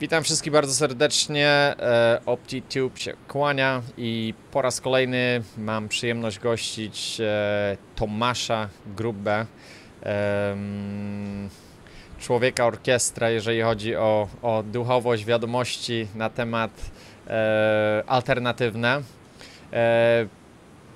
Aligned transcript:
Witam 0.00 0.22
wszystkich 0.22 0.52
bardzo 0.52 0.74
serdecznie. 0.74 1.48
E, 1.48 2.20
OptiTube 2.26 2.98
się 2.98 3.12
kłania 3.28 3.82
i 3.98 4.34
po 4.52 4.62
raz 4.62 4.80
kolejny 4.80 5.42
mam 5.58 5.88
przyjemność 5.88 6.38
gościć 6.38 7.20
e, 7.20 7.76
Tomasza 7.94 8.68
Grubę, 8.96 9.46
człowieka 12.18 12.66
orkiestra, 12.66 13.30
jeżeli 13.30 13.62
chodzi 13.62 13.96
o, 13.96 14.28
o 14.42 14.62
duchowość, 14.62 15.24
wiadomości 15.24 16.06
na 16.14 16.30
temat 16.30 16.70
e, 17.26 18.02
alternatywne 18.06 19.02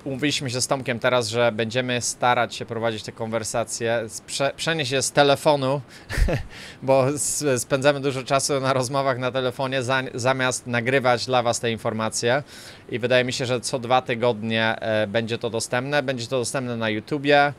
umówiliśmy 0.03 0.49
się 0.49 0.61
z 0.61 0.67
Tomkiem 0.67 0.99
teraz, 0.99 1.27
że 1.27 1.51
będziemy 1.51 2.01
starać 2.01 2.55
się 2.55 2.65
prowadzić 2.65 3.03
te 3.03 3.11
konwersacje, 3.11 4.05
prze, 4.27 4.51
przenieść 4.55 4.91
je 4.91 5.01
z 5.01 5.11
telefonu, 5.11 5.81
bo 6.83 7.05
spędzamy 7.57 7.99
dużo 7.99 8.23
czasu 8.23 8.59
na 8.59 8.73
rozmowach 8.73 9.19
na 9.19 9.31
telefonie, 9.31 9.83
za, 9.83 10.03
zamiast 10.13 10.67
nagrywać 10.67 11.25
dla 11.25 11.43
Was 11.43 11.59
te 11.59 11.71
informacje. 11.71 12.43
I 12.89 12.99
wydaje 12.99 13.23
mi 13.23 13.33
się, 13.33 13.45
że 13.45 13.61
co 13.61 13.79
dwa 13.79 14.01
tygodnie 14.01 14.75
e, 14.79 15.07
będzie 15.07 15.37
to 15.37 15.49
dostępne. 15.49 16.03
Będzie 16.03 16.27
to 16.27 16.39
dostępne 16.39 16.77
na 16.77 16.89
YouTubie, 16.89 17.53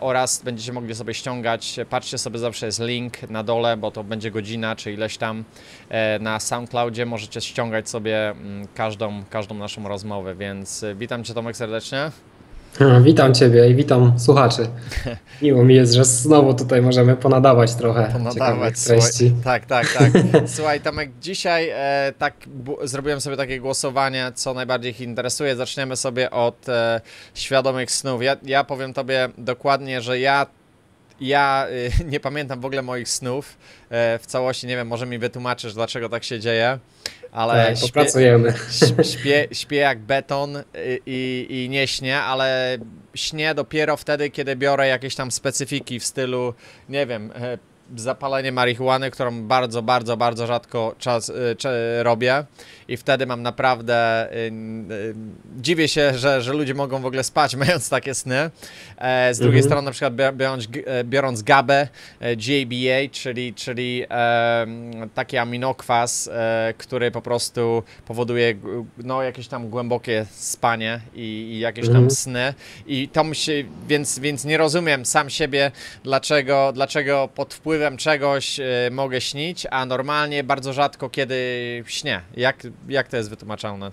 oraz 0.00 0.42
będziecie 0.42 0.72
mogli 0.72 0.94
sobie 0.94 1.14
ściągać, 1.14 1.80
patrzcie 1.90 2.18
sobie 2.18 2.38
zawsze 2.38 2.66
jest 2.66 2.80
link 2.80 3.30
na 3.30 3.42
dole, 3.42 3.76
bo 3.76 3.90
to 3.90 4.04
będzie 4.04 4.30
godzina 4.30 4.76
czy 4.76 4.92
ileś 4.92 5.16
tam 5.16 5.44
e, 5.88 6.18
na 6.18 6.40
SoundCloudzie, 6.40 7.06
możecie 7.06 7.40
ściągać 7.40 7.88
sobie 7.88 8.30
mm, 8.30 8.68
każdą, 8.74 9.24
każdą 9.30 9.54
naszą 9.54 9.88
rozmowę, 9.88 10.34
więc 10.34 10.82
e, 10.82 10.94
witam 10.94 11.24
Cię 11.24 11.34
Tomek 11.34 11.56
serdecznie. 11.56 12.10
Witam 13.02 13.34
Ciebie 13.34 13.68
i 13.70 13.74
witam 13.74 14.20
słuchaczy. 14.20 14.66
Miło 15.42 15.64
mi 15.64 15.74
jest, 15.74 15.92
że 15.92 16.04
znowu 16.04 16.54
tutaj 16.54 16.82
możemy 16.82 17.16
ponadawać 17.16 17.74
trochę. 17.74 18.10
Ponadawać 18.12 18.80
treści. 18.80 19.32
tak, 19.44 19.66
tak, 19.66 19.92
tak. 19.92 20.12
Słuchaj, 20.56 20.80
Tomek, 20.80 21.10
dzisiaj 21.20 21.68
e, 21.72 22.12
tak 22.18 22.34
zrobiłem 22.84 23.20
sobie 23.20 23.36
takie 23.36 23.60
głosowanie, 23.60 24.32
co 24.34 24.54
najbardziej 24.54 24.90
ich 24.90 25.00
interesuje. 25.00 25.56
Zaczniemy 25.56 25.96
sobie 25.96 26.30
od 26.30 26.68
e, 26.68 27.00
świadomych 27.34 27.90
snów. 27.90 28.22
Ja, 28.22 28.36
ja 28.42 28.64
powiem 28.64 28.92
Tobie 28.92 29.28
dokładnie, 29.38 30.00
że 30.00 30.18
ja 30.18 30.46
ja 31.20 31.66
y, 31.70 32.04
nie 32.12 32.20
pamiętam 32.20 32.60
w 32.60 32.64
ogóle 32.64 32.82
moich 32.82 33.08
snów 33.08 33.56
e, 33.90 34.18
w 34.18 34.26
całości. 34.26 34.66
Nie 34.66 34.76
wiem, 34.76 34.88
może 34.88 35.06
mi 35.06 35.18
wytłumaczysz, 35.18 35.74
dlaczego 35.74 36.08
tak 36.08 36.24
się 36.24 36.40
dzieje 36.40 36.78
ale 37.36 37.66
tak, 37.66 37.80
popracujemy. 37.80 38.54
Śpię 39.52 39.76
jak 39.76 39.98
beton 39.98 40.62
i, 41.06 41.46
i, 41.50 41.68
nie 41.68 41.86
śnię, 41.86 42.20
ale 42.20 42.78
śnię 43.14 43.54
dopiero 43.54 43.96
wtedy, 43.96 44.30
kiedy 44.30 44.56
biorę 44.56 44.88
jakieś 44.88 45.14
tam 45.14 45.30
specyfiki 45.30 46.00
w 46.00 46.04
stylu, 46.04 46.54
nie 46.88 47.06
wiem, 47.06 47.32
e, 47.34 47.58
zapalenie 47.96 48.52
marihuany, 48.52 49.10
którą 49.10 49.42
bardzo, 49.42 49.82
bardzo, 49.82 50.16
bardzo 50.16 50.46
rzadko 50.46 50.94
czas, 50.98 51.28
y, 51.28 51.56
robię 52.02 52.44
i 52.88 52.96
wtedy 52.96 53.26
mam 53.26 53.42
naprawdę 53.42 54.28
y, 54.32 54.36
y, 54.92 55.14
dziwię 55.60 55.88
się, 55.88 56.18
że, 56.18 56.42
że 56.42 56.52
ludzie 56.52 56.74
mogą 56.74 57.00
w 57.00 57.06
ogóle 57.06 57.24
spać 57.24 57.56
mając 57.66 57.88
takie 57.88 58.14
sny. 58.14 58.50
E, 58.98 59.34
z 59.34 59.38
drugiej 59.38 59.58
mhm. 59.58 59.68
strony 59.68 59.84
na 59.84 59.90
przykład 59.90 60.36
biorąc, 60.36 60.68
e, 60.86 61.04
biorąc 61.04 61.42
GABę, 61.42 61.88
e, 62.20 62.36
GABA, 62.36 63.10
czyli, 63.12 63.54
czyli 63.54 64.04
taki 65.14 65.36
aminokwas, 65.36 66.30
który 66.78 67.10
po 67.10 67.22
prostu 67.22 67.82
powoduje 68.06 68.54
no, 68.98 69.22
jakieś 69.22 69.48
tam 69.48 69.70
głębokie 69.70 70.26
spanie 70.30 71.00
i, 71.14 71.20
i 71.20 71.58
jakieś 71.58 71.86
tam 71.86 71.96
mhm. 71.96 72.10
sny 72.10 72.54
i 72.86 73.08
to 73.08 73.34
się, 73.34 73.52
więc, 73.88 74.18
więc 74.18 74.44
nie 74.44 74.56
rozumiem 74.58 75.06
sam 75.06 75.30
siebie, 75.30 75.70
dlaczego, 76.04 76.72
dlaczego 76.74 77.28
pod 77.34 77.54
wpływem 77.54 77.96
czegoś 77.96 78.60
mogę 78.90 79.20
śnić, 79.20 79.66
a 79.70 79.86
normalnie 79.86 80.44
bardzo 80.44 80.72
rzadko 80.72 81.10
kiedy 81.10 81.36
śnię. 81.86 82.20
Jak, 82.36 82.56
jak 82.88 83.08
to 83.08 83.16
jest 83.16 83.30
wytłumaczone? 83.30 83.90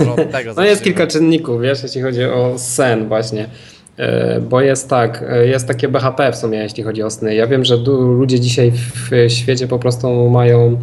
Może 0.00 0.12
od 0.12 0.30
tego 0.30 0.54
No 0.56 0.64
jest 0.64 0.82
kilka 0.82 1.06
czynników, 1.06 1.60
wiesz, 1.60 1.82
jeśli 1.82 2.02
chodzi 2.02 2.24
o 2.24 2.54
sen 2.58 3.08
właśnie. 3.08 3.48
E, 3.96 4.40
bo 4.40 4.60
jest 4.60 4.88
tak, 4.88 5.24
e, 5.28 5.46
jest 5.46 5.68
takie 5.68 5.88
BHP 5.88 6.32
w 6.32 6.36
sumie, 6.36 6.58
jeśli 6.58 6.82
chodzi 6.82 7.02
o 7.02 7.10
sny. 7.10 7.34
Ja 7.34 7.46
wiem, 7.46 7.64
że 7.64 7.76
ludzie 7.98 8.40
dzisiaj 8.40 8.72
w 8.72 9.10
świecie 9.28 9.68
po 9.68 9.78
prostu 9.78 10.30
mają 10.30 10.78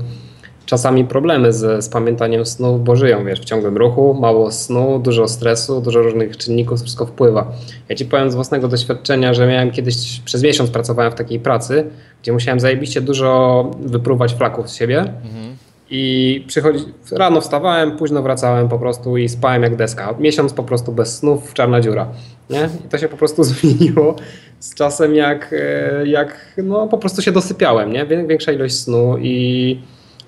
czasami 0.66 1.06
problemy 1.06 1.54
z, 1.54 1.86
z 1.86 1.90
pamiętaniem 1.90 2.46
snu, 2.46 2.80
bo 2.80 2.96
żyją 2.96 3.26
wiesz, 3.26 3.42
w 3.42 3.46
ciągłym 3.46 3.78
ruchu, 3.78 4.14
mało 4.14 4.52
snu, 4.52 5.00
dużo 5.00 5.28
stresu, 5.28 5.82
dużo 5.82 6.02
różnych 6.02 6.38
czynników, 6.38 6.82
wszystko 6.82 7.06
wpływa. 7.06 7.52
Ja 7.90 7.96
ci 7.96 8.06
powiem 8.06 8.32
z 8.32 8.36
własnego 8.36 8.68
doświadczenia, 8.68 9.34
że 9.34 9.48
miałem 9.48 9.72
kiedyś, 9.72 10.22
przez 10.26 10.44
miesiąc 10.44 10.70
pracowałem 10.70 11.12
w 11.12 11.16
takiej 11.16 11.40
pracy, 11.40 11.84
gdzie 12.22 12.32
musiałem 12.32 12.60
zajebiście 12.60 13.02
dużo 13.02 13.72
wypróbować 13.80 14.34
flaków 14.34 14.70
z 14.70 14.76
siebie. 14.76 15.00
Mhm. 15.00 15.58
I 15.94 16.44
przychodzi, 16.48 16.86
rano 17.12 17.42
wstawałem, 17.42 17.98
późno 17.98 18.22
wracałem 18.22 18.70
po 18.70 18.80
prostu 18.80 19.18
i 19.18 19.30
spałem 19.30 19.64
jak 19.64 19.76
deska. 19.76 20.16
Miesiąc 20.20 20.54
po 20.54 20.64
prostu 20.64 20.92
bez 20.92 21.18
snów, 21.18 21.54
czarna 21.54 21.82
dziura. 21.82 22.08
Nie? 22.50 22.70
I 22.86 22.90
to 22.90 22.98
się 22.98 23.08
po 23.08 23.18
prostu 23.18 23.44
zmieniło 23.50 24.16
z 24.60 24.76
czasem, 24.76 25.16
jak, 25.16 25.54
e, 25.54 26.08
jak 26.08 26.56
no, 26.64 26.88
po 26.88 26.98
prostu 26.98 27.22
się 27.22 27.32
dosypiałem. 27.32 27.94
Nie? 27.94 28.06
Większa 28.06 28.52
ilość 28.52 28.76
snu 28.76 29.18
i 29.18 29.80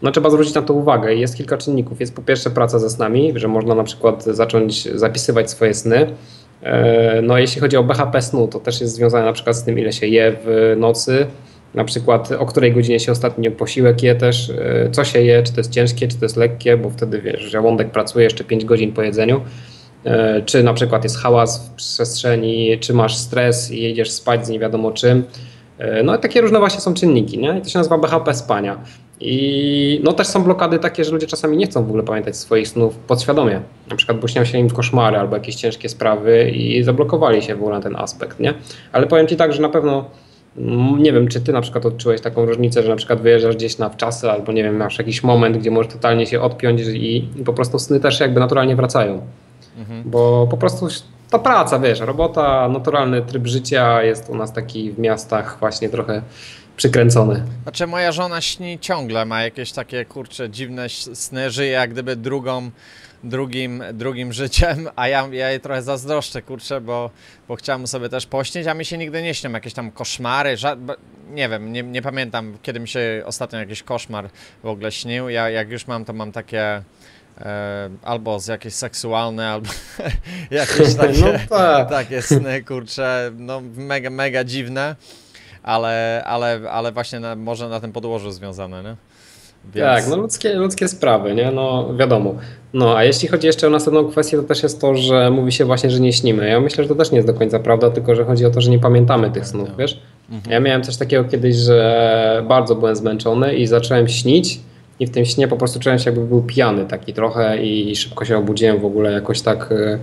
no 0.02 0.12
trzeba 0.12 0.30
zwrócić 0.30 0.54
na 0.54 0.62
to 0.62 0.74
uwagę. 0.74 1.16
Jest 1.16 1.36
kilka 1.36 1.58
czynników. 1.58 2.00
Jest 2.00 2.16
po 2.16 2.22
pierwsze 2.22 2.50
praca 2.50 2.80
ze 2.80 2.90
snami, 2.90 3.34
że 3.36 3.48
można 3.48 3.76
na 3.76 3.84
przykład 3.84 4.24
zacząć 4.24 4.90
zapisywać 5.00 5.50
swoje 5.50 5.74
sny. 5.74 6.08
E, 6.64 7.22
no 7.22 7.38
jeśli 7.38 7.62
chodzi 7.62 7.78
o 7.78 7.84
BHP 7.84 8.22
snu, 8.22 8.48
to 8.48 8.60
też 8.60 8.82
jest 8.82 8.94
związane 8.94 9.26
na 9.26 9.34
przykład 9.34 9.56
z 9.56 9.64
tym, 9.64 9.80
ile 9.80 9.94
się 9.94 10.08
je 10.08 10.36
w 10.46 10.76
nocy, 10.78 11.26
na 11.74 11.84
przykład 11.84 12.32
o 12.32 12.46
której 12.46 12.74
godzinie 12.74 13.00
się 13.00 13.12
ostatnio 13.12 13.52
posiłek 13.52 14.04
je 14.04 14.16
też, 14.16 14.50
e, 14.50 14.90
co 14.92 15.04
się 15.04 15.22
je, 15.22 15.44
czy 15.44 15.54
to 15.54 15.60
jest 15.60 15.72
ciężkie, 15.72 16.08
czy 16.08 16.18
to 16.18 16.26
jest 16.26 16.38
lekkie, 16.38 16.78
bo 16.78 16.90
wtedy 16.90 17.22
wiesz, 17.22 17.42
żołądek 17.42 17.92
pracuje 17.92 18.24
jeszcze 18.24 18.44
5 18.44 18.66
godzin 18.66 18.94
po 18.94 19.02
jedzeniu, 19.02 19.42
e, 20.04 20.42
czy 20.42 20.64
na 20.64 20.74
przykład 20.74 21.04
jest 21.04 21.18
hałas 21.18 21.70
w 21.70 21.74
przestrzeni, 21.74 22.80
czy 22.80 22.94
masz 22.94 23.18
stres 23.18 23.72
i 23.72 23.82
jedziesz 23.82 24.12
spać 24.12 24.46
z 24.46 24.50
nie 24.50 24.60
wiadomo 24.60 24.92
czym. 24.92 25.24
No 26.04 26.16
i 26.16 26.20
takie 26.20 26.42
różne 26.42 26.60
właśnie 26.60 26.80
są 26.80 26.94
czynniki, 26.94 27.38
nie? 27.38 27.58
I 27.58 27.62
to 27.62 27.70
się 27.70 27.80
nazywa 27.80 27.98
BHP 27.98 28.34
spania. 28.34 28.78
I 29.20 30.02
no 30.04 30.14
też 30.14 30.28
są 30.28 30.44
blokady 30.44 30.80
takie, 30.80 31.04
że 31.04 31.12
ludzie 31.12 31.28
czasami 31.28 31.58
nie 31.58 31.66
chcą 31.66 31.84
w 31.84 31.88
ogóle 31.88 32.04
pamiętać 32.04 32.38
swoich 32.38 32.68
snów 32.68 32.96
podświadomie. 32.96 33.62
Na 33.90 33.96
przykład 33.96 34.20
bo 34.20 34.28
się 34.28 34.58
im 34.58 34.70
koszmary 34.70 35.18
albo 35.18 35.36
jakieś 35.36 35.56
ciężkie 35.56 35.90
sprawy 35.90 36.52
i 36.52 36.84
zablokowali 36.84 37.42
się 37.42 37.56
w 37.56 37.60
ogóle 37.60 37.76
na 37.76 37.82
ten 37.82 37.96
aspekt, 37.96 38.40
nie? 38.40 38.54
Ale 38.92 39.08
powiem 39.08 39.28
Ci 39.28 39.36
tak, 39.36 39.54
że 39.54 39.62
na 39.62 39.70
pewno 39.70 40.06
nie 40.98 41.14
wiem, 41.14 41.28
czy 41.28 41.42
Ty 41.42 41.54
na 41.54 41.62
przykład 41.62 41.86
odczułeś 41.86 42.22
taką 42.22 42.46
różnicę, 42.46 42.84
że 42.84 42.90
na 42.90 42.96
przykład 42.96 43.22
wyjeżdżasz 43.22 43.56
gdzieś 43.56 43.78
na 43.78 43.90
wczasy 43.90 44.32
albo 44.32 44.52
nie 44.52 44.64
wiem, 44.64 44.78
masz 44.78 44.98
jakiś 44.98 45.24
moment, 45.24 45.58
gdzie 45.58 45.72
możesz 45.72 45.94
totalnie 45.94 46.26
się 46.26 46.42
odpiąć 46.42 46.82
i, 46.82 47.18
i 47.18 47.44
po 47.46 47.54
prostu 47.54 47.80
sny 47.80 48.00
też 48.00 48.20
jakby 48.20 48.40
naturalnie 48.40 48.76
wracają. 48.76 49.22
Mhm. 49.78 50.04
Bo 50.06 50.48
po 50.52 50.58
prostu 50.58 50.88
ta 51.30 51.40
praca, 51.40 51.80
wiesz, 51.80 52.00
robota, 52.00 52.70
naturalny 52.70 53.22
tryb 53.22 53.48
życia 53.48 54.04
jest 54.04 54.30
u 54.30 54.36
nas 54.36 54.54
taki 54.54 54.92
w 54.92 55.00
miastach 55.00 55.58
właśnie 55.60 55.90
trochę 55.90 56.22
przykręcony. 56.78 57.44
Znaczy 57.64 57.88
moja 57.88 58.12
żona 58.12 58.42
śni 58.42 58.80
ciągle, 58.80 59.26
ma 59.26 59.44
jakieś 59.44 59.72
takie 59.72 60.06
kurcze 60.06 60.50
dziwne 60.50 60.90
sny, 60.90 61.52
żyje 61.52 61.72
jak 61.72 61.92
gdyby 61.92 62.16
drugą, 62.16 62.72
drugim, 63.24 63.84
drugim 63.94 64.34
życiem, 64.34 64.90
a 64.96 65.08
ja, 65.08 65.28
ja 65.32 65.50
jej 65.50 65.60
trochę 65.60 65.82
zazdroszczę, 65.82 66.42
kurczę, 66.42 66.82
bo, 66.82 67.10
bo 67.48 67.56
chciałam 67.56 67.88
sobie 67.88 68.10
też 68.10 68.26
pośnić, 68.26 68.68
a 68.68 68.74
mi 68.74 68.86
się 68.86 68.98
nigdy 68.98 69.24
nie 69.24 69.34
śnią 69.34 69.52
jakieś 69.52 69.74
tam 69.74 69.92
koszmary, 69.92 70.56
nie 71.30 71.50
wiem, 71.50 71.72
nie, 71.72 71.84
nie 71.84 72.02
pamiętam 72.02 72.58
kiedy 72.62 72.80
mi 72.80 72.88
się 72.88 73.24
ostatnio 73.26 73.60
jakiś 73.60 73.84
koszmar 73.84 74.30
w 74.64 74.68
ogóle 74.68 74.92
śnił, 74.92 75.30
ja 75.30 75.50
jak 75.50 75.70
już 75.70 75.88
mam, 75.88 76.06
to 76.06 76.14
mam 76.14 76.32
takie 76.32 76.82
E, 77.38 77.90
albo 78.04 78.40
z 78.40 78.48
jakieś 78.48 78.74
seksualne, 78.74 79.50
albo 79.50 79.70
jakieś 80.52 80.96
takie, 81.02 81.40
no 81.52 81.58
tak. 81.58 81.90
takie 81.90 82.22
sny, 82.22 82.64
kurcze, 82.64 83.32
no 83.38 83.62
mega, 83.76 84.10
mega 84.10 84.44
dziwne 84.44 84.96
ale, 85.64 86.24
ale, 86.26 86.62
ale 86.72 86.92
właśnie 86.92 87.20
na, 87.20 87.36
może 87.36 87.70
na 87.70 87.80
tym 87.80 87.92
podłożu 87.92 88.32
związane, 88.32 88.84
nie? 88.84 88.96
Więc... 89.76 89.88
Tak, 89.88 90.08
no 90.08 90.18
ludzkie, 90.18 90.54
ludzkie 90.54 90.88
sprawy, 90.88 91.36
nie? 91.36 91.52
No 91.52 91.94
wiadomo. 91.98 92.36
No 92.74 92.98
a 92.98 93.04
jeśli 93.04 93.28
chodzi 93.28 93.48
jeszcze 93.48 93.68
o 93.68 93.70
następną 93.70 94.06
kwestię, 94.06 94.38
to 94.38 94.44
też 94.44 94.64
jest 94.64 94.82
to, 94.82 94.96
że 94.96 95.32
mówi 95.32 95.52
się 95.52 95.66
właśnie, 95.66 95.90
że 95.90 96.00
nie 96.00 96.14
śnimy. 96.14 96.50
Ja 96.50 96.60
myślę, 96.60 96.84
że 96.84 96.90
to 96.90 96.96
też 96.96 97.12
nie 97.12 97.16
jest 97.16 97.28
do 97.28 97.34
końca 97.34 97.60
prawda, 97.60 97.90
tylko 97.90 98.16
że 98.16 98.26
chodzi 98.26 98.46
o 98.46 98.50
to, 98.50 98.62
że 98.62 98.72
nie 98.72 98.80
pamiętamy 98.80 99.32
tych 99.32 99.48
snów, 99.48 99.70
no. 99.70 99.76
wiesz? 99.76 100.02
Mhm. 100.32 100.54
Ja 100.54 100.60
miałem 100.60 100.84
coś 100.84 100.98
takiego 100.98 101.24
kiedyś, 101.24 101.56
że 101.56 102.44
bardzo 102.48 102.76
byłem 102.76 102.96
zmęczony 102.96 103.56
i 103.56 103.68
zacząłem 103.68 104.08
śnić 104.08 104.60
i 105.00 105.08
w 105.08 105.10
tym 105.10 105.26
śnie 105.26 105.48
po 105.48 105.58
prostu 105.58 105.80
czułem 105.80 106.00
się 106.00 106.10
jakby 106.10 106.26
był 106.26 106.42
pijany 106.42 106.86
taki 106.86 107.14
trochę 107.14 107.64
i 107.64 107.96
szybko 107.96 108.26
się 108.26 108.38
obudziłem 108.38 108.80
w 108.80 108.86
ogóle 108.86 109.12
jakoś 109.12 109.42
tak 109.42 109.72
e, 109.72 110.00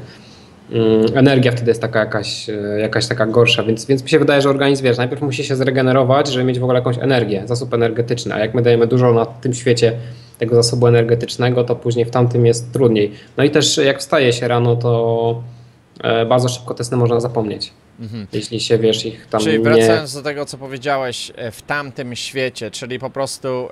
energia 1.14 1.52
wtedy 1.52 1.70
jest 1.70 1.80
taka 1.80 1.98
jakaś, 1.98 2.50
e, 2.50 2.80
jakaś 2.80 3.06
taka 3.06 3.26
gorsza, 3.26 3.62
więc, 3.62 3.86
więc 3.86 4.02
mi 4.02 4.10
się 4.10 4.18
wydaje, 4.18 4.42
że 4.42 4.50
organizm, 4.50 4.84
wiesz, 4.84 4.96
najpierw 4.96 5.22
musi 5.22 5.44
się 5.44 5.56
zregenerować, 5.56 6.28
żeby 6.28 6.44
mieć 6.44 6.58
w 6.58 6.64
ogóle 6.64 6.78
jakąś 6.78 6.98
energię, 6.98 7.42
zasób 7.46 7.74
energetyczny, 7.74 8.34
a 8.34 8.38
jak 8.38 8.54
my 8.54 8.62
dajemy 8.62 8.86
dużo 8.86 9.12
na 9.12 9.26
tym 9.26 9.54
świecie 9.54 9.92
tego 10.38 10.54
zasobu 10.54 10.86
energetycznego, 10.86 11.64
to 11.64 11.76
później 11.76 12.04
w 12.04 12.10
tamtym 12.10 12.46
jest 12.46 12.72
trudniej. 12.72 13.12
No 13.36 13.44
i 13.44 13.50
też 13.50 13.76
jak 13.76 13.98
wstaje 13.98 14.32
się 14.32 14.48
rano, 14.48 14.76
to 14.76 15.42
e, 16.00 16.26
bardzo 16.26 16.48
szybko 16.48 16.74
te 16.74 16.84
sny 16.84 16.96
można 16.96 17.20
zapomnieć. 17.20 17.72
Mhm. 18.00 18.26
Jeśli 18.32 18.60
się 18.60 18.78
wiesz 18.78 19.06
ich 19.06 19.26
tam 19.26 19.40
Czyli 19.40 19.58
wracając 19.58 20.14
nie... 20.14 20.20
do 20.20 20.24
tego, 20.24 20.46
co 20.46 20.58
powiedziałeś, 20.58 21.32
e, 21.36 21.50
w 21.50 21.62
tamtym 21.62 22.16
świecie, 22.16 22.70
czyli 22.70 22.98
po 22.98 23.10
prostu 23.10 23.68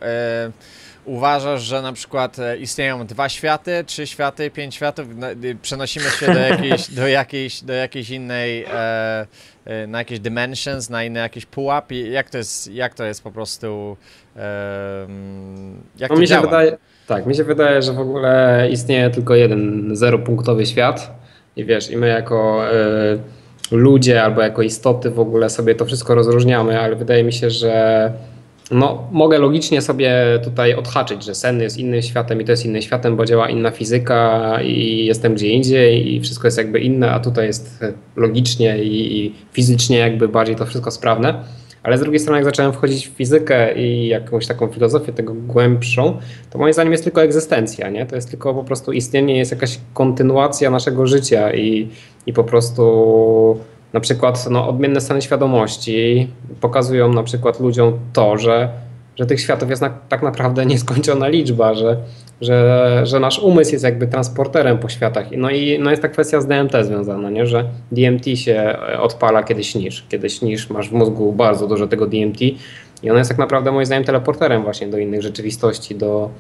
uważasz, 1.09 1.63
że 1.63 1.83
na 1.83 1.93
przykład 1.93 2.39
e, 2.39 2.57
istnieją 2.57 3.07
dwa 3.07 3.29
światy, 3.29 3.85
trzy 3.87 4.07
światy, 4.07 4.51
pięć 4.51 4.75
światów, 4.75 5.07
przenosimy 5.63 6.05
się 6.05 6.27
do 6.35 6.39
jakiejś, 6.39 6.91
do 6.91 7.09
jakiejś, 7.09 7.63
do 7.63 7.73
jakiejś 7.73 8.11
innej, 8.11 8.65
e, 8.65 9.27
e, 9.65 9.87
na 9.87 9.99
jakieś 9.99 10.21
dimensions, 10.21 10.91
na 10.91 11.05
inne 11.05 11.21
jakieś 11.21 11.47
pułap? 11.47 11.93
Jak 11.93 12.31
to 12.31 12.39
jest, 12.39 12.73
jak 12.73 12.95
to 12.95 13.05
jest 13.05 13.23
po 13.23 13.31
prostu, 13.31 13.97
e, 14.37 15.07
jak 15.99 16.11
no 16.11 16.17
to 16.17 16.21
mi 16.21 16.27
się 16.27 16.35
działa? 16.35 16.47
Wydaje, 16.47 16.77
tak, 17.07 17.27
mi 17.27 17.35
się 17.35 17.45
wydaje, 17.45 17.83
że 17.83 17.93
w 17.93 18.01
ogóle 18.01 18.67
istnieje 18.71 19.11
tylko 19.11 19.35
jeden 19.35 19.91
zeropunktowy 19.97 20.67
świat 20.67 21.11
i 21.57 21.65
wiesz, 21.65 21.91
i 21.91 21.97
my 21.97 22.09
jako 22.09 22.69
e, 22.73 23.19
ludzie 23.71 24.23
albo 24.23 24.43
jako 24.43 24.63
istoty 24.63 25.11
w 25.11 25.21
ogóle 25.21 25.51
sobie 25.51 25.75
to 25.75 25.85
wszystko 25.85 26.15
rozróżniamy, 26.15 26.81
ale 26.81 26.97
wydaje 26.97 27.25
mi 27.25 27.33
się, 27.33 27.51
że 27.51 28.13
no, 28.71 29.09
mogę 29.13 29.39
logicznie 29.39 29.83
sobie 29.83 30.41
tutaj 30.45 30.75
odhaczyć, 30.75 31.25
że 31.25 31.35
sen 31.35 31.61
jest 31.61 31.79
innym 31.79 32.03
światem 32.03 32.41
i 32.41 32.45
to 32.45 32.53
jest 32.53 32.65
innym 32.65 32.83
światem, 32.83 33.17
bo 33.17 33.25
działa 33.25 33.49
inna 33.49 33.71
fizyka 33.71 34.59
i 34.63 35.05
jestem 35.07 35.35
gdzie 35.35 35.49
indziej 35.49 36.15
i 36.15 36.21
wszystko 36.21 36.47
jest 36.47 36.59
jakby 36.59 36.81
inne, 36.81 37.11
a 37.11 37.21
tutaj 37.21 37.47
jest 37.47 37.85
logicznie 38.17 38.85
i, 38.85 39.19
i 39.19 39.35
fizycznie 39.53 39.99
jakby 39.99 40.29
bardziej 40.29 40.57
to 40.57 40.67
wszystko 40.67 40.91
sprawne. 40.91 41.45
Ale 41.83 41.99
z 41.99 42.01
drugiej 42.01 42.21
strony, 42.21 42.39
jak 42.39 42.45
zacząłem 42.45 42.73
wchodzić 42.73 43.09
w 43.09 43.11
fizykę 43.11 43.75
i 43.79 44.09
jakąś 44.09 44.47
taką 44.47 44.69
filozofię 44.69 45.13
tego 45.13 45.35
głębszą, 45.35 46.19
to 46.51 46.59
moim 46.59 46.73
zdaniem 46.73 46.93
jest 46.93 47.05
tylko 47.05 47.23
egzystencja, 47.23 47.91
nie? 47.91 48.07
To 48.07 48.17
jest 48.17 48.31
tylko 48.31 48.55
po 48.55 48.65
prostu 48.65 48.93
istnienie, 48.93 49.39
jest 49.39 49.51
jakaś 49.51 49.79
kontynuacja 49.95 50.71
naszego 50.71 51.07
życia 51.07 51.55
i, 51.55 51.89
i 52.27 52.33
po 52.33 52.45
prostu 52.45 53.61
na 53.93 54.01
przykład 54.01 54.47
no, 54.51 54.69
odmienne 54.69 55.01
stany 55.01 55.23
świadomości 55.23 56.29
pokazują 56.61 57.13
na 57.13 57.23
przykład 57.23 57.61
ludziom 57.61 57.99
to, 58.13 58.39
że, 58.39 58.69
że 59.17 59.27
tych 59.27 59.41
światów 59.41 59.71
jest 59.71 59.83
na, 59.83 59.91
tak 60.09 60.23
naprawdę 60.23 60.67
nieskończona 60.73 61.29
liczba, 61.29 61.75
że, 61.75 61.97
że, 62.41 63.01
że 63.07 63.21
nasz 63.21 63.39
umysł 63.39 63.73
jest 63.73 63.85
jakby 63.85 64.07
transporterem 64.07 64.79
po 64.79 64.89
światach. 64.89 65.27
No 65.37 65.51
i 65.51 65.79
no 65.79 65.91
jest 65.91 66.03
ta 66.03 66.09
kwestia 66.09 66.41
z 66.41 66.47
DMT 66.47 66.73
związana, 66.83 67.31
nie? 67.31 67.47
że 67.47 67.65
DMT 67.93 68.27
się 68.39 68.77
odpala, 69.01 69.43
kiedy 69.43 69.65
śnisz. 69.65 70.07
Kiedy 70.09 70.31
śnisz, 70.31 70.71
masz 70.71 70.89
w 70.89 70.93
mózgu 70.93 71.33
bardzo 71.33 71.67
dużo 71.67 71.87
tego 71.87 72.07
DMT 72.07 72.43
i 73.03 73.11
ono 73.11 73.19
jest 73.19 73.31
tak 73.31 73.39
naprawdę 73.39 73.73
moim 73.73 73.87
zdaniem 73.87 74.05
teleporterem 74.05 74.63
właśnie 74.63 74.87
do 74.87 74.99
innych 74.99 75.23
rzeczywistości, 75.23 75.95
do, 75.95 76.31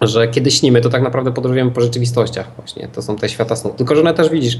że 0.00 0.28
kiedy 0.28 0.50
śnimy, 0.50 0.80
to 0.80 0.88
tak 0.88 1.02
naprawdę 1.02 1.32
podróżujemy 1.32 1.70
po 1.70 1.80
rzeczywistościach 1.80 2.50
właśnie. 2.56 2.88
To 2.88 3.02
są 3.02 3.16
te 3.16 3.28
świata 3.28 3.56
snu. 3.56 3.70
Tylko, 3.76 3.94
że 3.94 4.00
one 4.00 4.14
też 4.14 4.28
widzisz, 4.28 4.58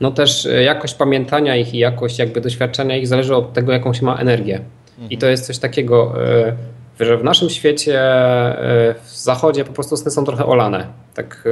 no 0.00 0.10
też 0.10 0.46
e, 0.46 0.62
jakość 0.62 0.94
pamiętania 0.94 1.56
ich 1.56 1.74
i 1.74 1.78
jakość 1.78 2.18
jakby 2.18 2.40
doświadczenia 2.40 2.96
ich 2.96 3.06
zależy 3.06 3.36
od 3.36 3.52
tego, 3.52 3.72
jaką 3.72 3.94
się 3.94 4.04
ma 4.04 4.16
energię. 4.16 4.60
Mhm. 4.90 5.10
I 5.10 5.18
to 5.18 5.26
jest 5.26 5.46
coś 5.46 5.58
takiego, 5.58 6.14
e, 7.00 7.04
że 7.04 7.16
w 7.16 7.24
naszym 7.24 7.50
świecie, 7.50 8.00
e, 8.00 8.94
w 9.04 9.16
zachodzie 9.16 9.64
po 9.64 9.72
prostu 9.72 9.96
sny 9.96 10.10
są 10.10 10.24
trochę 10.24 10.46
olane. 10.46 10.86
Tak 11.14 11.48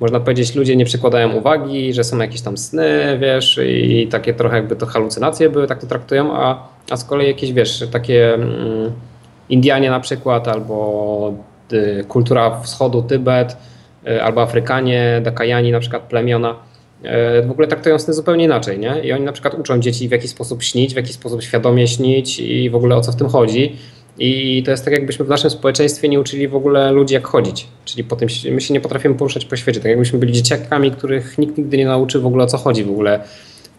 można 0.00 0.20
powiedzieć, 0.20 0.54
ludzie 0.54 0.76
nie 0.76 0.84
przykładają 0.84 1.32
uwagi, 1.32 1.94
że 1.94 2.04
są 2.04 2.18
jakieś 2.18 2.40
tam 2.40 2.56
sny, 2.56 3.18
wiesz, 3.20 3.60
i 3.66 4.08
takie 4.10 4.34
trochę 4.34 4.56
jakby 4.56 4.76
to 4.76 4.86
halucynacje 4.86 5.50
były, 5.50 5.66
tak 5.66 5.80
to 5.80 5.86
traktują, 5.86 6.36
a, 6.36 6.68
a 6.90 6.96
z 6.96 7.04
kolei 7.04 7.26
jakieś, 7.26 7.52
wiesz, 7.52 7.84
takie 7.92 8.34
mm, 8.34 8.92
Indianie 9.48 9.90
na 9.90 10.00
przykład, 10.00 10.48
albo 10.48 11.34
y, 11.72 12.04
kultura 12.08 12.60
wschodu, 12.60 13.02
Tybet, 13.02 13.56
y, 14.08 14.22
albo 14.22 14.42
Afrykanie, 14.42 15.20
Dakajani 15.24 15.72
na 15.72 15.80
przykład 15.80 16.02
plemiona, 16.02 16.54
w 17.46 17.50
ogóle 17.50 17.68
traktują 17.68 17.98
sny 17.98 18.14
zupełnie 18.14 18.44
inaczej, 18.44 18.78
nie? 18.78 19.00
I 19.04 19.12
oni 19.12 19.24
na 19.24 19.32
przykład 19.32 19.54
uczą 19.54 19.80
dzieci 19.80 20.08
w 20.08 20.10
jaki 20.10 20.28
sposób 20.28 20.62
śnić, 20.62 20.94
w 20.94 20.96
jaki 20.96 21.12
sposób 21.12 21.42
świadomie 21.42 21.88
śnić 21.88 22.38
i 22.38 22.70
w 22.70 22.74
ogóle 22.74 22.96
o 22.96 23.00
co 23.00 23.12
w 23.12 23.16
tym 23.16 23.28
chodzi. 23.28 23.76
I 24.18 24.62
to 24.62 24.70
jest 24.70 24.84
tak, 24.84 24.94
jakbyśmy 24.94 25.24
w 25.24 25.28
naszym 25.28 25.50
społeczeństwie 25.50 26.08
nie 26.08 26.20
uczyli 26.20 26.48
w 26.48 26.54
ogóle 26.54 26.92
ludzi, 26.92 27.14
jak 27.14 27.26
chodzić. 27.26 27.66
Czyli 27.84 28.04
po 28.04 28.16
tym, 28.16 28.28
my 28.50 28.60
się 28.60 28.74
nie 28.74 28.80
potrafimy 28.80 29.14
poruszać 29.14 29.44
po 29.44 29.56
świecie. 29.56 29.80
Tak 29.80 29.88
jakbyśmy 29.88 30.18
byli 30.18 30.32
dzieciakami, 30.32 30.90
których 30.90 31.38
nikt 31.38 31.58
nigdy 31.58 31.76
nie 31.76 31.86
nauczył 31.86 32.22
w 32.22 32.26
ogóle 32.26 32.44
o 32.44 32.46
co 32.46 32.58
chodzi 32.58 32.84
w 32.84 32.90
ogóle 32.90 33.24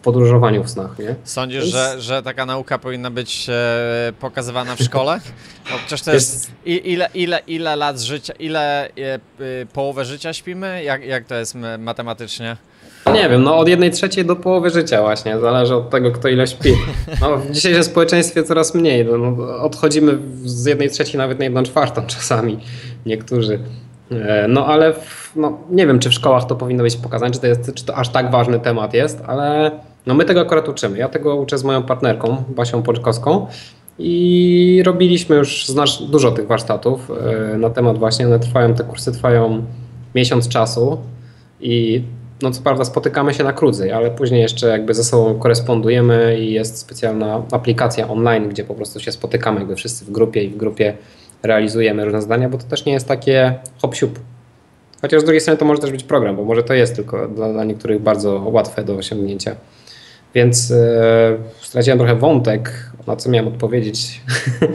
podróżowaniu 0.00 0.64
w 0.64 0.70
snach, 0.70 0.98
nie? 0.98 1.14
Sądzisz, 1.24 1.64
że, 1.64 2.00
że 2.00 2.22
taka 2.22 2.46
nauka 2.46 2.78
powinna 2.78 3.10
być 3.10 3.46
e, 3.48 4.12
pokazywana 4.20 4.76
w 4.76 4.80
szkole? 4.80 5.20
Bo 5.70 5.76
przecież 5.86 6.02
to 6.02 6.14
jest, 6.14 6.32
jest... 6.34 6.50
ile, 6.86 7.08
ile, 7.14 7.40
ile 7.46 7.76
lat 7.76 8.00
życia, 8.00 8.32
ile 8.38 8.88
e, 8.88 8.90
e, 9.14 9.18
połowę 9.72 10.04
życia 10.04 10.32
śpimy? 10.32 10.84
Jak, 10.84 11.04
jak 11.04 11.24
to 11.24 11.34
jest 11.34 11.54
matematycznie? 11.78 12.56
Nie 13.14 13.28
wiem, 13.28 13.42
no 13.42 13.58
od 13.58 13.68
jednej 13.68 13.90
trzeciej 13.90 14.24
do 14.24 14.36
połowy 14.36 14.70
życia 14.70 15.02
właśnie, 15.02 15.40
zależy 15.40 15.74
od 15.74 15.90
tego, 15.90 16.12
kto 16.12 16.28
ile 16.28 16.46
śpi. 16.46 16.72
No, 17.20 17.36
w 17.36 17.50
dzisiejszym 17.50 17.84
społeczeństwie 17.84 18.42
coraz 18.42 18.74
mniej, 18.74 19.04
no, 19.04 19.18
no, 19.18 19.56
odchodzimy 19.62 20.18
z 20.44 20.66
jednej 20.66 20.90
trzeciej 20.90 21.18
nawet 21.18 21.38
na 21.38 21.44
jedną 21.44 21.62
czwartą 21.62 22.02
czasami, 22.06 22.58
niektórzy. 23.06 23.58
E, 24.10 24.46
no 24.48 24.66
ale 24.66 24.92
w, 24.92 25.32
no, 25.36 25.58
nie 25.70 25.86
wiem, 25.86 25.98
czy 25.98 26.10
w 26.10 26.14
szkołach 26.14 26.46
to 26.46 26.56
powinno 26.56 26.82
być 26.82 26.96
pokazane, 26.96 27.30
czy 27.30 27.40
to, 27.40 27.46
jest, 27.46 27.74
czy 27.74 27.84
to 27.84 27.94
aż 27.94 28.08
tak 28.08 28.30
ważny 28.30 28.60
temat 28.60 28.94
jest, 28.94 29.22
ale 29.26 29.70
no 30.06 30.14
my 30.14 30.24
tego 30.24 30.40
akurat 30.40 30.68
uczymy. 30.68 30.98
Ja 30.98 31.08
tego 31.08 31.36
uczę 31.36 31.58
z 31.58 31.64
moją 31.64 31.82
partnerką, 31.82 32.44
Basią 32.48 32.82
Polczkowską 32.82 33.46
i 33.98 34.82
robiliśmy 34.84 35.36
już 35.36 35.66
znasz, 35.66 36.02
dużo 36.02 36.30
tych 36.30 36.46
warsztatów 36.46 37.10
e, 37.54 37.58
na 37.58 37.70
temat 37.70 37.98
właśnie, 37.98 38.26
one 38.26 38.38
trwają, 38.38 38.74
te 38.74 38.84
kursy 38.84 39.12
trwają 39.12 39.62
miesiąc 40.14 40.48
czasu 40.48 40.98
i 41.60 42.02
no 42.42 42.50
co 42.50 42.62
prawda 42.62 42.84
spotykamy 42.84 43.34
się 43.34 43.44
na 43.44 43.52
krócej, 43.52 43.92
ale 43.92 44.10
później 44.10 44.42
jeszcze 44.42 44.68
jakby 44.68 44.94
ze 44.94 45.04
sobą 45.04 45.38
korespondujemy 45.38 46.40
i 46.40 46.52
jest 46.52 46.78
specjalna 46.78 47.42
aplikacja 47.52 48.08
online, 48.08 48.48
gdzie 48.48 48.64
po 48.64 48.74
prostu 48.74 49.00
się 49.00 49.12
spotykamy 49.12 49.58
jakby 49.58 49.76
wszyscy 49.76 50.04
w 50.04 50.10
grupie 50.10 50.44
i 50.44 50.48
w 50.48 50.56
grupie 50.56 50.96
realizujemy 51.42 52.04
różne 52.04 52.22
zadania, 52.22 52.48
bo 52.48 52.58
to 52.58 52.64
też 52.64 52.84
nie 52.84 52.92
jest 52.92 53.08
takie 53.08 53.54
hop 53.82 53.94
-siup. 53.94 54.10
Chociaż 55.02 55.20
z 55.20 55.24
drugiej 55.24 55.40
strony 55.40 55.58
to 55.58 55.64
może 55.64 55.80
też 55.80 55.90
być 55.90 56.04
program, 56.04 56.36
bo 56.36 56.44
może 56.44 56.62
to 56.62 56.74
jest 56.74 56.96
tylko 56.96 57.28
dla, 57.28 57.52
dla 57.52 57.64
niektórych 57.64 58.02
bardzo 58.02 58.42
łatwe 58.44 58.84
do 58.84 58.96
osiągnięcia. 58.96 59.56
Więc 60.34 60.70
yy, 60.70 60.76
straciłem 61.62 61.98
trochę 61.98 62.14
wątek, 62.14 62.90
na 63.06 63.16
co 63.16 63.30
miałem 63.30 63.48
odpowiedzieć. 63.48 64.20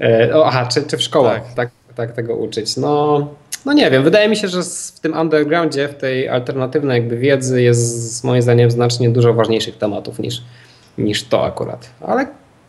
E, 0.00 0.36
o, 0.36 0.46
aha, 0.46 0.66
czy, 0.66 0.82
czy 0.82 0.96
w 0.96 1.02
szkołach 1.02 1.54
tak. 1.54 1.54
tak, 1.54 1.70
tak 1.94 2.12
tego 2.12 2.36
uczyć? 2.36 2.76
No, 2.76 3.28
no 3.64 3.72
nie 3.72 3.90
wiem, 3.90 4.02
wydaje 4.04 4.28
mi 4.28 4.36
się, 4.36 4.48
że 4.48 4.62
w 4.62 5.00
tym 5.00 5.16
undergroundzie, 5.18 5.88
w 5.88 5.94
tej 5.94 6.28
alternatywnej 6.28 7.00
jakby 7.00 7.16
wiedzy 7.16 7.62
jest 7.62 8.24
moim 8.24 8.42
zdaniem 8.42 8.70
znacznie 8.70 9.10
dużo 9.10 9.34
ważniejszych 9.34 9.78
tematów 9.78 10.18
niż, 10.18 10.42
niż 10.98 11.24
to 11.24 11.44
akurat. 11.44 11.90
Ale 12.00 12.26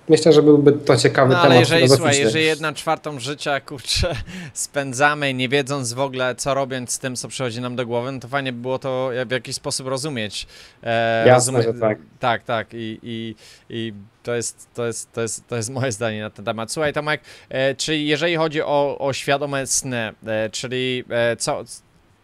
myślę, 0.09 0.33
że 0.33 0.41
byłby 0.41 0.71
to 0.71 0.97
ciekawy 0.97 1.33
no, 1.33 1.35
temat. 1.35 1.51
Ale 1.51 1.59
jeżeli, 1.59 1.89
słuchaj, 1.89 2.19
jeżeli 2.19 2.45
jedna 2.45 2.73
czwartą 2.73 3.19
życia, 3.19 3.59
kurczę, 3.61 4.15
spędzamy 4.53 5.33
nie 5.33 5.49
wiedząc 5.49 5.93
w 5.93 5.99
ogóle, 5.99 6.35
co 6.35 6.53
robiąc 6.53 6.91
z 6.91 6.99
tym, 6.99 7.15
co 7.15 7.27
przychodzi 7.27 7.61
nam 7.61 7.75
do 7.75 7.85
głowy, 7.85 8.11
no 8.11 8.19
to 8.19 8.27
fajnie 8.27 8.53
by 8.53 8.61
było 8.61 8.79
to 8.79 9.09
w 9.25 9.31
jakiś 9.31 9.55
sposób 9.55 9.87
rozumieć. 9.87 10.47
E, 10.83 11.27
Jasne, 11.27 11.53
rozumie... 11.53 11.73
że 11.73 11.79
tak. 11.79 11.97
Tak, 12.19 12.43
tak. 12.43 12.67
I, 12.73 12.99
i, 13.03 13.35
i 13.69 13.93
to 14.23 14.35
jest, 14.35 14.67
to, 14.73 14.85
jest, 14.85 15.11
to, 15.11 15.21
jest, 15.21 15.47
to 15.47 15.55
jest 15.55 15.69
moje 15.69 15.91
zdanie 15.91 16.21
na 16.21 16.29
ten 16.29 16.45
temat. 16.45 16.71
Słuchaj, 16.71 16.93
Tomek, 16.93 17.21
e, 17.49 17.75
czyli 17.75 18.07
jeżeli 18.07 18.35
chodzi 18.35 18.61
o, 18.61 18.97
o 18.99 19.13
świadome 19.13 19.67
sny, 19.67 20.13
e, 20.25 20.49
czyli 20.49 21.03
e, 21.09 21.35
co, 21.35 21.63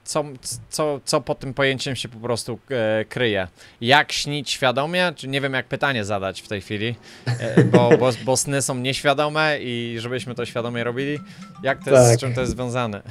co, 0.09 0.23
co, 0.69 0.99
co 1.05 1.21
pod 1.21 1.39
tym 1.39 1.53
pojęciem 1.53 1.95
się 1.95 2.09
po 2.09 2.19
prostu 2.19 2.59
e, 2.71 3.05
kryje. 3.05 3.47
Jak 3.81 4.11
śnić 4.11 4.49
świadomie? 4.49 5.13
Czy 5.15 5.27
nie 5.27 5.41
wiem, 5.41 5.53
jak 5.53 5.65
pytanie 5.65 6.05
zadać 6.05 6.41
w 6.41 6.47
tej 6.47 6.61
chwili, 6.61 6.95
e, 7.25 7.63
bo, 7.63 7.89
bo, 7.99 8.09
bo, 8.25 8.37
sny 8.37 8.61
są 8.61 8.75
nieświadome 8.75 9.57
i 9.61 9.95
żebyśmy 9.99 10.35
to 10.35 10.45
świadomie 10.45 10.83
robili. 10.83 11.19
Jak 11.63 11.79
to 11.79 11.85
tak. 11.85 11.93
jest, 11.93 12.13
z 12.13 12.17
czym 12.19 12.33
to 12.33 12.41
jest 12.41 12.53
związane? 12.53 13.01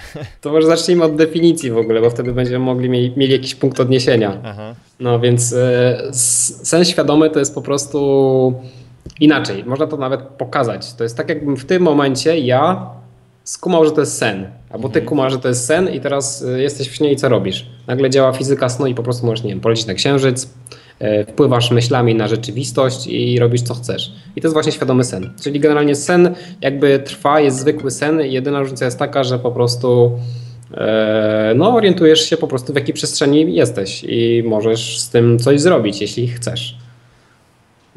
To 0.40 0.52
może 0.52 0.66
zacznijmy 0.66 1.04
od 1.04 1.16
definicji 1.16 1.71
w 1.71 1.78
ogóle, 1.78 2.00
bo 2.00 2.11
wtedy 2.11 2.33
będziemy 2.33 2.64
mogli 2.64 2.88
mieli, 2.88 3.12
mieli 3.16 3.33
jakiś 3.33 3.54
punkt 3.54 3.80
odniesienia. 3.80 4.40
Aha. 4.45 4.75
No 5.00 5.21
więc 5.21 5.52
e, 5.52 5.99
sen 6.12 6.85
świadomy 6.85 7.30
to 7.30 7.38
jest 7.38 7.54
po 7.54 7.62
prostu 7.62 8.54
inaczej. 9.20 9.64
Można 9.64 9.86
to 9.86 9.96
nawet 9.96 10.20
pokazać. 10.20 10.94
To 10.94 11.02
jest 11.02 11.16
tak, 11.16 11.28
jakbym 11.28 11.56
w 11.56 11.64
tym 11.64 11.82
momencie 11.82 12.38
ja 12.38 12.90
skumał, 13.48 13.84
że 13.84 13.90
to 13.90 14.00
jest 14.00 14.18
sen. 14.18 14.46
Albo 14.70 14.88
ty 14.88 14.98
mhm. 14.98 15.06
kumasz, 15.06 15.32
że 15.32 15.38
to 15.38 15.48
jest 15.48 15.66
sen 15.66 15.88
i 15.88 16.00
teraz 16.00 16.42
y, 16.42 16.60
jesteś 16.62 16.88
w 16.88 16.94
śnie 16.94 17.12
i 17.12 17.16
co 17.16 17.28
robisz? 17.28 17.66
Nagle 17.86 18.10
działa 18.10 18.32
fizyka 18.32 18.68
snu 18.68 18.86
i 18.86 18.94
po 18.94 19.02
prostu 19.02 19.26
możesz, 19.26 19.44
nie 19.44 19.50
wiem, 19.50 19.60
polecieć 19.60 19.86
na 19.86 19.94
księżyc, 19.94 20.44
y, 20.44 21.26
wpływasz 21.28 21.70
myślami 21.70 22.14
na 22.14 22.28
rzeczywistość 22.28 23.06
i 23.06 23.38
robisz 23.38 23.62
co 23.62 23.74
chcesz. 23.74 24.12
I 24.36 24.40
to 24.40 24.48
jest 24.48 24.52
właśnie 24.52 24.72
świadomy 24.72 25.04
sen. 25.04 25.30
Czyli 25.42 25.60
generalnie 25.60 25.94
sen 25.94 26.34
jakby 26.60 26.98
trwa, 26.98 27.40
jest 27.40 27.58
zwykły 27.58 27.90
sen 27.90 28.20
i 28.20 28.32
jedyna 28.32 28.60
różnica 28.60 28.84
jest 28.84 28.98
taka, 28.98 29.24
że 29.24 29.38
po 29.38 29.50
prostu 29.50 30.18
y, 30.70 30.76
no, 31.54 31.74
orientujesz 31.74 32.20
się 32.20 32.36
po 32.36 32.46
prostu 32.46 32.72
w 32.72 32.76
jakiej 32.76 32.94
przestrzeni 32.94 33.54
jesteś 33.54 34.04
i 34.08 34.42
możesz 34.46 34.98
z 34.98 35.10
tym 35.10 35.38
coś 35.38 35.60
zrobić, 35.60 36.00
jeśli 36.00 36.28
chcesz. 36.28 36.78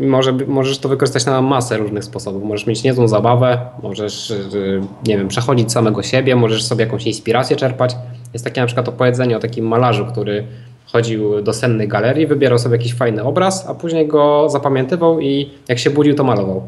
Może, 0.01 0.33
możesz 0.33 0.79
to 0.79 0.89
wykorzystać 0.89 1.25
na 1.25 1.41
masę 1.41 1.77
różnych 1.77 2.03
sposobów. 2.03 2.43
Możesz 2.43 2.67
mieć 2.67 2.83
niezłą 2.83 3.07
zabawę, 3.07 3.59
możesz, 3.83 4.31
y, 4.31 4.81
nie 5.05 5.17
wiem, 5.17 5.27
przechodzić 5.27 5.71
samego 5.71 6.03
siebie, 6.03 6.35
możesz 6.35 6.63
sobie 6.63 6.85
jakąś 6.85 7.05
inspirację 7.05 7.55
czerpać. 7.55 7.95
Jest 8.33 8.45
takie 8.45 8.61
na 8.61 8.67
przykład 8.67 8.87
opowiedzenie 8.87 9.37
o 9.37 9.39
takim 9.39 9.67
malarzu, 9.67 10.05
który 10.05 10.43
chodził 10.85 11.41
do 11.41 11.53
sennej 11.53 11.87
galerii, 11.87 12.27
wybierał 12.27 12.59
sobie 12.59 12.77
jakiś 12.77 12.93
fajny 12.93 13.23
obraz, 13.23 13.65
a 13.67 13.75
później 13.75 14.07
go 14.07 14.49
zapamiętywał 14.49 15.19
i 15.19 15.49
jak 15.67 15.79
się 15.79 15.89
budził, 15.89 16.15
to 16.15 16.23
malował. 16.23 16.67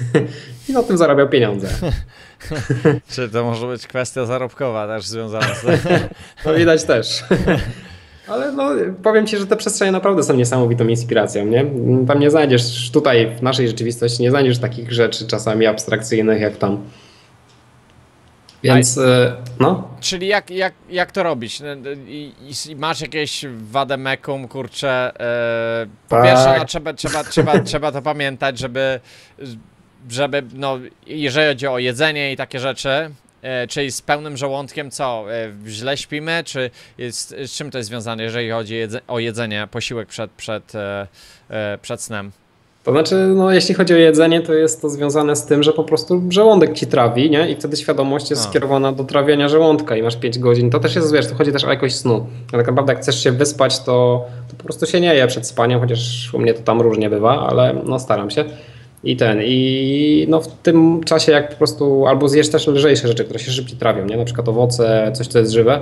I 0.68 0.72
na 0.72 0.82
tym 0.82 0.98
zarabiał 0.98 1.28
pieniądze. 1.28 1.68
Czy 3.12 3.28
to 3.28 3.44
może 3.44 3.66
być 3.66 3.86
kwestia 3.86 4.26
zarobkowa 4.26 4.86
też 4.86 5.06
związana 5.06 5.54
z 5.54 5.60
tym? 5.64 5.78
No 6.46 6.54
widać 6.54 6.84
też. 6.84 7.24
Ale 8.30 8.52
no, 8.52 8.70
powiem 9.02 9.26
Ci, 9.26 9.36
że 9.36 9.46
te 9.46 9.56
przestrzenie 9.56 9.92
naprawdę 9.92 10.22
są 10.22 10.34
niesamowitą 10.34 10.88
inspiracją, 10.88 11.46
nie? 11.46 11.64
Tam 12.06 12.20
nie 12.20 12.30
znajdziesz, 12.30 12.90
tutaj 12.90 13.36
w 13.36 13.42
naszej 13.42 13.68
rzeczywistości 13.68 14.22
nie 14.22 14.30
znajdziesz 14.30 14.58
takich 14.58 14.92
rzeczy 14.92 15.26
czasami 15.26 15.66
abstrakcyjnych 15.66 16.40
jak 16.40 16.56
tam. 16.56 16.82
Więc, 18.62 18.98
e, 18.98 19.36
no. 19.60 19.88
Czyli 20.00 20.26
jak, 20.26 20.50
jak, 20.50 20.74
jak 20.90 21.12
to 21.12 21.22
robić? 21.22 21.62
I, 22.06 22.32
i 22.68 22.76
masz 22.76 23.00
jakieś 23.00 23.44
wademekum, 23.70 24.48
kurczę. 24.48 25.12
E, 25.20 25.86
po 26.08 26.16
Tak. 26.16 26.24
pierwsze, 26.24 26.54
no, 26.58 26.64
trzeba, 26.64 26.92
trzeba, 26.92 27.24
trzeba, 27.24 27.60
trzeba 27.70 27.92
to 27.92 28.02
pamiętać, 28.02 28.58
żeby, 28.58 29.00
żeby, 30.10 30.42
no, 30.54 30.78
jeżeli 31.06 31.48
chodzi 31.48 31.66
o 31.66 31.78
jedzenie 31.78 32.32
i 32.32 32.36
takie 32.36 32.60
rzeczy, 32.60 33.10
e, 33.42 33.66
czyli 33.66 33.92
z 33.92 34.02
pełnym 34.02 34.36
żołądkiem, 34.36 34.90
co? 34.90 35.24
E, 35.32 35.52
źle 35.66 35.96
śpimy, 35.96 36.42
czy 36.44 36.70
jest, 36.98 37.34
z 37.46 37.52
czym 37.52 37.70
to 37.70 37.78
jest 37.78 37.88
związane, 37.88 38.22
jeżeli 38.22 38.50
chodzi 38.50 38.74
jedze, 38.74 39.00
o 39.08 39.18
jedzenie, 39.18 39.68
posiłek 39.70 40.08
przed, 40.08 40.30
przed, 40.30 40.74
e, 40.74 41.06
e, 41.50 41.78
przed 41.82 42.02
snem? 42.02 42.32
To 42.84 42.90
znaczy, 42.90 43.14
no, 43.14 43.52
jeśli 43.52 43.74
chodzi 43.74 43.94
o 43.94 43.96
jedzenie, 43.96 44.40
to 44.40 44.54
jest 44.54 44.82
to 44.82 44.88
związane 44.88 45.36
z 45.36 45.46
tym, 45.46 45.62
że 45.62 45.72
po 45.72 45.84
prostu 45.84 46.22
żołądek 46.28 46.72
ci 46.72 46.86
trawi, 46.86 47.30
nie? 47.30 47.50
I 47.50 47.56
wtedy 47.56 47.76
świadomość 47.76 48.30
jest 48.30 48.42
A. 48.46 48.48
skierowana 48.48 48.92
do 48.92 49.04
trawienia 49.04 49.48
żołądka 49.48 49.96
i 49.96 50.02
masz 50.02 50.16
5 50.16 50.38
godzin. 50.38 50.70
To 50.70 50.80
też 50.80 50.96
jest, 50.96 51.12
wiesz, 51.12 51.26
to 51.26 51.34
chodzi 51.34 51.52
też 51.52 51.64
o 51.64 51.70
jakość 51.70 51.96
snu. 51.96 52.26
A 52.48 52.56
tak 52.56 52.66
naprawdę, 52.66 52.92
jak 52.92 53.02
chcesz 53.02 53.22
się 53.22 53.32
wyspać, 53.32 53.78
to, 53.78 54.26
to 54.48 54.56
po 54.56 54.64
prostu 54.64 54.86
się 54.86 55.00
nie 55.00 55.14
je 55.14 55.26
przed 55.26 55.46
spaniem, 55.46 55.80
chociaż 55.80 56.34
u 56.34 56.38
mnie 56.38 56.54
to 56.54 56.62
tam 56.62 56.80
różnie 56.80 57.10
bywa, 57.10 57.48
ale 57.48 57.74
no 57.84 57.98
staram 57.98 58.30
się. 58.30 58.44
I 59.04 59.16
ten, 59.16 59.40
i 59.42 60.26
no 60.28 60.40
w 60.40 60.46
tym 60.46 61.04
czasie 61.04 61.32
jak 61.32 61.50
po 61.50 61.56
prostu, 61.56 62.06
albo 62.06 62.28
zjesz 62.28 62.48
też 62.48 62.66
lżejsze 62.66 63.08
rzeczy, 63.08 63.24
które 63.24 63.38
się 63.38 63.50
szybciej 63.50 63.78
trawią, 63.78 64.06
nie? 64.06 64.16
Na 64.16 64.24
przykład 64.24 64.48
owoce, 64.48 65.12
coś, 65.14 65.26
co 65.26 65.38
jest 65.38 65.52
żywe, 65.52 65.80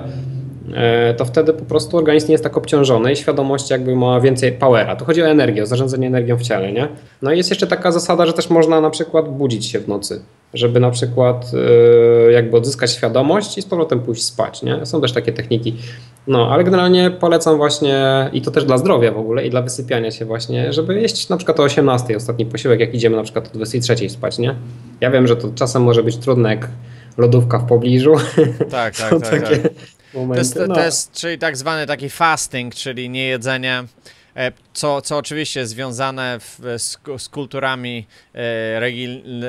e, 0.74 1.14
to 1.14 1.24
wtedy 1.24 1.52
po 1.52 1.64
prostu 1.64 1.96
organizm 1.96 2.28
nie 2.28 2.32
jest 2.32 2.44
tak 2.44 2.56
obciążony 2.56 3.12
i 3.12 3.16
świadomość 3.16 3.70
jakby 3.70 3.96
ma 3.96 4.20
więcej 4.20 4.52
powera. 4.52 4.96
Tu 4.96 5.04
chodzi 5.04 5.22
o 5.22 5.26
energię, 5.26 5.62
o 5.62 5.66
zarządzanie 5.66 6.06
energią 6.06 6.36
w 6.36 6.42
ciele, 6.42 6.72
nie? 6.72 6.88
No 7.22 7.32
i 7.32 7.36
jest 7.36 7.50
jeszcze 7.50 7.66
taka 7.66 7.92
zasada, 7.92 8.26
że 8.26 8.32
też 8.32 8.50
można 8.50 8.80
na 8.80 8.90
przykład 8.90 9.28
budzić 9.28 9.66
się 9.66 9.80
w 9.80 9.88
nocy, 9.88 10.22
żeby 10.54 10.80
na 10.80 10.90
przykład 10.90 11.50
e, 12.28 12.32
jakby 12.32 12.56
odzyskać 12.56 12.92
świadomość 12.92 13.58
i 13.58 13.62
z 13.62 13.66
powrotem 13.66 14.00
pójść 14.00 14.24
spać, 14.24 14.62
nie? 14.62 14.86
Są 14.86 15.00
też 15.00 15.12
takie 15.12 15.32
techniki. 15.32 15.76
No, 16.26 16.50
ale 16.50 16.64
generalnie 16.64 17.10
polecam 17.10 17.56
właśnie, 17.56 18.30
i 18.32 18.42
to 18.42 18.50
też 18.50 18.64
dla 18.64 18.78
zdrowia 18.78 19.12
w 19.12 19.18
ogóle, 19.18 19.46
i 19.46 19.50
dla 19.50 19.62
wysypiania 19.62 20.10
się 20.10 20.24
właśnie, 20.24 20.72
żeby 20.72 21.00
jeść 21.00 21.28
na 21.28 21.36
przykład 21.36 21.60
o 21.60 21.62
18, 21.62 22.16
ostatni 22.16 22.46
posiłek, 22.46 22.80
jak 22.80 22.94
idziemy 22.94 23.16
na 23.16 23.22
przykład 23.22 23.46
o 23.46 23.50
23 23.50 24.08
spać, 24.08 24.38
nie? 24.38 24.54
Ja 25.00 25.10
wiem, 25.10 25.26
że 25.26 25.36
to 25.36 25.48
czasem 25.54 25.82
może 25.82 26.02
być 26.02 26.16
trudne, 26.16 26.50
jak 26.50 26.68
lodówka 27.18 27.58
w 27.58 27.66
pobliżu. 27.66 28.14
Tak, 28.70 28.96
tak, 28.96 29.10
Są 29.10 29.20
tak. 29.20 29.30
takie 29.30 29.58
tak. 29.58 29.72
momenty. 30.14 30.34
To 30.34 30.60
jest, 30.60 30.68
no. 30.68 30.74
to 30.74 30.84
jest 30.84 31.12
czyli 31.12 31.38
tak 31.38 31.56
zwany 31.56 31.86
taki 31.86 32.10
fasting, 32.10 32.74
czyli 32.74 33.10
niejedzenie, 33.10 33.84
e, 34.36 34.52
co, 34.72 35.02
co 35.02 35.16
oczywiście 35.16 35.60
jest 35.60 35.72
związane 35.72 36.38
w, 36.40 36.60
z, 36.78 36.98
z 37.18 37.28
kulturami 37.28 38.06
e, 38.34 38.80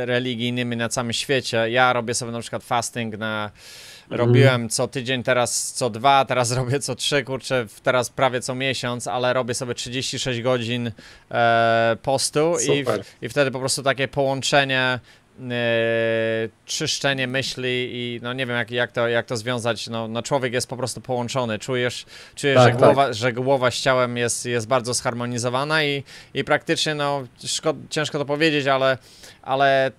religijnymi 0.05 0.77
na 0.77 0.89
całym 0.89 1.13
świecie. 1.13 1.69
Ja 1.69 1.93
robię 1.93 2.13
sobie 2.13 2.31
na 2.31 2.39
przykład 2.39 2.63
fasting 2.63 3.17
na. 3.17 3.51
Robiłem 4.09 4.69
co 4.69 4.87
tydzień, 4.87 5.23
teraz 5.23 5.73
co 5.73 5.89
dwa, 5.89 6.25
teraz 6.25 6.51
robię 6.51 6.79
co 6.79 6.95
trzy, 6.95 7.23
kurczę, 7.23 7.65
teraz 7.83 8.09
prawie 8.09 8.41
co 8.41 8.55
miesiąc, 8.55 9.07
ale 9.07 9.33
robię 9.33 9.53
sobie 9.53 9.75
36 9.75 10.41
godzin 10.41 10.91
e, 11.31 11.97
postu 12.03 12.55
i, 12.59 12.79
Super. 12.79 13.03
i 13.21 13.29
wtedy 13.29 13.51
po 13.51 13.59
prostu 13.59 13.83
takie 13.83 14.07
połączenie 14.07 14.79
e, 14.79 14.99
czyszczenie 16.65 17.27
myśli 17.27 17.89
i 17.91 18.19
no 18.23 18.33
nie 18.33 18.45
wiem 18.45 18.57
jak, 18.57 18.71
jak, 18.71 18.91
to, 18.91 19.07
jak 19.07 19.25
to 19.25 19.37
związać, 19.37 19.87
no, 19.87 20.07
no 20.07 20.21
człowiek 20.21 20.53
jest 20.53 20.67
po 20.67 20.77
prostu 20.77 21.01
połączony, 21.01 21.59
czujesz, 21.59 22.05
czujesz 22.35 22.55
Tak, 22.57 22.73
że, 22.73 22.79
tak. 22.79 22.79
głowa, 22.79 23.13
że 23.13 23.33
głowa 23.33 23.71
z 23.71 23.75
ciałem 23.75 24.17
jest, 24.17 24.45
jest 24.45 24.67
bardzo 24.67 24.93
zharmonizowana 24.93 25.83
i, 25.83 26.03
i 26.33 26.43
praktycznie 26.43 26.95
no 26.95 27.23
szko, 27.45 27.73
ciężko 27.89 28.19
to 28.19 28.25
powiedzieć, 28.25 28.67
ale, 28.67 28.97
ale 29.41 29.91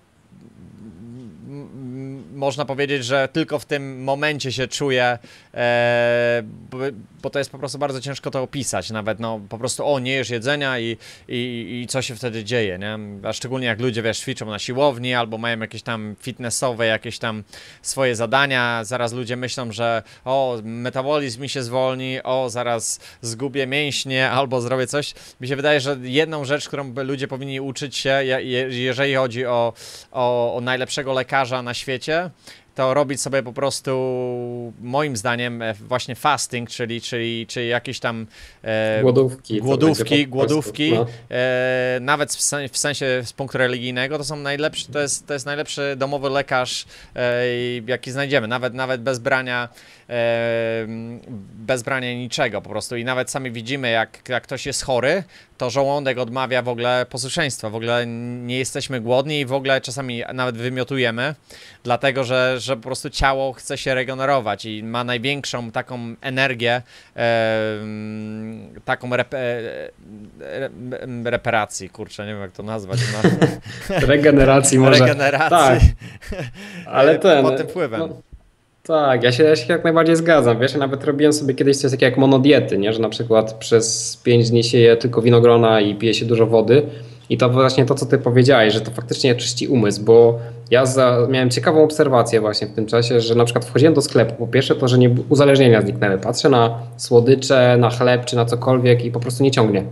można 2.41 2.65
powiedzieć, 2.65 3.05
że 3.05 3.29
tylko 3.33 3.59
w 3.59 3.65
tym 3.65 4.03
momencie 4.03 4.51
się 4.51 4.67
czuję, 4.67 5.17
e, 5.53 6.41
bo, 6.71 6.77
bo 7.21 7.29
to 7.29 7.39
jest 7.39 7.51
po 7.51 7.59
prostu 7.59 7.77
bardzo 7.77 8.01
ciężko 8.01 8.31
to 8.31 8.41
opisać, 8.41 8.89
nawet 8.89 9.19
no 9.19 9.39
po 9.49 9.57
prostu 9.57 9.87
o, 9.87 9.99
nie 9.99 10.11
jesz 10.11 10.29
jedzenia 10.29 10.79
i, 10.79 10.97
i, 11.27 11.79
i 11.83 11.87
co 11.87 12.01
się 12.01 12.15
wtedy 12.15 12.43
dzieje, 12.43 12.77
nie? 12.79 12.97
A 13.29 13.33
szczególnie 13.33 13.67
jak 13.67 13.79
ludzie, 13.79 14.01
wiesz, 14.01 14.19
ćwiczą 14.19 14.45
na 14.45 14.59
siłowni 14.59 15.13
albo 15.13 15.37
mają 15.37 15.59
jakieś 15.59 15.81
tam 15.81 16.15
fitnessowe, 16.21 16.85
jakieś 16.85 17.19
tam 17.19 17.43
swoje 17.81 18.15
zadania, 18.15 18.83
zaraz 18.83 19.13
ludzie 19.13 19.35
myślą, 19.35 19.71
że 19.71 20.03
o, 20.25 20.57
metabolizm 20.63 21.41
mi 21.41 21.49
się 21.49 21.63
zwolni, 21.63 22.23
o, 22.23 22.49
zaraz 22.49 22.99
zgubię 23.21 23.67
mięśnie 23.67 24.31
albo 24.31 24.61
zrobię 24.61 24.87
coś. 24.87 25.13
Mi 25.41 25.47
się 25.47 25.55
wydaje, 25.55 25.79
że 25.79 25.97
jedną 26.01 26.45
rzecz, 26.45 26.67
którą 26.67 26.93
ludzie 27.03 27.27
powinni 27.27 27.59
uczyć 27.61 27.97
się, 27.97 28.09
je- 28.09 28.41
je- 28.43 28.83
jeżeli 28.83 29.15
chodzi 29.15 29.45
o, 29.45 29.73
o, 30.11 30.55
o 30.55 30.61
najlepszego 30.61 31.13
lekarza 31.13 31.61
na 31.61 31.73
świecie, 31.73 32.30
to 32.75 32.93
robić 32.93 33.21
sobie 33.21 33.43
po 33.43 33.53
prostu, 33.53 34.73
moim 34.81 35.17
zdaniem, 35.17 35.61
e, 35.61 35.73
właśnie 35.73 36.15
fasting, 36.15 36.69
czyli, 36.69 37.01
czyli, 37.01 37.47
czyli 37.47 37.67
jakieś 37.67 37.99
tam 37.99 38.27
e, 38.63 38.99
Głodówki. 39.01 39.61
głodówki, 39.61 40.27
głodówki, 40.27 40.93
no. 40.93 41.05
e, 41.31 41.97
nawet 42.01 42.33
w, 42.33 42.41
sen, 42.41 42.69
w 42.69 42.77
sensie 42.77 43.21
z 43.25 43.33
punktu 43.33 43.57
religijnego, 43.57 44.17
to 44.17 44.23
są 44.23 44.35
najlepszy, 44.35 44.87
to 44.91 44.99
jest, 44.99 45.27
to 45.27 45.33
jest 45.33 45.45
najlepszy 45.45 45.95
domowy 45.97 46.29
lekarz, 46.29 46.85
e, 47.15 47.43
jaki 47.87 48.11
znajdziemy, 48.11 48.47
nawet, 48.47 48.73
nawet 48.73 49.01
bez 49.01 49.19
brania, 49.19 49.69
bez 51.55 51.83
brania 51.83 52.13
niczego 52.13 52.61
po 52.61 52.69
prostu 52.69 52.95
i 52.97 53.05
nawet 53.05 53.31
sami 53.31 53.51
widzimy, 53.51 53.91
jak, 53.91 54.29
jak 54.29 54.43
ktoś 54.43 54.65
jest 54.65 54.83
chory, 54.83 55.23
to 55.57 55.69
żołądek 55.69 56.17
odmawia 56.17 56.61
w 56.61 56.67
ogóle 56.69 57.05
posłuszeństwa, 57.09 57.69
w 57.69 57.75
ogóle 57.75 58.07
nie 58.07 58.57
jesteśmy 58.57 59.01
głodni 59.01 59.39
i 59.39 59.45
w 59.45 59.53
ogóle 59.53 59.81
czasami 59.81 60.23
nawet 60.33 60.57
wymiotujemy, 60.57 61.35
dlatego 61.83 62.23
że, 62.23 62.55
że 62.59 62.75
po 62.75 62.81
prostu 62.83 63.09
ciało 63.09 63.53
chce 63.53 63.77
się 63.77 63.95
regenerować 63.95 64.65
i 64.65 64.83
ma 64.83 65.03
największą 65.03 65.71
taką 65.71 66.15
energię, 66.21 66.81
e, 67.15 67.21
taką 68.85 69.15
rep, 69.15 69.33
e, 69.33 69.37
re, 70.41 70.69
reparacji, 71.23 71.89
kurczę, 71.89 72.25
nie 72.25 72.33
wiem 72.33 72.41
jak 72.41 72.51
to 72.51 72.63
nazwać, 72.63 72.99
no, 73.13 73.29
Regeneracji 74.07 74.79
może. 74.79 74.99
regeneracji, 74.99 75.49
Tak, 75.49 75.79
ale 76.85 77.19
ten. 77.19 77.43
pod 77.43 77.57
tym 77.57 77.67
wpływem. 77.67 77.99
no, 77.99 78.21
tak, 78.83 79.23
ja 79.23 79.31
się, 79.31 79.43
ja 79.43 79.55
się 79.55 79.73
jak 79.73 79.83
najbardziej 79.83 80.15
zgadzam. 80.15 80.59
Wiesz, 80.59 80.73
ja 80.73 80.79
nawet 80.79 81.03
robiłem 81.03 81.33
sobie 81.33 81.53
kiedyś 81.53 81.77
coś 81.77 81.91
takiego 81.91 82.09
jak 82.09 82.17
monodiety, 82.17 82.77
nie? 82.77 82.93
że 82.93 82.99
na 82.99 83.09
przykład 83.09 83.53
przez 83.53 84.17
5 84.23 84.49
dni 84.49 84.63
się 84.63 84.77
je 84.77 84.97
tylko 84.97 85.21
winogrona 85.21 85.81
i 85.81 85.95
pije 85.95 86.13
się 86.13 86.25
dużo 86.25 86.47
wody. 86.47 86.83
I 87.29 87.37
to 87.37 87.49
właśnie 87.49 87.85
to, 87.85 87.95
co 87.95 88.05
ty 88.05 88.17
powiedziałeś, 88.17 88.73
że 88.73 88.81
to 88.81 88.91
faktycznie 88.91 89.35
czyści 89.35 89.67
umysł, 89.67 90.03
bo 90.03 90.39
ja 90.71 90.85
za, 90.85 91.27
miałem 91.29 91.49
ciekawą 91.49 91.83
obserwację 91.83 92.41
właśnie 92.41 92.67
w 92.67 92.73
tym 92.73 92.85
czasie, 92.85 93.21
że 93.21 93.35
na 93.35 93.45
przykład 93.45 93.65
wchodziłem 93.65 93.93
do 93.93 94.01
sklepu, 94.01 94.35
po 94.35 94.47
pierwsze 94.47 94.75
to, 94.75 94.87
że 94.87 94.97
nie, 94.97 95.15
uzależnienia 95.29 95.81
zniknęły. 95.81 96.17
Patrzę 96.17 96.49
na 96.49 96.79
słodycze, 96.97 97.77
na 97.79 97.89
chleb 97.89 98.25
czy 98.25 98.35
na 98.35 98.45
cokolwiek 98.45 99.05
i 99.05 99.11
po 99.11 99.19
prostu 99.19 99.43
nie 99.43 99.51
ciągnie. 99.51 99.83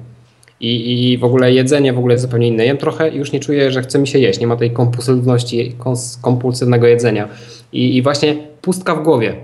I, 0.62 1.12
I 1.12 1.18
w 1.18 1.24
ogóle 1.24 1.54
jedzenie 1.54 1.94
w 1.94 1.98
ogóle 1.98 2.14
jest 2.14 2.22
zupełnie 2.22 2.48
inne. 2.48 2.66
Jem 2.66 2.78
trochę 2.78 3.10
i 3.10 3.18
już 3.18 3.32
nie 3.32 3.40
czuję, 3.40 3.72
że 3.72 3.82
chce 3.82 4.00
mi 4.00 4.08
się 4.08 4.20
jeść. 4.20 4.40
Nie 4.40 4.48
ma 4.48 4.56
tej 4.56 4.72
kompulsywności, 4.72 5.76
kompulsywnego 6.22 6.88
jedzenia. 6.88 7.28
I, 7.74 7.98
I 7.98 8.02
właśnie 8.02 8.36
pustka 8.62 8.96
w 8.96 9.04
głowie. 9.04 9.36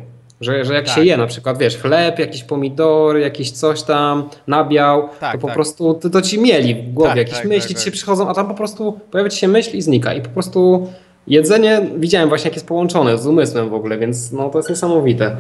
Że, 0.42 0.66
że 0.66 0.74
jak 0.74 0.86
Tak. 0.86 0.96
się 0.96 1.04
je 1.04 1.18
na 1.18 1.28
przykład, 1.28 1.58
wiesz, 1.58 1.78
chleb, 1.78 2.20
jakieś 2.20 2.44
pomidory, 2.44 3.20
jakieś 3.20 3.52
coś 3.52 3.84
tam, 3.84 4.30
nabiał, 4.48 5.10
Tak, 5.20 5.32
to 5.32 5.38
po 5.38 5.48
tak. 5.48 5.56
prostu 5.56 5.94
to, 5.94 6.10
to 6.10 6.22
ci 6.22 6.40
mieli 6.40 6.76
w 6.76 6.94
głowie, 6.94 7.10
Tak, 7.10 7.18
jakieś 7.18 7.36
tak, 7.38 7.46
myśli 7.46 7.76
tak, 7.76 7.78
ci 7.78 7.86
się 7.86 7.92
przychodzą, 7.92 8.30
a 8.30 8.34
tam 8.34 8.48
po 8.48 8.54
prostu 8.54 9.00
pojawia 9.12 9.30
ci 9.30 9.40
się 9.40 9.48
myśl 9.48 9.78
i 9.78 9.82
znika. 9.82 10.14
I 10.14 10.22
po 10.22 10.30
prostu 10.30 10.88
jedzenie 11.28 11.82
widziałem 11.98 12.30
właśnie, 12.30 12.48
jak 12.48 12.56
jest 12.56 12.68
połączone 12.68 13.18
z 13.18 13.28
umysłem 13.28 13.70
w 13.70 13.74
ogóle, 13.74 13.98
więc 13.98 14.32
no 14.32 14.50
to 14.50 14.60
jest 14.60 14.70
niesamowite, 14.70 15.38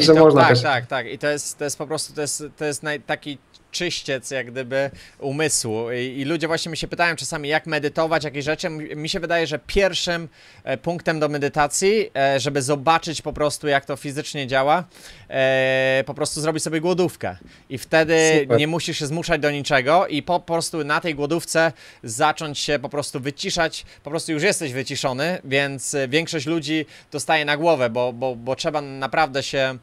I 0.00 0.02
że 0.04 0.14
to, 0.14 0.20
można 0.20 0.40
tak, 0.40 0.50
też... 0.50 0.62
tak, 0.62 0.86
tak. 0.86 1.12
I 1.12 1.18
to 1.18 1.26
jest, 1.26 1.58
to 1.58 1.64
jest 1.64 1.78
po 1.78 1.86
prostu, 1.86 2.14
to 2.14 2.20
jest, 2.20 2.44
to 2.56 2.64
jest 2.64 2.82
naj, 2.82 3.00
taki 3.00 3.38
czyściec 3.74 4.30
jak 4.30 4.50
gdyby 4.50 4.90
umysłu 5.18 5.92
I, 5.92 6.20
i 6.20 6.24
ludzie 6.24 6.46
właśnie 6.46 6.70
mi 6.70 6.76
się 6.76 6.88
pytają 6.88 7.16
czasami 7.16 7.48
jak 7.48 7.66
medytować, 7.66 8.24
jakie 8.24 8.42
rzeczy. 8.42 8.70
Mi 8.70 9.08
się 9.08 9.20
wydaje, 9.20 9.46
że 9.46 9.58
pierwszym 9.58 10.28
e, 10.64 10.76
punktem 10.76 11.20
do 11.20 11.28
medytacji, 11.28 12.10
e, 12.16 12.40
żeby 12.40 12.62
zobaczyć 12.62 13.22
po 13.22 13.32
prostu 13.32 13.68
jak 13.68 13.84
to 13.84 13.96
fizycznie 13.96 14.46
działa, 14.46 14.84
e, 15.28 16.04
po 16.06 16.14
prostu 16.14 16.40
zrobić 16.40 16.62
sobie 16.62 16.80
głodówkę 16.80 17.36
i 17.70 17.78
wtedy 17.78 18.16
Super. 18.40 18.58
nie 18.58 18.66
musisz 18.66 18.98
się 18.98 19.06
zmuszać 19.06 19.40
do 19.40 19.50
niczego 19.50 20.06
i 20.06 20.22
po 20.22 20.40
prostu 20.40 20.84
na 20.84 21.00
tej 21.00 21.14
głodówce 21.14 21.72
zacząć 22.02 22.58
się 22.58 22.78
po 22.78 22.88
prostu 22.88 23.20
wyciszać, 23.20 23.84
po 24.02 24.10
prostu 24.10 24.32
już 24.32 24.42
jesteś 24.42 24.72
wyciszony, 24.72 25.38
więc 25.44 25.96
większość 26.08 26.46
ludzi 26.46 26.86
dostaje 27.12 27.44
na 27.44 27.56
głowę, 27.56 27.90
bo, 27.90 28.12
bo, 28.12 28.36
bo 28.36 28.56
trzeba 28.56 28.80
naprawdę 28.80 29.42
się 29.42 29.78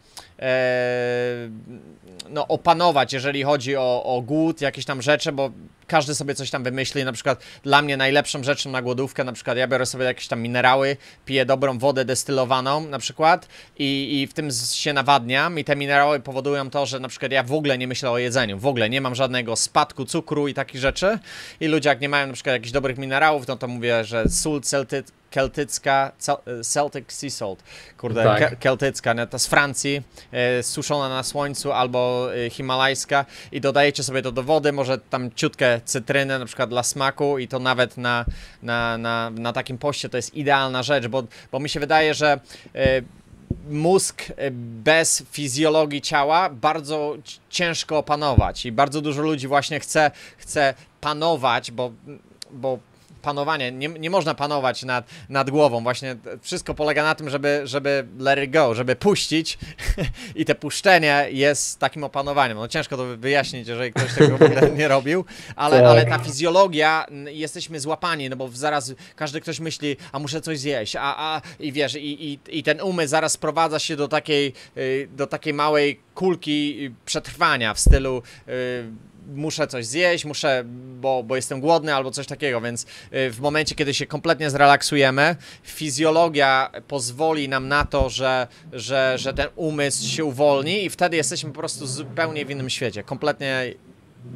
no, 2.29 2.47
opanować, 2.47 3.13
jeżeli 3.13 3.43
chodzi 3.43 3.75
o, 3.75 4.03
o 4.03 4.21
głód, 4.21 4.61
jakieś 4.61 4.85
tam 4.85 5.01
rzeczy, 5.01 5.31
bo 5.31 5.49
każdy 5.91 6.15
sobie 6.15 6.35
coś 6.35 6.49
tam 6.49 6.63
wymyśli, 6.63 7.03
na 7.03 7.11
przykład 7.11 7.43
dla 7.63 7.81
mnie 7.81 7.97
najlepszą 7.97 8.43
rzeczą 8.43 8.69
na 8.69 8.81
głodówkę, 8.81 9.23
na 9.23 9.33
przykład 9.33 9.57
ja 9.57 9.67
biorę 9.67 9.85
sobie 9.85 10.05
jakieś 10.05 10.27
tam 10.27 10.41
minerały, 10.41 10.97
piję 11.25 11.45
dobrą 11.45 11.79
wodę 11.79 12.05
destylowaną 12.05 12.81
na 12.87 12.99
przykład 12.99 13.47
i, 13.79 14.21
i 14.21 14.27
w 14.27 14.33
tym 14.33 14.49
się 14.73 14.93
nawadniam 14.93 15.59
i 15.59 15.63
te 15.63 15.75
minerały 15.75 16.19
powodują 16.19 16.69
to, 16.69 16.85
że 16.85 16.99
na 16.99 17.07
przykład 17.07 17.31
ja 17.31 17.43
w 17.43 17.53
ogóle 17.53 17.77
nie 17.77 17.87
myślę 17.87 18.11
o 18.11 18.17
jedzeniu, 18.17 18.57
w 18.57 18.65
ogóle 18.65 18.89
nie 18.89 19.01
mam 19.01 19.15
żadnego 19.15 19.55
spadku 19.55 20.05
cukru 20.05 20.47
i 20.47 20.53
takich 20.53 20.81
rzeczy. 20.81 21.19
I 21.59 21.67
ludzie 21.67 21.89
jak 21.89 22.01
nie 22.01 22.09
mają 22.09 22.27
na 22.27 22.33
przykład 22.33 22.53
jakichś 22.53 22.71
dobrych 22.71 22.97
minerałów, 22.97 23.47
no 23.47 23.57
to 23.57 23.67
mówię, 23.67 24.03
że 24.03 24.29
sól 24.29 24.61
celty, 24.61 25.03
keltycka, 25.31 26.11
Celtic 26.63 27.11
Sea 27.11 27.29
Salt, 27.29 27.63
kurde, 27.97 28.23
tak. 28.23 28.39
ke, 28.39 28.55
keltycka, 28.55 29.25
to 29.25 29.39
z 29.39 29.47
Francji, 29.47 30.01
e, 30.31 30.63
suszona 30.63 31.09
na 31.09 31.23
słońcu 31.23 31.71
albo 31.71 32.29
e, 32.35 32.49
himalajska. 32.49 33.25
I 33.51 33.61
dodajecie 33.61 34.03
sobie 34.03 34.21
to 34.21 34.31
do 34.31 34.43
wody, 34.43 34.71
może 34.71 34.97
tam 34.97 35.31
ciutkę 35.35 35.80
cytryny 35.85 36.39
na 36.39 36.45
przykład 36.45 36.69
dla 36.69 36.83
smaku 36.83 37.39
i 37.39 37.47
to 37.47 37.59
nawet 37.59 37.97
na, 37.97 38.25
na, 38.63 38.97
na, 38.97 39.29
na 39.29 39.53
takim 39.53 39.77
poście 39.77 40.09
to 40.09 40.17
jest 40.17 40.35
idealna 40.35 40.83
rzecz, 40.83 41.07
bo, 41.07 41.23
bo 41.51 41.59
mi 41.59 41.69
się 41.69 41.79
wydaje, 41.79 42.13
że 42.13 42.39
e, 42.75 43.01
mózg 43.69 44.23
e, 44.35 44.51
bez 44.83 45.23
fizjologii 45.31 46.01
ciała 46.01 46.49
bardzo 46.49 47.17
ciężko 47.49 47.97
opanować 47.97 48.65
i 48.65 48.71
bardzo 48.71 49.01
dużo 49.01 49.21
ludzi 49.21 49.47
właśnie 49.47 49.79
chce, 49.79 50.11
chce 50.37 50.73
panować, 51.01 51.71
bo, 51.71 51.91
bo 52.51 52.79
panowanie, 53.21 53.71
nie, 53.71 53.87
nie 53.87 54.09
można 54.09 54.35
panować 54.35 54.83
nad, 54.83 55.05
nad 55.29 55.49
głową, 55.49 55.83
właśnie 55.83 56.15
wszystko 56.41 56.73
polega 56.73 57.03
na 57.03 57.15
tym, 57.15 57.29
żeby, 57.29 57.61
żeby 57.63 58.07
let 58.19 58.39
it 58.43 58.51
go, 58.51 58.75
żeby 58.75 58.95
puścić 58.95 59.57
i 60.35 60.45
te 60.45 60.55
puszczenie 60.55 61.27
jest 61.31 61.79
takim 61.79 62.03
opanowaniem. 62.03 62.57
No 62.57 62.67
ciężko 62.67 62.97
to 62.97 63.05
wyjaśnić, 63.17 63.67
jeżeli 63.67 63.93
ktoś 63.93 64.13
tego 64.13 64.37
w 64.37 64.41
ogóle 64.41 64.71
nie 64.71 64.87
robił, 64.87 65.25
ale, 65.55 65.77
tak. 65.77 65.85
ale 65.85 66.05
ta 66.05 66.19
fizjologia, 66.19 67.05
jesteśmy 67.25 67.79
złapani, 67.79 68.29
no 68.29 68.35
bo 68.35 68.49
zaraz 68.53 68.93
każdy 69.15 69.41
ktoś 69.41 69.59
myśli, 69.59 69.97
a 70.11 70.19
muszę 70.19 70.41
coś 70.41 70.59
zjeść, 70.59 70.95
a, 70.95 71.15
a 71.17 71.41
i 71.59 71.71
wiesz, 71.71 71.95
i, 71.95 72.31
i, 72.31 72.39
i 72.47 72.63
ten 72.63 72.81
umysł 72.81 73.09
zaraz 73.09 73.31
sprowadza 73.31 73.79
się 73.79 73.95
do 73.95 74.07
takiej, 74.07 74.53
y, 74.77 75.07
do 75.15 75.27
takiej 75.27 75.53
małej 75.53 75.99
kulki 76.15 76.89
przetrwania 77.05 77.73
w 77.73 77.79
stylu 77.79 78.23
y, 78.47 79.10
muszę 79.27 79.67
coś 79.67 79.85
zjeść, 79.85 80.25
muszę, 80.25 80.63
bo, 81.01 81.23
bo 81.23 81.35
jestem 81.35 81.61
głodny 81.61 81.95
albo 81.95 82.11
coś 82.11 82.27
takiego, 82.27 82.61
więc 82.61 82.83
y, 82.83 83.31
w 83.31 83.39
momencie, 83.39 83.75
kiedy 83.75 83.93
się 83.93 84.05
kompletnie 84.05 84.49
zrelaksujemy, 84.49 85.35
fizjologia 85.63 86.71
pozwoli 86.87 87.49
nam 87.49 87.67
na 87.67 87.85
to, 87.85 88.09
że, 88.09 88.47
że, 88.73 89.13
że 89.17 89.33
ten 89.33 89.47
umysł 89.55 90.07
się 90.07 90.25
uwolni 90.25 90.85
i 90.85 90.89
wtedy 90.89 91.17
jesteśmy 91.17 91.51
po 91.51 91.59
prostu 91.59 91.87
zupełnie 91.87 92.45
w 92.45 92.49
innym 92.49 92.69
świecie, 92.69 93.03
kompletnie 93.03 93.73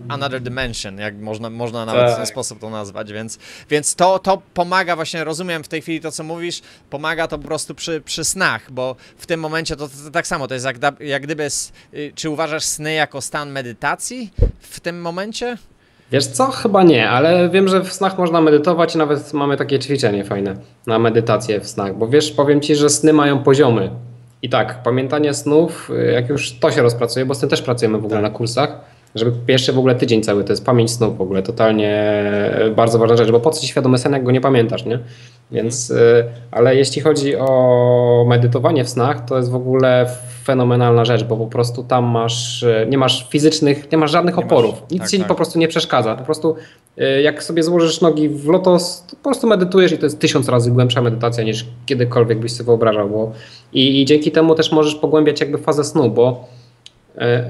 another 0.09 0.41
dimension, 0.41 0.97
jak 0.97 1.15
można, 1.15 1.49
można 1.49 1.85
nawet 1.85 2.05
tak. 2.05 2.13
w 2.13 2.17
ten 2.17 2.25
sposób 2.25 2.59
to 2.59 2.69
nazwać, 2.69 3.13
więc, 3.13 3.39
więc 3.69 3.95
to, 3.95 4.19
to 4.19 4.41
pomaga 4.53 4.95
właśnie, 4.95 5.23
rozumiem 5.23 5.63
w 5.63 5.67
tej 5.67 5.81
chwili 5.81 6.01
to, 6.01 6.11
co 6.11 6.23
mówisz, 6.23 6.61
pomaga 6.89 7.27
to 7.27 7.37
po 7.37 7.47
prostu 7.47 7.75
przy, 7.75 8.01
przy 8.01 8.23
snach, 8.23 8.71
bo 8.71 8.95
w 9.17 9.25
tym 9.25 9.39
momencie 9.39 9.75
to, 9.75 9.87
to, 9.87 9.93
to 10.05 10.11
tak 10.11 10.27
samo, 10.27 10.47
to 10.47 10.53
jest 10.53 10.65
jak, 10.65 10.77
jak 10.99 11.23
gdyby, 11.23 11.47
y, 11.93 12.11
czy 12.15 12.29
uważasz 12.29 12.63
sny 12.63 12.93
jako 12.93 13.21
stan 13.21 13.51
medytacji 13.51 14.33
w 14.59 14.79
tym 14.79 15.01
momencie? 15.01 15.57
Wiesz 16.11 16.27
co? 16.27 16.51
Chyba 16.51 16.83
nie, 16.83 17.09
ale 17.09 17.49
wiem, 17.49 17.67
że 17.67 17.81
w 17.81 17.93
snach 17.93 18.17
można 18.17 18.41
medytować 18.41 18.95
i 18.95 18.97
nawet 18.97 19.33
mamy 19.33 19.57
takie 19.57 19.79
ćwiczenie 19.79 20.23
fajne 20.23 20.55
na 20.87 20.99
medytację 20.99 21.59
w 21.59 21.67
snach, 21.67 21.97
bo 21.97 22.07
wiesz, 22.07 22.31
powiem 22.31 22.61
Ci, 22.61 22.75
że 22.75 22.89
sny 22.89 23.13
mają 23.13 23.43
poziomy. 23.43 23.89
I 24.41 24.49
tak, 24.49 24.83
pamiętanie 24.83 25.33
snów, 25.33 25.89
y, 25.89 26.11
jak 26.11 26.29
już 26.29 26.59
to 26.59 26.71
się 26.71 26.81
rozpracuje, 26.81 27.25
bo 27.25 27.35
z 27.35 27.39
tym 27.39 27.49
też 27.49 27.61
pracujemy 27.61 27.97
w 27.97 28.05
ogóle 28.05 28.21
tak. 28.21 28.31
na 28.31 28.37
kursach, 28.37 28.79
żeby 29.15 29.31
pierwszy 29.45 29.73
w 29.73 29.79
ogóle 29.79 29.95
tydzień 29.95 30.23
cały 30.23 30.43
to 30.43 30.53
jest 30.53 30.65
pamięć 30.65 30.91
snu 30.91 31.13
w 31.13 31.21
ogóle, 31.21 31.43
totalnie 31.43 31.89
e, 31.89 32.71
bardzo 32.75 32.99
ważna 32.99 33.17
rzecz, 33.17 33.31
bo 33.31 33.39
po 33.39 33.51
co 33.51 33.61
ci 33.61 33.67
świadomy 33.67 33.97
sen, 33.97 34.13
jak 34.13 34.23
go 34.23 34.31
nie 34.31 34.41
pamiętasz, 34.41 34.85
nie? 34.85 34.99
Więc, 35.51 35.91
e, 35.91 36.23
ale 36.51 36.75
jeśli 36.75 37.01
chodzi 37.01 37.35
o 37.35 38.25
medytowanie 38.27 38.83
w 38.83 38.89
snach, 38.89 39.25
to 39.25 39.37
jest 39.37 39.51
w 39.51 39.55
ogóle 39.55 40.05
fenomenalna 40.43 41.05
rzecz, 41.05 41.23
bo 41.23 41.37
po 41.37 41.47
prostu 41.47 41.83
tam 41.83 42.05
masz, 42.05 42.63
e, 42.63 42.85
nie 42.89 42.97
masz 42.97 43.29
fizycznych, 43.29 43.91
nie 43.91 43.97
masz 43.97 44.11
żadnych 44.11 44.37
nie 44.37 44.43
oporów, 44.43 44.81
masz, 44.81 44.91
nic 44.91 45.01
tak, 45.01 45.09
ci 45.09 45.19
tak. 45.19 45.27
po 45.27 45.35
prostu 45.35 45.59
nie 45.59 45.67
przeszkadza, 45.67 46.15
po 46.15 46.23
prostu 46.23 46.55
jak 47.23 47.43
sobie 47.43 47.63
złożysz 47.63 48.01
nogi 48.01 48.29
w 48.29 48.47
lotos, 48.47 49.03
to 49.07 49.15
po 49.15 49.23
prostu 49.23 49.47
medytujesz 49.47 49.91
i 49.91 49.97
to 49.97 50.05
jest 50.05 50.19
tysiąc 50.19 50.49
razy 50.49 50.71
głębsza 50.71 51.01
medytacja 51.01 51.43
niż 51.43 51.65
kiedykolwiek 51.85 52.39
byś 52.39 52.51
sobie 52.51 52.65
wyobrażał, 52.65 53.09
bo 53.09 53.31
i, 53.73 54.01
i 54.01 54.05
dzięki 54.05 54.31
temu 54.31 54.55
też 54.55 54.71
możesz 54.71 54.95
pogłębiać 54.95 55.41
jakby 55.41 55.57
fazę 55.57 55.83
snu, 55.83 56.09
bo 56.09 56.47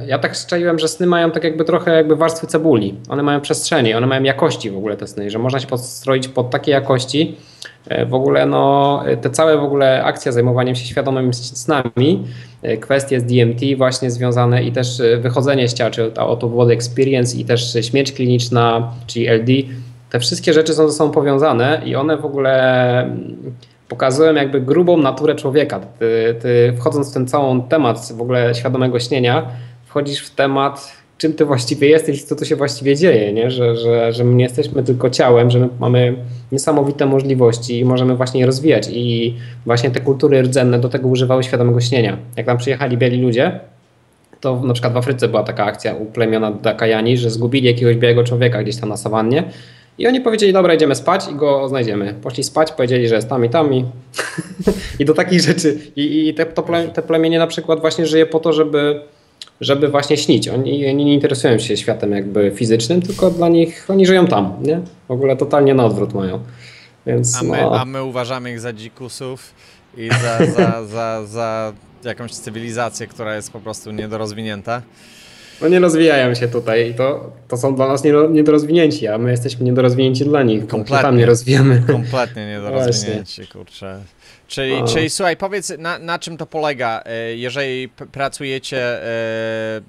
ja 0.07 0.19
tak 0.19 0.37
strzeliłem, 0.37 0.79
że 0.79 0.87
sny 0.87 1.07
mają 1.07 1.31
tak 1.31 1.43
jakby 1.43 1.65
trochę 1.65 1.95
jakby 1.95 2.15
warstwy 2.15 2.47
cebuli. 2.47 2.95
One 3.09 3.23
mają 3.23 3.41
przestrzenie, 3.41 3.97
one 3.97 4.07
mają 4.07 4.23
jakości 4.23 4.71
w 4.71 4.77
ogóle 4.77 4.97
te 4.97 5.07
sny, 5.07 5.29
że 5.29 5.39
można 5.39 5.59
się 5.59 5.67
podstroić 5.67 6.27
pod 6.27 6.49
takie 6.49 6.71
jakości. 6.71 7.37
E, 7.87 8.05
w 8.05 8.13
ogóle 8.13 8.45
no, 8.45 9.03
te 9.21 9.29
całe 9.29 9.57
w 9.57 9.63
ogóle 9.63 10.03
akcja 10.03 10.31
zajmowaniem 10.31 10.75
się 10.75 10.85
świadomymi 10.85 11.33
snami, 11.33 12.23
e, 12.61 12.77
kwestie 12.77 13.19
z 13.19 13.23
DMT 13.23 13.77
właśnie 13.77 14.11
związane 14.11 14.63
i 14.63 14.71
też 14.71 15.01
wychodzenie 15.19 15.67
z 15.67 15.73
ciała, 15.73 15.91
czyli 15.91 16.11
auto 16.17 16.47
body 16.47 16.73
experience 16.73 17.37
i 17.37 17.45
też 17.45 17.77
śmierć 17.81 18.11
kliniczna, 18.11 18.91
czyli 19.07 19.27
LD, 19.27 19.51
te 20.09 20.19
wszystkie 20.19 20.53
rzeczy 20.53 20.73
są 20.73 20.87
ze 20.87 20.93
sobą 20.93 21.11
powiązane 21.11 21.81
i 21.85 21.95
one 21.95 22.17
w 22.17 22.25
ogóle 22.25 23.17
pokazują 23.89 24.33
jakby 24.33 24.61
grubą 24.61 24.97
naturę 24.97 25.35
człowieka. 25.35 25.79
Ty, 25.99 26.35
ty, 26.41 26.73
wchodząc 26.77 27.11
w 27.11 27.13
ten 27.13 27.27
cały 27.27 27.61
temat 27.69 28.13
w 28.17 28.21
ogóle 28.21 28.55
świadomego 28.55 28.99
śnienia, 28.99 29.47
wchodzisz 29.85 30.19
w 30.19 30.35
temat, 30.35 30.91
czym 31.17 31.33
ty 31.33 31.45
właściwie 31.45 31.89
jesteś 31.89 32.21
i 32.21 32.23
co 32.23 32.35
tu 32.35 32.45
się 32.45 32.55
właściwie 32.55 32.95
dzieje, 32.95 33.33
nie? 33.33 33.51
Że, 33.51 33.75
że, 33.75 34.13
że 34.13 34.23
my 34.23 34.35
nie 34.35 34.43
jesteśmy 34.43 34.83
tylko 34.83 35.09
ciałem, 35.09 35.51
że 35.51 35.59
my 35.59 35.69
mamy 35.79 36.15
niesamowite 36.51 37.05
możliwości 37.05 37.79
i 37.79 37.85
możemy 37.85 38.15
właśnie 38.15 38.39
je 38.39 38.45
rozwijać. 38.45 38.87
I 38.91 39.35
właśnie 39.65 39.91
te 39.91 39.99
kultury 39.99 40.41
rdzenne 40.41 40.79
do 40.79 40.89
tego 40.89 41.07
używały 41.07 41.43
świadomego 41.43 41.81
śnienia. 41.81 42.17
Jak 42.37 42.45
tam 42.45 42.57
przyjechali 42.57 42.97
biali 42.97 43.21
ludzie, 43.21 43.59
to 44.41 44.61
na 44.63 44.73
przykład 44.73 44.93
w 44.93 44.97
Afryce 44.97 45.27
była 45.27 45.43
taka 45.43 45.65
akcja 45.65 45.95
u 45.95 46.05
plemiona 46.05 46.51
Dakajani, 46.51 47.17
że 47.17 47.29
zgubili 47.29 47.67
jakiegoś 47.67 47.95
białego 47.95 48.23
człowieka 48.23 48.63
gdzieś 48.63 48.77
tam 48.77 48.89
na 48.89 48.97
sawannie 48.97 49.43
i 49.97 50.07
oni 50.07 50.21
powiedzieli, 50.21 50.53
dobra, 50.53 50.73
idziemy 50.73 50.95
spać 50.95 51.27
i 51.31 51.35
go 51.35 51.67
znajdziemy. 51.67 52.15
Poszli 52.21 52.43
spać, 52.43 52.71
powiedzieli, 52.71 53.07
że 53.07 53.15
jest 53.15 53.29
tam 53.29 53.45
i 53.45 53.49
tam 53.49 53.73
i, 53.73 53.85
i 54.99 55.05
do 55.05 55.13
takich 55.13 55.41
rzeczy. 55.41 55.79
I, 55.95 56.27
i 56.27 56.33
te, 56.33 56.45
to 56.45 56.63
ple, 56.63 56.87
te 56.87 57.01
plemienie 57.01 57.39
na 57.39 57.47
przykład 57.47 57.79
właśnie 57.79 58.05
żyje 58.05 58.25
po 58.25 58.39
to, 58.39 58.53
żeby, 58.53 59.01
żeby 59.61 59.87
właśnie 59.87 60.17
śnić. 60.17 60.47
Oni, 60.47 60.89
oni 60.89 61.05
nie 61.05 61.13
interesują 61.13 61.59
się 61.59 61.77
światem 61.77 62.11
jakby 62.11 62.51
fizycznym, 62.55 63.01
tylko 63.01 63.31
dla 63.31 63.49
nich, 63.49 63.85
oni 63.89 64.05
żyją 64.05 64.27
tam, 64.27 64.53
nie? 64.61 64.81
W 65.07 65.11
ogóle 65.11 65.37
totalnie 65.37 65.73
na 65.73 65.85
odwrót 65.85 66.13
mają. 66.13 66.39
Więc, 67.05 67.35
a, 67.35 67.43
my, 67.43 67.61
no. 67.61 67.79
a 67.79 67.85
my 67.85 68.03
uważamy 68.03 68.51
ich 68.51 68.59
za 68.59 68.73
dzikusów 68.73 69.53
i 69.97 70.09
za, 70.09 70.45
za, 70.45 70.85
za, 70.85 71.25
za 71.25 71.73
jakąś 72.03 72.31
cywilizację, 72.31 73.07
która 73.07 73.35
jest 73.35 73.51
po 73.51 73.59
prostu 73.59 73.91
niedorozwinięta. 73.91 74.81
No 75.61 75.67
nie 75.67 75.79
rozwijają 75.79 76.35
się 76.35 76.47
tutaj 76.47 76.89
i 76.89 76.93
to, 76.93 77.31
to 77.47 77.57
są 77.57 77.75
dla 77.75 77.87
nas 77.87 78.03
niedorozwinięci, 78.29 79.07
a 79.07 79.17
my 79.17 79.31
jesteśmy 79.31 79.65
niedorozwinięci 79.65 80.25
dla 80.25 80.43
nich. 80.43 80.67
Kompletnie. 80.67 81.01
Tam 81.01 81.17
nie 81.17 81.25
rozwijamy. 81.25 81.83
Kompletnie 81.87 82.47
niedorozwinięci, 82.47 83.47
kurczę. 83.47 83.99
Czyli, 84.47 84.83
czyli 84.83 85.09
słuchaj, 85.09 85.37
powiedz 85.37 85.73
na, 85.77 85.99
na 85.99 86.19
czym 86.19 86.37
to 86.37 86.45
polega, 86.45 87.03
e, 87.05 87.35
jeżeli 87.35 87.89
pracujecie 87.89 88.77
e, 88.77 89.01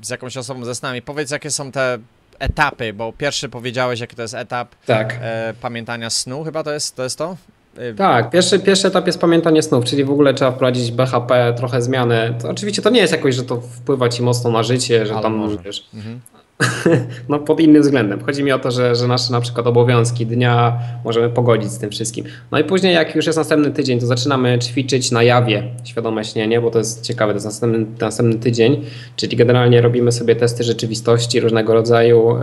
z 0.03 0.11
jakąś 0.11 0.37
osobą 0.37 0.65
ze 0.65 0.75
snami, 0.75 1.03
powiedz 1.03 1.31
jakie 1.31 1.51
są 1.51 1.73
te 1.73 1.99
etapy, 2.39 2.93
bo 2.93 3.13
pierwszy 3.13 3.49
powiedziałeś 3.49 4.01
jaki 4.01 4.17
to 4.17 4.23
jest 4.23 4.35
etap 4.35 4.75
tak. 4.87 5.19
E, 5.23 5.55
pamiętania 5.61 6.11
snu, 6.11 6.45
chyba 6.45 6.63
to 6.63 6.73
jest 6.73 6.97
to? 6.97 7.03
Jest 7.03 7.19
to? 7.19 7.37
Y, 7.79 7.95
tak, 7.95 8.31
pierwszy, 8.31 8.59
pierwszy 8.59 8.89
etap 8.89 9.07
jest 9.07 9.21
pamiętanie 9.21 9.63
snów, 9.63 9.85
czyli 9.85 10.05
w 10.05 10.11
ogóle 10.11 10.35
trzeba 10.35 10.51
wprowadzić 10.51 10.93
BHP, 10.93 11.55
trochę 11.57 11.83
zmiany. 11.83 12.35
To 12.43 12.51
oczywiście 12.51 12.83
to 12.83 12.91
nie 12.91 13.01
jest 13.01 13.13
jakoś, 13.13 13.35
że 13.35 13.43
to 13.43 13.61
wpływa 13.61 14.09
ci 14.09 14.23
mocno 14.23 14.51
na 14.51 14.63
życie, 14.63 15.07
że 15.07 15.13
Ale 15.13 15.23
tam 15.23 15.35
może. 15.35 15.59
wiesz. 15.65 15.89
Mhm. 15.95 16.21
no 17.29 17.39
pod 17.39 17.61
innym 17.61 17.83
względem. 17.83 18.21
Chodzi 18.25 18.45
mi 18.45 18.53
o 18.53 18.59
to, 18.59 18.71
że, 18.71 18.95
że 18.95 19.07
nasze 19.07 19.33
na 19.33 19.41
przykład 19.41 19.67
obowiązki 19.67 20.27
dnia 20.27 20.79
możemy 21.05 21.29
pogodzić 21.29 21.73
z 21.73 21.79
tym 21.79 21.91
wszystkim. 21.91 22.25
No 22.51 22.59
i 22.59 22.65
później 22.65 22.95
jak 22.95 23.15
już 23.15 23.27
jest 23.27 23.39
następny 23.39 23.71
tydzień, 23.71 24.01
to 24.01 24.07
zaczynamy 24.07 24.59
ćwiczyć 24.59 25.11
na 25.11 25.23
jawie 25.23 25.63
świadome 25.85 26.25
śnienie, 26.25 26.61
bo 26.61 26.71
to 26.71 26.79
jest 26.79 27.03
ciekawe, 27.03 27.33
to 27.33 27.37
jest 27.37 27.47
następny, 27.47 27.87
następny 28.01 28.39
tydzień, 28.39 28.85
czyli 29.17 29.37
generalnie 29.37 29.81
robimy 29.81 30.13
sobie 30.13 30.37
testy 30.37 30.65
rzeczywistości 30.65 31.41
różnego 31.41 31.75
rodzaju, 31.75 32.39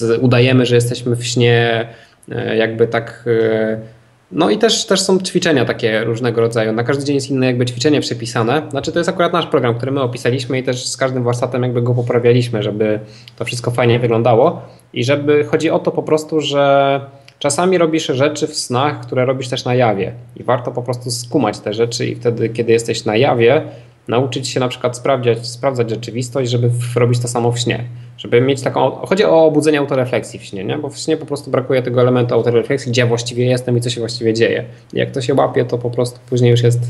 yy, 0.00 0.18
udajemy, 0.18 0.66
że 0.66 0.74
jesteśmy 0.74 1.16
w 1.16 1.26
śnie, 1.26 1.88
yy, 2.28 2.56
jakby 2.56 2.86
tak... 2.86 3.24
Yy, 3.26 3.99
no 4.32 4.50
i 4.50 4.58
też, 4.58 4.86
też 4.86 5.00
są 5.00 5.20
ćwiczenia 5.20 5.64
takie 5.64 6.04
różnego 6.04 6.40
rodzaju. 6.40 6.72
Na 6.72 6.84
każdy 6.84 7.04
dzień 7.04 7.14
jest 7.14 7.30
inne 7.30 7.46
jakby 7.46 7.66
ćwiczenie 7.66 8.00
przypisane. 8.00 8.62
Znaczy 8.70 8.92
to 8.92 8.98
jest 8.98 9.10
akurat 9.10 9.32
nasz 9.32 9.46
program, 9.46 9.74
który 9.74 9.92
my 9.92 10.02
opisaliśmy 10.02 10.58
i 10.58 10.62
też 10.62 10.86
z 10.86 10.96
każdym 10.96 11.24
warsztatem 11.24 11.62
jakby 11.62 11.82
go 11.82 11.94
poprawialiśmy, 11.94 12.62
żeby 12.62 13.00
to 13.36 13.44
wszystko 13.44 13.70
fajnie 13.70 13.98
wyglądało. 13.98 14.62
I 14.92 15.04
żeby 15.04 15.44
chodzi 15.44 15.70
o 15.70 15.78
to 15.78 15.90
po 15.90 16.02
prostu, 16.02 16.40
że 16.40 17.00
czasami 17.38 17.78
robisz 17.78 18.06
rzeczy 18.06 18.46
w 18.46 18.56
snach, 18.56 19.00
które 19.00 19.24
robisz 19.24 19.48
też 19.48 19.64
na 19.64 19.74
jawie. 19.74 20.12
I 20.36 20.42
warto 20.42 20.70
po 20.70 20.82
prostu 20.82 21.10
skumać 21.10 21.58
te 21.58 21.74
rzeczy 21.74 22.06
i 22.06 22.14
wtedy, 22.14 22.48
kiedy 22.48 22.72
jesteś 22.72 23.04
na 23.04 23.16
jawie, 23.16 23.62
nauczyć 24.08 24.48
się 24.48 24.60
na 24.60 24.68
przykład 24.68 24.96
sprawdzać, 24.96 25.46
sprawdzać 25.46 25.90
rzeczywistość, 25.90 26.50
żeby 26.50 26.70
robić 26.96 27.20
to 27.20 27.28
samo 27.28 27.52
w 27.52 27.58
śnie. 27.58 27.84
Żeby 28.18 28.40
mieć 28.40 28.62
taką. 28.62 28.90
Chodzi 28.90 29.24
o 29.24 29.44
obudzenie 29.44 29.78
autorefleksji 29.78 30.38
w 30.38 30.44
śnie, 30.44 30.64
nie? 30.64 30.78
bo 30.78 30.88
w 30.88 30.98
śnie 30.98 31.16
po 31.16 31.26
prostu 31.26 31.50
brakuje 31.50 31.82
tego 31.82 32.00
elementu 32.00 32.34
autorefleksji, 32.34 32.92
gdzie 32.92 33.00
ja 33.00 33.06
właściwie 33.06 33.46
jestem 33.46 33.78
i 33.78 33.80
co 33.80 33.90
się 33.90 34.00
właściwie 34.00 34.34
dzieje. 34.34 34.64
Jak 34.92 35.10
to 35.10 35.20
się 35.20 35.34
łapie, 35.34 35.64
to 35.64 35.78
po 35.78 35.90
prostu 35.90 36.18
później 36.28 36.50
już 36.50 36.62
jest, 36.62 36.80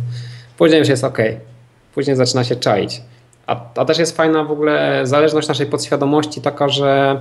później 0.58 0.78
już 0.78 0.88
jest 0.88 1.04
ok. 1.04 1.18
Później 1.94 2.16
zaczyna 2.16 2.44
się 2.44 2.56
czaić. 2.56 3.02
A, 3.46 3.60
a 3.76 3.84
też 3.84 3.98
jest 3.98 4.16
fajna 4.16 4.44
w 4.44 4.50
ogóle 4.50 5.00
zależność 5.04 5.48
naszej 5.48 5.66
podświadomości, 5.66 6.40
taka, 6.40 6.68
że 6.68 7.20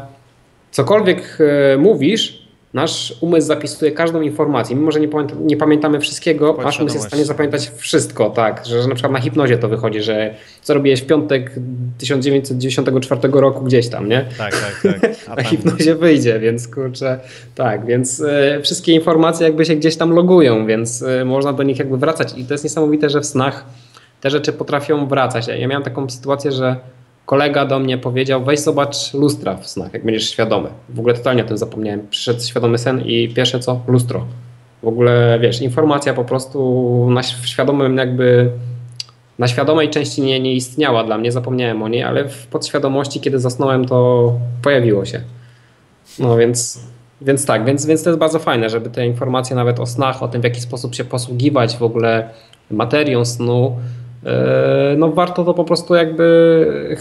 cokolwiek 0.71 1.37
e, 1.73 1.77
mówisz, 1.77 2.38
Nasz 2.73 3.13
umysł 3.21 3.47
zapisuje 3.47 3.91
każdą 3.91 4.21
informację, 4.21 4.75
mimo 4.75 4.91
że 4.91 4.99
nie, 4.99 5.09
nie 5.41 5.57
pamiętamy 5.57 5.99
wszystkiego, 5.99 6.57
nasz 6.63 6.79
umysł 6.79 6.95
jest 6.95 7.05
w 7.05 7.09
stanie 7.09 7.25
zapamiętać 7.25 7.71
wszystko, 7.75 8.29
tak, 8.29 8.65
że, 8.65 8.81
że 8.81 8.87
na 8.87 8.95
przykład 8.95 9.13
na 9.13 9.19
hipnozie 9.19 9.57
to 9.57 9.67
wychodzi, 9.67 10.01
że 10.01 10.35
co 10.61 10.73
robiłeś 10.73 11.01
w 11.01 11.05
piątek 11.05 11.51
1994 11.97 13.21
roku 13.33 13.63
gdzieś 13.63 13.89
tam, 13.89 14.09
nie? 14.09 14.25
Tak, 14.37 14.51
tak, 14.51 14.93
tak. 15.01 15.37
Na 15.37 15.43
hipnozie 15.43 15.95
wyjdzie, 15.95 16.39
więc 16.39 16.67
kurczę, 16.67 17.19
tak, 17.55 17.85
więc 17.85 18.19
y, 18.19 18.59
wszystkie 18.63 18.91
informacje 18.93 19.47
jakby 19.47 19.65
się 19.65 19.75
gdzieś 19.75 19.95
tam 19.97 20.11
logują, 20.11 20.65
więc 20.65 21.01
y, 21.01 21.25
można 21.25 21.53
do 21.53 21.63
nich 21.63 21.79
jakby 21.79 21.97
wracać 21.97 22.33
i 22.37 22.45
to 22.45 22.53
jest 22.53 22.63
niesamowite, 22.63 23.09
że 23.09 23.21
w 23.21 23.25
snach 23.25 23.65
te 24.21 24.29
rzeczy 24.29 24.53
potrafią 24.53 25.07
wracać. 25.07 25.47
Ja 25.47 25.67
miałem 25.67 25.83
taką 25.83 26.09
sytuację, 26.09 26.51
że 26.51 26.75
kolega 27.29 27.65
do 27.65 27.79
mnie 27.79 27.97
powiedział, 27.97 28.43
weź 28.43 28.59
zobacz 28.59 29.13
lustra 29.13 29.57
w 29.57 29.67
snach, 29.67 29.93
jak 29.93 30.05
będziesz 30.05 30.29
świadomy. 30.29 30.69
W 30.89 30.99
ogóle 30.99 31.13
totalnie 31.13 31.43
o 31.43 31.47
tym 31.47 31.57
zapomniałem. 31.57 32.07
Przyszedł 32.09 32.41
świadomy 32.41 32.77
sen 32.77 33.01
i 33.01 33.29
pierwsze 33.29 33.59
co? 33.59 33.81
Lustro. 33.87 34.25
W 34.83 34.87
ogóle, 34.87 35.39
wiesz, 35.41 35.61
informacja 35.61 36.13
po 36.13 36.25
prostu 36.25 37.07
na 37.11 37.23
świadomym 37.23 37.97
jakby 37.97 38.49
na 39.39 39.47
świadomej 39.47 39.89
części 39.89 40.21
nie, 40.21 40.39
nie 40.39 40.53
istniała 40.53 41.03
dla 41.03 41.17
mnie, 41.17 41.31
zapomniałem 41.31 41.81
o 41.81 41.87
niej, 41.87 42.03
ale 42.03 42.29
w 42.29 42.47
podświadomości, 42.47 43.19
kiedy 43.19 43.39
zasnąłem, 43.39 43.85
to 43.85 44.33
pojawiło 44.61 45.05
się. 45.05 45.21
No 46.19 46.37
więc, 46.37 46.79
więc 47.21 47.45
tak, 47.45 47.65
więc, 47.65 47.85
więc 47.85 48.03
to 48.03 48.09
jest 48.09 48.19
bardzo 48.19 48.39
fajne, 48.39 48.69
żeby 48.69 48.89
te 48.89 49.07
informacje 49.07 49.55
nawet 49.55 49.79
o 49.79 49.85
snach, 49.85 50.23
o 50.23 50.27
tym 50.27 50.41
w 50.41 50.43
jaki 50.43 50.61
sposób 50.61 50.95
się 50.95 51.03
posługiwać 51.03 51.77
w 51.77 51.83
ogóle 51.83 52.29
materią 52.71 53.25
snu, 53.25 53.75
no 54.97 55.11
warto 55.11 55.45
to 55.45 55.53
po 55.53 55.63
prostu 55.63 55.95
jakby 55.95 56.97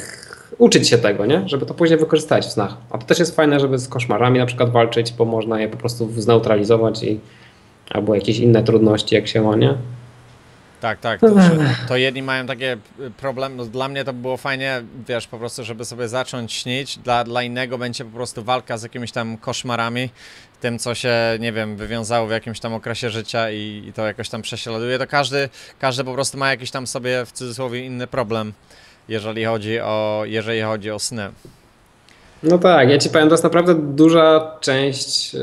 uczyć 0.59 0.89
się 0.89 0.99
tego, 0.99 1.27
nie? 1.27 1.43
żeby 1.47 1.67
to 1.67 1.75
później 1.75 1.99
wykorzystać 1.99 2.47
w 2.47 2.53
snach. 2.53 2.77
A 2.91 2.99
to 2.99 3.07
też 3.07 3.19
jest 3.19 3.37
fajne, 3.37 3.61
żeby 3.61 3.79
z 3.79 3.89
koszmarami 3.89 4.39
na 4.39 4.47
przykład 4.47 4.71
walczyć, 4.71 5.13
bo 5.13 5.25
można 5.25 5.61
je 5.61 5.69
po 5.69 5.77
prostu 5.77 6.09
zneutralizować 6.17 7.03
i 7.03 7.21
albo 7.91 8.15
jakieś 8.15 8.39
inne 8.39 8.63
trudności, 8.63 9.15
jak 9.15 9.29
się 9.29 9.43
ma, 9.43 9.57
nie? 9.57 9.75
Tak, 10.81 11.01
tak. 11.01 11.21
To, 11.21 11.27
to 11.89 11.97
jedni 11.97 12.23
mają 12.23 12.47
takie 12.47 12.77
y, 13.01 13.11
problemy. 13.11 13.57
No, 13.57 13.65
dla 13.65 13.89
mnie 13.89 14.05
to 14.05 14.13
było 14.13 14.37
fajnie, 14.37 14.83
wiesz, 15.09 15.27
po 15.27 15.39
prostu, 15.39 15.65
żeby 15.65 15.85
sobie 15.85 16.09
zacząć 16.09 16.53
śnić. 16.53 16.99
Dla, 16.99 17.25
dla 17.25 17.43
innego 17.43 17.79
będzie 17.79 18.05
po 18.05 18.11
prostu 18.11 18.45
walka 18.45 18.79
z 18.79 18.83
jakimiś 18.83 19.13
tam 19.13 19.37
koszmarami, 19.37 20.11
tym, 20.61 20.79
co 20.79 20.95
się, 20.95 21.15
nie 21.41 21.53
wiem, 21.53 21.77
wywiązało 21.77 22.27
w 22.27 22.31
jakimś 22.31 22.61
tam 22.61 22.75
okresie 22.75 23.11
życia 23.11 23.51
i, 23.51 23.85
i 23.87 23.93
to 23.93 24.07
jakoś 24.07 24.29
tam 24.29 24.43
prześladuje. 24.43 24.99
To 24.99 25.07
każdy, 25.07 25.49
każdy 25.79 26.05
po 26.05 26.15
prostu 26.15 26.39
ma 26.39 26.51
jakiś 26.51 26.71
tam 26.71 26.87
sobie 26.87 27.27
w 27.27 27.33
cudzysłowie 27.33 27.85
inny 27.85 28.07
problem, 28.07 28.53
jeżeli 29.09 29.45
chodzi 29.45 29.81
o, 29.81 30.23
jeżeli 30.27 30.63
chodzi 30.63 30.91
o 30.91 30.99
sny. 30.99 31.31
No 32.43 32.59
tak, 32.59 32.91
ja 32.91 32.99
ci 32.99 33.11
powiem, 33.11 33.29
to 33.29 33.35
jest 33.35 33.45
naprawdę 33.45 33.75
duża 33.75 34.57
część, 34.61 35.35
e, 35.35 35.39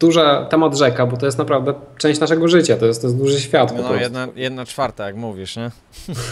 duża 0.00 0.44
temat 0.44 0.76
rzeka, 0.76 1.06
bo 1.06 1.16
to 1.16 1.26
jest 1.26 1.38
naprawdę 1.38 1.74
część 1.98 2.20
naszego 2.20 2.48
życia, 2.48 2.76
to 2.76 2.86
jest, 2.86 3.00
to 3.00 3.06
jest 3.06 3.18
duży 3.18 3.40
świat. 3.40 3.74
No, 3.76 3.94
jedna, 3.94 4.28
jedna 4.36 4.66
czwarta, 4.66 5.06
jak 5.06 5.16
mówisz, 5.16 5.56
nie? 5.56 5.70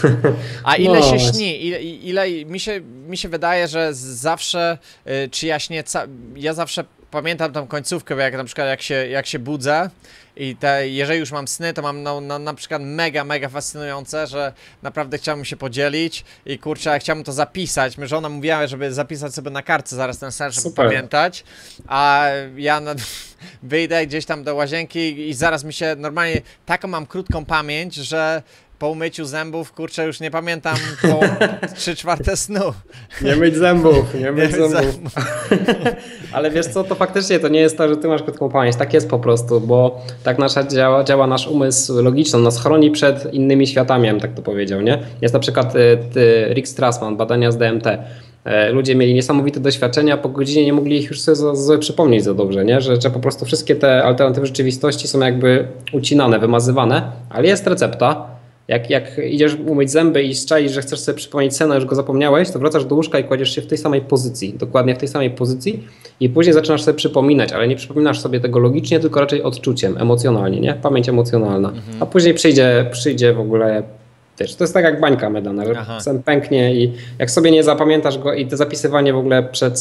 A 0.63 0.75
ile 0.75 0.99
no. 0.99 1.05
się 1.05 1.19
śni? 1.19 1.65
Ile, 1.65 1.81
ile 1.83 2.45
mi, 2.45 2.59
się, 2.59 2.81
mi 2.81 3.17
się 3.17 3.29
wydaje, 3.29 3.67
że 3.67 3.93
zawsze, 3.93 4.77
y, 5.07 5.29
czy 5.29 5.47
ja 5.47 5.59
śnię, 5.59 5.83
ja 6.35 6.53
zawsze 6.53 6.83
pamiętam 7.11 7.53
tą 7.53 7.67
końcówkę, 7.67 8.15
bo 8.15 8.21
jak 8.21 8.33
na 8.33 8.43
przykład 8.43 8.67
jak 8.67 8.81
się, 8.81 9.07
jak 9.07 9.25
się 9.25 9.39
budzę 9.39 9.89
i 10.35 10.55
te, 10.55 10.89
jeżeli 10.89 11.19
już 11.19 11.31
mam 11.31 11.47
sny, 11.47 11.73
to 11.73 11.81
mam 11.81 12.03
no, 12.03 12.21
no, 12.21 12.39
na 12.39 12.53
przykład 12.53 12.81
mega, 12.81 13.23
mega 13.23 13.49
fascynujące, 13.49 14.27
że 14.27 14.53
naprawdę 14.81 15.17
chciałbym 15.17 15.45
się 15.45 15.57
podzielić 15.57 16.25
i 16.45 16.59
kurczę, 16.59 16.99
chciałbym 16.99 17.23
to 17.23 17.33
zapisać. 17.33 17.97
My 17.97 18.07
żona 18.07 18.29
mówiła, 18.29 18.67
żeby 18.67 18.93
zapisać 18.93 19.33
sobie 19.33 19.51
na 19.51 19.61
kartce 19.61 19.95
zaraz 19.95 20.19
ten 20.19 20.31
sen, 20.31 20.51
żeby 20.51 20.61
Super. 20.61 20.85
pamiętać, 20.85 21.43
a 21.87 22.27
ja 22.55 22.79
na, 22.79 22.95
wyjdę 23.63 24.07
gdzieś 24.07 24.25
tam 24.25 24.43
do 24.43 24.55
łazienki 24.55 25.29
i 25.29 25.33
zaraz 25.33 25.63
mi 25.63 25.73
się 25.73 25.95
normalnie, 25.97 26.41
taką 26.65 26.87
mam 26.87 27.05
krótką 27.05 27.45
pamięć, 27.45 27.95
że 27.95 28.43
po 28.81 28.89
umyciu 28.89 29.25
zębów, 29.25 29.73
kurczę, 29.73 30.05
już 30.05 30.19
nie 30.19 30.31
pamiętam 30.31 30.75
po 31.01 31.19
3 31.75 31.95
czwarte 31.95 32.37
snu. 32.37 32.73
Nie 33.21 33.35
myć 33.35 33.55
zębów, 33.55 34.15
nie 34.19 34.31
myć 34.31 34.51
zębów. 34.51 34.71
zębów. 34.71 35.13
Ale 36.33 36.51
wiesz 36.51 36.67
co, 36.67 36.83
to 36.83 36.95
faktycznie 36.95 37.39
to 37.39 37.47
nie 37.47 37.59
jest 37.59 37.77
to, 37.77 37.89
że 37.89 37.97
ty 37.97 38.07
masz 38.07 38.23
krótką 38.23 38.49
pamięć, 38.49 38.75
tak 38.75 38.93
jest 38.93 39.09
po 39.09 39.19
prostu, 39.19 39.61
bo 39.61 40.01
tak 40.23 40.39
nasza 40.39 40.63
działa, 40.63 41.03
działa 41.03 41.27
nasz 41.27 41.47
umysł 41.47 42.01
logiczny, 42.01 42.39
nas 42.39 42.63
chroni 42.63 42.91
przed 42.91 43.33
innymi 43.33 43.67
światami, 43.67 44.05
ja 44.05 44.11
bym 44.11 44.21
tak 44.21 44.33
to 44.33 44.41
powiedział, 44.41 44.81
nie? 44.81 44.99
Jest 45.21 45.33
na 45.33 45.39
przykład 45.39 45.75
y, 45.75 45.97
ty, 46.13 46.45
Rick 46.53 46.67
Strassman, 46.67 47.17
badania 47.17 47.51
z 47.51 47.57
DMT. 47.57 47.87
E, 48.45 48.71
ludzie 48.71 48.95
mieli 48.95 49.13
niesamowite 49.13 49.59
doświadczenia, 49.59 50.17
po 50.17 50.29
godzinie 50.29 50.65
nie 50.65 50.73
mogli 50.73 50.97
ich 50.97 51.09
już 51.09 51.21
sobie 51.21 51.35
za, 51.35 51.55
za 51.55 51.77
przypomnieć 51.77 52.23
za 52.23 52.33
dobrze, 52.33 52.65
nie? 52.65 52.81
Że, 52.81 53.01
że 53.01 53.09
po 53.09 53.19
prostu 53.19 53.45
wszystkie 53.45 53.75
te 53.75 54.03
alternatywy 54.03 54.47
rzeczywistości 54.47 55.07
są 55.07 55.19
jakby 55.19 55.67
ucinane, 55.93 56.39
wymazywane, 56.39 57.11
ale 57.29 57.47
jest 57.47 57.67
recepta, 57.67 58.40
jak, 58.71 58.89
jak 58.89 59.17
idziesz 59.29 59.57
umyć 59.67 59.91
zęby 59.91 60.23
i 60.23 60.35
strzelisz, 60.35 60.71
że 60.71 60.81
chcesz 60.81 60.99
sobie 60.99 61.15
przypomnieć 61.15 61.55
sen, 61.55 61.71
a 61.71 61.75
już 61.75 61.85
go 61.85 61.95
zapomniałeś, 61.95 62.51
to 62.51 62.59
wracasz 62.59 62.85
do 62.85 62.95
łóżka 62.95 63.19
i 63.19 63.23
kładziesz 63.23 63.55
się 63.55 63.61
w 63.61 63.67
tej 63.67 63.77
samej 63.77 64.01
pozycji, 64.01 64.53
dokładnie 64.53 64.95
w 64.95 64.97
tej 64.97 65.07
samej 65.07 65.29
pozycji 65.31 65.83
i 66.19 66.29
później 66.29 66.53
zaczynasz 66.53 66.83
sobie 66.83 66.97
przypominać, 66.97 67.51
ale 67.51 67.67
nie 67.67 67.75
przypominasz 67.75 68.19
sobie 68.19 68.39
tego 68.39 68.59
logicznie, 68.59 68.99
tylko 68.99 69.19
raczej 69.19 69.43
odczuciem, 69.43 69.97
emocjonalnie, 69.97 70.59
nie? 70.59 70.73
Pamięć 70.73 71.09
emocjonalna. 71.09 71.69
Mhm. 71.69 71.97
A 71.99 72.05
później 72.05 72.33
przyjdzie, 72.33 72.85
przyjdzie 72.91 73.33
w 73.33 73.39
ogóle 73.39 73.83
też. 74.37 74.55
To 74.55 74.63
jest 74.63 74.73
tak 74.73 74.83
jak 74.83 74.99
bańka 74.99 75.29
medana, 75.29 75.65
że 75.65 75.75
Aha. 75.79 75.99
sen 75.99 76.23
pęknie 76.23 76.75
i 76.75 76.93
jak 77.19 77.31
sobie 77.31 77.51
nie 77.51 77.63
zapamiętasz 77.63 78.17
go 78.17 78.33
i 78.33 78.45
to 78.45 78.57
zapisywanie 78.57 79.13
w 79.13 79.17
ogóle 79.17 79.43
przed 79.43 79.79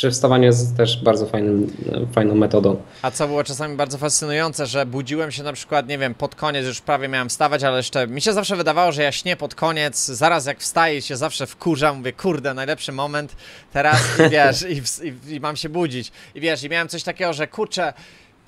przy 0.00 0.10
wstawaniu 0.10 0.44
jest 0.44 0.76
też 0.76 1.02
bardzo 1.02 1.26
fajnym, 1.26 1.76
fajną 2.12 2.34
metodą. 2.34 2.82
A 3.02 3.10
co 3.10 3.26
było 3.26 3.44
czasami 3.44 3.76
bardzo 3.76 3.98
fascynujące, 3.98 4.66
że 4.66 4.86
budziłem 4.86 5.32
się 5.32 5.42
na 5.42 5.52
przykład, 5.52 5.88
nie 5.88 5.98
wiem, 5.98 6.14
pod 6.14 6.34
koniec, 6.34 6.66
już 6.66 6.80
prawie 6.80 7.08
miałem 7.08 7.28
wstawać, 7.28 7.64
ale 7.64 7.76
jeszcze 7.76 8.06
mi 8.06 8.20
się 8.20 8.32
zawsze 8.32 8.56
wydawało, 8.56 8.92
że 8.92 9.02
ja 9.02 9.12
śnię 9.12 9.36
pod 9.36 9.54
koniec, 9.54 10.06
zaraz 10.06 10.46
jak 10.46 10.58
wstaję 10.58 11.02
się 11.02 11.16
zawsze 11.16 11.46
wkurzam, 11.46 11.96
mówię, 11.96 12.12
kurde, 12.12 12.54
najlepszy 12.54 12.92
moment 12.92 13.36
teraz 13.72 14.00
i 14.26 14.30
wiesz, 14.36 14.62
i, 14.62 15.06
i, 15.08 15.34
i 15.34 15.40
mam 15.40 15.56
się 15.56 15.68
budzić. 15.68 16.12
I 16.34 16.40
wiesz, 16.40 16.62
i 16.62 16.68
miałem 16.68 16.88
coś 16.88 17.02
takiego, 17.02 17.32
że 17.32 17.46
kurczę, 17.46 17.92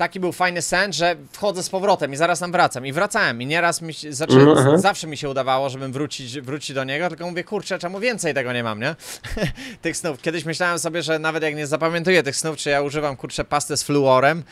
taki 0.02 0.20
był 0.20 0.32
fajny 0.32 0.62
sen, 0.62 0.92
że 0.92 1.16
wchodzę 1.32 1.62
z 1.62 1.70
powrotem 1.70 2.12
i 2.12 2.16
zaraz 2.16 2.38
tam 2.38 2.52
wracam. 2.52 2.86
I 2.86 2.92
wracałem. 2.92 3.42
I 3.42 3.46
nieraz 3.46 3.82
mi 3.82 3.94
się, 3.94 4.12
znaczy, 4.12 4.40
mm, 4.40 4.78
zawsze 4.78 5.06
mi 5.06 5.16
się 5.16 5.28
udawało, 5.28 5.70
żebym 5.70 5.92
wrócić, 5.92 6.40
wrócić 6.40 6.74
do 6.74 6.84
niego, 6.84 7.08
tylko 7.08 7.26
mówię, 7.26 7.44
kurczę, 7.44 7.78
czemu 7.78 8.00
więcej 8.00 8.34
tego 8.34 8.52
nie 8.52 8.62
mam, 8.62 8.80
nie? 8.80 8.96
tych 9.82 9.96
snów. 9.96 10.22
Kiedyś 10.22 10.44
myślałem 10.44 10.78
sobie, 10.78 11.02
że 11.02 11.18
nawet 11.18 11.42
jak 11.42 11.56
nie 11.56 11.66
zapamiętuję 11.66 12.22
tych 12.22 12.36
snów, 12.36 12.56
czy 12.56 12.70
ja 12.70 12.82
używam, 12.82 13.16
kurczę, 13.16 13.44
pastę 13.44 13.76
z 13.76 13.82
fluorem, 13.82 14.42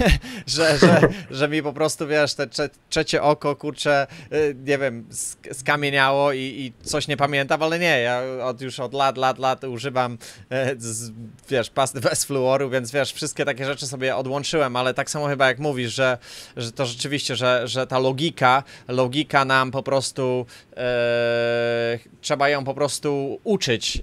że, 0.46 0.78
że, 0.78 1.00
że 1.38 1.48
mi 1.48 1.62
po 1.62 1.72
prostu, 1.72 2.06
wiesz, 2.06 2.34
te 2.34 2.46
trzecie 2.88 3.22
oko, 3.22 3.56
kurczę, 3.56 4.06
y, 4.32 4.56
nie 4.64 4.78
wiem, 4.78 5.08
skamieniało 5.52 6.32
i, 6.32 6.38
i 6.38 6.72
coś 6.82 7.08
nie 7.08 7.16
pamiętam, 7.16 7.62
ale 7.62 7.78
nie, 7.78 8.00
ja 8.00 8.22
od, 8.42 8.60
już 8.60 8.80
od 8.80 8.94
lat, 8.94 9.16
lat, 9.16 9.38
lat 9.38 9.64
używam, 9.64 10.18
e, 10.50 10.74
z, 10.78 11.12
wiesz, 11.48 11.70
pasty 11.70 12.00
bez 12.00 12.24
fluoru, 12.24 12.70
więc 12.70 12.90
wiesz, 12.90 13.12
wszystkie 13.12 13.44
takie 13.44 13.64
rzeczy 13.64 13.86
sobie 13.86 14.16
odłączyłem, 14.16 14.76
ale 14.76 14.94
tak 14.98 15.10
samo 15.10 15.26
chyba 15.26 15.46
jak 15.46 15.58
mówisz, 15.58 15.94
że, 15.94 16.18
że 16.56 16.72
to 16.72 16.86
rzeczywiście, 16.86 17.36
że, 17.36 17.68
że 17.68 17.86
ta 17.86 17.98
logika, 17.98 18.62
logika 18.88 19.44
nam 19.44 19.70
po 19.70 19.82
prostu 19.82 20.46
e, 20.76 21.98
trzeba 22.20 22.48
ją 22.48 22.64
po 22.64 22.74
prostu 22.74 23.40
uczyć 23.44 23.96
e, 23.96 24.02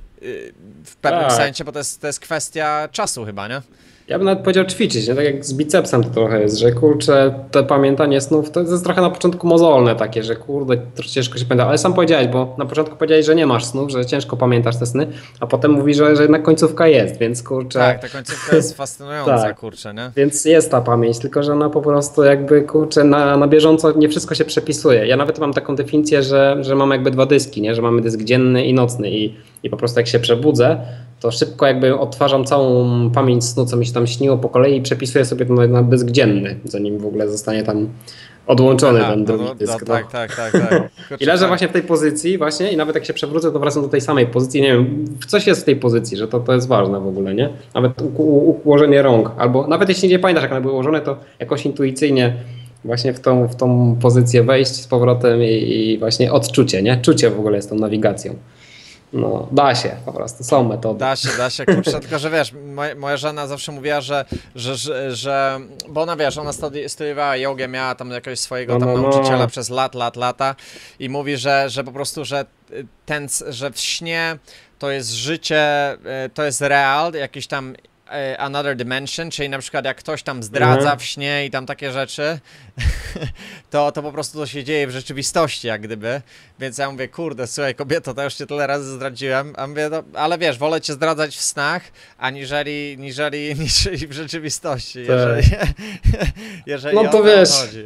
w 0.86 0.96
pewnym 0.96 1.28
tak. 1.30 1.38
sensie, 1.38 1.64
bo 1.64 1.72
to 1.72 1.80
jest, 1.80 2.02
to 2.02 2.08
jest 2.08 2.20
kwestia 2.20 2.90
czasu 2.92 3.26
chyba, 3.26 3.48
nie? 3.48 3.62
Ja 4.08 4.18
bym 4.18 4.26
nawet 4.26 4.44
powiedział 4.44 4.66
ćwiczyć, 4.66 5.08
nie? 5.08 5.16
tak 5.16 5.26
jak 5.26 5.46
z 5.46 5.54
bicepsem 5.54 6.04
to 6.04 6.10
trochę 6.10 6.42
jest, 6.42 6.60
że 6.60 6.72
kurczę, 6.72 7.34
to 7.52 7.64
pamiętanie 7.64 8.22
snów 8.22 8.52
to 8.52 8.62
jest 8.62 8.84
trochę 8.84 9.02
na 9.02 9.10
początku 9.10 9.48
mozolne 9.48 9.96
takie, 9.96 10.24
że 10.24 10.36
kurde, 10.36 10.78
trochę 10.78 11.10
ciężko 11.10 11.38
się 11.38 11.46
pamięta, 11.46 11.68
ale 11.68 11.78
sam 11.78 11.94
powiedziałeś, 11.94 12.28
bo 12.28 12.56
na 12.58 12.66
początku 12.66 12.96
powiedziałeś, 12.96 13.26
że 13.26 13.36
nie 13.36 13.48
masz 13.48 13.66
snów, 13.66 13.92
że 13.92 14.06
ciężko 14.06 14.38
pamiętasz 14.38 14.78
te 14.78 14.86
sny, 14.86 15.08
a 15.40 15.48
potem 15.48 15.72
mówisz, 15.72 15.98
że, 15.98 16.16
że 16.16 16.22
jednak 16.22 16.44
końcówka 16.44 16.88
jest, 16.88 17.18
więc 17.18 17.44
kurczę... 17.44 17.80
Tak, 17.80 18.02
ta 18.02 18.10
końcówka 18.10 18.56
jest 18.56 18.78
fascynująca, 18.78 19.38
tak. 19.38 19.60
kurczę, 19.60 19.94
nie? 19.94 20.12
Więc 20.16 20.46
jest 20.46 20.72
ta 20.72 20.82
pamięć, 20.82 21.20
tylko 21.20 21.44
że 21.44 21.54
ona 21.54 21.70
po 21.70 21.82
prostu 21.82 22.24
jakby, 22.24 22.62
kurczę, 22.62 23.04
na, 23.04 23.38
na 23.38 23.48
bieżąco 23.48 23.92
nie 23.92 24.10
wszystko 24.10 24.36
się 24.36 24.46
przepisuje. 24.46 25.08
Ja 25.08 25.18
nawet 25.18 25.40
mam 25.40 25.54
taką 25.54 25.76
definicję, 25.76 26.24
że, 26.24 26.58
że 26.62 26.76
mam 26.76 26.92
jakby 26.92 27.12
dwa 27.12 27.26
dyski, 27.26 27.62
nie? 27.62 27.76
Że 27.76 27.82
mamy 27.82 28.02
dysk 28.02 28.22
dzienny 28.22 28.66
i 28.66 28.74
nocny 28.74 29.12
i, 29.12 29.36
i 29.66 29.70
po 29.70 29.78
prostu 29.78 30.00
jak 30.00 30.08
się 30.08 30.20
przebudzę, 30.20 30.78
to 31.20 31.32
szybko 31.32 31.66
jakby 31.66 32.00
odtwarzam 32.00 32.46
całą 32.46 33.10
pamięć 33.10 33.46
snu, 33.46 33.66
co 33.66 33.78
mi 33.78 33.86
się 33.86 33.94
tam 33.94 34.08
śniło 34.08 34.38
po 34.38 34.50
kolei 34.50 34.78
i 34.78 34.82
przepisuję 34.82 35.26
sobie 35.26 35.46
to 35.46 35.54
na 35.54 35.84
dysk 35.84 36.08
dzienny, 36.08 36.60
zanim 36.64 36.98
w 36.98 37.06
ogóle 37.06 37.30
zostanie 37.30 37.64
tam 37.64 37.90
odłączony 38.48 39.00
Aha, 39.02 39.10
ten 39.10 39.20
no, 39.20 39.26
drugi 39.26 39.44
no, 39.44 39.56
dysk. 39.56 39.82
no, 39.82 39.88
tak, 39.88 40.12
tak, 40.12 40.36
tak, 40.36 40.52
tak. 40.52 40.90
I 41.22 41.26
leżę 41.26 41.40
tak. 41.40 41.48
właśnie 41.48 41.68
w 41.68 41.72
tej 41.72 41.82
pozycji 41.82 42.38
właśnie 42.38 42.72
i 42.72 42.78
nawet 42.78 42.96
jak 42.96 43.06
się 43.06 43.14
przewrócę, 43.14 43.52
to 43.52 43.60
wracam 43.60 43.84
do 43.84 43.90
tej 43.90 44.02
samej 44.02 44.28
pozycji. 44.28 44.62
Nie 44.62 44.74
wiem, 44.74 45.06
coś 45.28 45.48
jest 45.48 45.62
w 45.62 45.64
tej 45.64 45.76
pozycji, 45.76 46.18
że 46.18 46.28
to, 46.28 46.40
to 46.40 46.54
jest 46.54 46.68
ważne 46.68 47.00
w 47.00 47.08
ogóle, 47.08 47.36
nie? 47.36 47.50
Nawet 47.74 47.94
ułożenie 48.64 49.02
rąk, 49.02 49.32
albo 49.38 49.68
nawet 49.68 49.90
jeśli 49.90 50.10
nie 50.10 50.20
pamiętasz, 50.20 50.44
jak 50.44 50.52
one 50.52 50.62
były 50.62 50.74
ułożone, 50.74 51.02
to 51.02 51.18
jakoś 51.40 51.66
intuicyjnie 51.66 52.34
właśnie 52.86 53.14
w 53.14 53.20
tą, 53.20 53.48
w 53.48 53.56
tą 53.56 53.98
pozycję 54.02 54.44
wejść 54.44 54.72
z 54.72 54.88
powrotem 54.88 55.44
i, 55.44 55.48
i 55.48 55.98
właśnie 55.98 56.32
odczucie, 56.32 56.82
nie? 56.82 56.98
Czucie 56.98 57.30
w 57.30 57.40
ogóle 57.40 57.56
jest 57.56 57.70
tą 57.70 57.76
nawigacją. 57.76 58.36
No, 59.16 59.48
da 59.52 59.76
się 59.76 59.96
po 60.06 60.14
prostu, 60.14 60.44
są 60.44 60.64
metody. 60.64 61.00
Da 61.00 61.16
się, 61.16 61.30
da 61.38 61.50
się, 61.50 61.66
kurczę, 61.66 62.00
tylko 62.00 62.20
że 62.20 62.30
wiesz, 62.30 62.54
moja, 62.66 62.96
moja 62.96 63.18
żona 63.18 63.48
zawsze 63.48 63.72
mówiła, 63.72 64.02
że, 64.02 64.26
że, 64.56 64.76
że, 64.76 65.16
że 65.16 65.60
bo 65.90 66.02
ona 66.02 66.16
wiesz, 66.16 66.38
ona 66.38 66.54
studi 66.54 66.90
studiowała 66.90 67.38
jogę, 67.38 67.68
miała 67.68 67.96
tam 67.96 68.12
jakiegoś 68.12 68.40
swojego 68.40 68.80
tam 68.80 68.88
No, 68.90 68.96
no, 68.96 69.02
no. 69.02 69.10
nauczyciela 69.10 69.48
przez 69.48 69.70
lat, 69.70 69.96
lat, 69.96 70.16
lata 70.16 70.56
i 71.00 71.10
mówi, 71.10 71.38
że, 71.38 71.70
że 71.70 71.84
po 71.84 71.92
prostu, 71.92 72.26
że 72.26 72.46
ten, 73.06 73.28
że 73.50 73.72
w 73.72 73.80
śnie 73.80 74.38
to 74.80 74.92
jest 74.92 75.12
życie, 75.12 75.94
y, 76.26 76.30
to 76.34 76.44
jest 76.44 76.62
real, 76.62 77.14
jakiś 77.14 77.48
tam 77.48 77.76
y, 78.34 78.40
another 78.40 78.76
dimension, 78.76 79.32
czyli 79.32 79.50
na 79.50 79.60
przykład 79.60 79.86
jak 79.86 79.98
ktoś 79.98 80.24
tam 80.24 80.44
zdradza 80.44 80.80
Mhm. 80.80 81.00
w 81.00 81.04
śnie 81.04 81.46
i 81.46 81.52
tam 81.52 81.66
takie 81.66 81.92
rzeczy, 81.92 82.40
to, 83.72 83.92
to 83.92 84.02
po 84.04 84.12
prostu 84.12 84.38
to 84.38 84.46
się 84.46 84.64
dzieje 84.64 84.88
w 84.88 84.92
rzeczywistości, 84.92 85.68
jak 85.68 85.82
gdyby. 85.82 86.22
Więc 86.60 86.78
ja 86.78 86.92
mówię, 86.92 87.08
kurde, 87.08 87.48
słuchaj, 87.48 87.76
kobieto, 87.76 88.14
to 88.14 88.24
już 88.24 88.34
cię 88.34 88.46
tyle 88.48 88.68
razy 88.68 88.86
zdradziłem. 88.96 89.54
A 89.58 89.68
mówię, 89.68 89.90
no, 89.92 90.04
ale 90.14 90.38
wiesz, 90.38 90.58
wolę 90.58 90.82
cię 90.82 90.94
zdradzać 90.94 91.36
w 91.38 91.42
snach, 91.42 91.82
aniżeli, 92.18 92.96
niżeli, 93.00 93.56
niżeli 93.60 94.08
w 94.08 94.12
rzeczywistości, 94.12 95.00
jeżeli, 95.00 95.48
jeżeli 96.66 96.96
No 96.96 97.04
to 97.12 97.24
wiesz. 97.24 97.50
chodzi. 97.52 97.84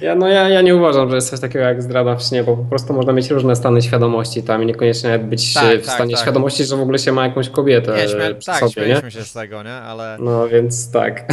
Ja, 0.00 0.14
no 0.14 0.28
ja, 0.28 0.48
ja 0.48 0.60
nie 0.62 0.76
uważam, 0.76 1.08
że 1.10 1.16
jest 1.16 1.30
coś 1.30 1.40
takiego 1.40 1.64
jak 1.64 1.82
zdrada 1.82 2.16
w 2.16 2.22
śnie, 2.22 2.44
bo 2.44 2.56
po 2.56 2.64
prostu 2.64 2.92
można 2.92 3.12
mieć 3.12 3.30
różne 3.30 3.56
stany 3.56 3.82
świadomości 3.82 4.42
tam 4.42 4.62
i 4.62 4.66
niekoniecznie 4.66 5.18
być 5.18 5.54
Tak, 5.54 5.82
w 5.82 5.86
tak, 5.86 5.94
stanie 5.94 6.14
tak. 6.14 6.22
świadomości, 6.22 6.64
że 6.64 6.76
w 6.76 6.80
ogóle 6.80 6.98
się 6.98 7.12
ma 7.12 7.26
jakąś 7.26 7.48
kobietę 7.48 7.96
Nie, 7.96 8.08
śmia- 8.08 8.34
przy 8.34 8.46
tak, 8.46 8.60
sobie, 8.60 9.00
nie? 9.04 9.10
się 9.10 9.24
z 9.24 9.32
tego, 9.32 9.62
nie? 9.62 9.72
Ale, 9.74 10.16
No 10.20 10.48
więc 10.48 10.90
tak. 10.90 11.32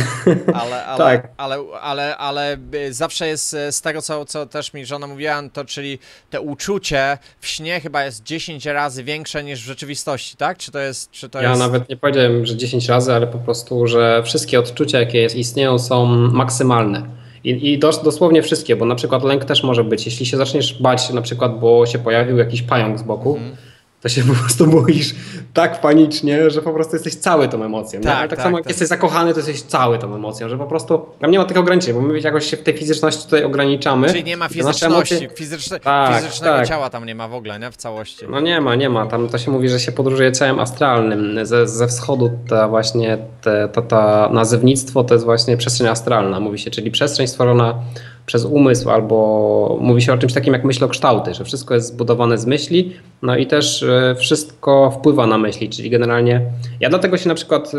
ale, 0.53 0.85
ale, 0.85 0.97
Tak. 0.97 1.27
ale, 1.37 1.57
ale, 1.81 2.17
ale 2.17 2.57
zawsze 2.89 3.27
jest 3.27 3.53
y, 3.53 3.71
z 3.71 3.81
tego, 3.81 4.01
co, 4.01 4.25
co 4.25 4.45
też 4.45 4.73
mi 4.73 4.85
żona 4.85 5.07
mówiła, 5.07 5.43
to 5.53 5.65
czyli 5.65 5.99
te 6.29 6.41
uczucie 6.41 7.17
w 7.39 7.47
śnie 7.47 7.79
chyba 7.79 8.05
jest 8.05 8.23
10 8.23 8.65
razy 8.65 9.03
większe 9.03 9.43
niż 9.43 9.61
w 9.61 9.65
rzeczywistości, 9.65 10.37
tak? 10.37 10.57
Czy 10.57 10.71
to 10.71 10.79
jest, 10.79 11.11
czy 11.11 11.29
to 11.29 11.41
Ja 11.41 11.49
jest... 11.49 11.59
nawet 11.59 11.89
nie 11.89 11.97
powiedziałem, 11.97 12.45
że 12.45 12.57
10 12.57 12.89
razy, 12.89 13.13
ale 13.13 13.27
po 13.27 13.37
prostu, 13.37 13.87
że 13.87 14.23
wszystkie 14.23 14.59
odczucia, 14.59 14.99
jakie 14.99 15.25
istnieją, 15.25 15.79
są 15.79 16.05
maksymalne. 16.31 17.21
I, 17.43 17.71
i 17.73 17.79
dos, 17.79 18.03
dosłownie 18.03 18.43
wszystkie, 18.43 18.75
bo 18.75 18.85
na 18.85 18.95
przykład 18.95 19.23
lęk 19.23 19.45
też 19.45 19.63
może 19.63 19.83
być. 19.83 20.05
Jeśli 20.05 20.25
się 20.25 20.37
zaczniesz 20.37 20.81
bać, 20.81 21.09
na 21.09 21.21
przykład, 21.21 21.59
bo 21.59 21.85
się 21.85 21.99
pojawił 21.99 22.37
jakiś 22.37 22.61
pająk 22.61 22.99
z 22.99 23.03
boku, 23.03 23.35
Mhm. 23.35 23.55
To 24.01 24.09
się 24.09 24.23
po 24.23 24.33
prostu 24.33 24.67
boisz 24.81 25.15
tak 25.53 25.81
panicznie, 25.81 26.49
że 26.49 26.61
po 26.61 26.73
prostu 26.73 26.95
jesteś 26.95 27.15
cały 27.15 27.47
tą 27.47 27.63
emocją. 27.63 28.01
Tak, 28.01 28.17
Ale 28.17 28.27
tak, 28.29 28.37
tak, 28.37 28.43
samo 28.45 28.57
jak 28.57 28.63
tak. 28.63 28.69
jesteś 28.71 28.87
zakochany, 28.87 29.33
to 29.33 29.39
jesteś 29.39 29.61
cały 29.61 29.99
tą 29.99 30.15
emocją, 30.15 30.49
że 30.49 30.57
po 30.57 30.65
prostu 30.65 31.05
tam 31.19 31.31
nie 31.31 31.39
ma 31.39 31.45
tych 31.45 31.57
ograniczeń, 31.57 31.93
bo 31.93 32.01
my 32.01 32.19
jakoś 32.19 32.45
się 32.45 32.57
w 32.57 32.63
tej 32.63 32.77
fizyczności 32.77 33.23
tutaj 33.23 33.43
ograniczamy. 33.43 34.07
Czyli 34.07 34.23
nie 34.23 34.37
ma 34.37 34.47
fizyczności, 34.49 35.15
emocje- 35.15 35.33
fizyczne, 35.37 35.79
Tak, 35.79 36.15
fizycznego 36.23 36.57
tak. 36.57 36.67
ciała 36.67 36.89
tam 36.89 37.05
nie 37.05 37.15
ma 37.15 37.27
w 37.27 37.33
ogóle, 37.33 37.59
nie? 37.59 37.71
W 37.71 37.77
całości. 37.77 38.25
No 38.29 38.39
nie 38.39 38.61
ma, 38.61 38.75
nie 38.75 38.89
ma. 38.89 39.05
Tam 39.05 39.29
to 39.29 39.37
się 39.37 39.51
mówi, 39.51 39.69
że 39.69 39.79
się 39.79 39.91
podróżuje 39.91 40.31
ciałem 40.31 40.59
astralnym. 40.59 41.45
Ze, 41.45 41.67
ze 41.67 41.87
wschodu 41.87 42.31
ta 42.49 42.67
właśnie 42.67 43.17
te, 43.41 43.69
ta, 43.73 43.81
ta 43.81 44.29
nazewnictwo 44.33 45.03
to 45.03 45.13
jest 45.13 45.25
właśnie 45.25 45.57
przestrzeń 45.57 45.87
astralna, 45.87 46.39
mówi 46.39 46.59
się, 46.59 46.71
czyli 46.71 46.91
przestrzeń 46.91 47.27
stworzona 47.27 47.75
przez 48.25 48.45
umysł, 48.45 48.89
albo 48.89 49.77
mówi 49.81 50.01
się 50.01 50.13
o 50.13 50.17
czymś 50.17 50.33
takim 50.33 50.53
jak 50.53 50.63
myślokształty, 50.63 51.33
że 51.33 51.43
wszystko 51.43 51.73
jest 51.73 51.87
zbudowane 51.87 52.37
z 52.37 52.45
myśli, 52.45 52.93
no 53.21 53.35
i 53.35 53.47
też 53.47 53.83
e, 53.83 54.15
wszystko 54.15 54.91
wpływa 54.91 55.27
na 55.27 55.37
myśli, 55.37 55.69
czyli 55.69 55.89
generalnie 55.89 56.41
ja 56.79 56.89
dlatego 56.89 57.17
się 57.17 57.29
na 57.29 57.35
przykład 57.35 57.71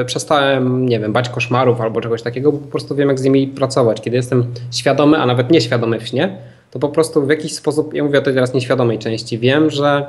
e, 0.00 0.04
przestałem, 0.04 0.86
nie 0.88 1.00
wiem, 1.00 1.12
bać 1.12 1.28
koszmarów 1.28 1.80
albo 1.80 2.00
czegoś 2.00 2.22
takiego, 2.22 2.52
bo 2.52 2.58
po 2.58 2.70
prostu 2.70 2.94
wiem 2.94 3.08
jak 3.08 3.18
z 3.18 3.22
nimi 3.22 3.48
pracować. 3.48 4.00
Kiedy 4.00 4.16
jestem 4.16 4.46
świadomy, 4.72 5.18
a 5.18 5.26
nawet 5.26 5.50
nieświadomy 5.50 6.00
w 6.00 6.06
śnie, 6.06 6.38
to 6.70 6.78
po 6.78 6.88
prostu 6.88 7.26
w 7.26 7.30
jakiś 7.30 7.54
sposób, 7.54 7.94
ja 7.94 8.04
mówię 8.04 8.18
o 8.18 8.22
tej 8.22 8.34
teraz 8.34 8.54
nieświadomej 8.54 8.98
części, 8.98 9.38
wiem, 9.38 9.70
że, 9.70 10.06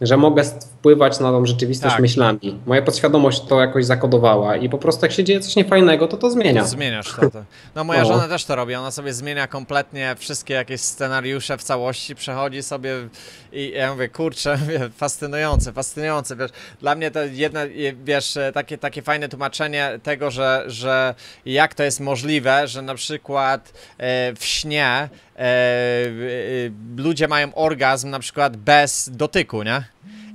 że 0.00 0.16
mogę 0.16 0.44
wpływać 0.44 1.20
na 1.20 1.30
tą 1.30 1.46
rzeczywistość 1.46 1.92
Tak. 1.94 2.02
myślami. 2.02 2.58
Moja 2.66 2.82
podświadomość 2.82 3.40
to 3.48 3.60
jakoś 3.60 3.84
zakodowała 3.84 4.56
i 4.56 4.68
po 4.68 4.78
prostu 4.78 5.04
jak 5.04 5.12
się 5.12 5.24
dzieje 5.24 5.40
coś 5.40 5.56
niefajnego, 5.56 6.08
to 6.08 6.16
to 6.16 6.30
zmienia. 6.30 6.64
Zmieniasz 6.64 7.12
to, 7.20 7.30
to. 7.30 7.44
No 7.74 7.84
moja 7.84 8.02
O. 8.02 8.04
żona 8.04 8.28
też 8.28 8.44
to 8.44 8.56
robi, 8.56 8.74
ona 8.74 8.90
sobie 8.90 9.12
zmienia 9.12 9.46
kompletnie 9.46 10.14
wszystkie 10.18 10.54
jakieś 10.54 10.80
scenariusze 10.80 11.58
w 11.58 11.62
całości, 11.62 12.14
przechodzi 12.14 12.62
sobie 12.62 12.90
i 13.52 13.70
ja 13.76 13.92
mówię, 13.92 14.08
kurczę, 14.08 14.58
fascynujące, 14.96 15.72
fascynujące, 15.72 16.36
wiesz, 16.36 16.50
dla 16.80 16.94
mnie 16.94 17.10
to 17.10 17.22
jedna, 17.22 17.60
wiesz, 18.04 18.38
takie, 18.54 18.78
takie 18.78 19.02
fajne 19.02 19.28
tłumaczenie 19.28 20.00
tego, 20.02 20.30
że, 20.30 20.64
że 20.66 21.14
jak 21.46 21.74
to 21.74 21.82
jest 21.82 22.00
możliwe, 22.00 22.68
że 22.68 22.82
na 22.82 22.94
przykład 22.94 23.72
e, 23.98 24.32
w 24.34 24.44
śnie 24.44 25.08
e, 25.36 25.40
e, 25.40 26.12
ludzie 26.96 27.28
mają 27.28 27.54
orgazm 27.54 28.10
na 28.10 28.18
przykład 28.18 28.56
bez 28.56 29.10
dotyku, 29.12 29.62
nie? 29.62 29.84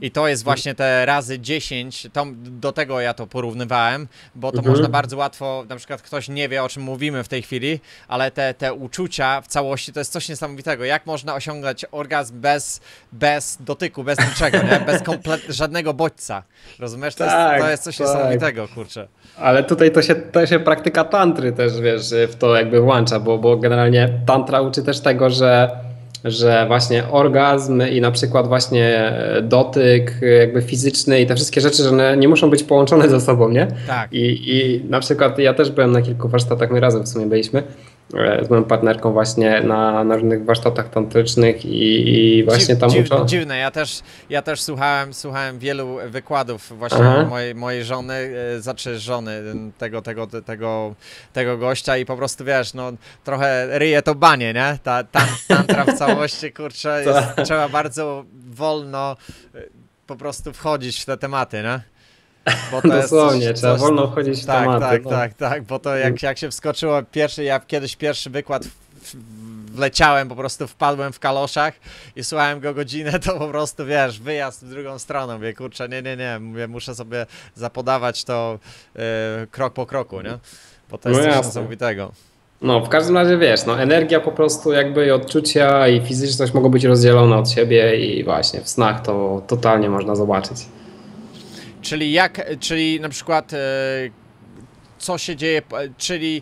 I 0.02 0.12
to 0.12 0.28
jest 0.28 0.44
właśnie 0.44 0.76
te 0.76 1.06
razy 1.06 1.40
10, 1.40 2.08
to, 2.14 2.26
do 2.36 2.72
tego 2.72 3.00
ja 3.02 3.14
to 3.14 3.28
porównywałem, 3.28 4.08
bo 4.36 4.52
to 4.52 4.58
Mhm. 4.58 4.76
można 4.76 4.90
bardzo 4.90 5.18
łatwo, 5.18 5.66
na 5.70 5.76
przykład 5.76 6.02
ktoś 6.02 6.30
nie 6.30 6.50
wie 6.50 6.64
o 6.64 6.70
czym 6.70 6.84
mówimy 6.84 7.24
w 7.24 7.28
tej 7.28 7.42
chwili, 7.42 7.80
ale 8.08 8.32
te, 8.32 8.54
te 8.54 8.74
uczucia 8.74 9.42
w 9.42 9.48
całości 9.48 9.94
to 9.94 10.00
jest 10.00 10.12
coś 10.12 10.30
niesamowitego. 10.30 10.86
Jak 10.86 11.06
można 11.06 11.36
osiągnąć 11.36 11.86
orgazm 11.92 12.40
bez, 12.42 12.82
bez 13.12 13.58
dotyku, 13.62 14.04
bez 14.04 14.20
niczego, 14.30 14.58
nie? 14.58 14.80
bez 14.80 15.02
żadnego 15.50 15.94
bodźca. 15.94 16.44
Rozumiesz? 16.80 17.16
To, 17.16 17.26
Tak, 17.26 17.52
jest, 17.54 17.64
to 17.66 17.72
jest 17.72 17.84
coś 17.84 17.98
tak. 17.98 18.08
niesamowitego, 18.08 18.68
kurczę. 18.68 19.08
Ale 19.38 19.64
tutaj 19.64 19.92
to 19.92 20.02
się, 20.02 20.16
to 20.16 20.46
się 20.48 20.60
praktyka 20.60 21.04
tantry 21.04 21.52
też, 21.52 21.82
wiesz, 21.82 22.14
w 22.30 22.36
to 22.36 22.56
jakby 22.56 22.82
włącza, 22.82 23.20
bo, 23.20 23.38
bo 23.38 23.58
generalnie 23.58 24.10
tantra 24.26 24.62
uczy 24.62 24.84
też 24.84 25.00
tego, 25.00 25.30
że, 25.30 25.72
że 26.26 26.66
właśnie 26.68 27.08
orgazm 27.12 27.82
i 27.92 28.02
na 28.02 28.12
przykład 28.12 28.48
właśnie 28.48 28.98
e, 28.98 29.42
dotyk 29.42 30.14
e, 30.22 30.26
jakby 30.26 30.62
fizyczny 30.62 31.22
i 31.22 31.26
te 31.26 31.36
wszystkie 31.36 31.62
rzeczy, 31.62 31.84
że 31.84 31.90
one 31.90 32.18
nie 32.18 32.28
muszą 32.28 32.50
być 32.50 32.64
połączone 32.64 33.10
ze 33.10 33.22
sobą, 33.22 33.50
nie? 33.50 33.68
Tak. 33.88 34.14
I, 34.14 34.56
I 34.58 34.86
na 34.90 35.00
przykład 35.00 35.40
ja 35.40 35.54
też 35.54 35.72
byłem 35.72 35.92
na 35.92 36.02
kilku 36.02 36.30
warsztatach, 36.30 36.72
my 36.72 36.80
razem 36.80 37.04
w 37.04 37.10
sumie 37.10 37.26
byliśmy 37.26 37.64
z 38.42 38.50
moją 38.50 38.64
partnerką 38.64 39.14
właśnie 39.14 39.62
na, 39.62 40.04
na 40.04 40.16
różnych 40.16 40.46
warsztatach 40.46 40.90
tantrycznych 40.90 41.66
i, 41.66 42.10
i 42.38 42.44
właśnie 42.44 42.76
tam 42.76 42.90
Dziw, 42.90 43.06
uczą. 43.06 43.26
Dziwne, 43.26 43.58
ja 43.58 43.72
też, 43.72 44.00
ja 44.30 44.42
też 44.42 44.62
słuchałem, 44.62 45.14
słuchałem 45.14 45.60
wielu 45.60 45.98
wykładów 46.08 46.78
właśnie 46.78 47.00
Aha. 47.00 47.26
mojej, 47.30 47.56
mojej 47.56 47.84
żony, 47.84 48.14
e, 48.58 48.62
znaczy 48.62 49.00
żony 49.00 49.42
tego, 49.78 50.02
tego, 50.02 50.28
tego, 50.28 50.96
tego 51.34 51.58
gościa 51.58 51.98
i 51.98 52.06
po 52.06 52.18
prostu 52.18 52.46
wiesz, 52.46 52.74
no 52.74 52.92
trochę 53.24 53.80
ryje 53.80 54.02
to 54.02 54.16
banie, 54.16 54.54
nie? 54.54 54.78
Ta 54.84 55.04
tan, 55.04 55.28
tantra 55.48 55.86
w 55.86 55.94
całości, 55.94 56.54
kurczę, 56.54 57.02
jest, 57.06 57.36
Tak. 57.36 57.46
trzeba 57.46 57.70
bardzo 57.70 58.24
wolno 58.50 59.18
e, 59.56 59.60
po 60.08 60.16
prostu 60.16 60.54
wchodzić 60.54 61.02
w 61.02 61.06
te 61.06 61.18
tematy, 61.18 61.64
nie? 61.64 61.99
Bo 62.72 62.82
Dosłownie, 62.82 63.54
trzeba 63.54 63.76
wolno 63.76 64.08
wchodzić 64.08 64.44
w 64.44 64.46
tak, 64.46 64.60
tematy, 64.60 64.80
Tak, 64.80 65.04
no. 65.04 65.10
tak, 65.10 65.34
tak, 65.34 65.64
bo 65.64 65.80
to 65.80 65.96
jak, 65.96 66.24
jak 66.24 66.38
się 66.38 66.52
wskoczyło 66.52 67.04
pierwszy, 67.12 67.44
ja 67.44 67.60
kiedyś 67.60 67.96
pierwszy 67.96 68.30
wykład 68.30 68.64
wleciałem, 69.74 70.30
po 70.30 70.36
prostu 70.36 70.68
wpadłem 70.68 71.14
w 71.14 71.20
kaloszach 71.20 71.74
i 72.16 72.24
słuchałem 72.24 72.60
go 72.60 72.74
godzinę, 72.74 73.20
to 73.20 73.40
po 73.40 73.48
prostu, 73.48 73.86
wiesz, 73.86 74.20
wyjazd 74.20 74.66
w 74.66 74.70
drugą 74.70 75.00
stronę, 75.00 75.34
mówię, 75.34 75.54
kurczę, 75.54 75.90
nie, 75.90 76.02
nie, 76.02 76.18
nie, 76.18 76.40
mówię, 76.40 76.68
muszę 76.68 76.96
sobie 76.96 77.26
zapodawać 77.56 78.24
to 78.24 78.60
e, 78.96 79.48
krok 79.52 79.74
po 79.74 79.86
kroku, 79.86 80.22
nie? 80.22 80.38
Bo 80.92 80.98
to 80.98 81.10
jest 81.10 81.22
No 81.22 81.34
coś 81.34 81.46
niesamowitego. 81.46 82.12
No, 82.62 82.80
w 82.86 82.90
każdym 82.90 83.18
razie 83.18 83.38
wiesz, 83.38 83.66
no, 83.66 83.82
energia 83.82 84.20
po 84.20 84.32
prostu 84.32 84.72
jakby 84.72 85.06
i 85.06 85.12
odczucia 85.12 85.88
i 85.88 86.02
fizyczność 86.02 86.54
mogą 86.54 86.70
być 86.70 86.84
rozdzielone 86.84 87.38
od 87.38 87.50
siebie 87.50 87.96
i 87.96 88.24
właśnie 88.24 88.62
w 88.62 88.70
snach 88.70 89.02
to 89.02 89.42
totalnie 89.48 89.90
można 89.90 90.16
zobaczyć. 90.16 90.58
Czyli 91.82 92.12
jak, 92.12 92.46
czyli 92.60 93.00
na 93.00 93.10
przykład 93.10 93.54
e, 93.54 93.58
co 94.98 95.18
się 95.18 95.36
dzieje, 95.36 95.62
czyli 95.98 96.42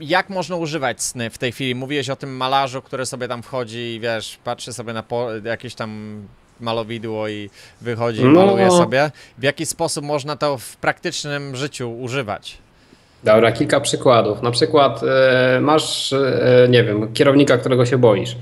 jak 0.00 0.30
można 0.30 0.56
używać 0.56 1.02
sny 1.02 1.30
w 1.30 1.38
tej 1.38 1.52
chwili? 1.52 1.74
Mówiłeś 1.74 2.10
o 2.10 2.16
tym 2.16 2.36
malarzu, 2.36 2.82
który 2.82 3.06
sobie 3.06 3.28
tam 3.28 3.42
wchodzi 3.42 3.78
i 3.78 4.00
wiesz, 4.00 4.38
patrzy 4.44 4.72
sobie 4.72 4.92
na 4.92 5.02
jakieś 5.44 5.74
tam 5.74 6.22
malowidło 6.60 7.28
i 7.28 7.50
wychodzi 7.80 8.20
i 8.20 8.24
No. 8.24 8.46
maluje 8.46 8.70
sobie. 8.70 9.10
W 9.38 9.42
jaki 9.42 9.66
sposób 9.66 10.04
można 10.04 10.36
to 10.36 10.58
w 10.58 10.76
praktycznym 10.76 11.56
życiu 11.56 11.98
używać? 12.00 12.58
Dobra, 13.24 13.52
kilka 13.52 13.80
przykładów. 13.80 14.42
Na 14.42 14.50
przykład 14.50 15.00
e, 15.02 15.60
masz, 15.60 16.12
e, 16.12 16.66
nie 16.70 16.84
wiem, 16.84 17.12
kierownika, 17.12 17.58
którego 17.58 17.86
się 17.86 17.98
boisz. 17.98 18.36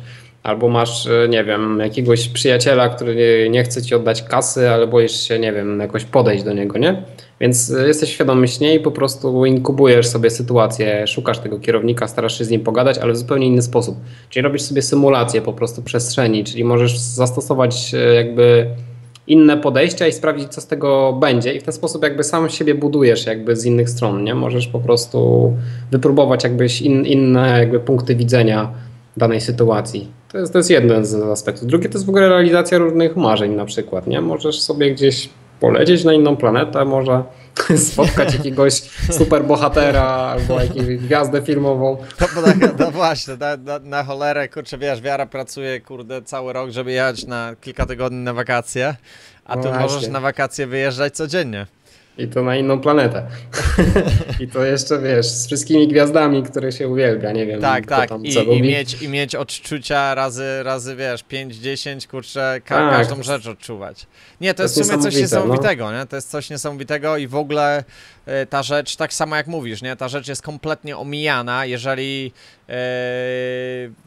Albo 0.45 0.69
masz, 0.69 1.07
e, 1.07 1.29
nie 1.29 1.45
wiem, 1.45 1.79
jakiegoś 1.81 2.29
przyjaciela, 2.29 2.89
który 2.89 3.49
nie 3.51 3.65
chce 3.65 3.83
ci 3.83 3.95
oddać 3.95 4.23
kasy, 4.23 4.71
ale 4.71 4.87
boisz 4.87 5.29
się, 5.29 5.39
nie 5.39 5.53
wiem, 5.53 5.81
jakoś 5.81 6.05
podejść 6.05 6.45
do 6.45 6.53
niego, 6.53 6.79
nie? 6.79 7.03
Więc 7.41 7.71
e, 7.71 7.87
jesteś 7.87 8.13
świadomy 8.13 8.47
i 8.75 8.81
po 8.81 8.91
prostu 8.91 9.47
inkubujesz 9.47 10.07
sobie 10.07 10.31
sytuację, 10.31 11.07
szukasz 11.07 11.39
tego 11.39 11.59
kierownika, 11.59 12.09
starasz 12.09 12.39
się 12.39 12.45
z 12.45 12.51
nim 12.51 12.61
pogadać, 12.61 12.99
ale 12.99 13.13
w 13.13 13.17
zupełnie 13.17 13.47
inny 13.47 13.63
sposób. 13.63 13.97
Czyli 14.31 14.45
robisz 14.45 14.63
sobie 14.63 14.83
symulację 14.83 15.43
po 15.43 15.53
prostu 15.53 15.83
przestrzeni, 15.83 16.45
czyli 16.45 16.65
możesz 16.65 16.99
zastosować 16.99 17.95
e, 17.95 18.15
jakby 18.15 18.67
inne 19.27 19.57
podejścia 19.57 20.07
i 20.07 20.13
sprawdzić, 20.13 20.49
co 20.49 20.61
z 20.61 20.67
tego 20.67 21.13
będzie. 21.13 21.55
I 21.55 21.61
w 21.61 21.63
ten 21.63 21.75
sposób 21.75 22.03
jakby 22.03 22.25
sam 22.25 22.51
siebie 22.51 22.75
budujesz 22.75 23.27
jakby 23.27 23.57
z 23.57 23.65
innych 23.65 23.91
stron, 23.91 24.25
nie? 24.25 24.35
Możesz 24.35 24.69
po 24.69 24.81
prostu 24.81 25.53
wypróbować 25.91 26.45
jakbyś 26.45 26.83
in, 26.83 27.07
inne 27.07 27.59
jakby 27.59 27.81
punkty 27.81 28.15
widzenia 28.15 28.73
danej 29.17 29.41
sytuacji. 29.41 30.13
To 30.29 30.39
jest, 30.39 30.53
to 30.53 30.59
jest 30.59 30.71
jeden 30.71 31.05
z 31.05 31.15
aspektów. 31.15 31.69
Drugie 31.69 31.89
to 31.89 31.95
jest 31.95 32.07
w 32.07 32.09
ogóle 32.09 32.29
realizacja 32.29 32.79
różnych 32.79 33.17
marzeń 33.17 33.55
na 33.55 33.65
przykład, 33.65 34.07
nie? 34.07 34.21
Możesz 34.21 34.61
sobie 34.61 34.95
gdzieś 34.95 35.29
polecieć 35.61 36.05
na 36.05 36.13
inną 36.13 36.37
planetę, 36.37 36.85
może 36.85 37.23
spotkać 37.93 38.35
jakiegoś 38.35 38.75
superbohatera 39.19 40.03
albo 40.03 40.61
jakąś 40.61 40.87
gwiazdę 40.87 41.43
filmową. 41.43 41.97
No, 42.37 42.43
na, 42.43 42.73
no 42.79 42.91
właśnie, 42.91 43.37
na, 43.37 43.57
na, 43.57 43.79
na, 43.79 44.05
cholerę, 44.05 44.49
kurczę, 44.49 44.79
wiesz, 44.79 45.01
Wiara 45.01 45.27
pracuje, 45.27 45.81
kurde, 45.81 46.23
cały 46.23 46.53
rok, 46.53 46.71
żeby 46.71 46.93
jechać 46.93 47.27
na 47.27 47.57
kilka 47.61 47.87
tygodni 47.87 48.19
na 48.19 48.33
wakacje, 48.33 48.95
a 49.45 49.57
tu 49.57 49.71
no 49.71 49.81
możesz 49.81 50.09
na 50.09 50.21
wakacje 50.21 50.67
wyjeżdżać 50.67 51.15
codziennie. 51.15 51.67
I 52.19 52.29
to 52.29 52.43
na 52.43 52.57
inną 52.57 52.81
planetę. 52.81 53.27
I 54.41 54.49
to 54.49 54.65
jeszcze, 54.65 54.99
wiesz, 54.99 55.27
z 55.27 55.47
wszystkimi 55.47 55.89
gwiazdami, 55.89 56.43
które 56.43 56.73
się 56.73 56.89
uwielbia, 56.89 57.33
nie 57.33 57.47
wiem. 57.47 57.61
Tak, 57.61 57.87
tak. 57.87 58.11
I, 58.23 58.57
i, 58.57 58.63
mieć, 58.63 59.03
I 59.03 59.09
mieć 59.09 59.35
odczucia 59.35 60.15
razy, 60.15 60.63
razy 60.63 60.97
wiesz, 60.97 61.23
5, 61.23 61.57
10, 61.57 62.07
kurczę, 62.07 62.61
ka 62.65 62.75
tak. 62.75 62.91
każdą 62.91 63.23
rzecz 63.23 63.47
odczuwać. 63.47 64.07
Nie, 64.41 64.55
to, 64.55 64.57
to 64.57 64.63
jest 64.63 64.81
w 64.81 64.87
sumie 64.87 65.03
coś 65.03 65.17
niesamowitego, 65.17 65.91
no. 65.91 65.99
nie? 65.99 66.07
To 66.07 66.17
jest 66.17 66.31
coś 66.31 66.51
niesamowitego 66.51 67.17
i 67.17 67.27
w 67.27 67.37
ogóle 67.37 67.85
y, 68.29 68.47
ta 68.47 68.63
rzecz, 68.63 68.97
tak 68.97 69.15
samo 69.15 69.37
jak 69.37 69.47
mówisz, 69.47 69.83
nie? 69.83 69.97
Ta 69.97 70.09
rzecz 70.09 70.29
jest 70.29 70.43
kompletnie 70.43 70.97
omijana, 70.97 71.67
jeżeli 71.67 72.33
y, 72.69 72.73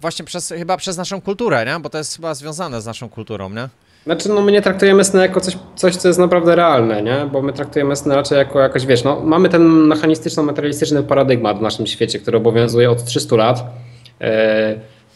właśnie 0.02 0.26
przez, 0.26 0.54
chyba 0.58 0.78
przez 0.78 0.98
naszą 0.98 1.22
kulturę, 1.22 1.66
nie? 1.66 1.80
Bo 1.80 1.90
to 1.90 1.98
jest 1.98 2.16
chyba 2.16 2.34
związane 2.34 2.82
z 2.82 2.86
naszą 2.86 3.10
kulturą, 3.10 3.50
nie? 3.50 3.70
Znaczy, 4.08 4.30
no 4.30 4.42
my 4.42 4.52
nie 4.52 4.62
traktujemy 4.62 5.04
sny 5.04 5.22
jako 5.22 5.42
coś, 5.42 5.58
coś, 5.76 5.96
co 5.96 6.08
jest 6.08 6.20
naprawdę 6.20 6.56
realne, 6.56 7.04
nie? 7.04 7.30
Bo 7.32 7.42
my 7.42 7.54
traktujemy 7.54 7.96
sny 7.96 8.16
raczej 8.16 8.38
jako 8.38 8.60
jakoś, 8.60 8.86
wiesz, 8.86 9.04
no 9.04 9.20
mamy 9.20 9.50
ten 9.50 9.62
mechanistyczno-materialistyczny 9.62 11.04
paradygmat 11.04 11.60
w 11.60 11.62
naszym 11.62 11.88
świecie, 11.88 12.20
który 12.20 12.38
obowiązuje 12.38 12.92
od 12.92 13.04
300 13.06 13.36
lat. 13.36 13.64
Yy, 14.20 14.28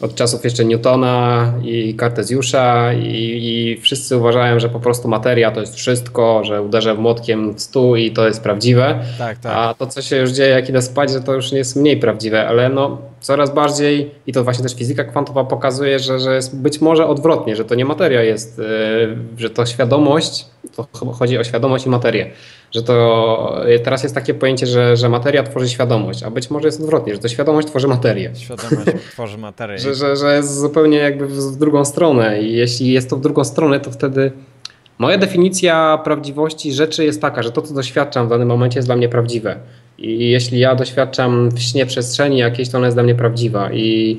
od 0.00 0.14
czasów 0.14 0.44
jeszcze 0.44 0.64
Newtona 0.64 1.52
i 1.62 1.94
Kartezjusza 1.94 2.92
i, 2.92 3.06
i, 3.42 3.80
wszyscy 3.80 4.16
uważają, 4.16 4.60
że 4.60 4.68
po 4.68 4.80
prostu 4.80 5.08
materia 5.08 5.50
to 5.50 5.60
jest 5.60 5.74
wszystko, 5.74 6.44
że 6.44 6.62
uderzę 6.62 6.94
młotkiem 6.94 7.54
w 7.54 7.60
stół 7.60 7.96
i 7.96 8.10
to 8.10 8.26
jest 8.26 8.42
prawdziwe. 8.42 8.98
Tak, 9.18 9.38
tak. 9.38 9.52
A 9.56 9.74
to, 9.74 9.86
co 9.86 10.02
się 10.02 10.16
już 10.16 10.30
dzieje, 10.30 10.50
jak 10.50 10.68
idę 10.68 10.82
spać, 10.82 11.10
że 11.10 11.20
to 11.20 11.34
już 11.34 11.52
nie 11.52 11.58
jest 11.58 11.76
mniej 11.76 11.96
prawdziwe, 11.96 12.48
ale 12.48 12.68
no 12.68 12.98
coraz 13.22 13.54
bardziej, 13.54 14.10
i 14.26 14.32
to 14.32 14.44
właśnie 14.44 14.62
też 14.62 14.74
fizyka 14.74 15.04
kwantowa 15.04 15.44
pokazuje, 15.44 15.98
że, 15.98 16.20
że 16.20 16.34
jest 16.34 16.56
być 16.56 16.80
może 16.80 17.06
odwrotnie, 17.06 17.56
że 17.56 17.64
to 17.64 17.74
nie 17.74 17.84
materia 17.84 18.22
jest, 18.22 18.58
yy, 18.58 19.16
że 19.36 19.50
to 19.50 19.66
świadomość, 19.66 20.46
to 20.76 20.86
chodzi 21.12 21.38
o 21.38 21.44
świadomość 21.44 21.86
i 21.86 21.88
materię 21.88 22.30
że 22.72 22.82
to 22.82 23.62
teraz 23.84 24.02
jest 24.02 24.14
takie 24.14 24.34
pojęcie, 24.34 24.66
że, 24.66 24.96
że 24.96 25.08
materia 25.08 25.42
tworzy 25.42 25.68
świadomość, 25.68 26.22
a 26.22 26.30
być 26.30 26.50
może 26.50 26.68
jest 26.68 26.80
odwrotnie, 26.80 27.14
że 27.14 27.18
to 27.18 27.28
świadomość 27.28 27.68
tworzy 27.68 27.88
materię. 27.88 28.30
Świadomość 28.34 28.90
tworzy 29.12 29.38
materię. 29.38 29.78
że, 29.78 29.94
że, 29.94 30.16
że 30.16 30.36
jest 30.36 30.60
zupełnie 30.60 30.98
jakby 30.98 31.26
w 31.26 31.56
drugą 31.56 31.84
stronę 31.84 32.42
i 32.42 32.52
jeśli 32.52 32.92
jest 32.92 33.10
to 33.10 33.16
w 33.16 33.20
drugą 33.20 33.44
stronę, 33.44 33.80
to 33.80 33.90
wtedy 33.90 34.32
moja 34.98 35.18
definicja 35.18 35.98
prawdziwości 36.04 36.72
rzeczy 36.72 37.04
jest 37.04 37.20
taka, 37.20 37.42
że 37.42 37.52
to, 37.52 37.62
co 37.62 37.74
doświadczam 37.74 38.26
w 38.26 38.30
danym 38.30 38.48
momencie 38.48 38.78
jest 38.78 38.88
dla 38.88 38.96
mnie 38.96 39.08
prawdziwe. 39.08 39.56
I 40.02 40.30
jeśli 40.30 40.58
ja 40.58 40.74
doświadczam 40.74 41.50
w 41.50 41.60
śnie 41.60 41.86
przestrzeni 41.86 42.38
jakiejś, 42.38 42.68
to 42.68 42.78
ona 42.78 42.86
jest 42.86 42.96
dla 42.96 43.02
mnie 43.02 43.14
prawdziwa. 43.14 43.72
I 43.72 44.18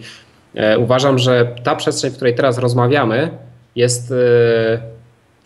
e, 0.55 0.79
uważam, 0.79 1.19
że 1.19 1.55
ta 1.63 1.75
przestrzeń, 1.75 2.11
w 2.11 2.15
której 2.15 2.35
teraz 2.35 2.57
rozmawiamy, 2.57 3.29
jest 3.75 4.11
e, 4.11 4.15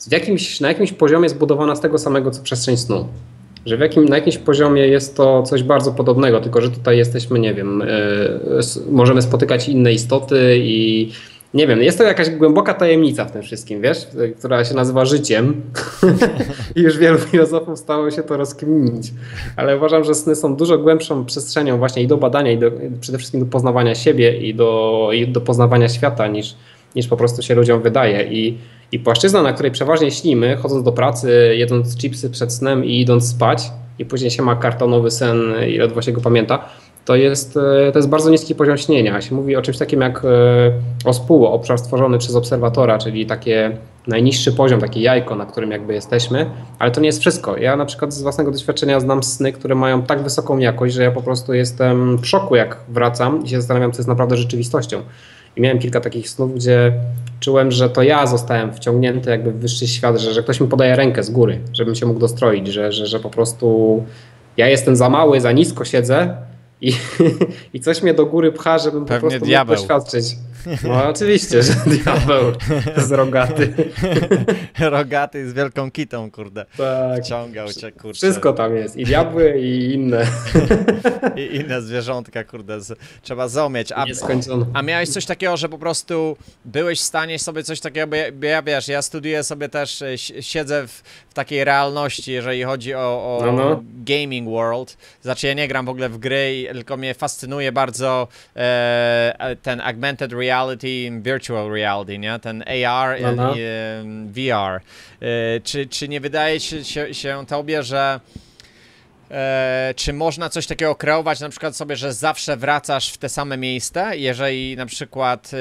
w 0.07 0.11
jakimś, 0.11 0.59
na 0.59 0.67
jakimś 0.67 0.93
poziomie 0.93 1.29
zbudowana 1.29 1.75
z 1.75 1.81
tego 1.81 1.97
samego 1.97 2.31
co 2.31 2.43
przestrzeń 2.43 2.77
snu. 2.77 3.07
Że 3.65 3.77
w 3.77 3.79
jakim, 3.79 4.05
na 4.05 4.15
jakimś 4.15 4.37
poziomie 4.37 4.87
jest 4.87 5.17
to 5.17 5.43
coś 5.43 5.63
bardzo 5.63 5.91
podobnego, 5.91 6.41
tylko 6.41 6.61
że 6.61 6.71
tutaj 6.71 6.97
jesteśmy, 6.97 7.39
nie 7.39 7.53
wiem, 7.53 7.83
yy, 8.49 8.91
możemy 8.91 9.21
spotykać 9.21 9.69
inne 9.69 9.93
istoty 9.93 10.57
i 10.57 11.11
nie 11.53 11.67
wiem, 11.67 11.81
jest 11.81 11.97
to 11.97 12.03
jakaś 12.03 12.29
głęboka 12.29 12.73
tajemnica 12.73 13.25
w 13.25 13.31
tym 13.31 13.41
wszystkim, 13.41 13.81
wiesz, 13.81 14.07
która 14.39 14.65
się 14.65 14.75
nazywa 14.75 15.05
życiem. 15.05 15.61
I 16.75 16.81
już 16.81 16.97
wielu 16.97 17.17
filozofów 17.17 17.79
stało 17.79 18.11
się 18.11 18.23
to 18.23 18.37
rozkminić, 18.37 19.13
ale 19.55 19.77
uważam, 19.77 20.03
że 20.03 20.15
sny 20.15 20.35
są 20.35 20.55
dużo 20.55 20.77
głębszą 20.77 21.25
przestrzenią 21.25 21.77
właśnie 21.77 22.03
i 22.03 22.07
do 22.07 22.17
badania 22.17 22.51
i 22.51 22.57
do, 22.57 22.71
przede 23.01 23.17
wszystkim 23.17 23.39
do 23.39 23.45
poznawania 23.45 23.95
siebie 23.95 24.37
i 24.37 24.55
do, 24.55 25.09
i 25.13 25.27
do 25.27 25.41
poznawania 25.41 25.89
świata 25.89 26.27
niż, 26.27 26.55
niż 26.95 27.07
po 27.07 27.17
prostu 27.17 27.41
się 27.41 27.55
ludziom 27.55 27.81
wydaje. 27.81 28.23
I 28.23 28.57
i 28.91 28.99
płaszczyzna, 28.99 29.41
na 29.41 29.53
której 29.53 29.71
przeważnie 29.71 30.11
śnimy, 30.11 30.55
chodząc 30.55 30.83
do 30.83 30.91
pracy, 30.91 31.55
jedząc 31.57 31.97
chipsy 31.97 32.29
przed 32.29 32.53
snem 32.53 32.85
i 32.85 33.01
idąc 33.01 33.29
spać, 33.29 33.71
i 33.99 34.05
później 34.05 34.31
się 34.31 34.43
ma 34.43 34.55
kartonowy 34.55 35.11
sen 35.11 35.37
i 35.69 35.77
ledwo 35.77 36.01
się 36.01 36.11
go 36.11 36.21
pamięta, 36.21 36.69
to 37.07 37.15
jest, 37.15 37.57
e, 37.57 37.91
to 37.91 37.99
jest 37.99 38.09
bardzo 38.09 38.29
niski 38.29 38.55
poziom 38.55 38.77
śnienia. 38.77 39.21
Się 39.21 39.35
mówi 39.35 39.55
o 39.55 39.61
czymś 39.61 39.77
takim 39.77 40.01
jak 40.01 40.25
e, 40.25 40.27
OSPUO, 41.05 41.51
obszar 41.51 41.79
stworzony 41.79 42.17
przez 42.17 42.35
obserwatora, 42.35 42.97
czyli 42.97 43.25
takie 43.25 43.77
najniższy 44.07 44.51
poziom, 44.51 44.81
takie 44.81 45.01
jajko, 45.01 45.35
na 45.35 45.45
którym 45.45 45.71
jakby 45.71 45.93
jesteśmy, 45.93 46.49
ale 46.79 46.91
to 46.91 47.01
nie 47.01 47.07
jest 47.07 47.19
wszystko. 47.19 47.57
Ja 47.57 47.75
na 47.75 47.85
przykład 47.85 48.13
z 48.13 48.21
własnego 48.21 48.51
doświadczenia 48.51 48.99
znam 48.99 49.23
sny, 49.23 49.51
które 49.51 49.75
mają 49.75 50.01
tak 50.01 50.23
wysoką 50.23 50.57
jakość, 50.57 50.93
że 50.93 51.03
ja 51.03 51.11
po 51.11 51.21
prostu 51.21 51.53
jestem 51.53 52.17
w 52.17 52.27
szoku, 52.27 52.55
jak 52.55 52.77
wracam 52.89 53.43
i 53.45 53.49
się 53.49 53.61
zastanawiam, 53.61 53.91
co 53.91 53.97
jest 53.97 54.07
naprawdę 54.07 54.37
rzeczywistością. 54.37 55.01
I 55.55 55.61
miałem 55.61 55.79
kilka 55.79 56.01
takich 56.01 56.29
snów, 56.29 56.55
gdzie 56.55 56.93
czułem, 57.39 57.71
że 57.71 57.89
to 57.89 58.03
ja 58.03 58.27
zostałem 58.27 58.73
wciągnięty 58.73 59.29
jakby 59.29 59.51
w 59.51 59.59
wyższy 59.59 59.87
świat, 59.87 60.17
że, 60.17 60.33
że 60.33 60.43
ktoś 60.43 60.61
mi 60.61 60.67
podaje 60.67 60.95
rękę 60.95 61.23
z 61.23 61.29
góry, 61.29 61.59
żebym 61.73 61.95
się 61.95 62.05
mógł 62.05 62.19
dostroić, 62.19 62.67
że, 62.67 62.91
że, 62.91 63.05
że 63.05 63.19
po 63.19 63.29
prostu 63.29 64.03
ja 64.57 64.67
jestem 64.67 64.95
za 64.95 65.09
mały, 65.09 65.41
za 65.41 65.51
nisko 65.51 65.85
siedzę 65.85 66.47
i, 66.81 66.93
i 67.73 67.79
coś 67.79 68.03
mnie 68.03 68.13
do 68.13 68.25
góry 68.25 68.51
pcha, 68.51 68.77
żebym 68.77 69.05
Pewnie 69.05 69.21
po 69.21 69.27
prostu 69.29 69.45
diabeł. 69.45 69.75
mógł 69.75 69.87
doświadczyć. 69.87 70.35
No 70.83 71.09
oczywiście, 71.09 71.63
że 71.63 71.73
diabeł 72.03 72.53
z 72.97 73.11
rogaty. 73.11 73.73
rogaty 74.79 75.49
z 75.49 75.53
wielką 75.53 75.91
kitą, 75.91 76.31
kurde. 76.31 76.65
Tak. 76.77 77.23
Wciągał 77.23 77.73
cię, 77.73 77.91
kurczę. 77.91 78.17
Wszystko 78.17 78.53
tam 78.53 78.75
jest. 78.75 78.95
I 78.95 79.05
diabły, 79.05 79.59
i 79.59 79.93
inne. 79.93 80.27
I 81.35 81.55
inne 81.55 81.81
zwierzątka, 81.81 82.43
kurde. 82.43 82.79
Trzeba 83.21 83.47
zaumieć. 83.47 83.91
A, 83.91 84.05
a 84.73 84.81
miałeś 84.81 85.09
coś 85.09 85.25
takiego, 85.25 85.57
że 85.57 85.69
po 85.69 85.77
prostu 85.77 86.37
byłeś 86.65 86.99
w 86.99 87.03
stanie 87.03 87.39
sobie 87.39 87.63
coś 87.63 87.79
takiego, 87.79 88.07
bo 88.07 88.15
ja, 88.15 88.25
ja 88.41 88.61
wiesz, 88.61 88.87
ja 88.87 89.01
studiuję 89.01 89.43
sobie 89.43 89.69
też, 89.69 90.01
e, 90.01 90.17
siedzę 90.17 90.87
w, 90.87 90.91
w 91.29 91.33
takiej 91.33 91.63
realności, 91.63 92.31
jeżeli 92.31 92.63
chodzi 92.63 92.93
o, 92.93 92.99
o 93.39 93.45
no, 93.45 93.51
no. 93.51 93.83
gaming 93.83 94.49
world. 94.49 94.97
Znaczy 95.21 95.47
ja 95.47 95.53
nie 95.53 95.67
gram 95.67 95.85
w 95.85 95.89
ogóle 95.89 96.09
w 96.09 96.17
gry, 96.17 96.67
tylko 96.71 96.97
mnie 96.97 97.13
fascynuje 97.13 97.71
bardzo 97.71 98.27
e, 98.55 99.35
e 99.39 99.55
ten 99.55 99.81
augmented 99.81 100.33
reality 100.33 100.56
reality, 100.57 101.21
virtual 101.21 101.69
reality, 101.69 102.17
nie? 102.17 102.39
Ten 102.39 102.63
AR 102.85 103.21
no, 103.21 103.31
no. 103.35 103.55
i 103.55 103.59
VR. 104.31 104.81
E, 105.21 105.59
czy, 105.63 105.87
czy 105.87 106.07
nie 106.07 106.21
wydaje 106.21 106.59
się, 106.59 106.83
się, 106.83 107.13
się 107.13 107.45
tobie, 107.47 107.83
że 107.83 108.19
E, 109.31 109.93
czy 109.95 110.13
można 110.13 110.49
coś 110.49 110.67
takiego 110.67 110.95
kreować, 110.95 111.39
na 111.39 111.49
przykład 111.49 111.75
sobie, 111.75 111.95
że 111.95 112.13
zawsze 112.13 112.57
wracasz 112.57 113.11
w 113.13 113.17
te 113.17 113.29
same 113.29 113.57
miejsce, 113.57 114.17
jeżeli 114.17 114.75
na 114.75 114.85
przykład, 114.85 115.51
e, 115.53 115.57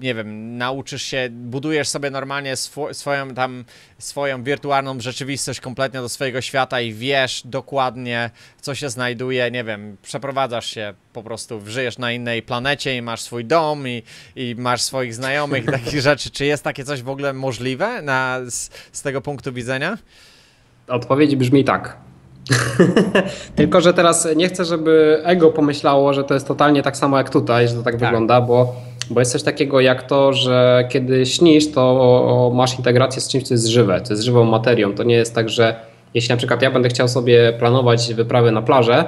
nie 0.00 0.14
wiem, 0.14 0.58
nauczysz 0.58 1.02
się, 1.02 1.28
budujesz 1.30 1.88
sobie 1.88 2.10
normalnie 2.10 2.56
swo 2.56 2.94
swoją 2.94 3.34
tam, 3.34 3.64
swoją 3.98 4.42
wirtualną 4.42 5.00
rzeczywistość 5.00 5.60
kompletnie 5.60 6.00
do 6.00 6.08
swojego 6.08 6.40
świata 6.40 6.80
i 6.80 6.92
wiesz 6.92 7.42
dokładnie, 7.44 8.30
co 8.60 8.74
się 8.74 8.90
znajduje, 8.90 9.50
nie 9.50 9.64
wiem, 9.64 9.96
przeprowadzasz 10.02 10.66
się 10.66 10.94
po 11.12 11.22
prostu, 11.22 11.60
żyjesz 11.66 11.98
na 11.98 12.12
innej 12.12 12.42
planecie 12.42 12.96
i 12.96 13.02
masz 13.02 13.20
swój 13.20 13.44
dom 13.44 13.88
i, 13.88 14.02
i 14.36 14.54
masz 14.58 14.82
swoich 14.82 15.14
znajomych 15.14 15.64
i 15.64 15.66
takich 15.82 16.00
rzeczy. 16.00 16.30
Czy 16.30 16.44
jest 16.44 16.64
takie 16.64 16.84
coś 16.84 17.02
w 17.02 17.08
ogóle 17.08 17.32
możliwe 17.32 18.02
na, 18.02 18.40
z, 18.46 18.70
z 18.92 19.02
tego 19.02 19.20
punktu 19.20 19.52
widzenia? 19.52 19.98
Odpowiedź 20.88 21.36
brzmi 21.36 21.64
tak. 21.64 22.06
Tylko, 23.56 23.80
że 23.80 23.94
teraz 23.94 24.28
nie 24.36 24.48
chcę, 24.48 24.64
żeby 24.64 25.20
ego 25.24 25.50
pomyślało, 25.50 26.12
że 26.12 26.24
to 26.24 26.34
jest 26.34 26.48
totalnie 26.48 26.82
tak 26.82 26.96
samo 26.96 27.18
jak 27.18 27.30
tutaj, 27.30 27.68
że 27.68 27.74
to 27.74 27.82
tak, 27.82 27.94
tak. 27.94 28.00
wygląda, 28.00 28.40
bo, 28.40 28.74
bo 29.10 29.20
jest 29.20 29.32
coś 29.32 29.42
takiego 29.42 29.80
jak 29.80 30.02
to, 30.02 30.32
że 30.32 30.88
kiedy 30.88 31.26
śnisz, 31.26 31.72
to 31.72 32.52
masz 32.54 32.78
integrację 32.78 33.22
z 33.22 33.28
czymś, 33.28 33.44
co 33.44 33.54
jest 33.54 33.66
żywe, 33.66 34.00
co 34.00 34.12
jest 34.12 34.22
żywą 34.22 34.44
materią. 34.44 34.94
To 34.94 35.02
nie 35.02 35.14
jest 35.14 35.34
tak, 35.34 35.48
że 35.48 35.76
jeśli 36.14 36.30
na 36.30 36.36
przykład 36.36 36.62
ja 36.62 36.70
będę 36.70 36.88
chciał 36.88 37.08
sobie 37.08 37.52
planować 37.58 38.14
wyprawę 38.14 38.50
na 38.50 38.62
plażę, 38.62 39.04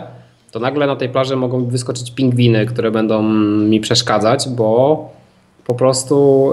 to 0.50 0.58
nagle 0.58 0.86
na 0.86 0.96
tej 0.96 1.08
plaży 1.08 1.36
mogą 1.36 1.64
wyskoczyć 1.64 2.10
pingwiny, 2.10 2.66
które 2.66 2.90
będą 2.90 3.22
mi 3.68 3.80
przeszkadzać, 3.80 4.48
bo 4.48 5.08
po 5.66 5.74
prostu 5.74 6.50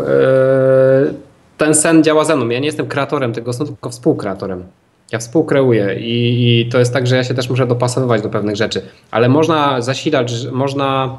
yy, 1.05 1.13
ten 1.57 1.75
sen 1.75 2.03
działa 2.03 2.25
ze 2.25 2.35
mną. 2.35 2.49
Ja 2.49 2.59
nie 2.59 2.65
jestem 2.65 2.87
kreatorem 2.87 3.33
tego 3.33 3.53
snu, 3.53 3.65
tylko 3.65 3.89
współkreatorem. 3.89 4.63
Ja 5.11 5.19
współkreuję 5.19 5.95
i, 5.99 6.61
i 6.61 6.69
to 6.69 6.79
jest 6.79 6.93
tak, 6.93 7.07
że 7.07 7.15
ja 7.15 7.23
się 7.23 7.33
też 7.33 7.49
muszę 7.49 7.67
dopasowywać 7.67 8.21
do 8.21 8.29
pewnych 8.29 8.55
rzeczy, 8.55 8.81
ale 9.11 9.29
można 9.29 9.81
zasilać, 9.81 10.33
można 10.51 11.17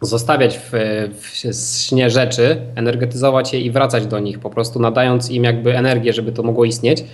zostawiać 0.00 0.58
w, 0.58 0.72
w 1.20 1.36
śnie 1.86 2.10
rzeczy, 2.10 2.56
energetyzować 2.74 3.52
je 3.52 3.60
i 3.60 3.70
wracać 3.70 4.06
do 4.06 4.18
nich, 4.18 4.38
po 4.38 4.50
prostu 4.50 4.80
nadając 4.80 5.30
im 5.30 5.44
jakby 5.44 5.76
energię, 5.76 6.12
żeby 6.12 6.32
to 6.32 6.42
mogło 6.42 6.64
istnieć. 6.64 7.04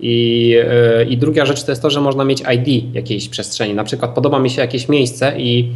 I, 0.00 0.48
yy, 0.48 1.04
I 1.04 1.16
druga 1.18 1.46
rzecz 1.46 1.64
to 1.64 1.72
jest 1.72 1.82
to, 1.82 1.90
że 1.90 2.00
można 2.00 2.24
mieć 2.24 2.42
ID 2.54 2.94
jakiejś 2.94 3.28
przestrzeni. 3.28 3.74
Na 3.74 3.84
przykład 3.84 4.14
podoba 4.14 4.38
mi 4.38 4.50
się 4.50 4.60
jakieś 4.60 4.88
miejsce 4.88 5.40
i 5.40 5.68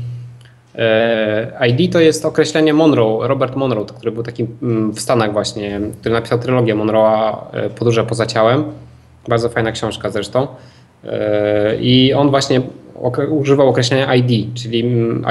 yy, 0.74 1.68
ID 1.68 1.92
to 1.92 2.00
jest 2.00 2.24
określenie 2.24 2.74
Monroe, 2.74 3.28
Robert 3.28 3.56
Monroe, 3.56 3.84
który 3.84 4.12
był 4.12 4.22
takim 4.22 4.58
mm, 4.62 4.92
w 4.92 5.00
Stanach 5.00 5.32
właśnie, 5.32 5.80
który 6.00 6.14
napisał 6.14 6.38
trylogię 6.38 6.74
Monroe'a 6.74 7.36
yy, 7.62 7.70
Podróże 7.70 8.04
poza 8.04 8.26
ciałem. 8.26 8.64
Bardzo 9.28 9.48
fajna 9.48 9.72
książka 9.72 10.10
zresztą. 10.10 10.46
I 11.80 12.14
on 12.14 12.30
właśnie 12.30 12.60
używał 13.30 13.68
określenia 13.68 14.14
ID, 14.14 14.54
czyli 14.54 14.84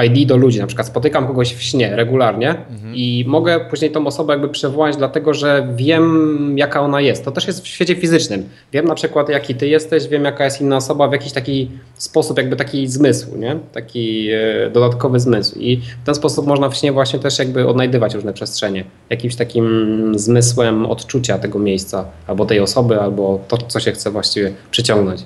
ID 0.06 0.28
do 0.28 0.36
ludzi. 0.36 0.58
Na 0.58 0.66
przykład 0.66 0.86
spotykam 0.86 1.26
kogoś 1.26 1.54
w 1.54 1.62
śnie 1.62 1.96
regularnie 1.96 2.50
mhm. 2.50 2.94
i 2.94 3.24
mogę 3.26 3.60
później 3.60 3.90
tą 3.90 4.06
osobę 4.06 4.32
jakby 4.32 4.48
przywołać, 4.48 4.96
dlatego 4.96 5.34
że 5.34 5.68
wiem, 5.76 6.58
jaka 6.58 6.80
ona 6.80 7.00
jest. 7.00 7.24
To 7.24 7.30
też 7.32 7.46
jest 7.46 7.64
w 7.64 7.66
świecie 7.66 7.94
fizycznym. 7.94 8.48
Wiem 8.72 8.84
na 8.84 8.94
przykład, 8.94 9.28
jaki 9.28 9.54
ty 9.54 9.68
jesteś, 9.68 10.08
wiem, 10.08 10.24
jaka 10.24 10.44
jest 10.44 10.60
inna 10.60 10.76
osoba 10.76 11.08
w 11.08 11.12
jakiś 11.12 11.32
taki 11.32 11.70
sposób, 11.94 12.38
jakby 12.38 12.56
taki 12.56 12.86
zmysł, 12.86 13.38
nie? 13.38 13.58
taki 13.72 14.28
e, 14.30 14.70
dodatkowy 14.70 15.20
zmysł. 15.20 15.58
I 15.58 15.76
w 16.02 16.06
ten 16.06 16.14
sposób 16.14 16.46
można 16.46 16.68
w 16.68 16.76
śnie 16.76 16.92
właśnie 16.92 17.18
też 17.18 17.38
jakby 17.38 17.68
odnajdywać 17.68 18.14
różne 18.14 18.32
przestrzenie. 18.32 18.84
Jakimś 19.10 19.36
takim 19.36 19.68
zmysłem 20.18 20.86
odczucia 20.86 21.38
tego 21.38 21.58
miejsca, 21.58 22.04
albo 22.26 22.46
tej 22.46 22.60
osoby, 22.60 23.00
albo 23.00 23.40
to, 23.48 23.56
co 23.56 23.80
się 23.80 23.92
chce 23.92 24.10
właściwie 24.10 24.52
przyciągnąć. 24.70 25.24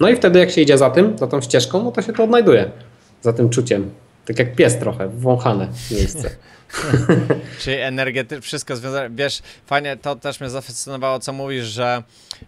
No 0.00 0.08
i 0.08 0.16
wtedy 0.16 0.38
jak 0.38 0.50
się 0.50 0.60
idzie 0.60 0.78
za 0.78 0.90
tym, 0.90 1.18
za 1.18 1.26
tą 1.26 1.40
ścieżką, 1.40 1.82
no 1.84 1.92
to 1.92 2.02
się 2.02 2.12
to 2.12 2.24
odnajduje. 2.24 2.70
Za 3.22 3.32
tym 3.32 3.50
czuciem. 3.50 3.90
Tak 4.26 4.38
jak 4.38 4.54
pies 4.54 4.78
trochę, 4.78 5.08
wąchane 5.08 5.68
miejsce. 5.90 6.30
Czyli 7.60 7.76
energetycznie, 7.76 8.40
wszystko 8.40 8.76
związane. 8.76 9.10
Wiesz, 9.10 9.42
fajnie, 9.66 9.96
to 9.96 10.16
też 10.16 10.40
mnie 10.40 10.50
zafascynowało, 10.50 11.18
co 11.18 11.32
mówisz, 11.32 11.64
że, 11.64 12.02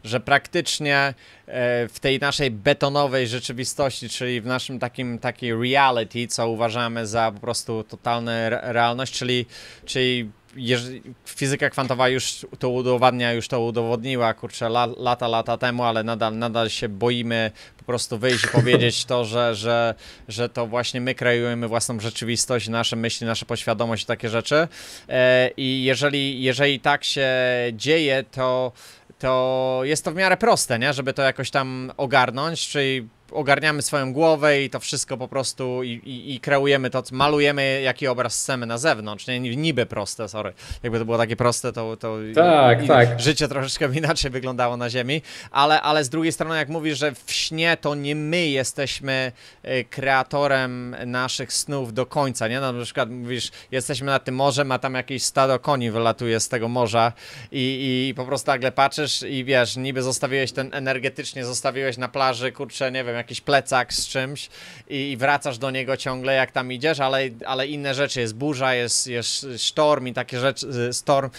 że 0.04 0.20
praktycznie 0.20 1.14
e, 1.46 1.88
w 1.88 2.00
tej 2.00 2.18
naszej 2.18 2.50
betonowej 2.50 3.26
rzeczywistości, 3.26 4.08
czyli 4.08 4.40
w 4.40 4.46
naszym 4.46 4.78
takim 4.78 5.18
takiej 5.18 5.54
reality, 5.54 6.26
co 6.26 6.48
uważamy 6.48 7.06
za 7.06 7.32
po 7.32 7.40
prostu 7.40 7.84
totalną 7.84 8.32
realność, 8.48 9.18
czyli, 9.18 9.46
czyli 9.84 10.30
fizyka 11.26 11.70
kwantowa 11.70 12.08
już 12.08 12.46
to 12.58 12.68
udowadnia, 12.68 13.32
już 13.32 13.48
to 13.48 13.60
udowodniła, 13.60 14.34
kurczę, 14.34 14.66
la, 14.66 14.88
lata, 14.96 15.28
lata 15.28 15.56
temu, 15.58 15.82
ale 15.82 16.04
nadal, 16.04 16.38
nadal 16.38 16.70
się 16.70 16.88
boimy 16.88 17.50
po 17.78 17.84
prostu 17.84 18.18
wyjść 18.18 18.44
i 18.44 18.48
powiedzieć 18.48 19.04
to, 19.04 19.24
że, 19.24 19.54
że, 19.54 19.94
że 20.28 20.48
to 20.48 20.66
właśnie 20.66 21.00
my 21.00 21.14
kreujemy 21.14 21.68
własną 21.68 22.00
rzeczywistość, 22.00 22.68
nasze 22.68 22.96
myśli, 22.96 23.26
nasze 23.26 23.46
poświadomość 23.46 24.02
i 24.02 24.06
takie 24.06 24.28
rzeczy. 24.28 24.68
E, 25.08 25.50
I 25.56 25.84
jeżeli, 25.84 26.42
jeżeli 26.42 26.80
tak 26.80 27.04
się 27.04 27.30
dzieje, 27.72 28.24
to 28.30 28.72
to 29.18 29.80
jest 29.82 30.04
to 30.04 30.12
w 30.12 30.14
miarę 30.14 30.36
proste, 30.36 30.78
nie? 30.78 30.92
Żeby 30.92 31.12
to 31.12 31.22
jakoś 31.22 31.50
tam 31.50 31.92
ogarnąć, 31.96 32.68
czyli 32.68 33.08
ogarniamy 33.34 33.82
swoją 33.82 34.12
głowę 34.12 34.62
i 34.62 34.70
to 34.70 34.80
wszystko 34.80 35.16
po 35.16 35.28
prostu 35.28 35.82
i, 35.82 35.90
i, 35.90 36.34
i 36.34 36.40
kreujemy 36.40 36.90
to, 36.90 37.02
malujemy 37.12 37.80
jaki 37.82 38.06
obraz 38.06 38.42
chcemy 38.42 38.66
na 38.66 38.78
zewnątrz, 38.78 39.26
nie? 39.26 39.40
Niby 39.40 39.86
proste, 39.86 40.28
sorry. 40.28 40.52
Jakby 40.82 40.98
to 40.98 41.04
było 41.04 41.18
takie 41.18 41.36
proste, 41.36 41.72
to, 41.72 41.96
to 41.96 42.16
tak, 42.34 42.84
i, 42.84 42.88
tak. 42.88 43.20
życie 43.20 43.48
troszeczkę 43.48 43.88
inaczej 43.94 44.30
wyglądało 44.30 44.76
na 44.76 44.90
ziemi, 44.90 45.22
ale, 45.50 45.82
ale 45.82 46.04
z 46.04 46.08
drugiej 46.08 46.32
strony 46.32 46.56
jak 46.56 46.68
mówisz, 46.68 46.98
że 46.98 47.12
w 47.24 47.32
śnie 47.32 47.76
to 47.80 47.94
nie 47.94 48.14
my 48.14 48.46
jesteśmy 48.46 49.32
e, 49.62 49.84
kreatorem 49.84 50.96
naszych 51.06 51.52
snów 51.52 51.94
do 51.94 52.06
końca, 52.06 52.48
nie? 52.48 52.60
No, 52.60 52.72
na 52.72 52.84
przykład 52.84 53.10
mówisz, 53.10 53.50
jesteśmy 53.70 54.06
nad 54.06 54.24
tym 54.24 54.34
morzem, 54.34 54.72
a 54.72 54.78
tam 54.78 54.94
jakieś 54.94 55.22
stado 55.22 55.58
koni 55.58 55.90
wylatuje 55.90 56.40
z 56.40 56.48
tego 56.48 56.68
morza 56.68 57.12
i, 57.52 58.06
i 58.08 58.14
po 58.14 58.24
prostu 58.24 58.50
nagle 58.50 58.72
patrzysz 58.72 59.22
i 59.22 59.44
wiesz, 59.44 59.76
niby 59.76 60.02
zostawiłeś 60.02 60.52
ten 60.52 60.70
energetycznie, 60.74 61.44
zostawiłeś 61.44 61.96
na 61.96 62.08
plaży, 62.08 62.52
kurczę, 62.52 62.92
nie 62.92 63.04
wiem, 63.04 63.16
jakiś 63.24 63.40
plecak 63.40 63.92
z 63.92 64.08
czymś 64.08 64.48
i 64.88 65.16
wracasz 65.18 65.58
do 65.58 65.70
niego 65.70 65.96
ciągle, 65.96 66.34
jak 66.34 66.52
tam 66.52 66.72
idziesz, 66.72 67.00
ale, 67.00 67.20
ale 67.46 67.66
inne 67.66 67.94
rzeczy, 67.94 68.20
jest 68.20 68.34
burza, 68.34 68.74
jest, 68.74 69.06
jest 69.06 69.46
sztorm 69.58 70.06
i 70.06 70.12
takie 70.12 70.40
rzeczy, 70.40 70.66
y, 70.88 70.92
storm, 70.92 71.30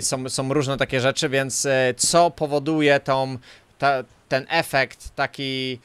są, 0.00 0.28
są 0.28 0.52
różne 0.52 0.76
takie 0.76 1.00
rzeczy, 1.00 1.28
więc 1.28 1.64
y, 1.64 1.94
co 1.96 2.30
powoduje 2.30 3.00
tą, 3.00 3.38
ta, 3.78 4.04
ten 4.28 4.46
efekt 4.48 5.14
taki, 5.14 5.78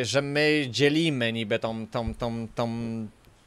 y, 0.00 0.04
że 0.04 0.22
my 0.22 0.66
dzielimy 0.70 1.32
niby 1.32 1.58
tą, 1.58 1.86
tą, 1.86 2.14
tą, 2.14 2.48
tą 2.54 2.68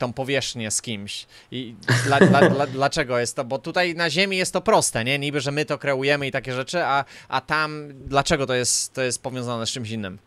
tą 0.01 0.13
powierzchnię 0.13 0.71
z 0.71 0.81
kimś. 0.81 1.25
I 1.51 1.75
dla, 2.05 2.19
dla, 2.19 2.49
dla, 2.49 2.67
dlaczego 2.67 3.19
jest 3.19 3.35
to? 3.35 3.43
Bo 3.43 3.59
tutaj 3.59 3.95
na 3.95 4.09
Ziemi 4.09 4.37
jest 4.37 4.53
to 4.53 4.61
proste, 4.61 5.03
nie? 5.03 5.19
Niby, 5.19 5.41
że 5.41 5.51
my 5.51 5.65
to 5.65 5.77
kreujemy 5.77 6.27
i 6.27 6.31
takie 6.31 6.53
rzeczy, 6.53 6.83
a, 6.83 7.05
a 7.29 7.41
tam 7.41 7.93
dlaczego 7.93 8.47
to 8.47 8.53
jest, 8.53 8.93
to 8.93 9.01
jest 9.01 9.23
powiązane 9.23 9.65
z 9.65 9.69
czymś 9.69 9.89
innym? 9.89 10.19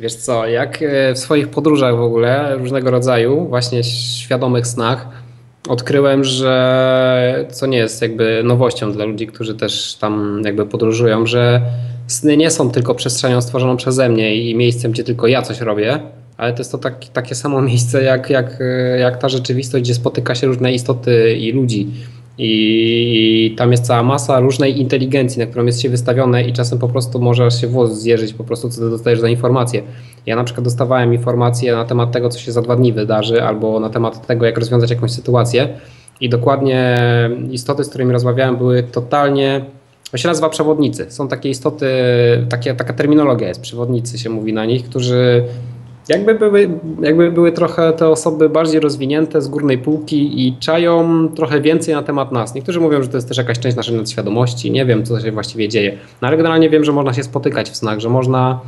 Wiesz 0.00 0.14
co, 0.14 0.46
jak 0.46 0.82
e, 0.82 1.14
w 1.14 1.18
swoich 1.18 1.48
podróżach 1.48 1.96
w 1.96 2.00
ogóle, 2.00 2.56
różnego 2.56 2.90
rodzaju, 2.90 3.46
właśnie 3.48 3.84
świadomych 3.84 4.66
snach, 4.66 5.08
odkryłem, 5.68 6.24
że 6.24 7.46
co 7.50 7.66
nie 7.66 7.78
jest 7.78 8.02
jakby 8.02 8.42
nowością 8.44 8.92
dla 8.92 9.04
ludzi, 9.04 9.26
którzy 9.26 9.54
też 9.54 9.94
tam 10.00 10.42
jakby 10.44 10.66
podróżują, 10.66 11.26
że 11.26 11.62
sny 12.06 12.36
nie 12.36 12.50
są 12.50 12.70
tylko 12.70 12.94
przestrzenią 12.94 13.42
stworzoną 13.42 13.76
przeze 13.76 14.08
mnie 14.08 14.36
i 14.36 14.54
miejscem, 14.54 14.92
gdzie 14.92 15.04
tylko 15.04 15.26
ja 15.26 15.42
coś 15.42 15.60
robię, 15.60 16.00
ale 16.36 16.52
to 16.52 16.58
jest 16.58 16.72
to 16.72 16.78
tak, 16.78 17.04
takie 17.12 17.34
samo 17.34 17.62
miejsce 17.70 18.02
jak, 18.02 18.30
jak, 18.30 18.60
e, 18.60 18.98
jak 18.98 19.16
ta 19.16 19.28
rzeczywistość, 19.28 19.84
gdzie 19.84 19.94
spotyka 19.94 20.34
się 20.34 20.46
różne 20.46 20.72
istoty 20.72 21.36
i 21.36 21.52
ludzi. 21.52 21.88
I 22.38 23.54
tam 23.58 23.70
jest 23.70 23.84
cała 23.84 24.02
masa 24.02 24.40
różnej 24.40 24.80
inteligencji, 24.80 25.38
na 25.38 25.46
którą 25.46 25.66
jest 25.66 25.80
się 25.80 25.88
wystawione 25.88 26.42
i 26.42 26.52
czasem 26.52 26.78
po 26.78 26.88
prostu 26.88 27.20
może 27.20 27.50
się 27.50 27.66
włos 27.66 27.98
zjeżyć 27.98 28.34
po 28.34 28.44
prostu, 28.44 28.70
co 28.70 28.90
dostajesz 28.90 29.20
za 29.20 29.28
informacje. 29.28 29.82
Ja 30.26 30.36
na 30.36 30.44
przykład 30.44 30.64
dostawałem 30.64 31.14
informacje 31.14 31.72
na 31.72 31.84
temat 31.84 32.12
tego, 32.12 32.28
co 32.28 32.38
się 32.38 32.52
za 32.52 32.62
dwa 32.62 32.76
dni 32.76 32.92
wydarzy, 32.92 33.42
albo 33.42 33.80
na 33.80 33.90
temat 33.90 34.26
tego, 34.26 34.46
jak 34.46 34.58
rozwiązać 34.58 34.90
jakąś 34.90 35.10
sytuację 35.10 35.68
i 36.20 36.28
dokładnie 36.28 36.98
istoty, 37.50 37.84
z 37.84 37.88
którymi 37.88 38.12
rozmawiałem, 38.12 38.56
były 38.56 38.82
totalnie 38.82 39.64
to 40.10 40.18
się 40.18 40.28
nazywa 40.28 40.48
przewodnicy. 40.48 41.06
Są 41.08 41.28
takie 41.28 41.50
istoty, 41.50 41.86
takie, 42.48 42.74
taka 42.74 42.92
terminologia 42.92 43.48
jest, 43.48 43.60
przewodnicy 43.60 44.18
się 44.18 44.30
mówi 44.30 44.52
na 44.52 44.64
nich, 44.64 44.84
którzy 44.84 45.44
jakby 46.08 46.34
były, 46.34 46.70
jakby 47.00 47.32
były 47.32 47.52
trochę 47.52 47.92
te 47.92 48.08
osoby 48.08 48.48
bardziej 48.48 48.80
rozwinięte 48.80 49.42
z 49.42 49.48
górnej 49.48 49.78
półki 49.78 50.46
i 50.46 50.56
czają 50.58 51.28
trochę 51.28 51.60
więcej 51.60 51.94
na 51.94 52.02
temat 52.02 52.32
nas. 52.32 52.54
Niektórzy 52.54 52.80
mówią, 52.80 53.02
że 53.02 53.08
to 53.08 53.16
jest 53.16 53.28
też 53.28 53.36
jakaś 53.38 53.58
część 53.58 53.76
naszej 53.76 53.96
nadświadomości, 53.96 54.70
nie 54.70 54.86
wiem, 54.86 55.04
co 55.04 55.20
się 55.20 55.32
właściwie 55.32 55.68
dzieje. 55.68 55.98
No 56.22 56.28
ale 56.28 56.36
generalnie 56.36 56.70
wiem, 56.70 56.84
że 56.84 56.92
można 56.92 57.12
się 57.12 57.22
spotykać 57.22 57.70
w 57.70 57.76
snach, 57.76 58.00
że 58.00 58.08
można 58.08 58.60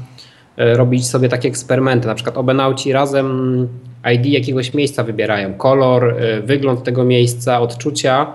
e, 0.57 0.74
robić 0.76 1.07
sobie 1.07 1.28
takie 1.28 1.49
eksperymenty. 1.49 2.07
Na 2.07 2.14
przykład 2.14 2.36
obenauci 2.36 2.93
razem 2.93 3.68
ID 4.14 4.26
jakiegoś 4.26 4.74
miejsca 4.74 5.05
wybierają, 5.05 5.55
kolor, 5.55 6.05
e, 6.05 6.41
wygląd 6.41 6.84
tego 6.84 7.05
miejsca, 7.05 7.61
odczucia 7.61 8.26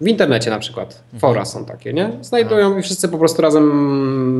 w 0.00 0.08
internecie 0.08 0.50
na 0.50 0.58
przykład. 0.58 1.02
Mhm. 1.04 1.20
Fora 1.20 1.44
są 1.44 1.64
takie, 1.64 1.92
nie? 1.92 2.10
Znajdują 2.20 2.78
i 2.78 2.82
wszyscy 2.82 3.08
po 3.08 3.18
prostu 3.18 3.42
razem 3.42 3.64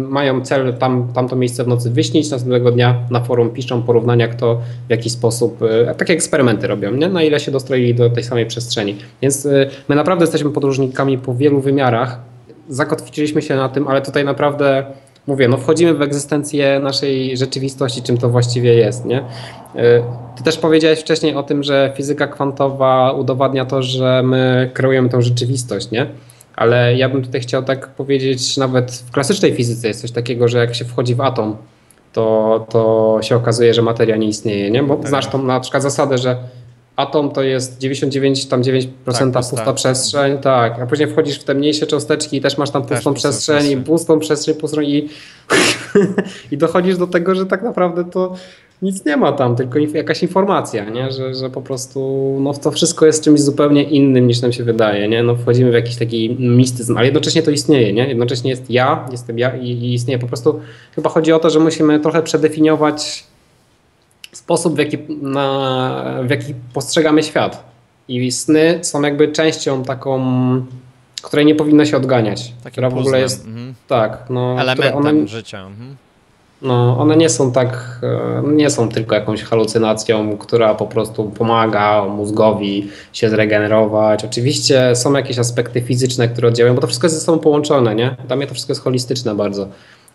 mają 0.09 0.41
cel 0.41 0.75
tam, 0.75 1.13
tamto 1.15 1.37
miejsce 1.37 1.65
w 1.65 1.69
nocy 1.69 1.91
wyśnić, 1.91 2.31
następnego 2.31 2.71
dnia 2.71 3.07
na 3.11 3.21
forum 3.21 3.51
piszą 3.51 3.83
porównania, 3.83 4.29
kto 4.29 4.61
w 4.87 4.91
jaki 4.91 5.11
sposób, 5.11 5.63
e, 5.63 5.95
takie 5.95 6.13
eksperymenty 6.13 6.67
robią, 6.67 6.93
nie? 6.93 7.09
Na 7.09 7.23
ile 7.23 7.41
się 7.41 7.51
dostroili 7.51 7.95
do 7.95 8.11
tej 8.11 8.25
samej 8.25 8.47
przestrzeni. 8.47 8.97
Więc 9.23 9.47
e, 9.47 9.71
my 9.89 9.95
naprawdę 9.95 10.23
jesteśmy 10.23 10.51
podróżnikami 10.51 11.19
po 11.19 11.35
wielu 11.35 11.61
wymiarach. 11.61 12.19
Zakotwiczyliśmy 12.69 13.43
się 13.43 13.57
na 13.57 13.69
tym, 13.69 13.89
ale 13.89 14.03
tutaj 14.03 14.25
naprawdę 14.25 14.87
mówię, 15.29 15.49
no 15.49 15.57
wchodzimy 15.57 15.95
w 15.95 16.03
egzystencję 16.03 16.81
naszej 16.81 17.37
rzeczywistości, 17.37 18.03
czym 18.03 18.18
to 18.18 18.29
właściwie 18.29 18.74
jest, 18.74 19.05
nie? 19.05 19.18
E, 19.18 20.03
ty 20.37 20.43
też 20.45 20.59
powiedziałeś 20.59 21.01
wcześniej 21.01 21.35
o 21.35 21.43
tym, 21.43 21.62
że 21.62 21.93
fizyka 21.97 22.26
kwantowa 22.26 23.12
udowadnia 23.12 23.64
to, 23.64 23.83
że 23.83 24.22
my 24.24 24.70
kreujemy 24.74 25.09
tą 25.09 25.22
rzeczywistość, 25.22 25.91
nie? 25.91 26.07
Ale 26.57 26.97
ja 26.97 27.09
bym 27.09 27.22
tutaj 27.22 27.41
chciał 27.41 27.62
tak 27.62 27.89
powiedzieć, 27.89 28.57
nawet 28.57 28.93
w 28.93 29.11
klasycznej 29.11 29.55
fizyce 29.55 29.89
jest 29.89 30.01
coś 30.01 30.11
takiego, 30.11 30.49
że 30.49 30.59
jak 30.59 30.74
się 30.74 30.85
wchodzi 30.85 31.14
w 31.14 31.20
atom, 31.20 31.57
to, 32.12 32.66
to 32.70 33.18
się 33.22 33.37
okazuje, 33.37 33.74
że 33.74 33.83
materia 33.83 34.16
nie 34.16 34.29
istnieje, 34.29 34.70
nie? 34.70 34.83
Bo 34.83 34.97
tak. 34.97 35.09
znasz 35.09 35.26
tą 35.26 35.43
na 35.43 35.61
przykład 35.61 35.83
zasadę, 35.83 36.18
że 36.18 36.37
atom 36.99 37.31
to 37.31 37.43
jest 37.43 37.79
99 37.79 38.47
tam 38.47 38.63
9% 38.63 38.87
tak, 39.33 39.33
pusta, 39.33 39.73
przestrzeń, 39.73 40.39
tak, 40.39 40.81
a 40.81 40.87
później 40.87 41.09
wchodzisz 41.09 41.39
w 41.39 41.45
te 41.45 41.55
mniejsze 41.55 41.87
cząsteczki 41.87 42.37
i 42.37 42.41
też 42.41 42.59
masz 42.59 42.71
tam 42.71 42.83
pustą 42.83 43.15
przestrzeń, 43.15 43.57
przestrzeń 43.57 43.81
i 43.81 43.85
pustą 43.85 44.19
przestrzeń, 44.19 44.55
pustą 44.55 44.81
i, 44.81 45.09
i 46.53 46.59
dochodzisz 46.59 46.97
do 46.97 47.07
tego, 47.07 47.35
że 47.35 47.47
tak 47.47 47.63
naprawdę 47.63 48.05
to 48.05 48.35
nic 48.83 49.05
nie 49.05 49.17
ma 49.17 49.33
tam, 49.33 49.57
tylko 49.57 49.79
jakaś 49.79 50.23
informacja, 50.23 50.91
nie? 50.91 51.13
Że, 51.13 51.35
że 51.35 51.51
po 51.51 51.63
prostu 51.63 52.01
no, 52.41 52.55
to 52.55 52.71
wszystko 52.71 53.07
jest 53.07 53.25
czymś 53.25 53.41
zupełnie 53.41 53.83
innym 53.83 54.27
niż 54.27 54.41
nam 54.43 54.53
się 54.53 54.65
wydaje. 54.65 55.09
Nie? 55.09 55.23
No, 55.23 55.37
wchodzimy 55.37 55.71
w 55.71 55.75
jakiś 55.75 55.97
taki 55.97 56.37
mistyzm, 56.39 56.97
ale 56.97 57.07
jednocześnie 57.07 57.43
to 57.43 57.51
istnieje. 57.51 57.93
Nie? 57.93 58.09
Jednocześnie 58.09 58.51
jest 58.51 58.71
ja, 58.71 59.09
jestem 59.13 59.39
ja 59.39 59.57
i, 59.57 59.71
i 59.71 59.95
istnieje. 59.95 60.19
Po 60.19 60.27
prostu 60.27 60.61
chyba 60.95 61.11
chodzi 61.11 61.33
o 61.33 61.39
to, 61.39 61.51
że 61.51 61.61
musimy 61.61 62.01
trochę 62.01 62.23
przedefiniować 62.23 63.25
sposób, 64.49 64.75
w 64.75 64.79
jaki, 64.79 64.99
na, 65.09 66.21
w 66.23 66.31
jaki 66.31 66.55
postrzegamy 66.75 67.23
świat. 67.23 67.65
I 68.09 68.33
sny 68.33 68.79
są 68.83 69.03
jakby 69.03 69.29
częścią 69.33 69.83
taką, 69.83 70.21
której 71.23 71.47
nie 71.47 71.55
powinno 71.55 71.85
się 71.85 71.97
odganiać. 71.97 72.53
Takim 72.57 72.71
która 72.71 72.91
w 72.91 72.99
ogóle 72.99 73.21
jest. 73.21 73.47
mhm. 73.47 73.75
Tak, 73.89 74.25
no, 74.31 74.61
Elementem 74.61 74.97
one, 74.97 75.29
życia. 75.29 75.67
Mhm. 75.67 75.97
no, 76.63 76.99
one 76.99 77.17
nie 77.17 77.29
są 77.29 77.53
tak, 77.53 78.01
e, 78.03 78.43
nie 78.47 78.71
są 78.71 78.89
tylko 78.89 79.15
jakąś 79.15 79.43
halucynacją, 79.43 80.37
która 80.39 80.75
po 80.75 80.87
prostu 80.87 81.25
pomaga 81.25 82.05
mózgowi 82.05 82.89
się 83.13 83.31
zregenerować. 83.31 84.25
Oczywiście 84.25 84.97
są 84.97 85.13
jakieś 85.13 85.39
aspekty 85.39 85.81
fizyczne, 85.81 86.29
które 86.29 86.49
oddziałują, 86.49 86.75
bo 86.75 86.81
to 86.81 86.87
wszystko 86.87 87.07
jest 87.07 87.19
ze 87.19 87.25
sobą 87.25 87.39
połączone, 87.39 87.95
nie? 87.95 88.17
Dla 88.27 88.37
mnie 88.37 88.47
to 88.47 88.55
wszystko 88.55 88.71
jest 88.71 88.83
holistyczne 88.83 89.35
bardzo. 89.35 89.69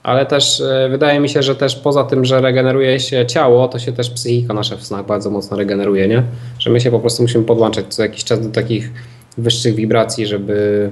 Ale 0.03 0.25
też 0.25 0.61
e, 0.61 0.87
wydaje 0.89 1.19
mi 1.19 1.29
się, 1.29 1.43
że 1.43 1.55
też 1.55 1.75
poza 1.75 2.03
tym, 2.03 2.25
że 2.25 2.41
regeneruje 2.41 2.99
się 2.99 3.25
ciało, 3.25 3.67
to 3.67 3.79
się 3.79 3.91
też 3.91 4.09
psychika 4.09 4.53
nasza 4.53 4.77
w 4.77 4.83
snach 4.83 5.05
bardzo 5.05 5.29
mocno 5.29 5.57
regeneruje, 5.57 6.07
nie? 6.07 6.23
Że 6.59 6.69
my 6.69 6.81
się 6.81 6.91
po 6.91 6.99
prostu 6.99 7.21
musimy 7.23 7.43
podłączać 7.43 7.85
co 7.95 8.01
jakiś 8.03 8.23
czas 8.23 8.41
do 8.41 8.49
takich 8.49 8.91
wyższych 9.37 9.75
wibracji, 9.75 10.27
żeby 10.27 10.89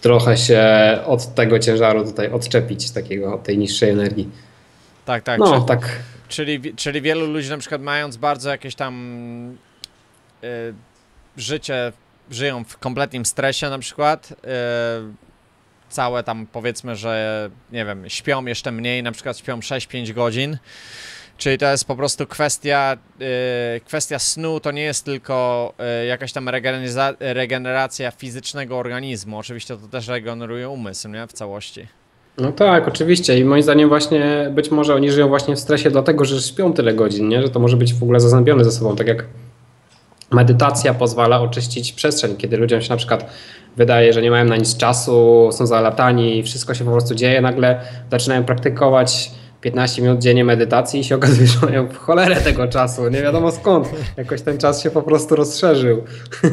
trochę 0.00 0.36
się 0.36 0.62
od 1.06 1.34
tego 1.34 1.58
ciężaru 1.58 2.04
tutaj 2.04 2.32
odczepić, 2.32 2.90
takiego, 2.90 3.34
od 3.34 3.42
tej 3.42 3.58
niższej 3.58 3.90
energii. 3.90 4.28
Tak, 5.04 5.22
tak. 5.22 5.38
No, 5.38 5.60
czy- 5.60 5.66
tak. 5.66 5.88
Czyli, 6.28 6.74
czyli 6.76 7.02
wielu 7.02 7.26
ludzi 7.26 7.50
na 7.50 7.58
przykład 7.58 7.82
mając 7.82 8.16
bardzo 8.16 8.50
jakieś 8.50 8.74
tam 8.74 8.94
y, 10.44 10.46
życie, 11.36 11.92
żyją 12.30 12.64
w 12.64 12.78
kompletnym 12.78 13.24
stresie 13.24 13.70
na 13.70 13.78
przykład, 13.78 14.32
y, 14.32 14.36
całe 15.90 16.22
tam 16.22 16.46
powiedzmy, 16.52 16.96
że 16.96 17.50
nie 17.72 17.84
wiem, 17.84 18.04
śpią 18.08 18.44
jeszcze 18.44 18.72
mniej, 18.72 19.02
na 19.02 19.12
przykład 19.12 19.38
śpią 19.38 19.58
6-5 19.58 20.12
godzin, 20.12 20.58
czyli 21.38 21.58
to 21.58 21.70
jest 21.70 21.84
po 21.84 21.96
prostu 21.96 22.26
kwestia, 22.26 22.96
y, 23.76 23.80
kwestia 23.80 24.18
snu, 24.18 24.60
to 24.60 24.70
nie 24.70 24.82
jest 24.82 25.04
tylko 25.04 25.74
y, 26.02 26.06
jakaś 26.06 26.32
tam 26.32 26.48
regeneracja 27.20 28.10
fizycznego 28.10 28.78
organizmu, 28.78 29.38
oczywiście 29.38 29.76
to 29.76 29.88
też 29.88 30.08
regeneruje 30.08 30.68
umysł, 30.68 31.08
nie, 31.08 31.26
w 31.26 31.32
całości. 31.32 31.86
No 32.38 32.52
tak, 32.52 32.88
oczywiście. 32.88 33.38
I 33.38 33.44
moim 33.44 33.62
zdaniem 33.62 33.88
właśnie 33.88 34.50
być 34.54 34.70
może 34.70 34.94
oni 34.94 35.10
żyją 35.10 35.28
właśnie 35.28 35.56
w 35.56 35.60
stresie 35.60 35.90
dlatego, 35.90 36.24
że 36.24 36.42
śpią 36.42 36.72
tyle 36.72 36.94
godzin, 36.94 37.28
nie? 37.28 37.42
Że 37.42 37.48
to 37.48 37.60
może 37.60 37.76
być 37.76 37.94
w 37.94 38.02
ogóle 38.02 38.20
zazębione 38.20 38.64
ze 38.64 38.72
sobą. 38.72 38.96
Tak 38.96 39.06
jak 39.06 39.24
medytacja 40.30 40.94
pozwala 40.94 41.40
oczyścić 41.40 41.92
przestrzeń, 41.92 42.36
kiedy 42.36 42.56
ludziom 42.56 42.80
się 42.80 42.90
na 42.90 42.96
przykład 42.96 43.26
wydaje, 43.76 44.12
że 44.12 44.22
nie 44.22 44.30
mają 44.30 44.44
na 44.44 44.56
nic 44.56 44.76
czasu, 44.76 45.48
są 45.52 45.66
zalatani, 45.66 46.42
wszystko 46.42 46.74
się 46.74 46.84
po 46.84 46.90
prostu 46.90 47.14
dzieje, 47.14 47.40
nagle 47.40 47.80
zaczynają 48.10 48.44
praktykować 48.44 49.30
15 49.60 50.02
minut 50.02 50.18
dziennie 50.18 50.44
medytacji 50.44 51.00
i 51.00 51.04
się 51.04 51.14
okazuje, 51.20 51.46
że 51.46 51.66
mają 51.66 51.88
w 51.88 51.96
cholerę 51.96 52.36
tego 52.36 52.68
czasu, 52.68 53.08
nie 53.08 53.22
wiadomo 53.22 53.50
skąd. 53.50 53.88
Jakoś 54.16 54.42
ten 54.42 54.58
czas 54.58 54.82
się 54.82 54.90
po 54.90 55.02
prostu 55.02 55.36
rozszerzył. 55.36 56.02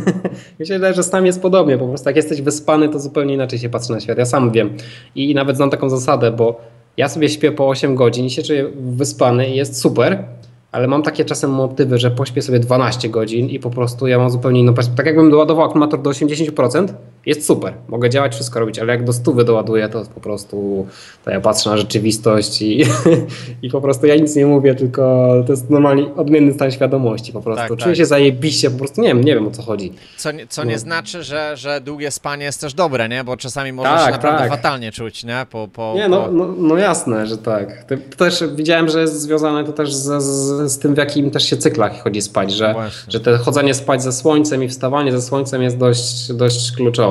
Wydaje, 0.60 0.94
że 0.94 1.04
z 1.04 1.12
nami 1.12 1.28
jest 1.28 1.42
podobnie, 1.42 1.78
po 1.78 1.88
prostu 1.88 2.10
jak 2.10 2.16
jesteś 2.16 2.42
wyspany, 2.42 2.90
to 2.90 3.00
zupełnie 3.00 3.34
inaczej 3.34 3.60
się 3.60 3.70
patrzy 3.70 3.92
na 3.92 4.00
świat. 4.00 4.18
Ja 4.18 4.26
sam 4.26 4.52
wiem 4.52 4.78
i 5.16 5.36
nawet 5.36 5.56
znam 5.56 5.70
taką 5.70 5.90
zasadę, 5.90 6.32
bo 6.32 6.62
ja 6.98 7.10
sobie 7.10 7.30
śpię 7.30 7.52
po 7.52 7.70
8 7.70 7.96
godzin 7.96 8.26
i 8.26 8.30
się 8.30 8.44
czuję 8.44 8.72
wyspany 8.76 9.50
i 9.50 9.56
jest 9.56 9.82
super, 9.82 10.24
ale 10.72 10.88
mam 10.88 11.04
takie 11.04 11.26
czasem 11.26 11.52
motywy, 11.52 11.98
że 11.98 12.12
pośpię 12.12 12.42
sobie 12.42 12.60
12 12.60 13.10
godzin 13.10 13.50
i 13.50 13.60
po 13.60 13.70
prostu 13.70 14.08
ja 14.08 14.18
mam 14.18 14.30
zupełnie 14.30 14.60
inną 14.60 14.74
perspektywę. 14.74 14.98
Tak 14.98 15.06
jakbym 15.06 15.32
doładował 15.32 15.66
akumulator 15.66 16.02
do 16.02 16.10
80%, 16.10 16.88
jest 17.26 17.46
super, 17.46 17.74
mogę 17.88 18.10
działać, 18.10 18.36
wszystko 18.36 18.60
robić, 18.60 18.80
ale 18.80 18.94
jak 18.94 19.04
do 19.04 19.14
100 19.14 19.32
doładuję, 19.44 19.90
to 19.90 20.04
po 20.16 20.20
prostu 20.22 20.88
to 21.26 21.32
ja 21.32 21.42
patrzę 21.42 21.70
na 21.70 21.78
rzeczywistość 21.78 22.62
i, 22.62 22.84
i 23.64 23.70
po 23.70 23.82
prostu 23.82 24.08
ja 24.08 24.16
nic 24.16 24.36
nie 24.36 24.46
mówię, 24.46 24.76
tylko 24.76 25.34
to 25.46 25.54
jest 25.54 25.70
normalnie 25.70 26.16
odmienny 26.16 26.54
stan 26.54 26.72
świadomości 26.72 27.34
po 27.34 27.42
prostu. 27.42 27.62
Tak, 27.62 27.68
Czuję 27.78 27.86
tak. 27.86 27.96
się 27.96 28.06
zajebiście, 28.06 28.72
po 28.72 28.78
prostu 28.78 29.02
nie 29.02 29.08
wiem, 29.08 29.24
nie 29.24 29.34
wiem 29.36 29.48
o 29.48 29.52
co 29.52 29.62
chodzi. 29.62 29.94
Co, 30.18 30.32
nie, 30.32 30.48
co 30.48 30.64
No. 30.64 30.70
nie 30.72 30.80
znaczy, 30.80 31.24
że, 31.24 31.58
że 31.58 31.82
długie 31.82 32.12
spanie 32.12 32.46
jest 32.46 32.62
też 32.62 32.74
dobre, 32.74 33.10
nie? 33.10 33.24
Bo 33.24 33.38
czasami 33.38 33.72
możesz 33.74 33.92
Tak, 33.94 34.06
się 34.06 34.12
naprawdę 34.12 34.40
tak. 34.40 34.50
fatalnie 34.50 34.92
czuć, 34.92 35.24
nie? 35.24 35.46
Po, 35.50 35.68
po, 35.74 35.94
Nie, 35.96 36.10
no, 36.10 36.32
no, 36.32 36.48
no 36.58 36.78
jasne, 36.78 37.28
że 37.28 37.38
tak. 37.38 37.84
To 37.84 37.96
to 38.10 38.18
też 38.18 38.44
widziałem, 38.56 38.90
że 38.90 39.02
jest 39.02 39.22
związane 39.22 39.64
to 39.64 39.74
też 39.74 39.94
z, 39.94 40.24
z, 40.24 40.72
z 40.72 40.80
tym, 40.80 40.94
w 40.94 40.98
jakim 40.98 41.32
też 41.32 41.44
się 41.50 41.58
cyklach 41.58 42.04
chodzi 42.04 42.22
spać, 42.22 42.54
że, 42.54 42.74
Właśnie. 42.74 43.12
że 43.12 43.20
te 43.20 43.38
chodzenie 43.38 43.74
spać 43.74 44.04
ze 44.04 44.12
słońcem 44.14 44.64
i 44.64 44.68
wstawanie 44.70 45.12
ze 45.12 45.22
słońcem 45.22 45.62
jest 45.62 45.78
dość, 45.78 46.34
dość 46.34 46.72
kluczowe. 46.72 47.07